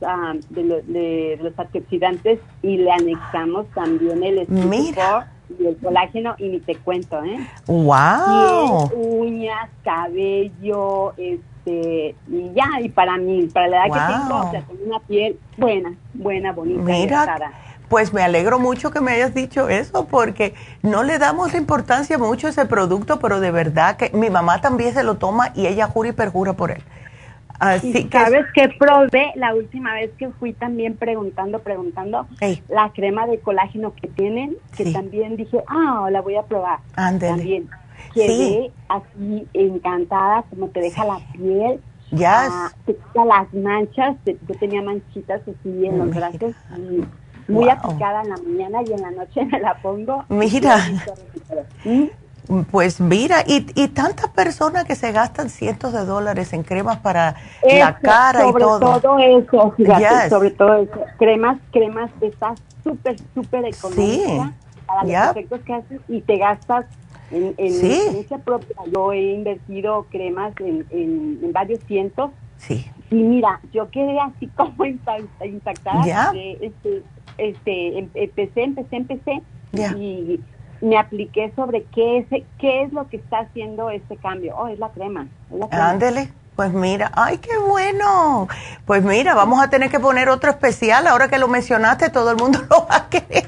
de, 0.49 1.39
los 1.41 1.59
antioxidantes 1.59 2.39
y 2.63 2.77
le 2.77 2.91
anexamos 2.91 3.67
también 3.75 4.23
el 4.23 4.47
Mira 4.47 5.31
y 5.59 5.67
el 5.67 5.77
colágeno 5.77 6.35
y 6.39 6.49
ni 6.49 6.59
te 6.59 6.75
cuento, 6.75 7.23
¿eh? 7.23 7.37
¡Wow! 7.67 8.89
uñas, 8.95 9.69
cabello, 9.83 11.13
este, 11.17 11.56
y 11.71 12.53
ya, 12.53 12.81
y 12.81 12.89
para 12.89 13.17
mí, 13.17 13.47
para 13.53 13.67
la 13.67 13.85
edad 13.85 13.93
que 13.93 14.13
tengo, 14.13 14.47
o 14.47 14.51
sea, 14.51 14.61
con 14.63 14.77
una 14.85 14.99
piel 14.99 15.39
buena, 15.57 15.93
buena, 16.13 16.51
bonita. 16.51 16.81
Mira, 16.81 17.51
pues 17.89 18.13
me 18.13 18.21
alegro 18.21 18.59
mucho 18.59 18.91
que 18.91 19.01
me 19.01 19.13
hayas 19.13 19.33
dicho 19.33 19.69
eso, 19.69 20.07
porque 20.07 20.53
no 20.81 21.03
le 21.03 21.19
damos 21.19 21.53
importancia 21.55 22.17
mucho 22.17 22.47
a 22.47 22.49
ese 22.49 22.65
producto, 22.65 23.19
pero 23.19 23.39
de 23.39 23.51
verdad 23.51 23.97
que 23.97 24.09
mi 24.13 24.29
mamá 24.29 24.61
también 24.61 24.93
se 24.93 25.03
lo 25.03 25.15
toma 25.15 25.51
y 25.55 25.67
ella 25.67 25.87
jura 25.87 26.09
y 26.09 26.11
perjura 26.13 26.53
por 26.53 26.71
él. 26.71 26.81
Así 27.59 28.07
que 28.07 28.17
sabes 28.19 28.45
que 28.53 28.69
probé 28.77 29.31
la 29.35 29.55
última 29.55 29.93
vez 29.93 30.11
que 30.17 30.29
fui 30.29 30.53
también 30.53 30.95
preguntando, 30.95 31.59
preguntando 31.59 32.27
la 32.69 32.91
crema 32.93 33.25
de 33.25 33.39
colágeno 33.39 33.93
que 33.99 34.07
tienen, 34.07 34.55
que 34.75 34.91
también 34.91 35.37
dije, 35.37 35.63
ah, 35.67 36.07
la 36.11 36.21
voy 36.21 36.35
a 36.35 36.43
probar. 36.43 36.79
También 36.95 37.67
quedé 38.17 38.71
así 38.89 39.47
encantada, 39.53 40.43
como 40.49 40.67
te 40.67 40.81
deja 40.81 41.05
la 41.05 41.19
piel. 41.33 41.81
Ya. 42.11 42.47
Ah, 42.49 42.71
te 42.85 42.95
quita 42.95 43.25
las 43.25 43.53
manchas, 43.53 44.15
yo 44.25 44.55
tenía 44.59 44.81
manchitas 44.81 45.41
así 45.41 45.85
en 45.85 45.99
los 45.99 46.09
brazos 46.09 46.53
y 46.77 47.03
muy 47.51 47.69
aplicada 47.69 48.21
en 48.21 48.29
la 48.29 48.37
mañana 48.37 48.81
y 48.85 48.93
en 48.93 49.01
la 49.01 49.11
noche 49.11 49.45
me 49.51 49.59
la 49.59 49.75
pongo. 49.75 50.23
Mira. 50.29 50.77
Pues 52.71 53.01
mira, 53.01 53.43
y, 53.45 53.67
y 53.75 53.89
tantas 53.89 54.29
personas 54.29 54.85
que 54.85 54.95
se 54.95 55.11
gastan 55.11 55.49
cientos 55.49 55.91
de 55.91 56.05
dólares 56.05 56.53
en 56.53 56.63
cremas 56.63 56.97
para 56.99 57.35
la 57.61 57.97
cara 57.97 58.47
y 58.47 58.53
todo. 58.53 58.79
Sobre 58.79 59.01
todo 59.01 59.19
eso, 59.19 59.71
fíjate, 59.75 60.29
sobre 60.29 60.51
todo 60.51 60.75
eso. 60.75 60.99
Cremas, 61.17 61.59
cremas 61.73 62.09
de 62.21 62.27
estas 62.27 62.57
súper, 62.85 63.17
súper 63.33 63.65
económicas 63.65 64.53
para 64.85 65.03
los 65.03 65.31
efectos 65.31 65.61
que 65.61 65.73
haces 65.73 66.01
y 66.07 66.21
te 66.21 66.37
gastas 66.37 66.85
en, 67.31 67.53
en 67.57 67.73
sí. 67.73 68.25
propia. 68.43 68.75
Yo 68.93 69.13
he 69.13 69.33
invertido 69.33 70.05
cremas 70.09 70.53
en, 70.59 70.85
en, 70.91 71.51
varios 71.51 71.79
cientos. 71.87 72.31
Sí. 72.57 72.85
Y 73.11 73.15
mira, 73.15 73.59
yo 73.73 73.89
quedé 73.89 74.19
así 74.19 74.47
como 74.55 74.85
impactada. 74.85 76.33
Este, 76.61 77.03
este, 77.37 77.99
em, 77.99 78.09
empecé, 78.13 78.63
empecé, 78.63 78.95
empecé. 78.95 79.41
Y 79.97 80.39
me 80.81 80.97
apliqué 80.97 81.51
sobre 81.55 81.83
qué 81.85 82.19
es, 82.19 82.43
qué 82.59 82.83
es 82.83 82.93
lo 82.93 83.07
que 83.09 83.17
está 83.17 83.39
haciendo 83.39 83.89
este 83.89 84.17
cambio. 84.17 84.55
Oh, 84.57 84.67
es 84.67 84.79
la 84.79 84.89
crema. 84.89 85.27
Ándele. 85.71 86.29
Pues 86.57 86.73
mira, 86.73 87.11
ay, 87.13 87.37
qué 87.37 87.55
bueno. 87.67 88.47
Pues 88.85 89.03
mira, 89.03 89.35
vamos 89.35 89.61
a 89.61 89.69
tener 89.69 89.91
que 89.91 89.99
poner 89.99 90.27
otro 90.27 90.49
especial. 90.49 91.05
Ahora 91.05 91.27
que 91.27 91.37
lo 91.37 91.47
mencionaste, 91.47 92.09
todo 92.09 92.31
el 92.31 92.37
mundo 92.37 92.59
lo 92.69 92.87
va 92.87 92.95
a 92.95 93.09
querer. 93.09 93.47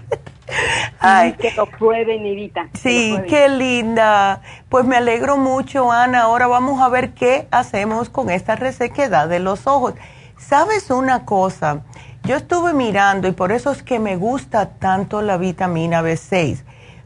Ay, 1.00 1.34
que 1.34 1.52
lo 1.52 1.66
prueben, 1.66 2.26
Evita. 2.26 2.70
Sí, 2.74 3.18
qué 3.28 3.50
linda. 3.50 4.42
Pues 4.70 4.86
me 4.86 4.98
alegro 4.98 5.38
mucho, 5.38 5.92
Ana. 5.92 6.22
Ahora 6.22 6.48
vamos 6.48 6.82
a 6.82 6.90
ver 6.90 7.14
qué 7.14 7.48
hacemos 7.52 8.10
con 8.10 8.30
esta 8.30 8.56
resequedad 8.56 9.28
de 9.28 9.40
los 9.40 9.68
ojos. 9.68 9.94
¿Sabes 10.38 10.90
una 10.90 11.26
cosa? 11.26 11.82
Yo 12.24 12.36
estuve 12.36 12.74
mirando 12.74 13.28
y 13.28 13.32
por 13.32 13.52
eso 13.52 13.72
es 13.72 13.84
que 13.84 14.00
me 14.00 14.16
gusta 14.16 14.70
tanto 14.70 15.22
la 15.22 15.38
vitamina 15.38 16.02
B6 16.02 16.64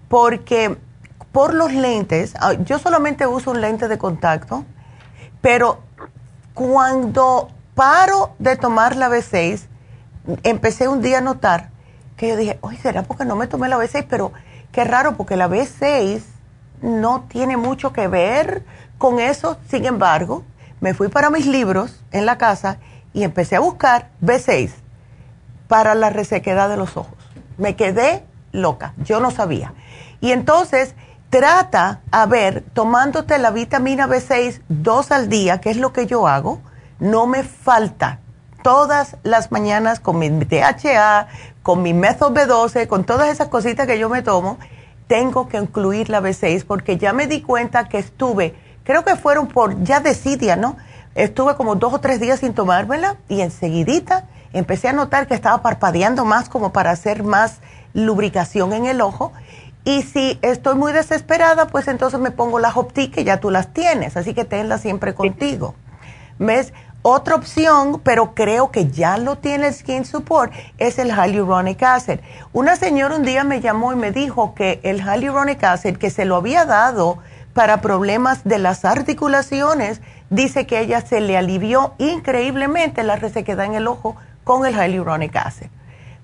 porque 0.07 0.77
por 1.31 1.55
los 1.55 1.73
lentes, 1.73 2.35
ah, 2.39 2.53
yo 2.53 2.77
solamente 2.77 3.25
uso 3.25 3.49
un 3.49 3.61
lente 3.61 3.87
de 3.87 3.97
contacto, 3.97 4.65
pero 5.41 5.79
cuando 6.53 7.49
paro 7.73 8.35
de 8.37 8.55
tomar 8.55 8.95
la 8.95 9.09
B6, 9.09 9.65
empecé 10.43 10.87
un 10.87 11.01
día 11.01 11.17
a 11.17 11.21
notar 11.21 11.72
que 12.15 12.27
yo 12.29 12.35
dije, 12.35 12.57
oye, 12.61 12.77
¿será 12.77 13.03
porque 13.03 13.25
no 13.25 13.35
me 13.35 13.47
tomé 13.47 13.69
la 13.69 13.77
B6? 13.77 14.05
Pero 14.09 14.31
qué 14.71 14.83
raro, 14.83 15.15
porque 15.17 15.35
la 15.35 15.47
B6 15.47 16.21
no 16.81 17.25
tiene 17.27 17.57
mucho 17.57 17.93
que 17.93 18.07
ver 18.07 18.63
con 18.97 19.19
eso. 19.19 19.57
Sin 19.69 19.85
embargo, 19.85 20.43
me 20.81 20.93
fui 20.93 21.07
para 21.07 21.29
mis 21.29 21.47
libros 21.47 22.03
en 22.11 22.25
la 22.25 22.37
casa 22.37 22.77
y 23.13 23.23
empecé 23.23 23.55
a 23.55 23.59
buscar 23.59 24.09
B6 24.21 24.71
para 25.67 25.95
la 25.95 26.09
resequedad 26.09 26.69
de 26.69 26.77
los 26.77 26.97
ojos. 26.97 27.17
Me 27.57 27.75
quedé 27.75 28.23
loca, 28.51 28.93
yo 28.97 29.19
no 29.19 29.31
sabía. 29.31 29.73
Y 30.21 30.31
entonces 30.31 30.95
trata, 31.29 32.01
a 32.11 32.25
ver, 32.25 32.63
tomándote 32.73 33.37
la 33.39 33.51
vitamina 33.51 34.07
B6 34.07 34.61
dos 34.69 35.11
al 35.11 35.29
día, 35.29 35.61
que 35.61 35.71
es 35.71 35.77
lo 35.77 35.91
que 35.93 36.05
yo 36.05 36.27
hago, 36.27 36.61
no 36.99 37.27
me 37.27 37.43
falta. 37.43 38.19
Todas 38.61 39.17
las 39.23 39.51
mañanas 39.51 39.99
con 39.99 40.19
mi 40.19 40.29
DHA, 40.29 41.27
con 41.63 41.81
mi 41.81 41.93
método 41.93 42.33
B12, 42.33 42.87
con 42.87 43.05
todas 43.05 43.29
esas 43.29 43.47
cositas 43.47 43.87
que 43.87 43.97
yo 43.97 44.09
me 44.09 44.21
tomo, 44.21 44.59
tengo 45.07 45.47
que 45.47 45.57
incluir 45.57 46.09
la 46.09 46.21
B6 46.21 46.65
porque 46.65 46.97
ya 46.97 47.13
me 47.13 47.25
di 47.25 47.41
cuenta 47.41 47.89
que 47.89 47.97
estuve, 47.97 48.53
creo 48.83 49.03
que 49.03 49.15
fueron 49.15 49.47
por 49.47 49.81
ya 49.83 49.99
decidia, 49.99 50.55
¿no? 50.55 50.77
Estuve 51.15 51.55
como 51.55 51.75
dos 51.75 51.93
o 51.93 51.99
tres 51.99 52.19
días 52.19 52.39
sin 52.41 52.53
tomármela 52.53 53.17
y 53.29 53.41
enseguidita 53.41 54.25
empecé 54.51 54.89
a 54.89 54.93
notar 54.93 55.27
que 55.27 55.33
estaba 55.33 55.61
parpadeando 55.61 56.25
más 56.25 56.49
como 56.49 56.73
para 56.73 56.91
hacer 56.91 57.23
más 57.23 57.59
lubricación 57.93 58.73
en 58.73 58.85
el 58.85 59.01
ojo 59.01 59.31
y 59.85 60.03
si 60.03 60.39
estoy 60.41 60.75
muy 60.75 60.93
desesperada, 60.93 61.67
pues 61.67 61.87
entonces 61.87 62.19
me 62.19 62.31
pongo 62.31 62.59
las 62.59 62.77
Optic, 62.77 63.13
que 63.13 63.23
ya 63.25 63.39
tú 63.39 63.51
las 63.51 63.73
tienes, 63.73 64.15
así 64.15 64.33
que 64.33 64.45
tenlas 64.45 64.81
siempre 64.81 65.13
contigo. 65.13 65.75
¿Ves? 66.39 66.73
Otra 67.03 67.35
opción, 67.35 68.01
pero 68.03 68.33
creo 68.33 68.71
que 68.71 68.89
ya 68.89 69.17
lo 69.17 69.37
tiene 69.37 69.67
el 69.67 69.73
Skin 69.73 70.05
Support, 70.05 70.51
es 70.79 70.97
el 70.97 71.09
Hyaluronic 71.09 71.83
Acid. 71.83 72.19
Una 72.53 72.75
señora 72.75 73.15
un 73.15 73.23
día 73.23 73.43
me 73.43 73.61
llamó 73.61 73.93
y 73.93 73.95
me 73.95 74.11
dijo 74.11 74.55
que 74.55 74.79
el 74.83 75.01
Hyaluronic 75.01 75.63
Acid, 75.63 75.97
que 75.97 76.09
se 76.09 76.25
lo 76.25 76.37
había 76.37 76.65
dado 76.65 77.19
para 77.53 77.81
problemas 77.81 78.43
de 78.43 78.57
las 78.57 78.83
articulaciones, 78.85 80.01
dice 80.31 80.65
que 80.65 80.79
ella 80.79 81.01
se 81.01 81.21
le 81.21 81.37
alivió 81.37 81.93
increíblemente 81.99 83.03
la 83.03 83.17
resequedad 83.17 83.65
en 83.65 83.75
el 83.75 83.87
ojo 83.87 84.15
con 84.43 84.65
el 84.65 84.73
Hyaluronic 84.73 85.35
Acid. 85.35 85.67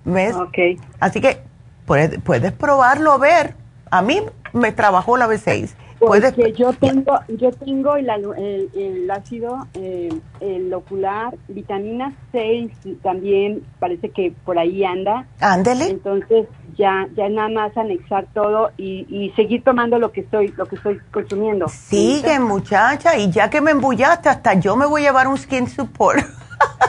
¿Ves? 0.06 0.36
Okay. 0.36 0.80
Así 1.00 1.22
que 1.22 1.44
Puedes, 1.90 2.52
probarlo 2.52 3.12
a 3.14 3.18
ver. 3.18 3.56
A 3.90 4.04
mí 4.04 4.22
me 4.54 4.72
trabajó 4.72 5.18
la 5.18 5.28
B6. 5.28 5.72
Porque 6.00 6.54
yo 6.54 6.72
tengo, 6.74 7.20
yo 7.28 7.52
tengo 7.52 7.96
el, 7.98 8.10
el, 8.10 9.12
ácido, 9.12 9.68
eh, 9.74 10.10
el 10.40 10.74
ocular, 10.74 11.36
vitamina 11.50 12.14
6, 12.32 12.72
también 13.04 13.64
parece 13.80 14.10
que 14.10 14.34
por 14.46 14.58
ahí 14.58 14.86
anda. 14.86 15.28
Ándele. 15.42 15.90
Entonces 15.90 16.48
ya, 16.78 17.08
ya 17.16 17.28
nada 17.28 17.50
más 17.50 17.78
anexar 17.78 18.28
todo 18.34 18.72
y, 18.78 19.06
y 19.10 19.32
seguir 19.36 19.64
tomando 19.64 20.00
lo 20.00 20.12
que 20.12 20.22
estoy, 20.22 20.54
lo 20.56 20.66
que 20.66 20.78
estoy 20.78 21.00
consumiendo. 21.12 21.68
Sigue 21.68 22.40
muchacha, 22.40 23.18
y 23.18 23.30
ya 23.30 23.50
que 23.50 23.60
me 23.60 23.72
embullaste, 23.72 24.30
hasta 24.30 24.54
yo 24.54 24.78
me 24.78 24.86
voy 24.86 25.02
a 25.02 25.10
llevar 25.10 25.28
un 25.28 25.38
skin 25.38 25.68
support. 25.68 26.20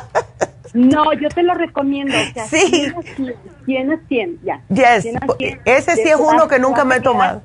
No, 0.75 1.13
yo 1.15 1.29
te 1.29 1.43
lo 1.43 1.55
recomiendo. 1.55 2.15
sí. 2.49 2.93
Tienes 3.67 4.01
100, 4.09 4.41
ya. 4.43 4.61
Yes. 4.69 5.07
Ese 5.65 5.97
sí 5.97 6.09
es 6.09 6.17
uno 6.17 6.49
que 6.49 6.59
nunca 6.59 6.85
me 6.85 6.97
he 6.97 7.01
tomado. 7.01 7.43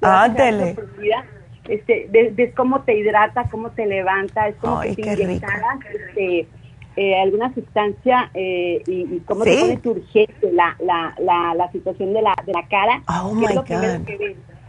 Ándele. 0.00 0.76
Este, 1.68 2.08
ves, 2.10 2.52
cómo 2.54 2.82
te 2.82 2.94
hidrata, 2.94 3.48
cómo 3.50 3.70
te 3.70 3.86
levanta, 3.86 4.48
es 4.48 4.56
como 4.56 4.80
Ay, 4.80 4.94
que 4.94 5.02
te 5.02 5.22
inyectaras 5.22 5.78
este, 5.94 6.46
eh, 6.96 7.22
alguna 7.22 7.54
sustancia 7.54 8.30
eh, 8.34 8.82
y, 8.86 9.20
cómo 9.20 9.44
te 9.44 9.58
pone 9.58 9.80
urgente 9.82 10.52
la, 10.52 10.76
la, 10.78 11.14
la, 11.18 11.54
la, 11.54 11.72
situación 11.72 12.12
de 12.12 12.20
la, 12.20 12.34
de 12.44 12.52
la 12.52 12.68
cara. 12.68 13.02
Oh, 13.08 13.32
my 13.32 13.46
God. 13.54 13.66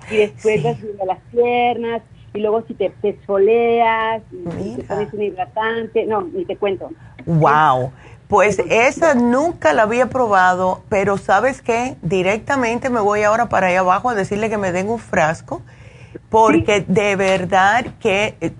Y 0.09 0.17
después 0.17 0.63
de 0.63 1.05
las 1.05 1.19
piernas, 1.31 2.01
y 2.35 2.41
luego 2.41 2.63
si 2.67 2.73
te, 2.73 2.89
te 3.01 3.09
esfoleas, 3.09 4.21
y 4.31 4.75
te 4.75 4.83
pones 4.83 5.13
un 5.13 5.21
hidratante, 5.21 6.05
no, 6.05 6.21
ni 6.21 6.45
te 6.45 6.57
cuento. 6.57 6.91
Wow. 7.25 7.91
Pues 8.27 8.59
esa 8.69 9.13
nunca 9.13 9.73
la 9.73 9.83
había 9.83 10.07
probado, 10.07 10.83
pero 10.89 11.17
¿sabes 11.17 11.61
qué? 11.61 11.95
Directamente 12.01 12.89
me 12.89 12.99
voy 12.99 13.23
ahora 13.23 13.49
para 13.49 13.67
allá 13.67 13.81
abajo 13.81 14.09
a 14.09 14.15
decirle 14.15 14.49
que 14.49 14.57
me 14.57 14.71
den 14.71 14.89
un 14.89 14.99
frasco, 14.99 15.61
porque 16.29 16.83
de 16.87 17.15
verdad 17.15 17.85
que... 17.99 18.53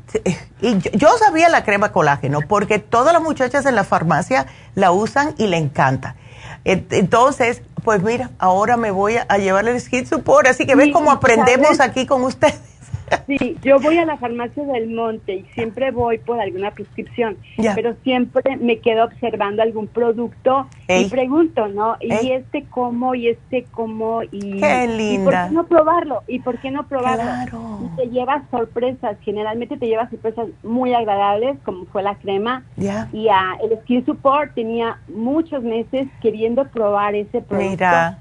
Y 0.62 0.78
yo, 0.98 1.10
sabía 1.18 1.50
la 1.50 1.64
crema 1.64 1.92
colágeno, 1.92 2.40
porque 2.48 2.80
todas 2.80 3.14
las 3.14 3.22
muchachas 3.22 3.66
en 3.66 3.76
la 3.76 3.84
farmacia 3.84 4.46
la 4.76 4.92
usan 4.92 5.34
y 5.38 5.48
le 5.48 5.58
encanta. 5.58 6.16
Entonces, 6.64 7.62
pues 7.84 8.02
mira, 8.02 8.32
ahora 8.40 8.78
me 8.78 8.92
voy 8.92 9.18
a, 9.18 9.38
llevarle 9.38 9.72
el 9.72 9.82
Skin 9.82 10.06
Support, 10.06 10.48
así 10.48 10.66
que 10.66 10.76
ves 10.76 10.90
cómo 10.94 11.12
aprendemos 11.12 11.80
aquí 11.80 12.06
con 12.06 12.24
ustedes. 12.24 12.60
Sí, 13.28 13.58
yo 13.64 13.80
voy 13.80 13.98
a 13.98 14.06
la 14.06 14.18
farmacia 14.18 14.64
del 14.66 14.90
Monte 14.90 15.36
y 15.36 15.46
siempre 15.54 15.92
voy 15.92 16.20
por 16.20 16.40
alguna 16.40 16.72
prescripción, 16.72 17.38
pero 17.74 17.96
siempre 18.04 18.58
me 18.58 18.80
quedo 18.80 19.06
observando 19.06 19.64
algún 19.64 19.88
producto 19.88 20.68
y 20.88 21.06
pregunto, 21.06 21.68
¿no? 21.68 21.98
¿Y 22.02 22.32
este 22.32 22.66
cómo? 22.66 23.16
¿Y 23.16 23.30
este 23.30 23.66
cómo? 23.72 24.22
Y, 24.32 24.60
Qué 24.60 24.88
linda. 24.88 25.24
por 25.24 25.34
qué 25.34 25.56
no 25.56 25.66
probarlo? 25.66 26.24
¿Y 26.28 26.40
por 26.40 26.60
qué 26.60 26.72
no 26.72 26.88
probarlo? 26.88 27.80
Y 27.84 27.96
te 27.96 28.10
llevas 28.10 28.44
sorpresas, 28.52 29.18
generalmente 29.22 29.78
te 29.78 29.88
llevas 29.88 30.10
sorpresas 30.10 30.48
muy 30.64 30.94
agradables, 30.94 31.58
como 31.64 31.86
fue 31.86 32.04
la 32.04 32.16
crema. 32.16 32.64
Y 32.78 33.28
a 33.30 33.58
el 33.64 33.80
Skin 33.82 34.06
Support 34.06 34.54
tenía 34.54 35.00
muchos 35.08 35.64
meses 35.64 36.08
queriendo 36.22 36.66
probar 36.66 37.16
ese 37.16 37.42
producto. 37.42 37.70
Mira 37.72 38.20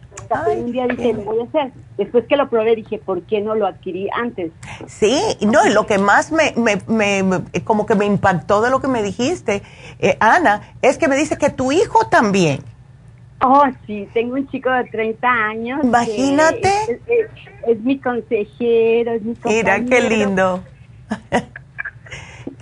un 0.57 0.73
día 0.73 0.87
dije, 0.87 1.13
lo 1.13 1.23
voy 1.23 1.41
a 1.41 1.45
hacer. 1.45 1.73
Después 1.97 2.25
que 2.27 2.37
lo 2.37 2.49
probé 2.49 2.77
dije, 2.77 2.99
¿por 2.99 3.23
qué 3.23 3.41
no 3.41 3.55
lo 3.55 3.67
adquirí 3.67 4.09
antes? 4.17 4.53
Sí, 4.87 5.19
no, 5.41 5.65
lo 5.69 5.87
que 5.87 5.99
más 5.99 6.33
me, 6.33 6.55
me, 6.57 7.23
me, 7.23 7.43
como 7.65 7.87
que 7.87 7.95
me 7.95 8.05
impactó 8.05 8.61
de 8.61 8.71
lo 8.71 8.81
que 8.81 8.89
me 8.89 9.03
dijiste, 9.03 9.63
eh, 9.99 10.17
Ana, 10.21 10.75
es 10.83 10.99
que 10.99 11.09
me 11.09 11.17
dice 11.17 11.39
que 11.39 11.51
tu 11.51 11.73
hijo 11.73 12.07
también. 12.09 12.61
Oh, 13.41 13.65
sí, 13.87 14.09
tengo 14.15 14.35
un 14.35 14.49
chico 14.49 14.71
de 14.71 14.85
30 14.85 15.29
años. 15.29 15.81
Imagínate. 15.85 17.01
Es, 17.67 17.81
mi 17.81 17.99
consejero, 17.99 19.13
es 19.13 19.23
mi 19.23 19.35
compañero. 19.35 19.83
Mira, 19.83 19.85
qué 19.85 20.09
lindo. 20.09 20.65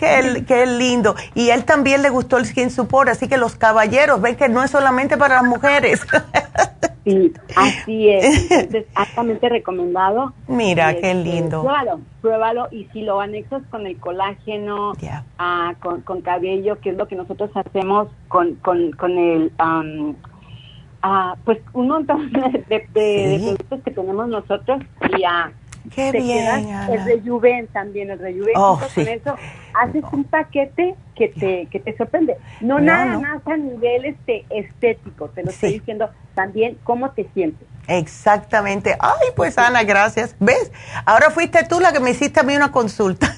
Qué, 0.02 0.44
qué, 0.46 0.66
lindo. 0.66 1.14
Y 1.34 1.50
él 1.50 1.64
también 1.64 2.02
le 2.02 2.10
gustó 2.10 2.36
el 2.36 2.44
Skin 2.44 2.70
Support, 2.70 3.08
así 3.08 3.28
que 3.28 3.36
los 3.36 3.54
caballeros 3.54 4.20
ven 4.20 4.34
que 4.34 4.48
no 4.48 4.64
es 4.64 4.70
solamente 4.72 5.16
para 5.16 5.36
las 5.36 5.44
mujeres. 5.44 6.04
Sí, 7.04 7.32
así 7.56 8.10
es. 8.10 8.48
Es 8.50 8.86
altamente 8.94 9.48
recomendado. 9.48 10.32
Mira, 10.46 10.92
qué 10.92 11.10
este, 11.10 11.14
lindo. 11.14 11.62
Pruébalo, 11.62 12.00
pruébalo. 12.20 12.68
Y 12.70 12.84
si 12.92 13.02
lo 13.02 13.20
anexas 13.20 13.62
con 13.70 13.88
el 13.88 13.98
colágeno, 13.98 14.92
ah, 15.36 15.74
con, 15.80 16.02
con, 16.02 16.20
cabello, 16.20 16.78
que 16.80 16.90
es 16.90 16.96
lo 16.96 17.08
que 17.08 17.16
nosotros 17.16 17.50
hacemos 17.56 18.08
con, 18.28 18.54
con, 18.56 18.92
con 18.92 19.18
el... 19.18 19.52
ah, 19.58 21.34
pues 21.44 21.58
un 21.72 21.88
montón 21.88 22.30
de, 22.68 22.88
productos 22.94 23.80
que 23.84 23.90
tenemos 23.90 24.28
nosotros 24.28 24.80
y 25.18 25.24
a 25.24 25.50
Qué 25.94 26.12
bien, 26.12 26.68
El 26.90 27.04
rejuven 27.04 27.66
también, 27.68 28.10
el 28.10 28.18
rejuven. 28.18 28.54
Oh, 28.56 28.80
con 28.94 29.08
eso 29.08 29.36
haces 29.74 30.04
un 30.12 30.24
paquete 30.24 30.94
que 31.14 31.28
te, 31.28 31.66
que 31.66 31.80
te 31.80 31.96
sorprende. 31.96 32.36
No, 32.60 32.78
nada 32.78 33.18
más 33.18 33.46
a 33.46 33.56
nivel 33.56 34.04
este, 34.04 34.44
estético, 34.50 35.28
te 35.28 35.42
lo 35.42 35.50
estoy 35.50 35.74
diciendo 35.74 36.10
también 36.34 36.78
cómo 36.84 37.10
te 37.10 37.28
sientes. 37.34 37.66
Exactamente. 37.88 38.96
Ay, 39.00 39.28
pues 39.34 39.58
Ana, 39.58 39.82
gracias. 39.82 40.36
¿Ves? 40.38 40.70
Ahora 41.04 41.30
fuiste 41.30 41.64
tú 41.64 41.80
la 41.80 41.92
que 41.92 42.00
me 42.00 42.10
hiciste 42.10 42.40
a 42.40 42.42
mí 42.42 42.54
una 42.54 42.70
consulta. 42.70 43.34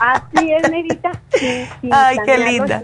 Así 0.00 0.52
es, 0.52 0.70
Nerita. 0.70 1.12
Sí, 1.38 1.90
Ay, 1.92 2.16
qué 2.24 2.38
linda. 2.38 2.82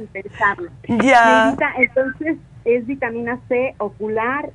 Ya. 1.03 1.57
entonces, 1.79 2.37
es 2.65 2.87
vitamina 2.87 3.41
C 3.49 3.75
ocular, 3.79 4.51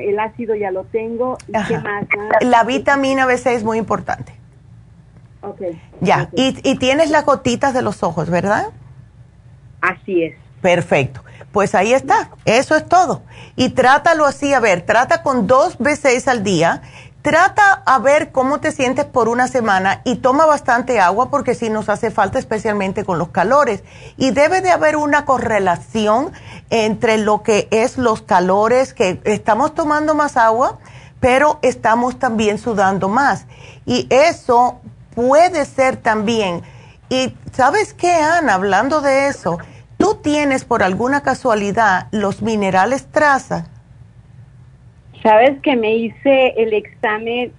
el 0.00 0.18
ácido 0.18 0.54
ya 0.54 0.70
lo 0.70 0.84
tengo. 0.84 1.38
¿Y 1.48 1.52
qué 1.66 1.78
más? 1.78 2.06
La 2.40 2.64
vitamina 2.64 3.26
B6 3.26 3.50
es 3.50 3.64
muy 3.64 3.78
importante. 3.78 4.32
Ok. 5.42 5.60
Ya, 6.00 6.28
Y, 6.32 6.58
y 6.68 6.76
tienes 6.76 7.10
las 7.10 7.24
gotitas 7.24 7.72
de 7.72 7.82
los 7.82 8.02
ojos, 8.02 8.30
¿verdad? 8.30 8.70
Así 9.80 10.24
es. 10.24 10.34
Perfecto. 10.60 11.22
Pues 11.52 11.74
ahí 11.74 11.94
está, 11.94 12.30
eso 12.44 12.76
es 12.76 12.86
todo. 12.86 13.22
Y 13.54 13.70
trátalo 13.70 14.26
así, 14.26 14.52
a 14.52 14.60
ver, 14.60 14.82
trata 14.82 15.22
con 15.22 15.46
dos 15.46 15.78
B6 15.78 16.28
al 16.28 16.42
día 16.42 16.82
Trata 17.26 17.82
a 17.84 17.98
ver 17.98 18.30
cómo 18.30 18.60
te 18.60 18.70
sientes 18.70 19.04
por 19.04 19.28
una 19.28 19.48
semana 19.48 20.00
y 20.04 20.14
toma 20.14 20.46
bastante 20.46 21.00
agua 21.00 21.28
porque 21.28 21.56
si 21.56 21.70
nos 21.70 21.88
hace 21.88 22.12
falta 22.12 22.38
especialmente 22.38 23.04
con 23.04 23.18
los 23.18 23.30
calores. 23.30 23.82
Y 24.16 24.30
debe 24.30 24.60
de 24.60 24.70
haber 24.70 24.94
una 24.94 25.24
correlación 25.24 26.30
entre 26.70 27.18
lo 27.18 27.42
que 27.42 27.66
es 27.72 27.98
los 27.98 28.22
calores, 28.22 28.94
que 28.94 29.20
estamos 29.24 29.74
tomando 29.74 30.14
más 30.14 30.36
agua, 30.36 30.78
pero 31.18 31.58
estamos 31.62 32.16
también 32.20 32.58
sudando 32.58 33.08
más. 33.08 33.46
Y 33.86 34.06
eso 34.08 34.78
puede 35.16 35.64
ser 35.64 35.96
también. 35.96 36.62
Y 37.08 37.36
sabes 37.52 37.92
qué, 37.92 38.12
Ana, 38.12 38.54
hablando 38.54 39.00
de 39.00 39.26
eso, 39.26 39.58
tú 39.98 40.14
tienes 40.22 40.64
por 40.64 40.84
alguna 40.84 41.22
casualidad 41.24 42.06
los 42.12 42.40
minerales 42.40 43.10
traza. 43.10 43.66
Sabes 45.26 45.60
que 45.60 45.74
me 45.74 45.96
hice 45.96 46.54
el 46.56 46.72
examen 46.72 47.52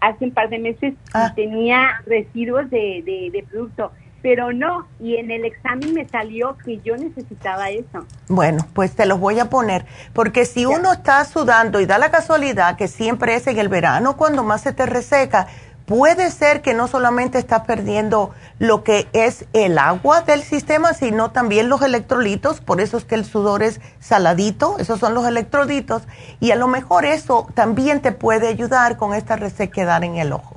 hace 0.00 0.24
un 0.24 0.30
par 0.30 0.48
de 0.48 0.58
meses 0.58 0.94
y 0.94 0.96
ah. 1.12 1.34
tenía 1.36 2.00
residuos 2.06 2.70
de, 2.70 3.02
de, 3.30 3.44
producto. 3.50 3.92
pero 4.22 4.54
no, 4.54 4.88
y 4.98 5.16
en 5.16 5.30
el 5.30 5.44
examen 5.44 5.92
me 5.92 6.08
salió 6.08 6.56
que 6.64 6.80
yo 6.80 6.96
necesitaba 6.96 7.68
eso. 7.68 8.06
Bueno, 8.28 8.66
pues 8.72 8.96
te 8.96 9.04
los 9.04 9.20
voy 9.20 9.38
a 9.38 9.50
poner, 9.50 9.84
porque 10.14 10.46
si 10.46 10.64
uno 10.64 10.90
está 10.94 11.22
sudando 11.26 11.78
y 11.78 11.84
da 11.84 11.98
la 11.98 12.10
casualidad 12.10 12.78
que 12.78 12.88
siempre 12.88 13.34
es 13.34 13.46
en 13.48 13.58
el 13.58 13.68
verano 13.68 14.16
cuando 14.16 14.42
más 14.42 14.62
se 14.62 14.72
te 14.72 14.86
reseca, 14.86 15.46
puede 15.88 16.30
ser 16.30 16.60
que 16.60 16.74
no 16.74 16.86
solamente 16.86 17.38
estás 17.38 17.62
perdiendo 17.62 18.34
lo 18.58 18.84
que 18.84 19.08
es 19.14 19.46
el 19.54 19.78
agua 19.78 20.20
del 20.20 20.42
sistema, 20.42 20.92
sino 20.92 21.30
también 21.30 21.70
los 21.70 21.80
electrolitos, 21.80 22.60
por 22.60 22.82
eso 22.82 22.98
es 22.98 23.06
que 23.06 23.14
el 23.14 23.24
sudor 23.24 23.62
es 23.62 23.80
saladito, 23.98 24.78
esos 24.78 25.00
son 25.00 25.14
los 25.14 25.26
electrolitos, 25.26 26.06
y 26.40 26.50
a 26.50 26.56
lo 26.56 26.68
mejor 26.68 27.06
eso 27.06 27.48
también 27.54 28.02
te 28.02 28.12
puede 28.12 28.48
ayudar 28.48 28.98
con 28.98 29.14
esta 29.14 29.36
resequedad 29.36 30.04
en 30.04 30.16
el 30.16 30.32
ojo. 30.32 30.56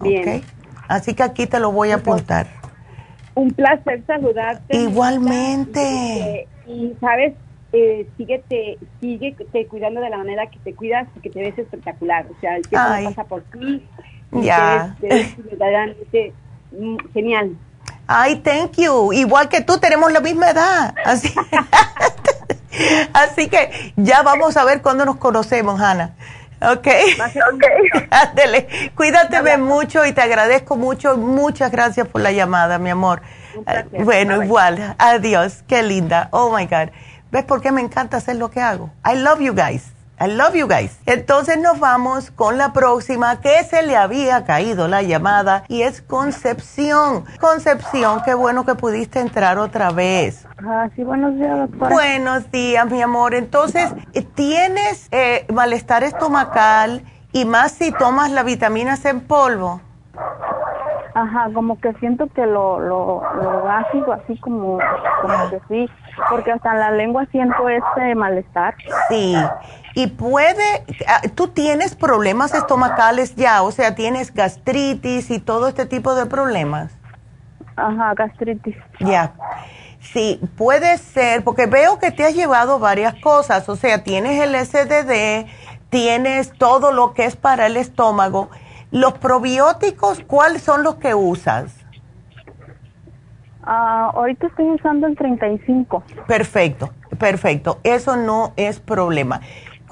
Bien. 0.00 0.42
Así 0.88 1.14
que 1.14 1.22
aquí 1.22 1.46
te 1.46 1.58
lo 1.58 1.72
voy 1.72 1.92
a 1.92 1.96
apuntar. 1.96 2.46
Un 3.34 3.50
placer 3.50 4.04
saludarte. 4.06 4.76
Igualmente. 4.76 6.46
Y, 6.66 6.92
sabes, 7.00 7.32
eh, 7.72 8.06
síguete, 8.18 8.78
síguete 9.00 9.66
cuidando 9.68 10.02
de 10.02 10.10
la 10.10 10.18
manera 10.18 10.46
que 10.48 10.58
te 10.58 10.74
cuidas 10.74 11.08
y 11.16 11.20
que 11.20 11.30
te 11.30 11.40
ves 11.40 11.58
espectacular. 11.58 12.26
O 12.30 12.38
sea, 12.40 12.56
el 12.56 12.68
tiempo 12.68 12.88
pasa 13.04 13.24
por 13.24 13.42
ti. 13.44 13.82
Ya. 14.42 14.96
verdaderamente 15.00 16.32
mm, 16.72 16.96
genial. 17.12 17.56
Ay, 18.06 18.36
thank 18.36 18.72
you. 18.76 19.12
Igual 19.12 19.48
que 19.48 19.60
tú, 19.60 19.78
tenemos 19.78 20.12
la 20.12 20.20
misma 20.20 20.50
edad. 20.50 20.94
Así, 21.04 21.34
Así 23.12 23.48
que 23.48 23.92
ya 23.96 24.22
vamos 24.22 24.56
a 24.56 24.64
ver 24.64 24.82
cuándo 24.82 25.04
nos 25.04 25.16
conocemos, 25.16 25.80
Ana. 25.80 26.14
Ok. 26.60 26.86
Ok. 27.52 27.64
Cuídate 28.94 29.56
mucho 29.58 30.04
y 30.04 30.12
te 30.12 30.20
agradezco 30.20 30.76
mucho. 30.76 31.16
Muchas 31.16 31.70
gracias 31.70 32.06
por 32.08 32.20
la 32.20 32.32
llamada, 32.32 32.78
mi 32.78 32.90
amor. 32.90 33.22
Bueno, 34.04 34.42
igual. 34.42 34.94
Adiós. 34.98 35.62
Qué 35.66 35.82
linda. 35.82 36.28
Oh 36.30 36.54
my 36.56 36.66
God. 36.66 36.90
¿Ves 37.30 37.44
por 37.44 37.60
qué 37.60 37.72
me 37.72 37.80
encanta 37.80 38.18
hacer 38.18 38.36
lo 38.36 38.50
que 38.50 38.60
hago? 38.60 38.90
I 39.04 39.16
love 39.16 39.40
you 39.40 39.54
guys. 39.54 39.94
I 40.20 40.28
love 40.28 40.54
you 40.54 40.68
guys. 40.68 41.00
Entonces 41.06 41.58
nos 41.58 41.80
vamos 41.80 42.30
con 42.30 42.56
la 42.56 42.72
próxima 42.72 43.40
que 43.40 43.64
se 43.64 43.82
le 43.82 43.96
había 43.96 44.44
caído 44.44 44.86
la 44.86 45.02
llamada 45.02 45.64
y 45.68 45.82
es 45.82 46.02
Concepción. 46.02 47.24
Concepción, 47.40 48.22
qué 48.24 48.34
bueno 48.34 48.64
que 48.64 48.76
pudiste 48.76 49.18
entrar 49.18 49.58
otra 49.58 49.90
vez. 49.90 50.46
Ah, 50.64 50.88
sí, 50.94 51.02
buenos 51.02 51.34
días, 51.34 51.58
doctora. 51.58 51.92
Buenos 51.92 52.50
días, 52.52 52.88
mi 52.88 53.02
amor. 53.02 53.34
Entonces, 53.34 53.92
¿tienes 54.34 55.08
eh, 55.10 55.46
malestar 55.52 56.04
estomacal 56.04 57.02
y 57.32 57.44
más 57.44 57.72
si 57.72 57.90
tomas 57.90 58.30
la 58.30 58.44
vitamina 58.44 58.96
C 58.96 59.08
en 59.08 59.20
polvo? 59.20 59.80
Ajá, 61.14 61.48
como 61.52 61.80
que 61.80 61.92
siento 61.94 62.26
que 62.34 62.44
lo, 62.44 62.80
lo, 62.80 63.22
lo 63.40 63.70
ácido, 63.70 64.12
así 64.12 64.36
como, 64.38 64.78
como 65.22 65.50
que 65.50 65.60
sí, 65.68 65.90
porque 66.28 66.50
hasta 66.50 66.72
en 66.72 66.80
la 66.80 66.90
lengua 66.90 67.24
siento 67.30 67.68
este 67.68 68.16
malestar. 68.16 68.74
Sí, 69.08 69.36
y 69.94 70.08
puede, 70.08 70.84
ah, 71.06 71.22
tú 71.34 71.48
tienes 71.48 71.94
problemas 71.94 72.52
estomacales 72.52 73.36
ya, 73.36 73.62
o 73.62 73.70
sea, 73.70 73.94
tienes 73.94 74.34
gastritis 74.34 75.30
y 75.30 75.38
todo 75.38 75.68
este 75.68 75.86
tipo 75.86 76.14
de 76.14 76.26
problemas. 76.26 76.92
Ajá, 77.76 78.14
gastritis. 78.14 78.76
Ya. 79.00 79.32
Sí, 80.00 80.40
puede 80.56 80.98
ser, 80.98 81.44
porque 81.44 81.66
veo 81.66 81.98
que 81.98 82.10
te 82.10 82.24
has 82.24 82.34
llevado 82.34 82.78
varias 82.78 83.14
cosas, 83.22 83.68
o 83.68 83.76
sea, 83.76 84.02
tienes 84.02 84.42
el 84.42 84.54
SDD, 84.54 85.48
tienes 85.90 86.52
todo 86.58 86.92
lo 86.92 87.14
que 87.14 87.24
es 87.24 87.36
para 87.36 87.66
el 87.66 87.76
estómago. 87.76 88.50
Los 88.90 89.14
probióticos, 89.14 90.20
¿cuáles 90.26 90.62
son 90.62 90.82
los 90.82 90.96
que 90.96 91.14
usas? 91.14 91.72
Ah, 93.62 94.10
ahorita 94.14 94.48
estoy 94.48 94.70
usando 94.70 95.06
el 95.06 95.16
35. 95.16 96.02
Perfecto, 96.26 96.90
perfecto. 97.18 97.78
Eso 97.82 98.16
no 98.16 98.52
es 98.56 98.78
problema. 98.78 99.40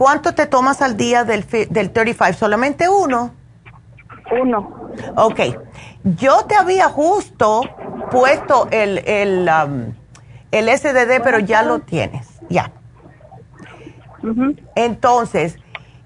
¿Cuánto 0.02 0.34
te 0.34 0.46
tomas 0.46 0.82
al 0.82 0.96
día 0.96 1.22
del, 1.22 1.46
del 1.70 1.92
35? 1.92 2.36
¿Solamente 2.36 2.88
uno? 2.88 3.30
Uno. 4.32 4.90
Ok. 5.14 5.38
Yo 6.02 6.44
te 6.46 6.56
había 6.56 6.88
justo 6.88 7.60
puesto 8.10 8.66
el, 8.72 8.98
el, 9.06 9.48
um, 9.48 9.94
el 10.50 10.76
SDD, 10.76 11.22
pero 11.22 11.38
ya 11.38 11.62
lo 11.62 11.78
tienes. 11.78 12.26
Ya. 12.48 12.72
Entonces. 14.74 15.56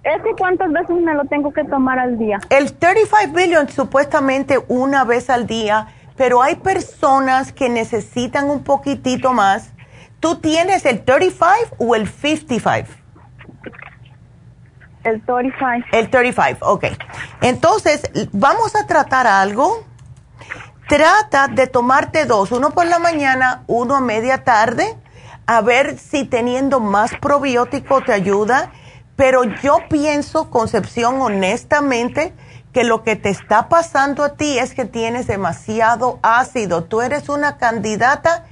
¿Ese 0.02 0.34
cuántas 0.38 0.70
veces 0.72 0.94
me 0.96 1.14
lo 1.14 1.24
tengo 1.24 1.50
que 1.54 1.64
tomar 1.64 1.98
al 1.98 2.18
día? 2.18 2.38
El 2.50 2.74
35 2.74 3.32
billion 3.34 3.66
supuestamente 3.70 4.58
una 4.68 5.04
vez 5.04 5.30
al 5.30 5.46
día, 5.46 5.88
pero 6.16 6.42
hay 6.42 6.56
personas 6.56 7.50
que 7.50 7.70
necesitan 7.70 8.50
un 8.50 8.62
poquitito 8.62 9.32
más. 9.32 9.72
¿Tú 10.20 10.36
tienes 10.36 10.84
el 10.84 11.02
35 11.02 11.76
o 11.78 11.94
el 11.94 12.06
55? 12.06 13.05
El 15.04 15.22
35. 15.24 15.86
El 15.92 16.10
35, 16.10 16.66
ok. 16.66 16.84
Entonces, 17.40 18.02
vamos 18.32 18.74
a 18.74 18.86
tratar 18.86 19.26
algo. 19.26 19.84
Trata 20.88 21.48
de 21.48 21.66
tomarte 21.66 22.26
dos, 22.26 22.52
uno 22.52 22.70
por 22.70 22.86
la 22.86 22.98
mañana, 22.98 23.64
uno 23.66 23.96
a 23.96 24.00
media 24.00 24.44
tarde, 24.44 24.96
a 25.46 25.60
ver 25.60 25.98
si 25.98 26.24
teniendo 26.24 26.78
más 26.78 27.12
probiótico 27.20 28.02
te 28.02 28.12
ayuda. 28.12 28.70
Pero 29.16 29.44
yo 29.44 29.78
pienso, 29.88 30.50
Concepción, 30.50 31.20
honestamente, 31.20 32.34
que 32.72 32.84
lo 32.84 33.02
que 33.02 33.16
te 33.16 33.30
está 33.30 33.68
pasando 33.68 34.22
a 34.22 34.34
ti 34.34 34.58
es 34.58 34.74
que 34.74 34.84
tienes 34.84 35.26
demasiado 35.26 36.18
ácido. 36.22 36.84
Tú 36.84 37.00
eres 37.00 37.28
una 37.28 37.56
candidata 37.56 38.44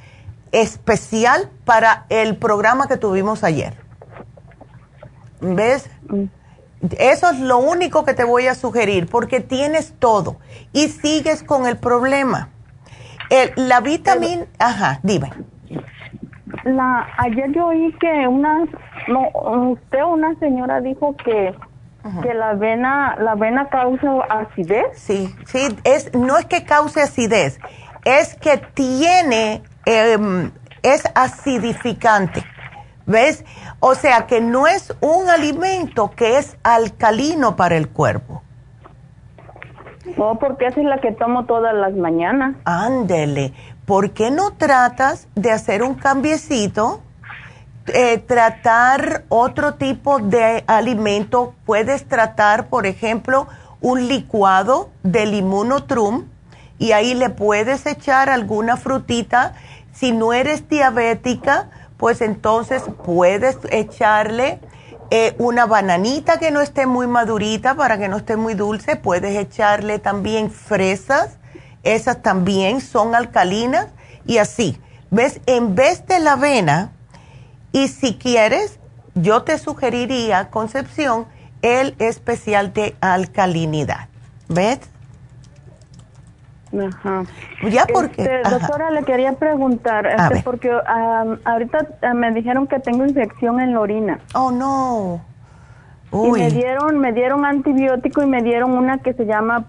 especial 0.50 1.50
para 1.64 2.06
el 2.08 2.36
programa 2.36 2.88
que 2.88 2.96
tuvimos 2.96 3.44
ayer. 3.44 3.83
¿Ves? 5.44 5.90
Mm. 6.08 6.24
Eso 6.98 7.30
es 7.30 7.40
lo 7.40 7.58
único 7.58 8.04
que 8.04 8.14
te 8.14 8.24
voy 8.24 8.46
a 8.46 8.54
sugerir, 8.54 9.08
porque 9.08 9.40
tienes 9.40 9.94
todo 9.98 10.36
y 10.72 10.88
sigues 10.88 11.42
con 11.42 11.66
el 11.66 11.76
problema. 11.78 12.50
la 13.56 13.80
vitamina, 13.80 14.44
ajá, 14.58 15.00
dime. 15.02 15.30
La, 16.64 17.08
ayer 17.18 17.52
yo 17.52 17.66
oí 17.66 17.94
que 17.98 18.28
una, 18.28 18.64
no, 19.08 19.28
usted 19.70 20.02
una 20.04 20.34
señora 20.38 20.80
dijo 20.80 21.16
que, 21.16 21.54
que 22.22 22.34
la 22.34 22.50
avena, 22.50 23.16
la 23.18 23.32
avena 23.32 23.68
causa 23.68 24.20
acidez. 24.28 24.86
Sí, 24.94 25.34
sí, 25.46 25.68
es, 25.84 26.14
no 26.14 26.36
es 26.38 26.46
que 26.46 26.64
cause 26.64 27.00
acidez, 27.00 27.58
es 28.04 28.34
que 28.36 28.58
tiene, 28.58 29.62
em, 29.86 30.50
es 30.82 31.04
acidificante. 31.14 32.44
¿Ves? 33.06 33.44
O 33.86 33.94
sea 33.94 34.26
que 34.26 34.40
no 34.40 34.66
es 34.66 34.94
un 35.02 35.28
alimento 35.28 36.10
que 36.16 36.38
es 36.38 36.56
alcalino 36.62 37.54
para 37.54 37.76
el 37.76 37.90
cuerpo. 37.90 38.42
No, 40.16 40.38
porque 40.38 40.68
esa 40.68 40.80
es 40.80 40.86
la 40.86 41.02
que 41.02 41.12
tomo 41.12 41.44
todas 41.44 41.74
las 41.74 41.92
mañanas. 41.92 42.56
Ándele. 42.64 43.52
¿Por 43.84 44.12
qué 44.12 44.30
no 44.30 44.52
tratas 44.52 45.28
de 45.34 45.50
hacer 45.52 45.82
un 45.82 45.96
cambiecito? 45.96 47.02
Eh, 47.88 48.16
tratar 48.16 49.24
otro 49.28 49.74
tipo 49.74 50.18
de 50.18 50.64
alimento. 50.66 51.52
Puedes 51.66 52.08
tratar, 52.08 52.68
por 52.68 52.86
ejemplo, 52.86 53.48
un 53.82 54.08
licuado 54.08 54.88
de 55.02 55.26
limonotrum 55.26 56.24
y 56.78 56.92
ahí 56.92 57.12
le 57.12 57.28
puedes 57.28 57.84
echar 57.84 58.30
alguna 58.30 58.78
frutita. 58.78 59.52
Si 59.92 60.10
no 60.10 60.32
eres 60.32 60.70
diabética, 60.70 61.68
pues 61.96 62.20
entonces 62.20 62.82
puedes 63.04 63.58
echarle 63.70 64.60
eh, 65.10 65.34
una 65.38 65.66
bananita 65.66 66.38
que 66.38 66.50
no 66.50 66.60
esté 66.60 66.86
muy 66.86 67.06
madurita 67.06 67.74
para 67.74 67.98
que 67.98 68.08
no 68.08 68.16
esté 68.16 68.36
muy 68.36 68.54
dulce. 68.54 68.96
Puedes 68.96 69.36
echarle 69.36 69.98
también 69.98 70.50
fresas, 70.50 71.38
esas 71.82 72.22
también 72.22 72.80
son 72.80 73.14
alcalinas 73.14 73.88
y 74.26 74.38
así. 74.38 74.80
¿Ves? 75.10 75.40
En 75.46 75.74
vez 75.74 76.06
de 76.06 76.18
la 76.18 76.32
avena, 76.32 76.92
y 77.72 77.88
si 77.88 78.16
quieres, 78.16 78.78
yo 79.14 79.42
te 79.42 79.58
sugeriría, 79.58 80.50
Concepción, 80.50 81.26
el 81.62 81.94
especial 81.98 82.72
de 82.72 82.96
alcalinidad. 83.00 84.08
¿Ves? 84.48 84.80
Ajá. 86.80 87.24
Ya 87.70 87.86
porque. 87.86 88.22
Este, 88.22 88.42
doctora, 88.50 88.90
le 88.90 89.04
quería 89.04 89.34
preguntar, 89.34 90.06
este, 90.06 90.42
porque 90.42 90.72
ahorita 91.44 91.86
eh, 92.02 92.14
me 92.14 92.32
dijeron 92.32 92.66
que 92.66 92.80
tengo 92.80 93.04
infección 93.04 93.60
en 93.60 93.74
la 93.74 93.80
orina. 93.80 94.18
Oh, 94.34 94.50
no. 94.50 95.20
Y 96.12 96.30
me 96.30 96.50
dieron, 96.50 96.98
me 96.98 97.12
dieron 97.12 97.44
antibiótico 97.44 98.22
y 98.22 98.26
me 98.26 98.42
dieron 98.42 98.72
una 98.72 98.98
que 98.98 99.12
se 99.14 99.26
llama 99.26 99.66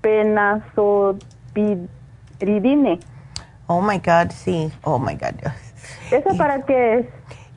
penazopidridine. 0.00 2.98
Oh 3.66 3.82
my 3.82 3.98
God, 3.98 4.30
sí. 4.30 4.72
Oh 4.82 4.98
my 4.98 5.14
God. 5.14 5.34
¿Eso 6.10 6.36
para 6.36 6.62
qué 6.62 6.98
es? 6.98 7.06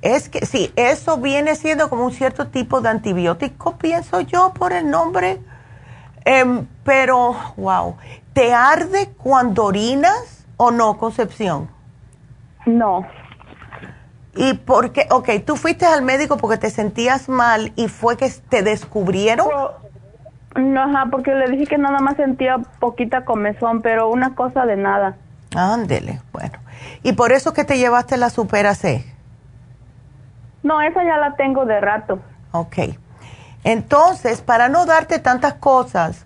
Es 0.02 0.30
que 0.30 0.46
sí, 0.48 0.72
eso 0.76 1.18
viene 1.18 1.56
siendo 1.56 1.90
como 1.90 2.06
un 2.06 2.12
cierto 2.12 2.48
tipo 2.48 2.82
de 2.82 2.90
antibiótico, 2.90 3.78
pienso 3.78 4.22
yo, 4.22 4.52
por 4.52 4.74
el 4.74 4.90
nombre. 4.90 5.40
Em, 6.26 6.66
pero, 6.84 7.36
wow, 7.56 7.96
¿te 8.34 8.54
arde 8.54 9.10
cuando 9.18 9.66
orinas 9.66 10.46
o 10.58 10.72
no, 10.72 10.98
Concepción? 10.98 11.70
No. 12.66 13.06
¿Y 14.36 14.54
por 14.54 14.92
qué? 14.92 15.08
Ok, 15.12 15.30
tú 15.46 15.56
fuiste 15.56 15.86
al 15.86 16.02
médico 16.04 16.38
porque 16.38 16.58
te 16.58 16.70
sentías 16.70 17.28
mal 17.28 17.74
y 17.76 17.88
fue 17.88 18.18
que 18.18 18.30
te 18.50 18.64
descubrieron. 18.64 19.48
No, 20.56 20.82
ajá, 20.82 21.08
porque 21.10 21.34
le 21.34 21.48
dije 21.50 21.66
que 21.66 21.78
nada 21.78 22.00
más 22.00 22.18
sentía 22.18 22.60
poquita 22.80 23.26
comezón, 23.26 23.82
pero 23.82 24.10
una 24.10 24.36
cosa 24.36 24.66
de 24.66 24.76
nada. 24.78 25.18
Ándele, 25.56 26.22
bueno. 26.32 26.60
¿Y 27.04 27.14
por 27.14 27.32
eso 27.32 27.54
que 27.54 27.64
te 27.64 27.78
llevaste 27.78 28.18
la 28.18 28.30
Supera 28.30 28.76
C? 28.76 29.06
No, 30.64 30.82
esa 30.82 31.04
ya 31.04 31.18
la 31.18 31.36
tengo 31.36 31.66
de 31.66 31.80
rato. 31.80 32.20
Ok. 32.52 32.78
Entonces, 33.64 34.42
para 34.42 34.70
no 34.70 34.86
darte 34.86 35.20
tantas 35.20 35.56
cosas, 35.56 36.26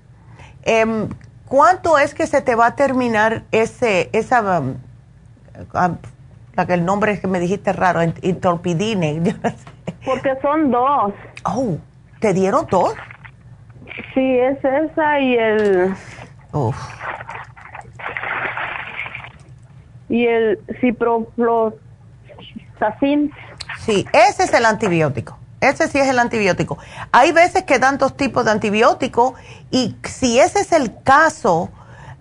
em, 0.63 1.09
¿cuánto 1.47 1.97
es 1.97 2.13
que 2.13 2.27
se 2.27 2.41
te 2.41 2.55
va 2.55 2.67
a 2.67 2.75
terminar 2.75 3.43
ese, 3.51 4.09
esa, 4.13 4.59
um, 4.59 4.75
um, 5.73 5.97
la 6.55 6.65
que 6.65 6.73
el 6.73 6.85
nombre 6.85 7.11
es 7.13 7.19
que 7.19 7.27
me 7.27 7.39
dijiste 7.39 7.73
raro, 7.73 8.01
intorpidine? 8.21 9.35
Porque 10.05 10.35
son 10.41 10.71
dos. 10.71 11.13
Oh, 11.43 11.77
¿te 12.19 12.33
dieron 12.33 12.65
dos? 12.69 12.95
Sí, 14.13 14.37
es 14.39 14.63
esa 14.63 15.19
y 15.19 15.35
el... 15.35 15.93
Uf. 16.51 16.77
Y 20.09 20.27
el 20.27 20.59
ciprofloxacin. 20.79 23.31
Sí, 23.79 24.05
ese 24.13 24.43
es 24.43 24.53
el 24.53 24.65
antibiótico. 24.65 25.39
Ese 25.65 25.87
sí 25.87 25.99
es 25.99 26.07
el 26.07 26.19
antibiótico. 26.19 26.77
Hay 27.11 27.31
veces 27.31 27.63
que 27.63 27.79
dan 27.79 27.97
dos 27.97 28.15
tipos 28.15 28.45
de 28.45 28.51
antibiótico 28.51 29.35
y 29.71 29.95
si 30.03 30.39
ese 30.39 30.59
es 30.59 30.71
el 30.71 31.01
caso, 31.03 31.69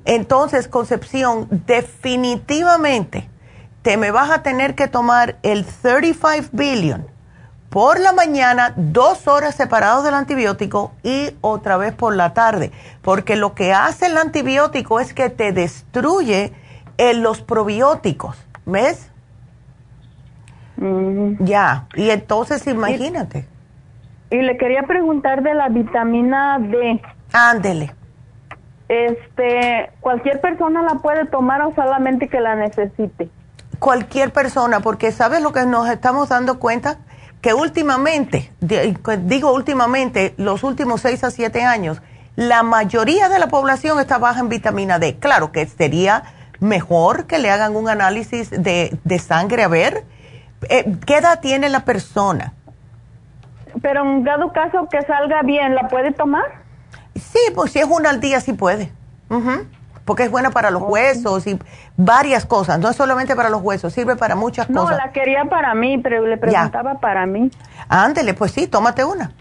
entonces, 0.04 0.68
Concepción, 0.68 1.48
definitivamente 1.66 3.28
te 3.82 3.96
me 3.96 4.10
vas 4.10 4.30
a 4.30 4.42
tener 4.42 4.74
que 4.74 4.88
tomar 4.88 5.36
el 5.42 5.64
35 5.64 6.48
billion 6.52 7.06
por 7.68 7.98
la 7.98 8.12
mañana, 8.12 8.72
dos 8.76 9.26
horas 9.26 9.56
separados 9.56 10.04
del 10.04 10.14
antibiótico 10.14 10.92
y 11.02 11.34
otra 11.40 11.76
vez 11.76 11.92
por 11.92 12.14
la 12.14 12.32
tarde, 12.32 12.70
porque 13.02 13.34
lo 13.34 13.54
que 13.54 13.72
hace 13.72 14.06
el 14.06 14.16
antibiótico 14.16 15.00
es 15.00 15.12
que 15.12 15.28
te 15.28 15.52
destruye 15.52 16.52
en 16.98 17.22
los 17.22 17.42
probióticos, 17.42 18.36
¿ves? 18.64 19.10
Mm. 20.76 21.44
Ya, 21.44 21.86
y 21.94 22.10
entonces 22.10 22.66
imagínate. 22.66 23.46
Y, 24.30 24.36
le 24.36 24.56
quería 24.56 24.82
preguntar 24.82 25.42
de 25.42 25.54
la 25.54 25.68
vitamina 25.68 26.58
D. 26.58 27.00
Ándele. 27.32 27.94
Este, 28.88 29.90
¿cualquier 30.00 30.40
persona 30.40 30.82
la 30.82 30.96
puede 30.96 31.24
tomar 31.26 31.62
o 31.62 31.74
solamente 31.74 32.28
que 32.28 32.40
la 32.40 32.54
necesite? 32.54 33.28
Cualquier 33.78 34.32
persona, 34.32 34.80
porque 34.80 35.12
¿sabes 35.12 35.42
lo 35.42 35.52
que 35.52 35.64
nos 35.66 35.88
estamos 35.88 36.28
dando 36.28 36.58
cuenta? 36.58 36.98
Que 37.40 37.54
últimamente, 37.54 38.50
digo 38.60 39.52
últimamente, 39.52 40.34
los 40.36 40.64
últimos 40.64 41.02
6 41.02 41.24
a 41.24 41.30
7 41.30 41.62
años, 41.62 42.02
la 42.36 42.62
mayoría 42.62 43.28
de 43.28 43.38
la 43.38 43.48
población 43.48 44.00
está 44.00 44.18
baja 44.18 44.40
en 44.40 44.48
vitamina 44.48 44.98
D. 44.98 45.16
Claro 45.18 45.52
que 45.52 45.66
sería 45.66 46.24
mejor 46.60 47.26
que 47.26 47.38
le 47.38 47.50
hagan 47.50 47.76
un 47.76 47.88
análisis 47.88 48.50
de, 48.50 48.98
de 49.04 49.18
sangre 49.18 49.62
a 49.62 49.68
ver 49.68 50.04
eh, 50.68 50.96
¿qué 51.06 51.18
edad 51.18 51.40
tiene 51.40 51.68
la 51.68 51.84
persona? 51.84 52.52
Pero 53.82 54.02
en 54.02 54.24
dado 54.24 54.52
caso 54.52 54.88
que 54.90 55.02
salga 55.02 55.42
bien, 55.42 55.74
¿la 55.74 55.88
puede 55.88 56.12
tomar? 56.12 56.44
Sí, 57.16 57.40
pues 57.54 57.72
si 57.72 57.80
es 57.80 57.86
una 57.86 58.10
al 58.10 58.20
día, 58.20 58.40
sí 58.40 58.52
puede. 58.52 58.92
Porque 60.04 60.24
es 60.24 60.30
buena 60.30 60.50
para 60.50 60.70
los 60.70 60.82
huesos 60.82 61.46
y 61.46 61.58
varias 61.96 62.44
cosas. 62.44 62.78
No 62.78 62.90
es 62.90 62.96
solamente 62.96 63.34
para 63.34 63.48
los 63.48 63.62
huesos, 63.62 63.92
sirve 63.92 64.16
para 64.16 64.36
muchas 64.36 64.66
cosas. 64.66 64.90
No, 64.90 64.96
la 64.96 65.12
quería 65.12 65.44
para 65.46 65.74
mí, 65.74 65.98
pero 65.98 66.26
le 66.26 66.36
preguntaba 66.36 67.00
para 67.00 67.26
mí. 67.26 67.50
Ándele, 67.88 68.34
pues 68.34 68.52
sí, 68.52 68.66
tómate 68.66 69.04
una. 69.04 69.32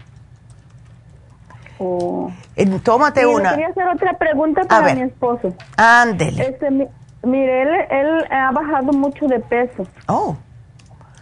Oh. 1.78 2.30
Eh, 2.56 2.66
tómate 2.82 3.26
una. 3.26 3.50
quería 3.50 3.68
hacer 3.68 3.88
otra 3.88 4.16
pregunta 4.16 4.62
para 4.64 4.94
mi 4.94 5.02
esposo. 5.02 5.54
Ándele. 5.76 6.48
Este, 6.48 6.70
mire, 7.22 7.62
él, 7.62 7.68
él 7.90 8.24
ha 8.30 8.50
bajado 8.52 8.92
mucho 8.92 9.26
de 9.26 9.40
peso. 9.40 9.86
Oh 10.06 10.36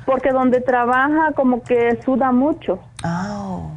porque 0.07 0.31
donde 0.31 0.61
trabaja 0.61 1.33
como 1.35 1.63
que 1.63 2.01
suda 2.05 2.33
mucho. 2.33 2.79
Oh. 3.05 3.71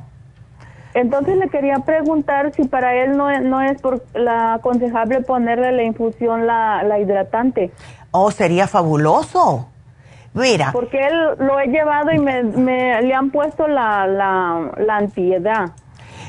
Entonces 0.93 1.37
le 1.37 1.49
quería 1.49 1.79
preguntar 1.79 2.53
si 2.53 2.63
para 2.63 2.95
él 2.95 3.17
no, 3.17 3.39
no 3.41 3.61
es 3.61 3.81
por 3.81 4.05
la 4.13 4.55
aconsejable 4.55 5.21
ponerle 5.21 5.73
la 5.73 5.83
infusión 5.83 6.47
la, 6.47 6.83
la 6.83 6.99
hidratante. 6.99 7.71
Oh, 8.11 8.31
sería 8.31 8.67
fabuloso. 8.67 9.67
Mira. 10.33 10.71
Porque 10.71 11.05
él 11.05 11.35
lo 11.39 11.59
he 11.59 11.67
llevado 11.67 12.11
y 12.11 12.19
me, 12.19 12.43
me 12.43 13.01
le 13.01 13.13
han 13.13 13.29
puesto 13.29 13.67
la, 13.67 14.07
la, 14.07 14.71
la 14.77 14.97
antiedad. 14.97 15.71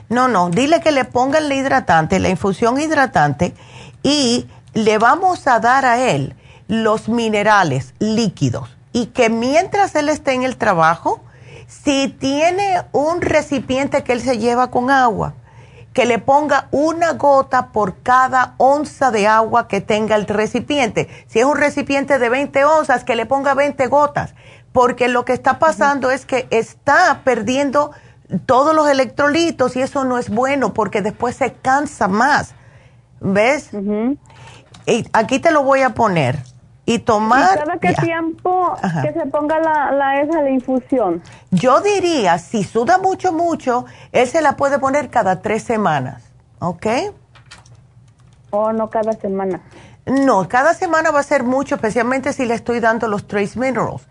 No, 0.09 0.28
no, 0.28 0.51
dile 0.51 0.81
que 0.81 0.93
le 0.93 1.05
pongan 1.05 1.48
la 1.48 1.55
hidratante, 1.55 2.18
la 2.20 2.28
infusión 2.28 2.81
hidratante 2.81 3.55
y 4.02 4.48
le 4.74 4.98
vamos 4.98 5.47
a 5.47 5.59
dar 5.59 5.85
a 5.85 6.10
él 6.10 6.35
los 6.68 7.09
minerales 7.09 7.94
líquidos 7.98 8.76
y 8.97 9.09
que 9.09 9.28
mientras 9.28 9.94
él 9.94 10.09
esté 10.09 10.32
en 10.32 10.43
el 10.43 10.56
trabajo, 10.56 11.20
si 11.66 12.09
tiene 12.09 12.82
un 12.93 13.20
recipiente 13.20 14.02
que 14.02 14.14
él 14.14 14.23
se 14.23 14.39
lleva 14.39 14.70
con 14.70 14.90
agua, 14.90 15.35
que 15.93 16.06
le 16.06 16.18
ponga 16.18 16.68
una 16.70 17.12
gota 17.12 17.73
por 17.73 18.01
cada 18.02 18.55
onza 18.56 19.10
de 19.10 19.27
agua 19.27 19.68
que 19.68 19.82
tenga 19.82 20.16
el 20.16 20.27
recipiente. 20.27 21.10
Si 21.27 21.40
es 21.40 21.44
un 21.44 21.59
recipiente 21.59 22.18
de 22.18 22.31
20 22.31 22.64
onzas, 22.64 23.05
que 23.05 23.16
le 23.16 23.27
ponga 23.27 23.52
20 23.52 23.86
gotas, 23.89 24.35
porque 24.73 25.09
lo 25.09 25.27
que 25.27 25.35
está 25.35 25.59
pasando 25.59 26.10
es 26.10 26.24
que 26.24 26.47
está 26.48 27.20
perdiendo 27.23 27.90
todos 28.47 28.74
los 28.74 28.89
electrolitos 28.89 29.77
y 29.77 29.82
eso 29.82 30.06
no 30.06 30.16
es 30.16 30.31
bueno 30.31 30.73
porque 30.73 31.02
después 31.02 31.36
se 31.36 31.52
cansa 31.52 32.09
más. 32.09 32.55
¿Ves? 33.20 33.68
Y 34.86 35.06
aquí 35.12 35.39
te 35.39 35.51
lo 35.51 35.64
voy 35.64 35.82
a 35.82 35.90
poner 35.90 36.55
y 36.86 37.00
tomar. 37.00 37.56
¿Y 37.56 37.58
cada 37.58 37.78
qué 37.78 37.92
tiempo 37.94 38.76
que 39.02 39.12
se 39.12 39.26
ponga 39.26 39.58
la, 39.58 39.90
la, 39.90 40.20
esa, 40.22 40.40
la 40.40 40.50
infusión? 40.50 41.22
Yo 41.50 41.80
diría, 41.80 42.38
si 42.38 42.64
suda 42.64 42.96
mucho, 42.98 43.32
mucho, 43.32 43.84
él 44.12 44.26
se 44.28 44.40
la 44.40 44.56
puede 44.56 44.78
poner 44.78 45.10
cada 45.10 45.42
tres 45.42 45.64
semanas, 45.64 46.22
¿ok? 46.60 46.86
¿O 48.50 48.72
no 48.72 48.88
cada 48.88 49.12
semana? 49.12 49.60
No, 50.06 50.48
cada 50.48 50.72
semana 50.72 51.10
va 51.10 51.20
a 51.20 51.24
ser 51.24 51.42
mucho, 51.42 51.74
especialmente 51.74 52.32
si 52.32 52.46
le 52.46 52.54
estoy 52.54 52.78
dando 52.78 53.08
los 53.08 53.26
trace 53.26 53.58
minerals. 53.58 54.06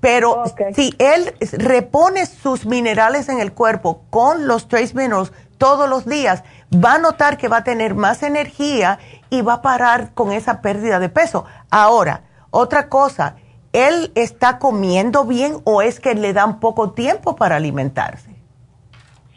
Pero 0.00 0.44
si 0.74 0.94
él 0.98 1.34
repone 1.52 2.26
sus 2.26 2.66
minerales 2.66 3.28
en 3.28 3.40
el 3.40 3.52
cuerpo 3.52 4.02
con 4.10 4.46
los 4.46 4.68
trace 4.68 4.94
minerals 4.94 5.32
todos 5.56 5.88
los 5.88 6.04
días, 6.04 6.42
va 6.72 6.94
a 6.94 6.98
notar 6.98 7.38
que 7.38 7.48
va 7.48 7.58
a 7.58 7.64
tener 7.64 7.94
más 7.94 8.22
energía 8.22 8.98
y 9.30 9.42
va 9.42 9.54
a 9.54 9.62
parar 9.62 10.12
con 10.14 10.32
esa 10.32 10.60
pérdida 10.60 10.98
de 10.98 11.08
peso. 11.08 11.44
Ahora, 11.70 12.22
otra 12.50 12.88
cosa, 12.88 13.36
¿él 13.72 14.12
está 14.14 14.58
comiendo 14.58 15.24
bien 15.24 15.56
o 15.64 15.82
es 15.82 16.00
que 16.00 16.14
le 16.14 16.32
dan 16.32 16.60
poco 16.60 16.92
tiempo 16.92 17.36
para 17.36 17.56
alimentarse? 17.56 18.34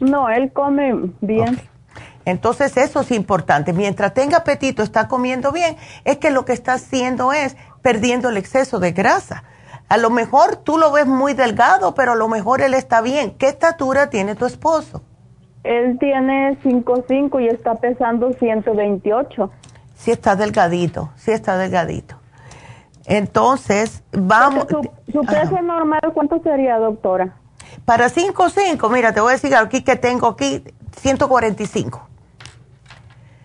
No, 0.00 0.28
él 0.28 0.52
come 0.52 1.12
bien. 1.20 1.60
Entonces 2.24 2.76
eso 2.76 3.00
es 3.00 3.10
importante. 3.10 3.72
Mientras 3.72 4.14
tenga 4.14 4.38
apetito, 4.38 4.82
está 4.82 5.08
comiendo 5.08 5.52
bien, 5.52 5.76
es 6.04 6.18
que 6.18 6.30
lo 6.30 6.44
que 6.44 6.52
está 6.52 6.74
haciendo 6.74 7.32
es 7.32 7.56
perdiendo 7.82 8.28
el 8.28 8.36
exceso 8.36 8.78
de 8.78 8.92
grasa. 8.92 9.44
A 9.88 9.96
lo 9.96 10.10
mejor 10.10 10.56
tú 10.56 10.78
lo 10.78 10.92
ves 10.92 11.06
muy 11.06 11.34
delgado, 11.34 11.94
pero 11.94 12.12
a 12.12 12.14
lo 12.14 12.28
mejor 12.28 12.60
él 12.60 12.74
está 12.74 13.00
bien. 13.00 13.32
¿Qué 13.32 13.48
estatura 13.48 14.08
tiene 14.08 14.36
tu 14.36 14.46
esposo? 14.46 15.02
Él 15.64 15.98
tiene 15.98 16.56
5'5 16.62 17.42
y 17.42 17.48
está 17.48 17.74
pesando 17.74 18.32
128. 18.32 19.50
Sí 20.00 20.10
está 20.10 20.34
delgadito, 20.34 21.10
sí 21.16 21.30
está 21.30 21.58
delgadito. 21.58 22.16
Entonces, 23.04 24.02
vamos... 24.12 24.66
¿Su, 25.12 25.20
peso 25.26 25.60
normal 25.60 26.00
cuánto 26.14 26.40
sería, 26.42 26.78
doctora? 26.78 27.36
Para 27.84 28.08
5'5, 28.08 28.90
mira, 28.90 29.12
te 29.12 29.20
voy 29.20 29.28
a 29.28 29.32
decir 29.32 29.54
aquí 29.54 29.82
que 29.82 29.96
tengo 29.96 30.28
aquí 30.28 30.64
145. 30.92 32.08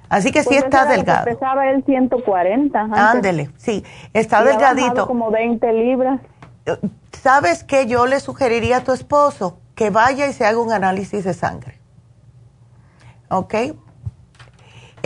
Así 0.08 0.32
que 0.32 0.44
sí 0.44 0.50
pues 0.50 0.64
está 0.64 0.86
delgado. 0.86 1.26
Pesaba 1.26 1.68
el 1.68 1.84
140. 1.84 2.80
Ándele, 2.94 3.50
sí, 3.58 3.84
está 4.14 4.42
delgadito. 4.42 5.08
como 5.08 5.32
20 5.32 5.74
libras. 5.74 6.22
¿Sabes 7.12 7.66
qué 7.66 7.86
yo 7.86 8.06
le 8.06 8.22
sugeriría 8.22 8.78
a 8.78 8.84
tu 8.86 8.94
esposo? 8.94 9.60
Que 9.76 9.90
vaya 9.90 10.26
y 10.28 10.32
se 10.32 10.46
haga 10.46 10.60
un 10.60 10.72
análisis 10.72 11.26
de 11.26 11.34
sangre. 11.34 11.82
¿Ok? 13.30 13.56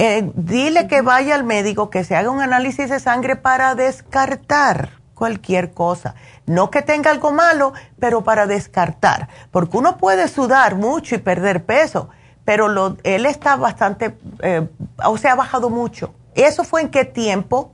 Eh, 0.02 0.32
dile 0.34 0.88
que 0.88 1.02
vaya 1.02 1.36
al 1.36 1.44
médico, 1.44 1.90
que 1.90 2.06
se 2.06 2.16
haga 2.16 2.30
un 2.30 2.40
análisis 2.40 2.90
de 2.90 3.02
sangre 3.02 3.36
para 3.36 3.76
descartar 3.76 4.92
cualquier 5.14 5.74
cosa. 5.74 6.16
No 6.46 6.72
que 6.72 6.82
tenga 6.82 7.12
algo 7.12 7.34
malo, 7.34 7.74
pero 8.00 8.24
para 8.24 8.48
descartar. 8.48 9.28
Porque 9.52 9.76
uno 9.76 9.98
puede 9.98 10.30
sudar 10.30 10.76
mucho 10.76 11.16
y 11.16 11.18
perder 11.18 11.66
peso, 11.66 12.08
pero 12.46 12.70
lo, 12.70 12.96
él 13.04 13.26
está 13.26 13.58
bastante, 13.58 14.18
eh, 14.42 14.70
o 15.04 15.18
sea, 15.18 15.34
ha 15.34 15.36
bajado 15.36 15.70
mucho 15.70 16.14
¿Eso 16.34 16.64
fue 16.64 16.80
en 16.80 16.90
qué 16.92 17.04
tiempo? 17.04 17.74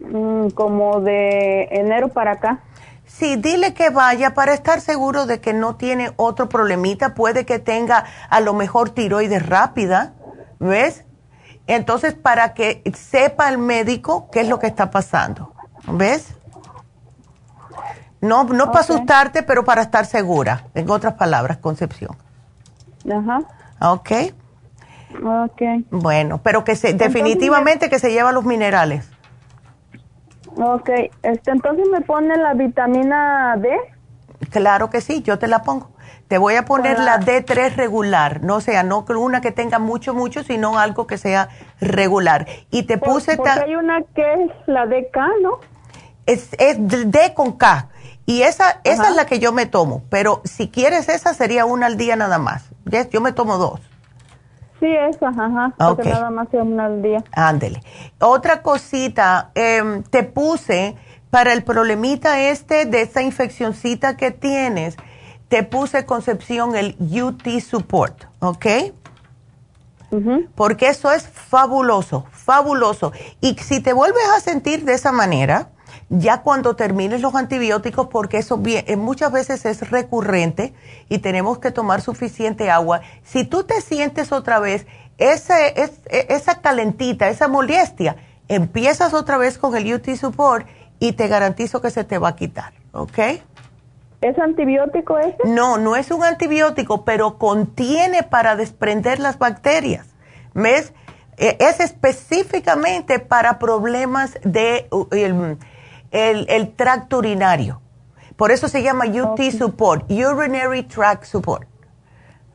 Mm, 0.00 0.48
como 0.48 1.00
de 1.00 1.68
enero 1.70 2.08
para 2.08 2.32
acá. 2.32 2.58
Sí, 3.04 3.36
dile 3.36 3.72
que 3.72 3.90
vaya 3.90 4.34
para 4.34 4.52
estar 4.52 4.80
seguro 4.80 5.26
de 5.26 5.40
que 5.40 5.52
no 5.52 5.76
tiene 5.76 6.10
otro 6.16 6.48
problemita. 6.48 7.14
Puede 7.14 7.46
que 7.46 7.60
tenga 7.60 8.04
a 8.28 8.40
lo 8.40 8.52
mejor 8.52 8.90
tiroides 8.90 9.46
rápida, 9.46 10.14
¿ves? 10.58 11.04
Entonces, 11.66 12.14
para 12.14 12.54
que 12.54 12.82
sepa 12.94 13.48
el 13.48 13.58
médico 13.58 14.28
qué 14.30 14.40
es 14.40 14.48
lo 14.48 14.58
que 14.58 14.66
está 14.66 14.90
pasando, 14.90 15.52
¿ves? 15.88 16.34
No, 18.20 18.44
no 18.44 18.66
para 18.66 18.80
asustarte, 18.80 19.42
pero 19.42 19.64
para 19.64 19.82
estar 19.82 20.06
segura. 20.06 20.64
En 20.74 20.88
otras 20.90 21.14
palabras, 21.14 21.58
Concepción. 21.58 22.16
Ajá. 23.10 23.42
Ok. 23.80 24.10
Ok. 25.22 25.62
Bueno, 25.90 26.40
pero 26.42 26.64
que 26.64 26.76
se, 26.76 26.92
definitivamente 26.94 27.88
que 27.88 27.98
se 27.98 28.10
lleva 28.10 28.32
los 28.32 28.44
minerales. 28.44 29.08
Ok, 30.56 30.88
este, 31.22 31.50
entonces 31.50 31.86
me 31.92 32.00
pone 32.00 32.36
la 32.38 32.54
vitamina 32.54 33.56
D. 33.58 33.76
Claro 34.50 34.88
que 34.88 35.00
sí, 35.00 35.22
yo 35.22 35.38
te 35.38 35.48
la 35.48 35.62
pongo. 35.62 35.90
Te 36.28 36.38
voy 36.38 36.56
a 36.56 36.64
poner 36.64 36.98
la 36.98 37.20
D3 37.20 37.76
regular, 37.76 38.42
no 38.42 38.60
sea, 38.60 38.82
no 38.82 39.04
una 39.08 39.40
que 39.40 39.52
tenga 39.52 39.78
mucho, 39.78 40.12
mucho, 40.12 40.42
sino 40.42 40.78
algo 40.78 41.06
que 41.06 41.18
sea 41.18 41.48
regular. 41.80 42.46
Y 42.70 42.82
te 42.82 42.98
puse... 42.98 43.36
Porque 43.36 43.50
hay 43.50 43.76
una 43.76 44.02
que 44.14 44.32
es 44.32 44.50
la 44.66 44.86
DK, 44.86 45.16
¿no? 45.42 45.60
Es, 46.26 46.50
es 46.58 46.76
D 46.78 47.32
con 47.34 47.52
K. 47.52 47.88
Y 48.26 48.42
esa, 48.42 48.80
esa 48.82 49.08
es 49.08 49.14
la 49.14 49.26
que 49.26 49.38
yo 49.38 49.52
me 49.52 49.66
tomo, 49.66 50.02
pero 50.10 50.40
si 50.42 50.68
quieres 50.68 51.08
esa 51.08 51.32
sería 51.32 51.64
una 51.64 51.86
al 51.86 51.96
día 51.96 52.16
nada 52.16 52.38
más. 52.38 52.70
Yo 53.12 53.20
me 53.20 53.30
tomo 53.30 53.56
dos. 53.56 53.80
Sí, 54.80 54.86
esa, 54.86 55.28
ajá. 55.28 55.72
Porque 55.78 56.10
nada 56.10 56.30
más 56.30 56.48
es 56.52 56.60
una 56.60 56.86
al 56.86 57.02
día. 57.02 57.24
Ándele. 57.32 57.80
Otra 58.18 58.62
cosita, 58.62 59.50
em, 59.54 60.02
te 60.02 60.24
puse 60.24 60.96
para 61.30 61.52
el 61.52 61.62
problemita 61.62 62.40
este 62.40 62.84
de 62.84 63.02
esa 63.02 63.22
infeccioncita 63.22 64.16
que 64.16 64.32
tienes, 64.32 64.96
te 65.48 65.62
puse 65.62 66.04
Concepción 66.04 66.76
el 66.76 66.96
UT 67.00 67.60
Support, 67.60 68.24
¿ok? 68.40 68.66
Porque 70.54 70.88
eso 70.88 71.12
es 71.12 71.28
fabuloso, 71.28 72.26
fabuloso. 72.30 73.12
Y 73.40 73.54
si 73.56 73.80
te 73.80 73.92
vuelves 73.92 74.26
a 74.34 74.40
sentir 74.40 74.84
de 74.84 74.94
esa 74.94 75.12
manera, 75.12 75.68
ya 76.08 76.42
cuando 76.42 76.76
termines 76.76 77.20
los 77.20 77.34
antibióticos, 77.34 78.06
porque 78.08 78.38
eso 78.38 78.56
bien, 78.56 78.84
eh, 78.86 78.96
muchas 78.96 79.32
veces 79.32 79.66
es 79.66 79.90
recurrente 79.90 80.72
y 81.08 81.18
tenemos 81.18 81.58
que 81.58 81.70
tomar 81.70 82.00
suficiente 82.00 82.70
agua, 82.70 83.02
si 83.24 83.44
tú 83.44 83.64
te 83.64 83.80
sientes 83.80 84.32
otra 84.32 84.58
vez 84.58 84.86
esa, 85.18 85.66
e, 85.66 85.90
esa 86.08 86.60
calentita, 86.60 87.28
esa 87.28 87.48
molestia, 87.48 88.16
empiezas 88.48 89.12
otra 89.14 89.36
vez 89.36 89.58
con 89.58 89.76
el 89.76 89.92
UT 89.92 90.14
Support 90.14 90.66
y 90.98 91.12
te 91.12 91.28
garantizo 91.28 91.80
que 91.80 91.90
se 91.90 92.04
te 92.04 92.18
va 92.18 92.28
a 92.28 92.36
quitar, 92.36 92.72
¿ok? 92.92 93.18
¿Es 94.20 94.38
antibiótico 94.38 95.18
ese? 95.18 95.36
No, 95.44 95.76
no 95.78 95.96
es 95.96 96.10
un 96.10 96.24
antibiótico, 96.24 97.04
pero 97.04 97.38
contiene 97.38 98.22
para 98.22 98.56
desprender 98.56 99.18
las 99.18 99.38
bacterias. 99.38 100.06
¿Ves? 100.54 100.92
E, 101.36 101.56
es 101.60 101.80
específicamente 101.80 103.18
para 103.18 103.58
problemas 103.58 104.38
de 104.42 104.88
el, 106.10 106.74
tracto 106.76 107.18
urinario. 107.18 107.80
Por 108.36 108.52
eso 108.52 108.68
se 108.68 108.82
llama 108.82 109.04
UT 109.06 109.40
Support, 109.50 110.10
Urinary 110.10 110.82
Tract 110.84 111.24
Support. 111.24 111.68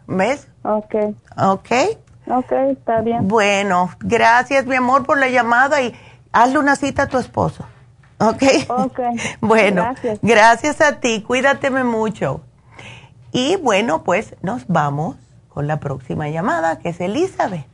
¿Ves? 0.08 0.48
Ok. 0.64 0.96
Ok. 1.38 1.72
Ok, 2.28 2.52
está 2.70 3.02
bien. 3.02 3.28
Bueno, 3.28 3.90
gracias 4.00 4.66
mi 4.66 4.76
amor 4.76 5.06
por 5.06 5.18
la 5.18 5.30
llamada 5.30 5.82
y 5.82 5.94
hazle 6.32 6.60
una 6.60 6.76
cita 6.76 7.04
a 7.04 7.08
tu 7.08 7.18
esposo. 7.18 7.66
Ok. 8.22 8.44
Ok. 8.70 9.00
bueno, 9.42 9.82
gracias. 9.82 10.20
gracias 10.22 10.82
a 10.82 11.00
ti, 11.00 11.24
cuídateme 11.24 11.84
mucho. 11.84 12.42
Y 13.32 13.56
bueno, 13.56 14.04
pues 14.04 14.36
nos 14.44 14.68
vamos 14.68 15.16
con 15.50 15.66
la 15.66 15.80
próxima 15.80 16.30
llamada, 16.30 16.78
que 16.80 16.90
es 16.90 17.02
Elizabeth. 17.02 17.66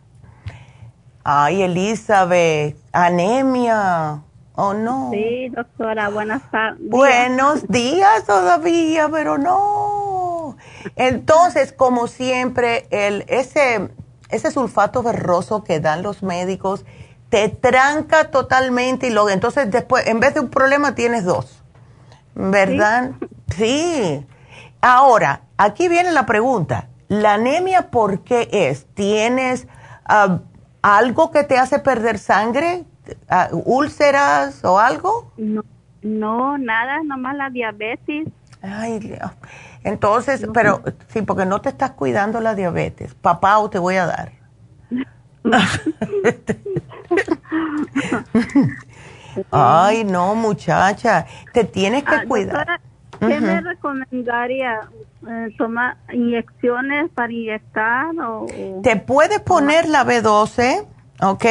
Ay, 1.23 1.63
Elizabeth, 1.63 2.77
anemia. 2.93 4.21
¿O 4.55 4.73
no? 4.73 5.11
Sí, 5.11 5.49
doctora, 5.49 6.09
buenas 6.09 6.41
tardes. 6.49 6.89
Buenos 6.89 7.67
días 7.67 8.25
todavía, 8.25 9.07
pero 9.09 9.37
no. 9.37 10.57
Entonces, 10.95 11.73
como 11.73 12.07
siempre, 12.07 12.87
el, 12.89 13.25
ese, 13.27 13.89
ese 14.29 14.49
sulfato 14.49 15.03
ferroso 15.03 15.63
que 15.63 15.79
dan 15.79 16.01
los 16.01 16.23
médicos 16.23 16.85
te 17.29 17.49
tranca 17.49 18.31
totalmente 18.31 19.07
y 19.07 19.09
luego, 19.11 19.29
entonces 19.29 19.69
después, 19.69 20.07
en 20.07 20.19
vez 20.19 20.33
de 20.33 20.39
un 20.39 20.49
problema, 20.49 20.95
tienes 20.95 21.25
dos. 21.25 21.63
¿Verdad? 22.35 23.11
Sí. 23.55 24.25
Ahora, 24.81 25.41
aquí 25.57 25.87
viene 25.87 26.11
la 26.11 26.25
pregunta. 26.25 26.87
¿La 27.07 27.33
anemia 27.33 27.89
por 27.89 28.21
qué 28.21 28.47
es? 28.51 28.85
¿Tienes 28.93 29.67
ah, 30.05 30.39
algo 30.81 31.31
que 31.31 31.43
te 31.43 31.57
hace 31.57 31.79
perder 31.79 32.19
sangre? 32.19 32.85
úlceras 33.51 34.63
o 34.65 34.79
algo? 34.79 35.31
No, 35.37 35.63
no, 36.01 36.57
nada, 36.57 37.01
nomás 37.03 37.37
la 37.37 37.49
diabetes. 37.49 38.27
Ay, 38.61 38.99
Dios. 38.99 39.31
Entonces, 39.83 40.45
pero 40.53 40.81
sí, 41.07 41.21
porque 41.21 41.45
no 41.45 41.61
te 41.61 41.69
estás 41.69 41.91
cuidando 41.91 42.41
la 42.41 42.53
diabetes. 42.53 43.15
Papá, 43.15 43.59
o 43.59 43.69
te 43.69 43.79
voy 43.79 43.95
a 43.95 44.05
dar. 44.05 44.31
Ay, 49.51 50.03
no, 50.03 50.35
muchacha, 50.35 51.25
te 51.53 51.63
tienes 51.63 52.03
que 52.03 52.15
ah, 52.15 52.23
cuidar. 52.27 52.81
¿Qué 53.19 53.39
me 53.39 53.61
recomendaría? 53.61 54.81
Eh, 55.27 55.55
¿Tomar 55.57 55.97
inyecciones 56.13 57.09
para 57.11 57.31
inyectar? 57.31 58.07
O, 58.19 58.45
Te 58.83 58.95
puedes 58.97 59.39
poner 59.41 59.89
la 59.89 60.05
B12, 60.05 60.85
¿ok? 61.21 61.45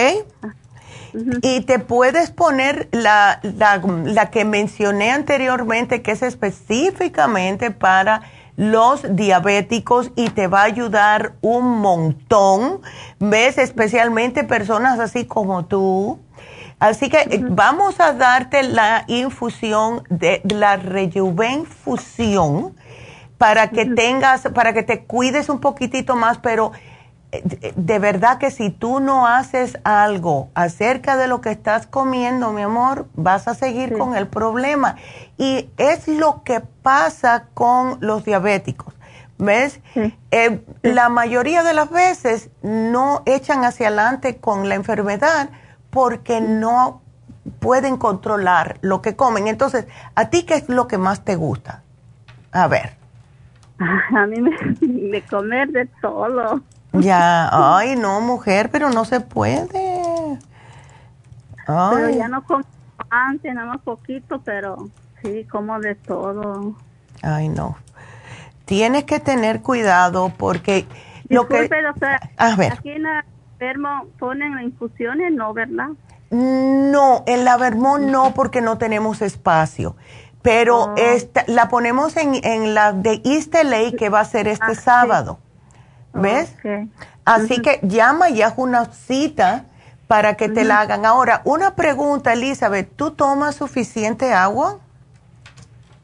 Y 1.43 1.63
te 1.63 1.79
puedes 1.79 2.31
poner 2.31 2.89
la, 2.93 3.41
la, 3.43 4.31
que 4.31 4.45
mencioné 4.45 5.11
anteriormente, 5.11 6.03
que 6.03 6.13
es 6.13 6.23
específicamente 6.23 7.71
para 7.71 8.23
los 8.57 9.17
diabéticos 9.17 10.11
y 10.17 10.31
te 10.31 10.47
va 10.47 10.63
a 10.63 10.65
ayudar 10.65 11.35
un 11.43 11.79
montón, 11.79 12.81
¿ves? 13.19 13.59
Especialmente 13.59 14.45
personas 14.45 14.99
así 14.99 15.27
como 15.27 15.67
tú. 15.67 16.19
Así 16.79 17.09
que 17.09 17.19
eh, 17.19 17.41
vamos 17.43 18.01
a 18.01 18.13
darte 18.13 18.63
la 18.63 19.05
infusión 19.09 20.03
de 20.11 20.43
la 20.45 20.77
Rejuven 20.77 21.65
Fusión 21.65 22.75
para 23.39 23.69
que 23.69 23.87
tengas, 23.87 24.43
para 24.55 24.73
que 24.73 24.83
te 24.83 25.05
cuides 25.05 25.49
un 25.49 25.61
poquitito 25.61 26.17
más, 26.17 26.39
pero 26.39 26.73
de 27.43 27.99
verdad 27.99 28.39
que 28.39 28.51
si 28.51 28.71
tú 28.71 29.01
no 29.01 29.27
haces 29.27 29.79
algo 29.85 30.51
acerca 30.55 31.17
de 31.17 31.29
lo 31.29 31.41
que 31.41 31.51
estás 31.51 31.87
comiendo, 31.87 32.53
mi 32.53 32.63
amor, 32.63 33.07
vas 33.15 33.49
a 33.49 33.55
seguir 33.55 33.97
con 33.97 34.17
el 34.17 34.27
problema. 34.27 34.97
Y 35.39 35.71
es 35.77 36.09
lo 36.09 36.43
que 36.45 36.61
pasa 36.61 37.47
con 37.55 37.99
los 38.01 38.25
diabéticos. 38.25 38.95
¿Ves? 39.39 39.81
Eh, 40.31 40.65
la 40.83 41.09
mayoría 41.11 41.63
de 41.63 41.75
las 41.75 41.91
veces 41.91 42.49
no 42.63 43.23
echan 43.27 43.65
hacia 43.65 43.89
adelante 43.89 44.39
con 44.39 44.69
la 44.69 44.75
enfermedad 44.77 45.51
porque 45.91 46.41
no 46.41 47.03
pueden 47.59 47.97
controlar 47.97 48.79
lo 48.81 49.03
que 49.03 49.15
comen. 49.15 49.47
Entonces, 49.47 49.87
¿a 50.15 50.31
ti 50.31 50.45
qué 50.45 50.55
es 50.55 50.69
lo 50.69 50.89
que 50.89 50.99
más 50.99 51.25
te 51.25 51.37
gusta? 51.37 51.83
A 52.53 52.67
ver. 52.69 52.97
A 53.79 54.27
mí 54.27 54.41
me, 54.41 54.57
de 54.81 55.23
comer 55.23 55.69
de 55.69 55.87
todo. 56.01 56.63
Ya, 57.01 57.49
ay, 57.53 57.97
no, 57.97 58.21
mujer, 58.21 58.71
pero 58.71 58.91
no 58.91 59.05
se 59.05 59.21
puede. 59.21 60.39
Pero 61.67 62.11
ya 62.11 62.29
no 62.29 62.45
como 62.45 62.65
antes, 63.11 63.55
nada 63.55 63.67
más 63.67 63.81
poquito, 63.83 64.41
pero 64.45 64.89
sí, 65.23 65.45
como 65.51 65.79
de 65.81 65.95
todo. 65.95 66.75
Ay, 67.23 67.49
no. 67.49 67.77
Tienes 68.65 69.05
que 69.05 69.21
tener 69.21 69.63
cuidado 69.63 70.33
porque 70.37 70.87
lo 71.29 71.47
que... 71.49 71.69
a 72.37 72.57
ver. 72.57 72.73
aquí 72.73 72.91
en 72.91 73.03
la 73.03 73.25
Vermo 73.59 74.07
ponen 74.19 74.59
infusiones, 74.61 75.33
¿no, 75.33 75.55
verdad? 75.55 75.89
No, 76.31 77.23
en 77.27 77.45
la 77.45 77.57
Vermont 77.57 78.05
no, 78.05 78.35
porque 78.35 78.61
no 78.61 78.79
tenemos 78.79 79.23
espacio. 79.23 79.97
Pero 80.43 80.85
oh. 80.85 80.95
esta, 80.97 81.45
la 81.47 81.69
ponemos 81.69 82.17
en, 82.17 82.35
en 82.45 82.75
la 82.75 82.93
de 82.93 83.23
East 83.25 83.55
LA, 83.55 83.93
que 83.97 84.09
va 84.09 84.21
a 84.21 84.25
ser 84.25 84.47
este 84.47 84.73
ah, 84.73 84.75
sábado. 84.75 85.39
¿Ves? 86.21 86.55
Así 87.25 87.61
que 87.61 87.81
llama 87.83 88.31
y 88.31 88.43
haz 88.43 88.55
una 88.57 88.87
cita 88.87 89.65
para 90.07 90.35
que 90.35 90.49
te 90.49 90.65
la 90.65 90.81
hagan. 90.81 91.05
Ahora, 91.05 91.43
una 91.45 91.75
pregunta, 91.75 92.33
Elizabeth, 92.33 92.95
¿tú 92.97 93.11
tomas 93.11 93.57
suficiente 93.57 94.33
agua? 94.33 94.79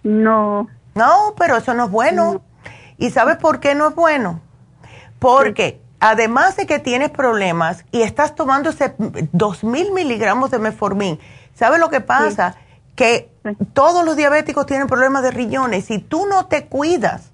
No. 0.03 0.69
No, 0.95 1.35
pero 1.39 1.57
eso 1.57 1.75
no 1.75 1.85
es 1.85 1.91
bueno. 1.91 2.43
¿Y 2.99 3.11
sabes 3.11 3.37
por 3.37 3.61
qué 3.61 3.75
no 3.75 3.89
es 3.89 3.95
bueno? 3.95 4.41
Porque 5.19 5.81
además 6.01 6.57
de 6.57 6.67
que 6.67 6.79
tienes 6.79 7.11
problemas 7.11 7.85
y 7.93 8.03
estás 8.03 8.35
tomando 8.35 8.71
ese 8.71 8.95
2000 9.33 9.93
miligramos 9.93 10.51
de 10.51 10.59
meformin, 10.59 11.19
¿sabes 11.55 11.79
lo 11.79 11.89
que 11.89 12.01
pasa? 12.01 12.57
Que 12.97 13.31
todos 13.73 14.05
los 14.05 14.17
diabéticos 14.17 14.67
tienen 14.67 14.89
problemas 14.89 15.23
de 15.23 15.31
riñones. 15.31 15.87
Si 15.87 15.99
tú 15.99 16.27
no 16.27 16.47
te 16.47 16.67
cuidas 16.67 17.32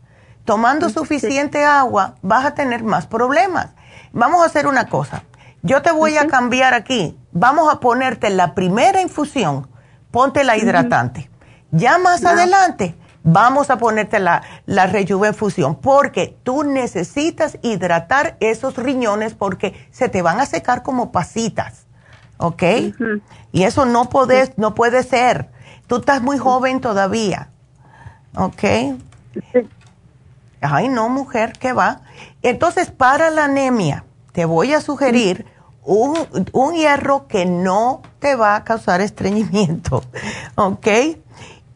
tomando 0.49 0.89
suficiente 0.89 1.63
agua, 1.63 2.15
vas 2.23 2.47
a 2.47 2.55
tener 2.55 2.83
más 2.83 3.07
problemas. 3.07 3.69
Vamos 4.13 4.43
a 4.43 4.47
hacer 4.47 4.67
una 4.67 4.87
cosa. 4.87 5.25
Yo 5.61 5.83
te 5.83 5.93
voy 5.93 6.17
a 6.17 6.27
cambiar 6.27 6.73
aquí. 6.73 7.19
Vamos 7.33 7.71
a 7.71 7.81
ponerte 7.81 8.31
la 8.31 8.55
primera 8.55 9.03
infusión. 9.03 9.69
Ponte 10.11 10.45
la 10.45 10.57
hidratante. 10.57 11.29
Ya 11.71 11.99
más 11.99 12.25
adelante 12.25 12.97
vamos 13.23 13.69
a 13.69 13.77
ponerte 13.77 14.21
la, 14.21 14.41
la 14.65 14.87
rejuvenfusión 14.87 15.77
porque 15.77 16.39
tú 16.45 16.65
necesitas 16.65 17.59
hidratar 17.61 18.39
esos 18.41 18.75
riñones 18.79 19.35
porque 19.35 19.87
se 19.91 20.09
te 20.09 20.23
van 20.23 20.41
a 20.41 20.47
secar 20.47 20.83
como 20.83 21.13
pasitas, 21.13 21.85
¿ok? 22.39 22.63
Y 23.53 23.65
eso 23.65 23.85
no, 23.85 24.09
podés, 24.09 24.57
no 24.57 24.75
puede 24.75 25.03
ser. 25.03 25.51
Tú 25.89 25.97
estás 25.97 26.23
muy 26.23 26.39
joven 26.39 26.81
todavía, 26.81 27.51
¿ok? 28.35 28.65
Ay, 30.61 30.89
no, 30.89 31.09
mujer, 31.09 31.53
¿qué 31.59 31.73
va? 31.73 32.01
Entonces, 32.43 32.91
para 32.91 33.31
la 33.31 33.45
anemia, 33.45 34.05
te 34.33 34.45
voy 34.45 34.73
a 34.73 34.81
sugerir 34.81 35.47
un, 35.85 36.17
un 36.53 36.75
hierro 36.75 37.27
que 37.29 37.47
no 37.47 38.03
te 38.19 38.35
va 38.35 38.57
a 38.57 38.65
causar 38.65 39.01
estreñimiento, 39.01 40.03
¿ok? 40.57 40.89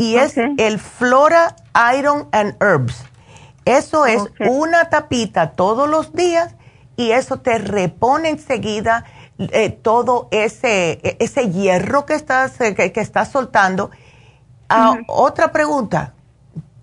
y 0.02 0.16
es 0.16 0.36
el 0.36 0.80
Flora 0.80 1.54
Iron 1.96 2.28
and 2.32 2.56
Herbs. 2.60 3.04
Eso 3.64 4.04
es 4.06 4.22
una 4.40 4.90
tapita 4.90 5.52
todos 5.52 5.88
los 5.88 6.12
días 6.12 6.54
y 6.96 7.12
eso 7.12 7.38
te 7.38 7.58
repone 7.58 8.30
enseguida 8.30 9.04
eh, 9.38 9.70
todo 9.70 10.26
ese, 10.32 11.16
ese 11.20 11.50
hierro 11.50 12.04
que 12.04 12.14
estás, 12.14 12.60
eh, 12.60 12.74
que, 12.74 13.00
estás 13.00 13.30
soltando. 13.30 13.92
Ah, 14.68 14.96
otra 15.06 15.52
pregunta, 15.52 16.14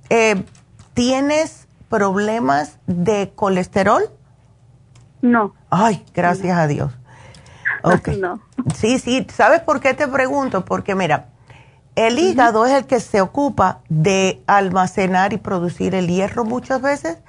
eh, 0.09 0.41
¿tienes 0.93 1.67
problemas 1.90 2.78
de 2.88 3.32
colesterol? 3.36 4.03
No. 5.22 5.53
Ay, 5.70 6.06
gracias 6.14 6.57
a 6.57 6.68
Dios. 6.68 6.94
Okay. 7.82 8.20
No. 8.20 8.41
Sí, 8.76 8.99
sí, 8.99 9.26
¿sabes 9.34 9.61
por 9.61 9.80
qué 9.80 9.94
te 9.94 10.06
pregunto? 10.06 10.66
Porque 10.66 10.95
mira, 10.95 11.30
el 11.95 12.20
hígado 12.20 12.66
es 12.66 12.74
el 12.74 12.86
que 12.86 12.99
se 12.99 13.22
ocupa 13.22 13.80
de 13.88 14.44
almacenar 14.48 15.32
y 15.32 15.38
producir 15.38 15.95
el 15.95 16.07
hierro 16.07 16.44
muchas 16.44 16.82
veces. 16.82 17.20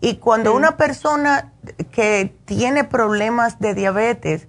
Y 0.00 0.16
cuando 0.16 0.54
una 0.54 0.78
persona 0.78 1.52
que 1.90 2.34
tiene 2.46 2.84
problemas 2.84 3.58
de 3.58 3.74
diabetes, 3.74 4.48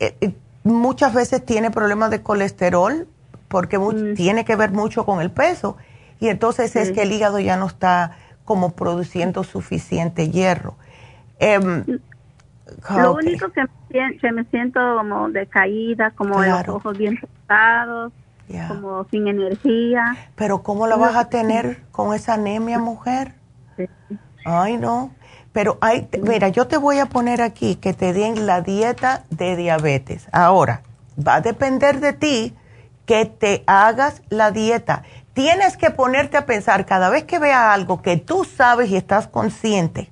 eh, 0.00 0.16
eh, 0.20 0.34
muchas 0.64 1.14
veces 1.14 1.44
tiene 1.44 1.70
problemas 1.70 2.10
de 2.10 2.22
colesterol, 2.22 3.08
porque 3.48 3.78
tiene 4.16 4.44
que 4.44 4.56
ver 4.56 4.72
mucho 4.72 5.04
con 5.04 5.20
el 5.20 5.30
peso. 5.30 5.76
Y 6.20 6.28
entonces 6.28 6.74
es 6.76 6.92
que 6.92 7.02
el 7.02 7.12
hígado 7.12 7.38
ya 7.38 7.56
no 7.56 7.66
está 7.66 8.16
como 8.48 8.70
produciendo 8.70 9.44
suficiente 9.44 10.30
hierro. 10.30 10.74
Em, 11.38 11.84
Lo 12.96 13.12
único 13.12 13.52
que, 13.52 14.32
me 14.32 14.44
siento 14.44 14.80
como 14.96 15.28
decaída, 15.28 16.12
como 16.12 16.42
los 16.42 16.66
ojos 16.68 16.96
bien 16.96 17.18
pesados 17.20 18.10
como 18.68 19.04
sin 19.10 19.28
energía. 19.28 20.16
Pero 20.34 20.62
¿cómo 20.62 20.86
la 20.86 20.96
vas 20.96 21.14
a 21.14 21.28
tener 21.28 21.82
con 21.92 22.14
esa 22.14 22.34
anemia, 22.34 22.78
mujer? 22.78 23.34
Ay, 24.46 24.78
no. 24.78 25.10
Pero 25.52 25.76
hay, 25.82 26.08
mira, 26.22 26.48
yo 26.48 26.66
te 26.66 26.78
voy 26.78 27.00
a 27.00 27.04
poner 27.06 27.42
aquí 27.42 27.76
que 27.76 27.92
te 27.92 28.14
den 28.14 28.46
la 28.46 28.62
dieta 28.62 29.24
de 29.28 29.56
diabetes. 29.56 30.26
Ahora, 30.32 30.80
va 31.18 31.34
a 31.34 31.40
depender 31.42 32.00
de 32.00 32.14
ti 32.14 32.54
que 33.04 33.26
te 33.26 33.62
hagas 33.66 34.22
la 34.30 34.52
dieta. 34.52 35.02
Tienes 35.38 35.76
que 35.76 35.92
ponerte 35.92 36.36
a 36.36 36.46
pensar 36.46 36.84
cada 36.84 37.10
vez 37.10 37.22
que 37.22 37.38
veas 37.38 37.72
algo 37.72 38.02
que 38.02 38.16
tú 38.16 38.44
sabes 38.44 38.90
y 38.90 38.96
estás 38.96 39.28
consciente 39.28 40.10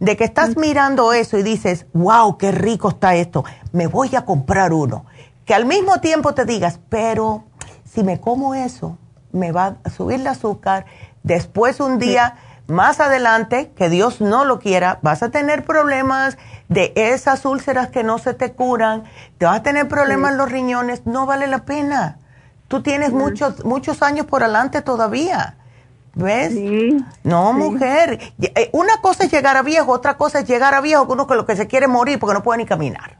de 0.00 0.16
que 0.16 0.24
estás 0.24 0.56
mirando 0.56 1.12
eso 1.12 1.38
y 1.38 1.44
dices, 1.44 1.86
wow, 1.92 2.36
qué 2.38 2.50
rico 2.50 2.88
está 2.88 3.14
esto, 3.14 3.44
me 3.70 3.86
voy 3.86 4.16
a 4.16 4.24
comprar 4.24 4.72
uno. 4.72 5.06
Que 5.44 5.54
al 5.54 5.64
mismo 5.64 6.00
tiempo 6.00 6.34
te 6.34 6.44
digas, 6.44 6.80
pero 6.88 7.44
si 7.88 8.02
me 8.02 8.18
como 8.18 8.56
eso, 8.56 8.98
me 9.30 9.52
va 9.52 9.76
a 9.84 9.90
subir 9.90 10.18
el 10.18 10.26
azúcar, 10.26 10.86
después 11.22 11.78
un 11.78 12.00
día 12.00 12.34
más 12.66 12.98
adelante, 12.98 13.70
que 13.76 13.88
Dios 13.88 14.20
no 14.20 14.44
lo 14.44 14.58
quiera, 14.58 14.98
vas 15.02 15.22
a 15.22 15.30
tener 15.30 15.64
problemas 15.64 16.36
de 16.68 16.92
esas 16.96 17.44
úlceras 17.44 17.90
que 17.90 18.02
no 18.02 18.18
se 18.18 18.34
te 18.34 18.54
curan, 18.54 19.04
te 19.38 19.46
vas 19.46 19.60
a 19.60 19.62
tener 19.62 19.86
problemas 19.86 20.32
en 20.32 20.38
los 20.38 20.50
riñones, 20.50 21.06
no 21.06 21.26
vale 21.26 21.46
la 21.46 21.64
pena. 21.64 22.18
Tú 22.74 22.82
tienes 22.82 23.12
muchos, 23.12 23.64
muchos 23.64 24.02
años 24.02 24.26
por 24.26 24.42
adelante 24.42 24.82
todavía. 24.82 25.58
¿Ves? 26.14 26.54
No, 27.22 27.52
mujer. 27.52 28.18
Eh, 28.40 28.68
una 28.72 29.00
cosa 29.00 29.22
es 29.22 29.30
llegar 29.30 29.56
a 29.56 29.62
viejo, 29.62 29.92
otra 29.92 30.16
cosa 30.16 30.40
es 30.40 30.48
llegar 30.48 30.74
a 30.74 30.80
viejo 30.80 31.06
con 31.06 31.20
uno 31.20 31.28
que 31.28 31.36
lo 31.36 31.46
que 31.46 31.54
se 31.54 31.68
quiere 31.68 31.86
morir 31.86 32.18
porque 32.18 32.34
no 32.34 32.42
puede 32.42 32.58
ni 32.58 32.66
caminar. 32.66 33.16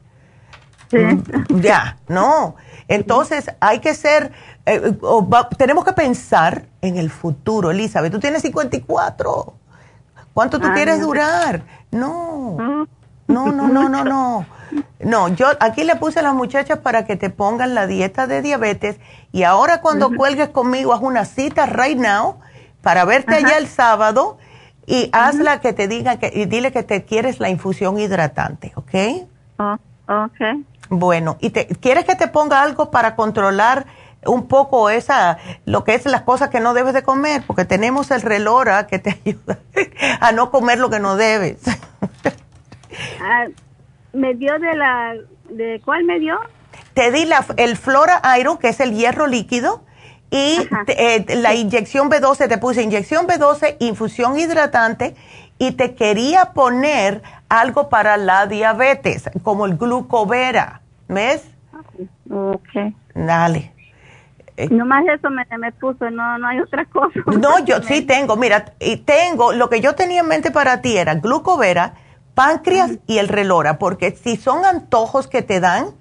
Mm, 0.91 1.61
ya, 1.61 1.99
no. 2.09 2.57
Entonces 2.89 3.49
hay 3.61 3.79
que 3.79 3.95
ser 3.95 4.33
eh, 4.67 4.99
tenemos 5.57 5.85
que 5.85 5.93
pensar 5.93 6.67
en 6.81 6.97
el 6.97 7.11
futuro, 7.11 7.71
Elizabeth. 7.71 8.11
Tú 8.11 8.19
tienes 8.19 8.43
54. 8.43 9.55
¿Cuánto 10.33 10.59
tú 10.59 10.67
quieres 10.73 11.01
durar? 11.01 11.63
No. 11.93 12.89
No, 13.27 13.53
no, 13.53 13.69
no, 13.69 13.89
no, 13.89 14.05
no. 14.05 14.47
No, 15.01 15.29
yo 15.29 15.47
aquí 15.61 15.85
le 15.85 15.97
puse 15.97 16.21
a 16.21 16.23
las 16.23 16.35
muchachas 16.35 16.79
para 16.79 17.05
que 17.05 17.17
te 17.17 17.31
pongan 17.31 17.75
la 17.75 17.87
dieta 17.87 18.27
de 18.27 18.43
diabetes 18.43 18.99
y 19.33 19.45
ahora 19.45 19.81
cuando 19.81 20.11
cuelgues 20.15 20.49
conmigo 20.49 20.93
haz 20.93 21.01
una 21.03 21.25
cita 21.25 21.67
right 21.67 21.99
now 21.99 22.39
para 22.83 23.05
verte 23.05 23.35
allá 23.35 23.59
el 23.59 23.69
sábado 23.69 24.39
y 24.87 25.11
hazla 25.13 25.61
que 25.61 25.73
te 25.73 25.89
diga 25.89 26.19
que 26.19 26.31
y 26.35 26.47
dile 26.47 26.73
que 26.73 26.83
te 26.83 27.05
quieres 27.05 27.41
la 27.41 27.51
infusión 27.51 27.99
hidratante, 27.99 28.73
¿ok? 28.75 29.29
Oh, 29.59 29.77
ok. 30.09 30.65
Bueno, 30.91 31.37
¿y 31.41 31.51
te, 31.51 31.67
quieres 31.67 32.05
que 32.05 32.17
te 32.17 32.29
ponga 32.29 32.63
algo 32.63 32.91
para 32.91 33.17
controlar 33.17 33.87
un 34.27 34.47
poco 34.49 34.91
esa, 34.91 35.39
lo 35.67 35.85
que 35.85 35.95
es 35.95 36.07
las 36.07 36.23
cosas 36.23 36.49
que 36.49 36.61
no 36.61 36.75
debes 36.75 36.95
de 36.95 37.03
comer, 37.03 37.43
porque 37.47 37.65
tenemos 37.65 38.11
el 38.11 38.23
relora 38.23 38.87
que 38.87 38.99
te 38.99 39.11
ayuda 39.25 39.59
a 40.21 40.33
no 40.33 40.51
comer 40.51 40.79
lo 40.79 40.91
que 40.91 41.01
no 41.01 41.17
debes. 41.17 41.59
Ah, 43.21 43.47
¿Me 44.13 44.35
dio 44.35 44.59
de 44.59 44.75
la, 44.75 45.15
de 45.51 45.81
cuál 45.85 46.05
me 46.05 46.19
dio? 46.21 46.39
Te 46.95 47.11
di 47.11 47.25
la, 47.25 47.45
el 47.57 47.77
Flora 47.77 48.21
Iron, 48.39 48.59
que 48.59 48.69
es 48.69 48.81
el 48.81 48.95
hierro 48.95 49.27
líquido, 49.27 49.83
y 50.31 50.59
eh, 50.89 51.25
la 51.37 51.55
inyección 51.55 52.11
B12, 52.11 52.49
te 52.49 52.59
puse 52.59 52.83
inyección 52.83 53.27
B12, 53.27 53.77
infusión 53.81 54.39
hidratante, 54.39 55.15
y 55.59 55.73
te 55.73 55.95
quería 55.95 56.53
poner 56.53 57.23
algo 57.49 57.89
para 57.89 58.17
la 58.17 58.47
diabetes, 58.47 59.31
como 59.43 59.67
el 59.67 59.77
glucovera, 59.77 60.81
¿ves? 61.09 61.45
Ok. 62.31 62.95
Dale. 63.15 63.73
Eh, 64.57 64.69
Nomás 64.71 65.05
eso 65.07 65.31
me, 65.31 65.45
me, 65.59 65.73
puso, 65.73 66.11
no, 66.11 66.39
no 66.39 66.47
hay 66.47 66.61
otra 66.61 66.85
cosa. 66.87 67.21
No, 67.27 67.59
yo 67.65 67.83
sí 67.83 68.03
tengo, 68.03 68.37
mira, 68.37 68.67
y 68.81 68.99
tengo, 68.99 69.53
lo 69.53 69.69
que 69.69 69.81
yo 69.81 69.95
tenía 69.95 70.21
en 70.21 70.29
mente 70.29 70.51
para 70.51 70.81
ti 70.81 70.97
era 70.97 71.15
glucovera, 71.15 71.95
páncreas 72.35 72.93
y 73.07 73.19
el 73.19 73.29
relora, 73.29 73.79
porque 73.79 74.11
si 74.13 74.37
son 74.37 74.65
antojos 74.65 75.27
que 75.27 75.43
te 75.43 75.61
dan, 75.61 75.95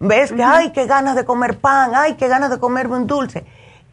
ves 0.00 0.32
que, 0.32 0.42
ay, 0.42 0.72
qué 0.72 0.86
ganas 0.86 1.16
de 1.16 1.24
comer 1.24 1.58
pan, 1.58 1.92
ay, 1.94 2.14
qué 2.14 2.28
ganas 2.28 2.50
de 2.50 2.58
comerme 2.58 2.96
un 2.96 3.06
dulce. 3.06 3.44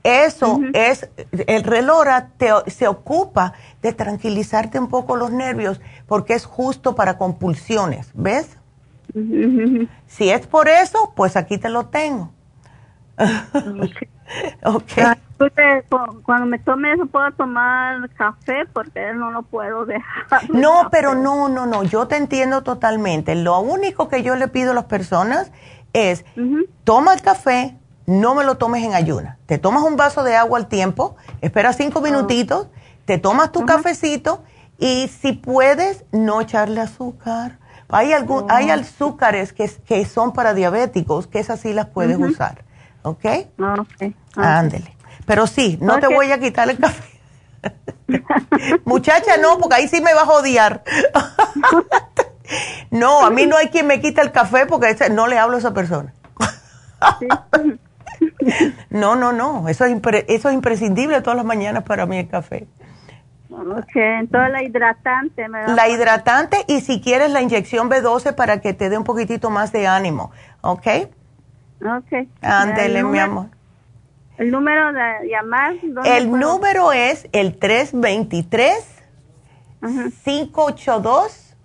Eso 0.03 0.59
es, 0.73 1.09
el 1.31 1.63
relora 1.63 2.29
te, 2.37 2.49
se 2.67 2.87
ocupa 2.87 3.53
de 3.83 3.93
tranquilizarte 3.93 4.79
un 4.79 4.87
poco 4.87 5.15
los 5.15 5.31
nervios, 5.31 5.79
porque 6.07 6.33
es 6.33 6.45
justo 6.45 6.95
para 6.95 7.17
compulsiones, 7.17 8.09
¿ves? 8.13 8.57
Si 10.07 10.29
es 10.29 10.47
por 10.47 10.69
eso, 10.69 11.13
pues 11.15 11.35
aquí 11.35 11.57
te 11.57 11.69
lo 11.69 11.87
tengo. 11.87 12.31
okay. 14.63 15.03
Ah, 15.03 15.17
cuando 16.23 16.45
me 16.45 16.59
tome 16.59 16.93
eso 16.93 17.05
puedo 17.07 17.31
tomar 17.31 18.09
café 18.11 18.65
porque 18.71 19.13
no 19.13 19.31
lo 19.31 19.43
puedo 19.43 19.85
dejar. 19.85 20.49
No, 20.51 20.87
pero 20.91 21.15
no, 21.15 21.49
no, 21.49 21.65
no, 21.65 21.83
yo 21.83 22.07
te 22.07 22.17
entiendo 22.17 22.63
totalmente. 22.63 23.35
Lo 23.35 23.59
único 23.59 24.07
que 24.07 24.23
yo 24.23 24.35
le 24.35 24.47
pido 24.47 24.71
a 24.71 24.73
las 24.75 24.85
personas 24.85 25.51
es, 25.93 26.25
toma 26.83 27.13
el 27.13 27.21
café, 27.21 27.77
no 28.05 28.35
me 28.35 28.43
lo 28.43 28.57
tomes 28.57 28.83
en 28.83 28.93
ayuna. 28.93 29.37
Te 29.45 29.57
tomas 29.57 29.83
un 29.83 29.97
vaso 29.97 30.23
de 30.23 30.35
agua 30.35 30.59
al 30.59 30.67
tiempo, 30.67 31.15
espera 31.41 31.73
cinco 31.73 31.99
oh. 31.99 32.01
minutitos, 32.01 32.67
te 33.05 33.17
tomas 33.17 33.51
tu 33.51 33.65
cafecito 33.65 34.43
y 34.77 35.07
si 35.07 35.33
puedes, 35.33 36.05
no 36.11 36.41
echarle 36.41 36.81
azúcar. 36.81 37.59
Hay, 37.89 38.13
algún, 38.13 38.49
hay 38.49 38.69
oh. 38.69 38.75
azúcares 38.75 39.53
que, 39.53 39.69
que 39.85 40.05
son 40.05 40.33
para 40.33 40.53
diabéticos, 40.53 41.27
que 41.27 41.39
esas 41.39 41.59
sí 41.59 41.73
las 41.73 41.87
puedes 41.87 42.17
usar. 42.17 42.63
¿Ok? 43.03 43.25
Ok. 43.59 44.13
Ándele. 44.35 44.95
Pero 45.25 45.47
sí, 45.47 45.77
no 45.81 45.99
te 45.99 46.07
voy 46.07 46.31
a 46.31 46.39
quitar 46.39 46.69
el 46.69 46.77
café. 46.77 47.19
Muchacha, 48.85 49.37
no, 49.37 49.57
porque 49.59 49.75
ahí 49.75 49.87
sí 49.87 50.01
me 50.01 50.13
vas 50.13 50.27
a 50.27 50.33
odiar. 50.33 50.83
No, 52.91 53.23
a 53.23 53.29
mí 53.29 53.45
no 53.45 53.55
hay 53.55 53.69
quien 53.69 53.87
me 53.87 54.01
quite 54.01 54.19
el 54.19 54.33
café 54.33 54.65
porque 54.65 54.93
no 55.09 55.27
le 55.27 55.37
hablo 55.37 55.55
a 55.55 55.59
esa 55.59 55.73
persona. 55.73 56.13
no, 58.89 59.15
no, 59.15 59.31
no, 59.31 59.69
eso 59.69 59.85
es, 59.85 59.95
eso 60.27 60.49
es 60.49 60.53
imprescindible 60.53 61.21
todas 61.21 61.37
las 61.37 61.45
mañanas 61.45 61.83
para 61.83 62.05
mí 62.05 62.17
el 62.17 62.27
café. 62.27 62.67
Ok, 63.49 63.95
entonces 63.95 64.51
la 64.51 64.63
hidratante. 64.63 65.47
Me 65.47 65.67
la 65.67 65.89
hidratante 65.89 66.57
y 66.67 66.81
si 66.81 67.01
quieres 67.01 67.31
la 67.31 67.41
inyección 67.41 67.89
B12 67.89 68.35
para 68.35 68.61
que 68.61 68.73
te 68.73 68.89
dé 68.89 68.97
un 68.97 69.03
poquitito 69.03 69.49
más 69.49 69.71
de 69.71 69.87
ánimo, 69.87 70.31
¿ok? 70.61 70.87
Ok. 71.83 72.27
Ándele, 72.41 73.03
mi 73.03 73.19
amor. 73.19 73.47
¿El 74.37 74.51
número 74.51 74.91
de 74.93 75.29
llamar? 75.29 75.75
El 76.05 76.31
número 76.31 76.91
es 76.93 77.27
el 77.31 77.57
323 77.59 79.01
582 80.23 81.55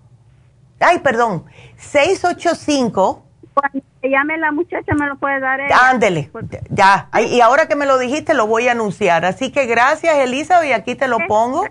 Ay, 0.80 0.98
perdón, 0.98 1.44
685 1.76 3.24
Cuando 3.54 3.82
llame 4.02 4.36
la 4.38 4.52
muchacha 4.52 4.94
me 4.94 5.06
lo 5.06 5.16
puede 5.16 5.40
dar 5.40 5.60
Ándele, 5.72 6.30
ya. 6.68 7.08
Y 7.18 7.40
ahora 7.40 7.66
que 7.66 7.76
me 7.76 7.86
lo 7.86 7.98
dijiste 7.98 8.34
lo 8.34 8.46
voy 8.46 8.68
a 8.68 8.72
anunciar. 8.72 9.24
Así 9.24 9.50
que 9.50 9.66
gracias, 9.66 10.16
Elizabeth, 10.18 10.68
y 10.68 10.72
aquí 10.72 10.94
te 10.94 11.08
lo 11.08 11.18
pongo. 11.26 11.64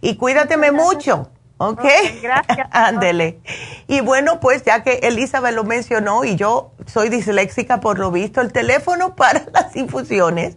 Y 0.00 0.16
cuídateme 0.16 0.72
mucho. 0.72 1.30
¿Ok? 1.58 1.84
gracias. 2.22 2.68
Ándele. 2.70 3.40
Y 3.86 4.00
bueno, 4.00 4.40
pues 4.40 4.64
ya 4.64 4.82
que 4.82 5.00
Elizabeth 5.02 5.54
lo 5.54 5.64
mencionó 5.64 6.24
y 6.24 6.36
yo 6.36 6.72
soy 6.86 7.10
disléxica 7.10 7.80
por 7.80 7.98
lo 7.98 8.10
visto, 8.10 8.40
el 8.40 8.52
teléfono 8.52 9.14
para 9.16 9.44
las 9.52 9.76
infusiones 9.76 10.56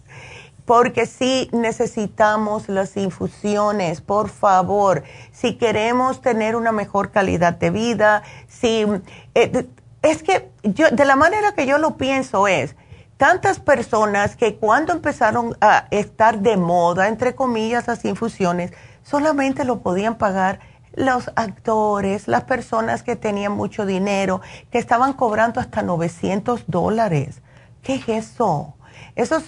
porque 0.64 1.06
si 1.06 1.50
necesitamos 1.52 2.68
las 2.68 2.96
infusiones, 2.96 4.00
por 4.00 4.28
favor, 4.28 5.02
si 5.32 5.56
queremos 5.56 6.20
tener 6.20 6.56
una 6.56 6.72
mejor 6.72 7.10
calidad 7.10 7.54
de 7.54 7.70
vida, 7.70 8.22
si 8.48 8.86
eh, 9.34 9.66
es 10.02 10.22
que 10.22 10.50
yo 10.62 10.90
de 10.90 11.04
la 11.04 11.16
manera 11.16 11.52
que 11.54 11.66
yo 11.66 11.78
lo 11.78 11.96
pienso 11.96 12.48
es 12.48 12.76
tantas 13.16 13.60
personas 13.60 14.36
que 14.36 14.56
cuando 14.56 14.92
empezaron 14.92 15.56
a 15.60 15.86
estar 15.90 16.40
de 16.40 16.56
moda, 16.56 17.08
entre 17.08 17.34
comillas, 17.34 17.86
las 17.86 18.04
infusiones, 18.04 18.72
solamente 19.02 19.64
lo 19.64 19.80
podían 19.80 20.16
pagar 20.16 20.60
los 20.94 21.30
actores, 21.36 22.28
las 22.28 22.44
personas 22.44 23.02
que 23.02 23.16
tenían 23.16 23.52
mucho 23.52 23.86
dinero, 23.86 24.40
que 24.70 24.78
estaban 24.78 25.12
cobrando 25.12 25.60
hasta 25.60 25.82
900 25.82 26.64
dólares. 26.66 27.42
¿Qué 27.82 27.96
es 27.96 28.08
eso? 28.08 28.74
Eso 29.16 29.36
es, 29.36 29.44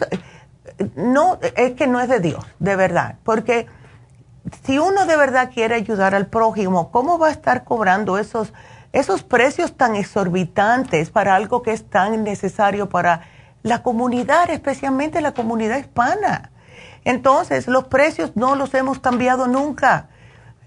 no, 0.95 1.39
es 1.57 1.73
que 1.73 1.87
no 1.87 2.01
es 2.01 2.09
de 2.09 2.21
Dios, 2.21 2.45
de 2.59 2.77
verdad, 2.77 3.17
porque 3.25 3.67
si 4.65 4.79
uno 4.79 5.07
de 5.07 5.17
verdad 5.17 5.51
quiere 5.53 5.75
ayudar 5.75 6.15
al 6.15 6.27
prójimo, 6.27 6.91
¿cómo 6.91 7.19
va 7.19 7.29
a 7.29 7.33
estar 7.33 7.65
cobrando 7.65 8.19
esos, 8.19 8.53
esos 8.93 9.23
precios 9.23 9.77
tan 9.77 9.97
exorbitantes 9.97 11.11
para 11.11 11.35
algo 11.35 11.63
que 11.63 11.73
es 11.73 11.89
tan 11.89 12.23
necesario 12.23 12.89
para 12.89 13.23
la 13.63 13.83
comunidad, 13.83 14.51
especialmente 14.51 15.21
la 15.21 15.33
comunidad 15.33 15.79
hispana? 15.79 16.51
Entonces, 17.05 17.69
los 17.69 17.85
precios 17.85 18.33
no 18.35 18.57
los 18.57 18.75
hemos 18.75 18.99
cambiado 18.99 19.47
nunca. 19.47 20.09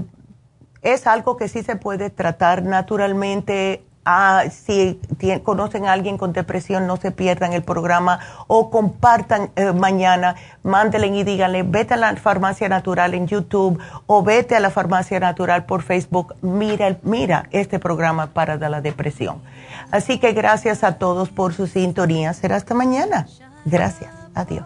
es 0.82 1.08
algo 1.08 1.38
que 1.38 1.48
sí 1.48 1.64
se 1.64 1.78
puede 1.78 2.10
tratar 2.10 2.64
naturalmente 2.64 3.86
Ah, 4.06 4.44
si 4.52 5.00
conocen 5.44 5.88
a 5.88 5.94
alguien 5.94 6.20
con 6.20 6.32
depresión, 6.32 6.86
no 6.86 6.98
se 6.98 7.10
pierdan 7.10 7.54
el 7.54 7.64
programa 7.64 8.20
o 8.46 8.70
compartan 8.70 9.50
eh, 9.56 9.72
mañana, 9.74 10.36
mándenle 10.62 11.08
y 11.08 11.24
díganle, 11.24 11.64
vete 11.64 11.96
a 11.96 11.98
la 11.98 12.16
farmacia 12.16 12.70
natural 12.70 13.16
en 13.16 13.26
YouTube 13.26 13.80
o 14.06 14.22
vete 14.22 14.56
a 14.56 14.60
la 14.60 14.70
farmacia 14.70 15.20
natural 15.20 15.66
por 15.66 15.82
Facebook, 15.82 16.36
mira, 16.42 16.98
mira 17.02 17.48
este 17.50 17.80
programa 17.80 18.28
para 18.28 18.58
la 18.58 18.80
depresión. 18.80 19.42
Así 19.90 20.20
que 20.20 20.34
gracias 20.34 20.84
a 20.84 21.00
todos 21.00 21.30
por 21.30 21.54
su 21.54 21.66
sintonía. 21.66 22.34
Será 22.34 22.58
hasta 22.58 22.74
mañana. 22.76 23.28
Gracias. 23.66 24.12
Adiós. 24.36 24.66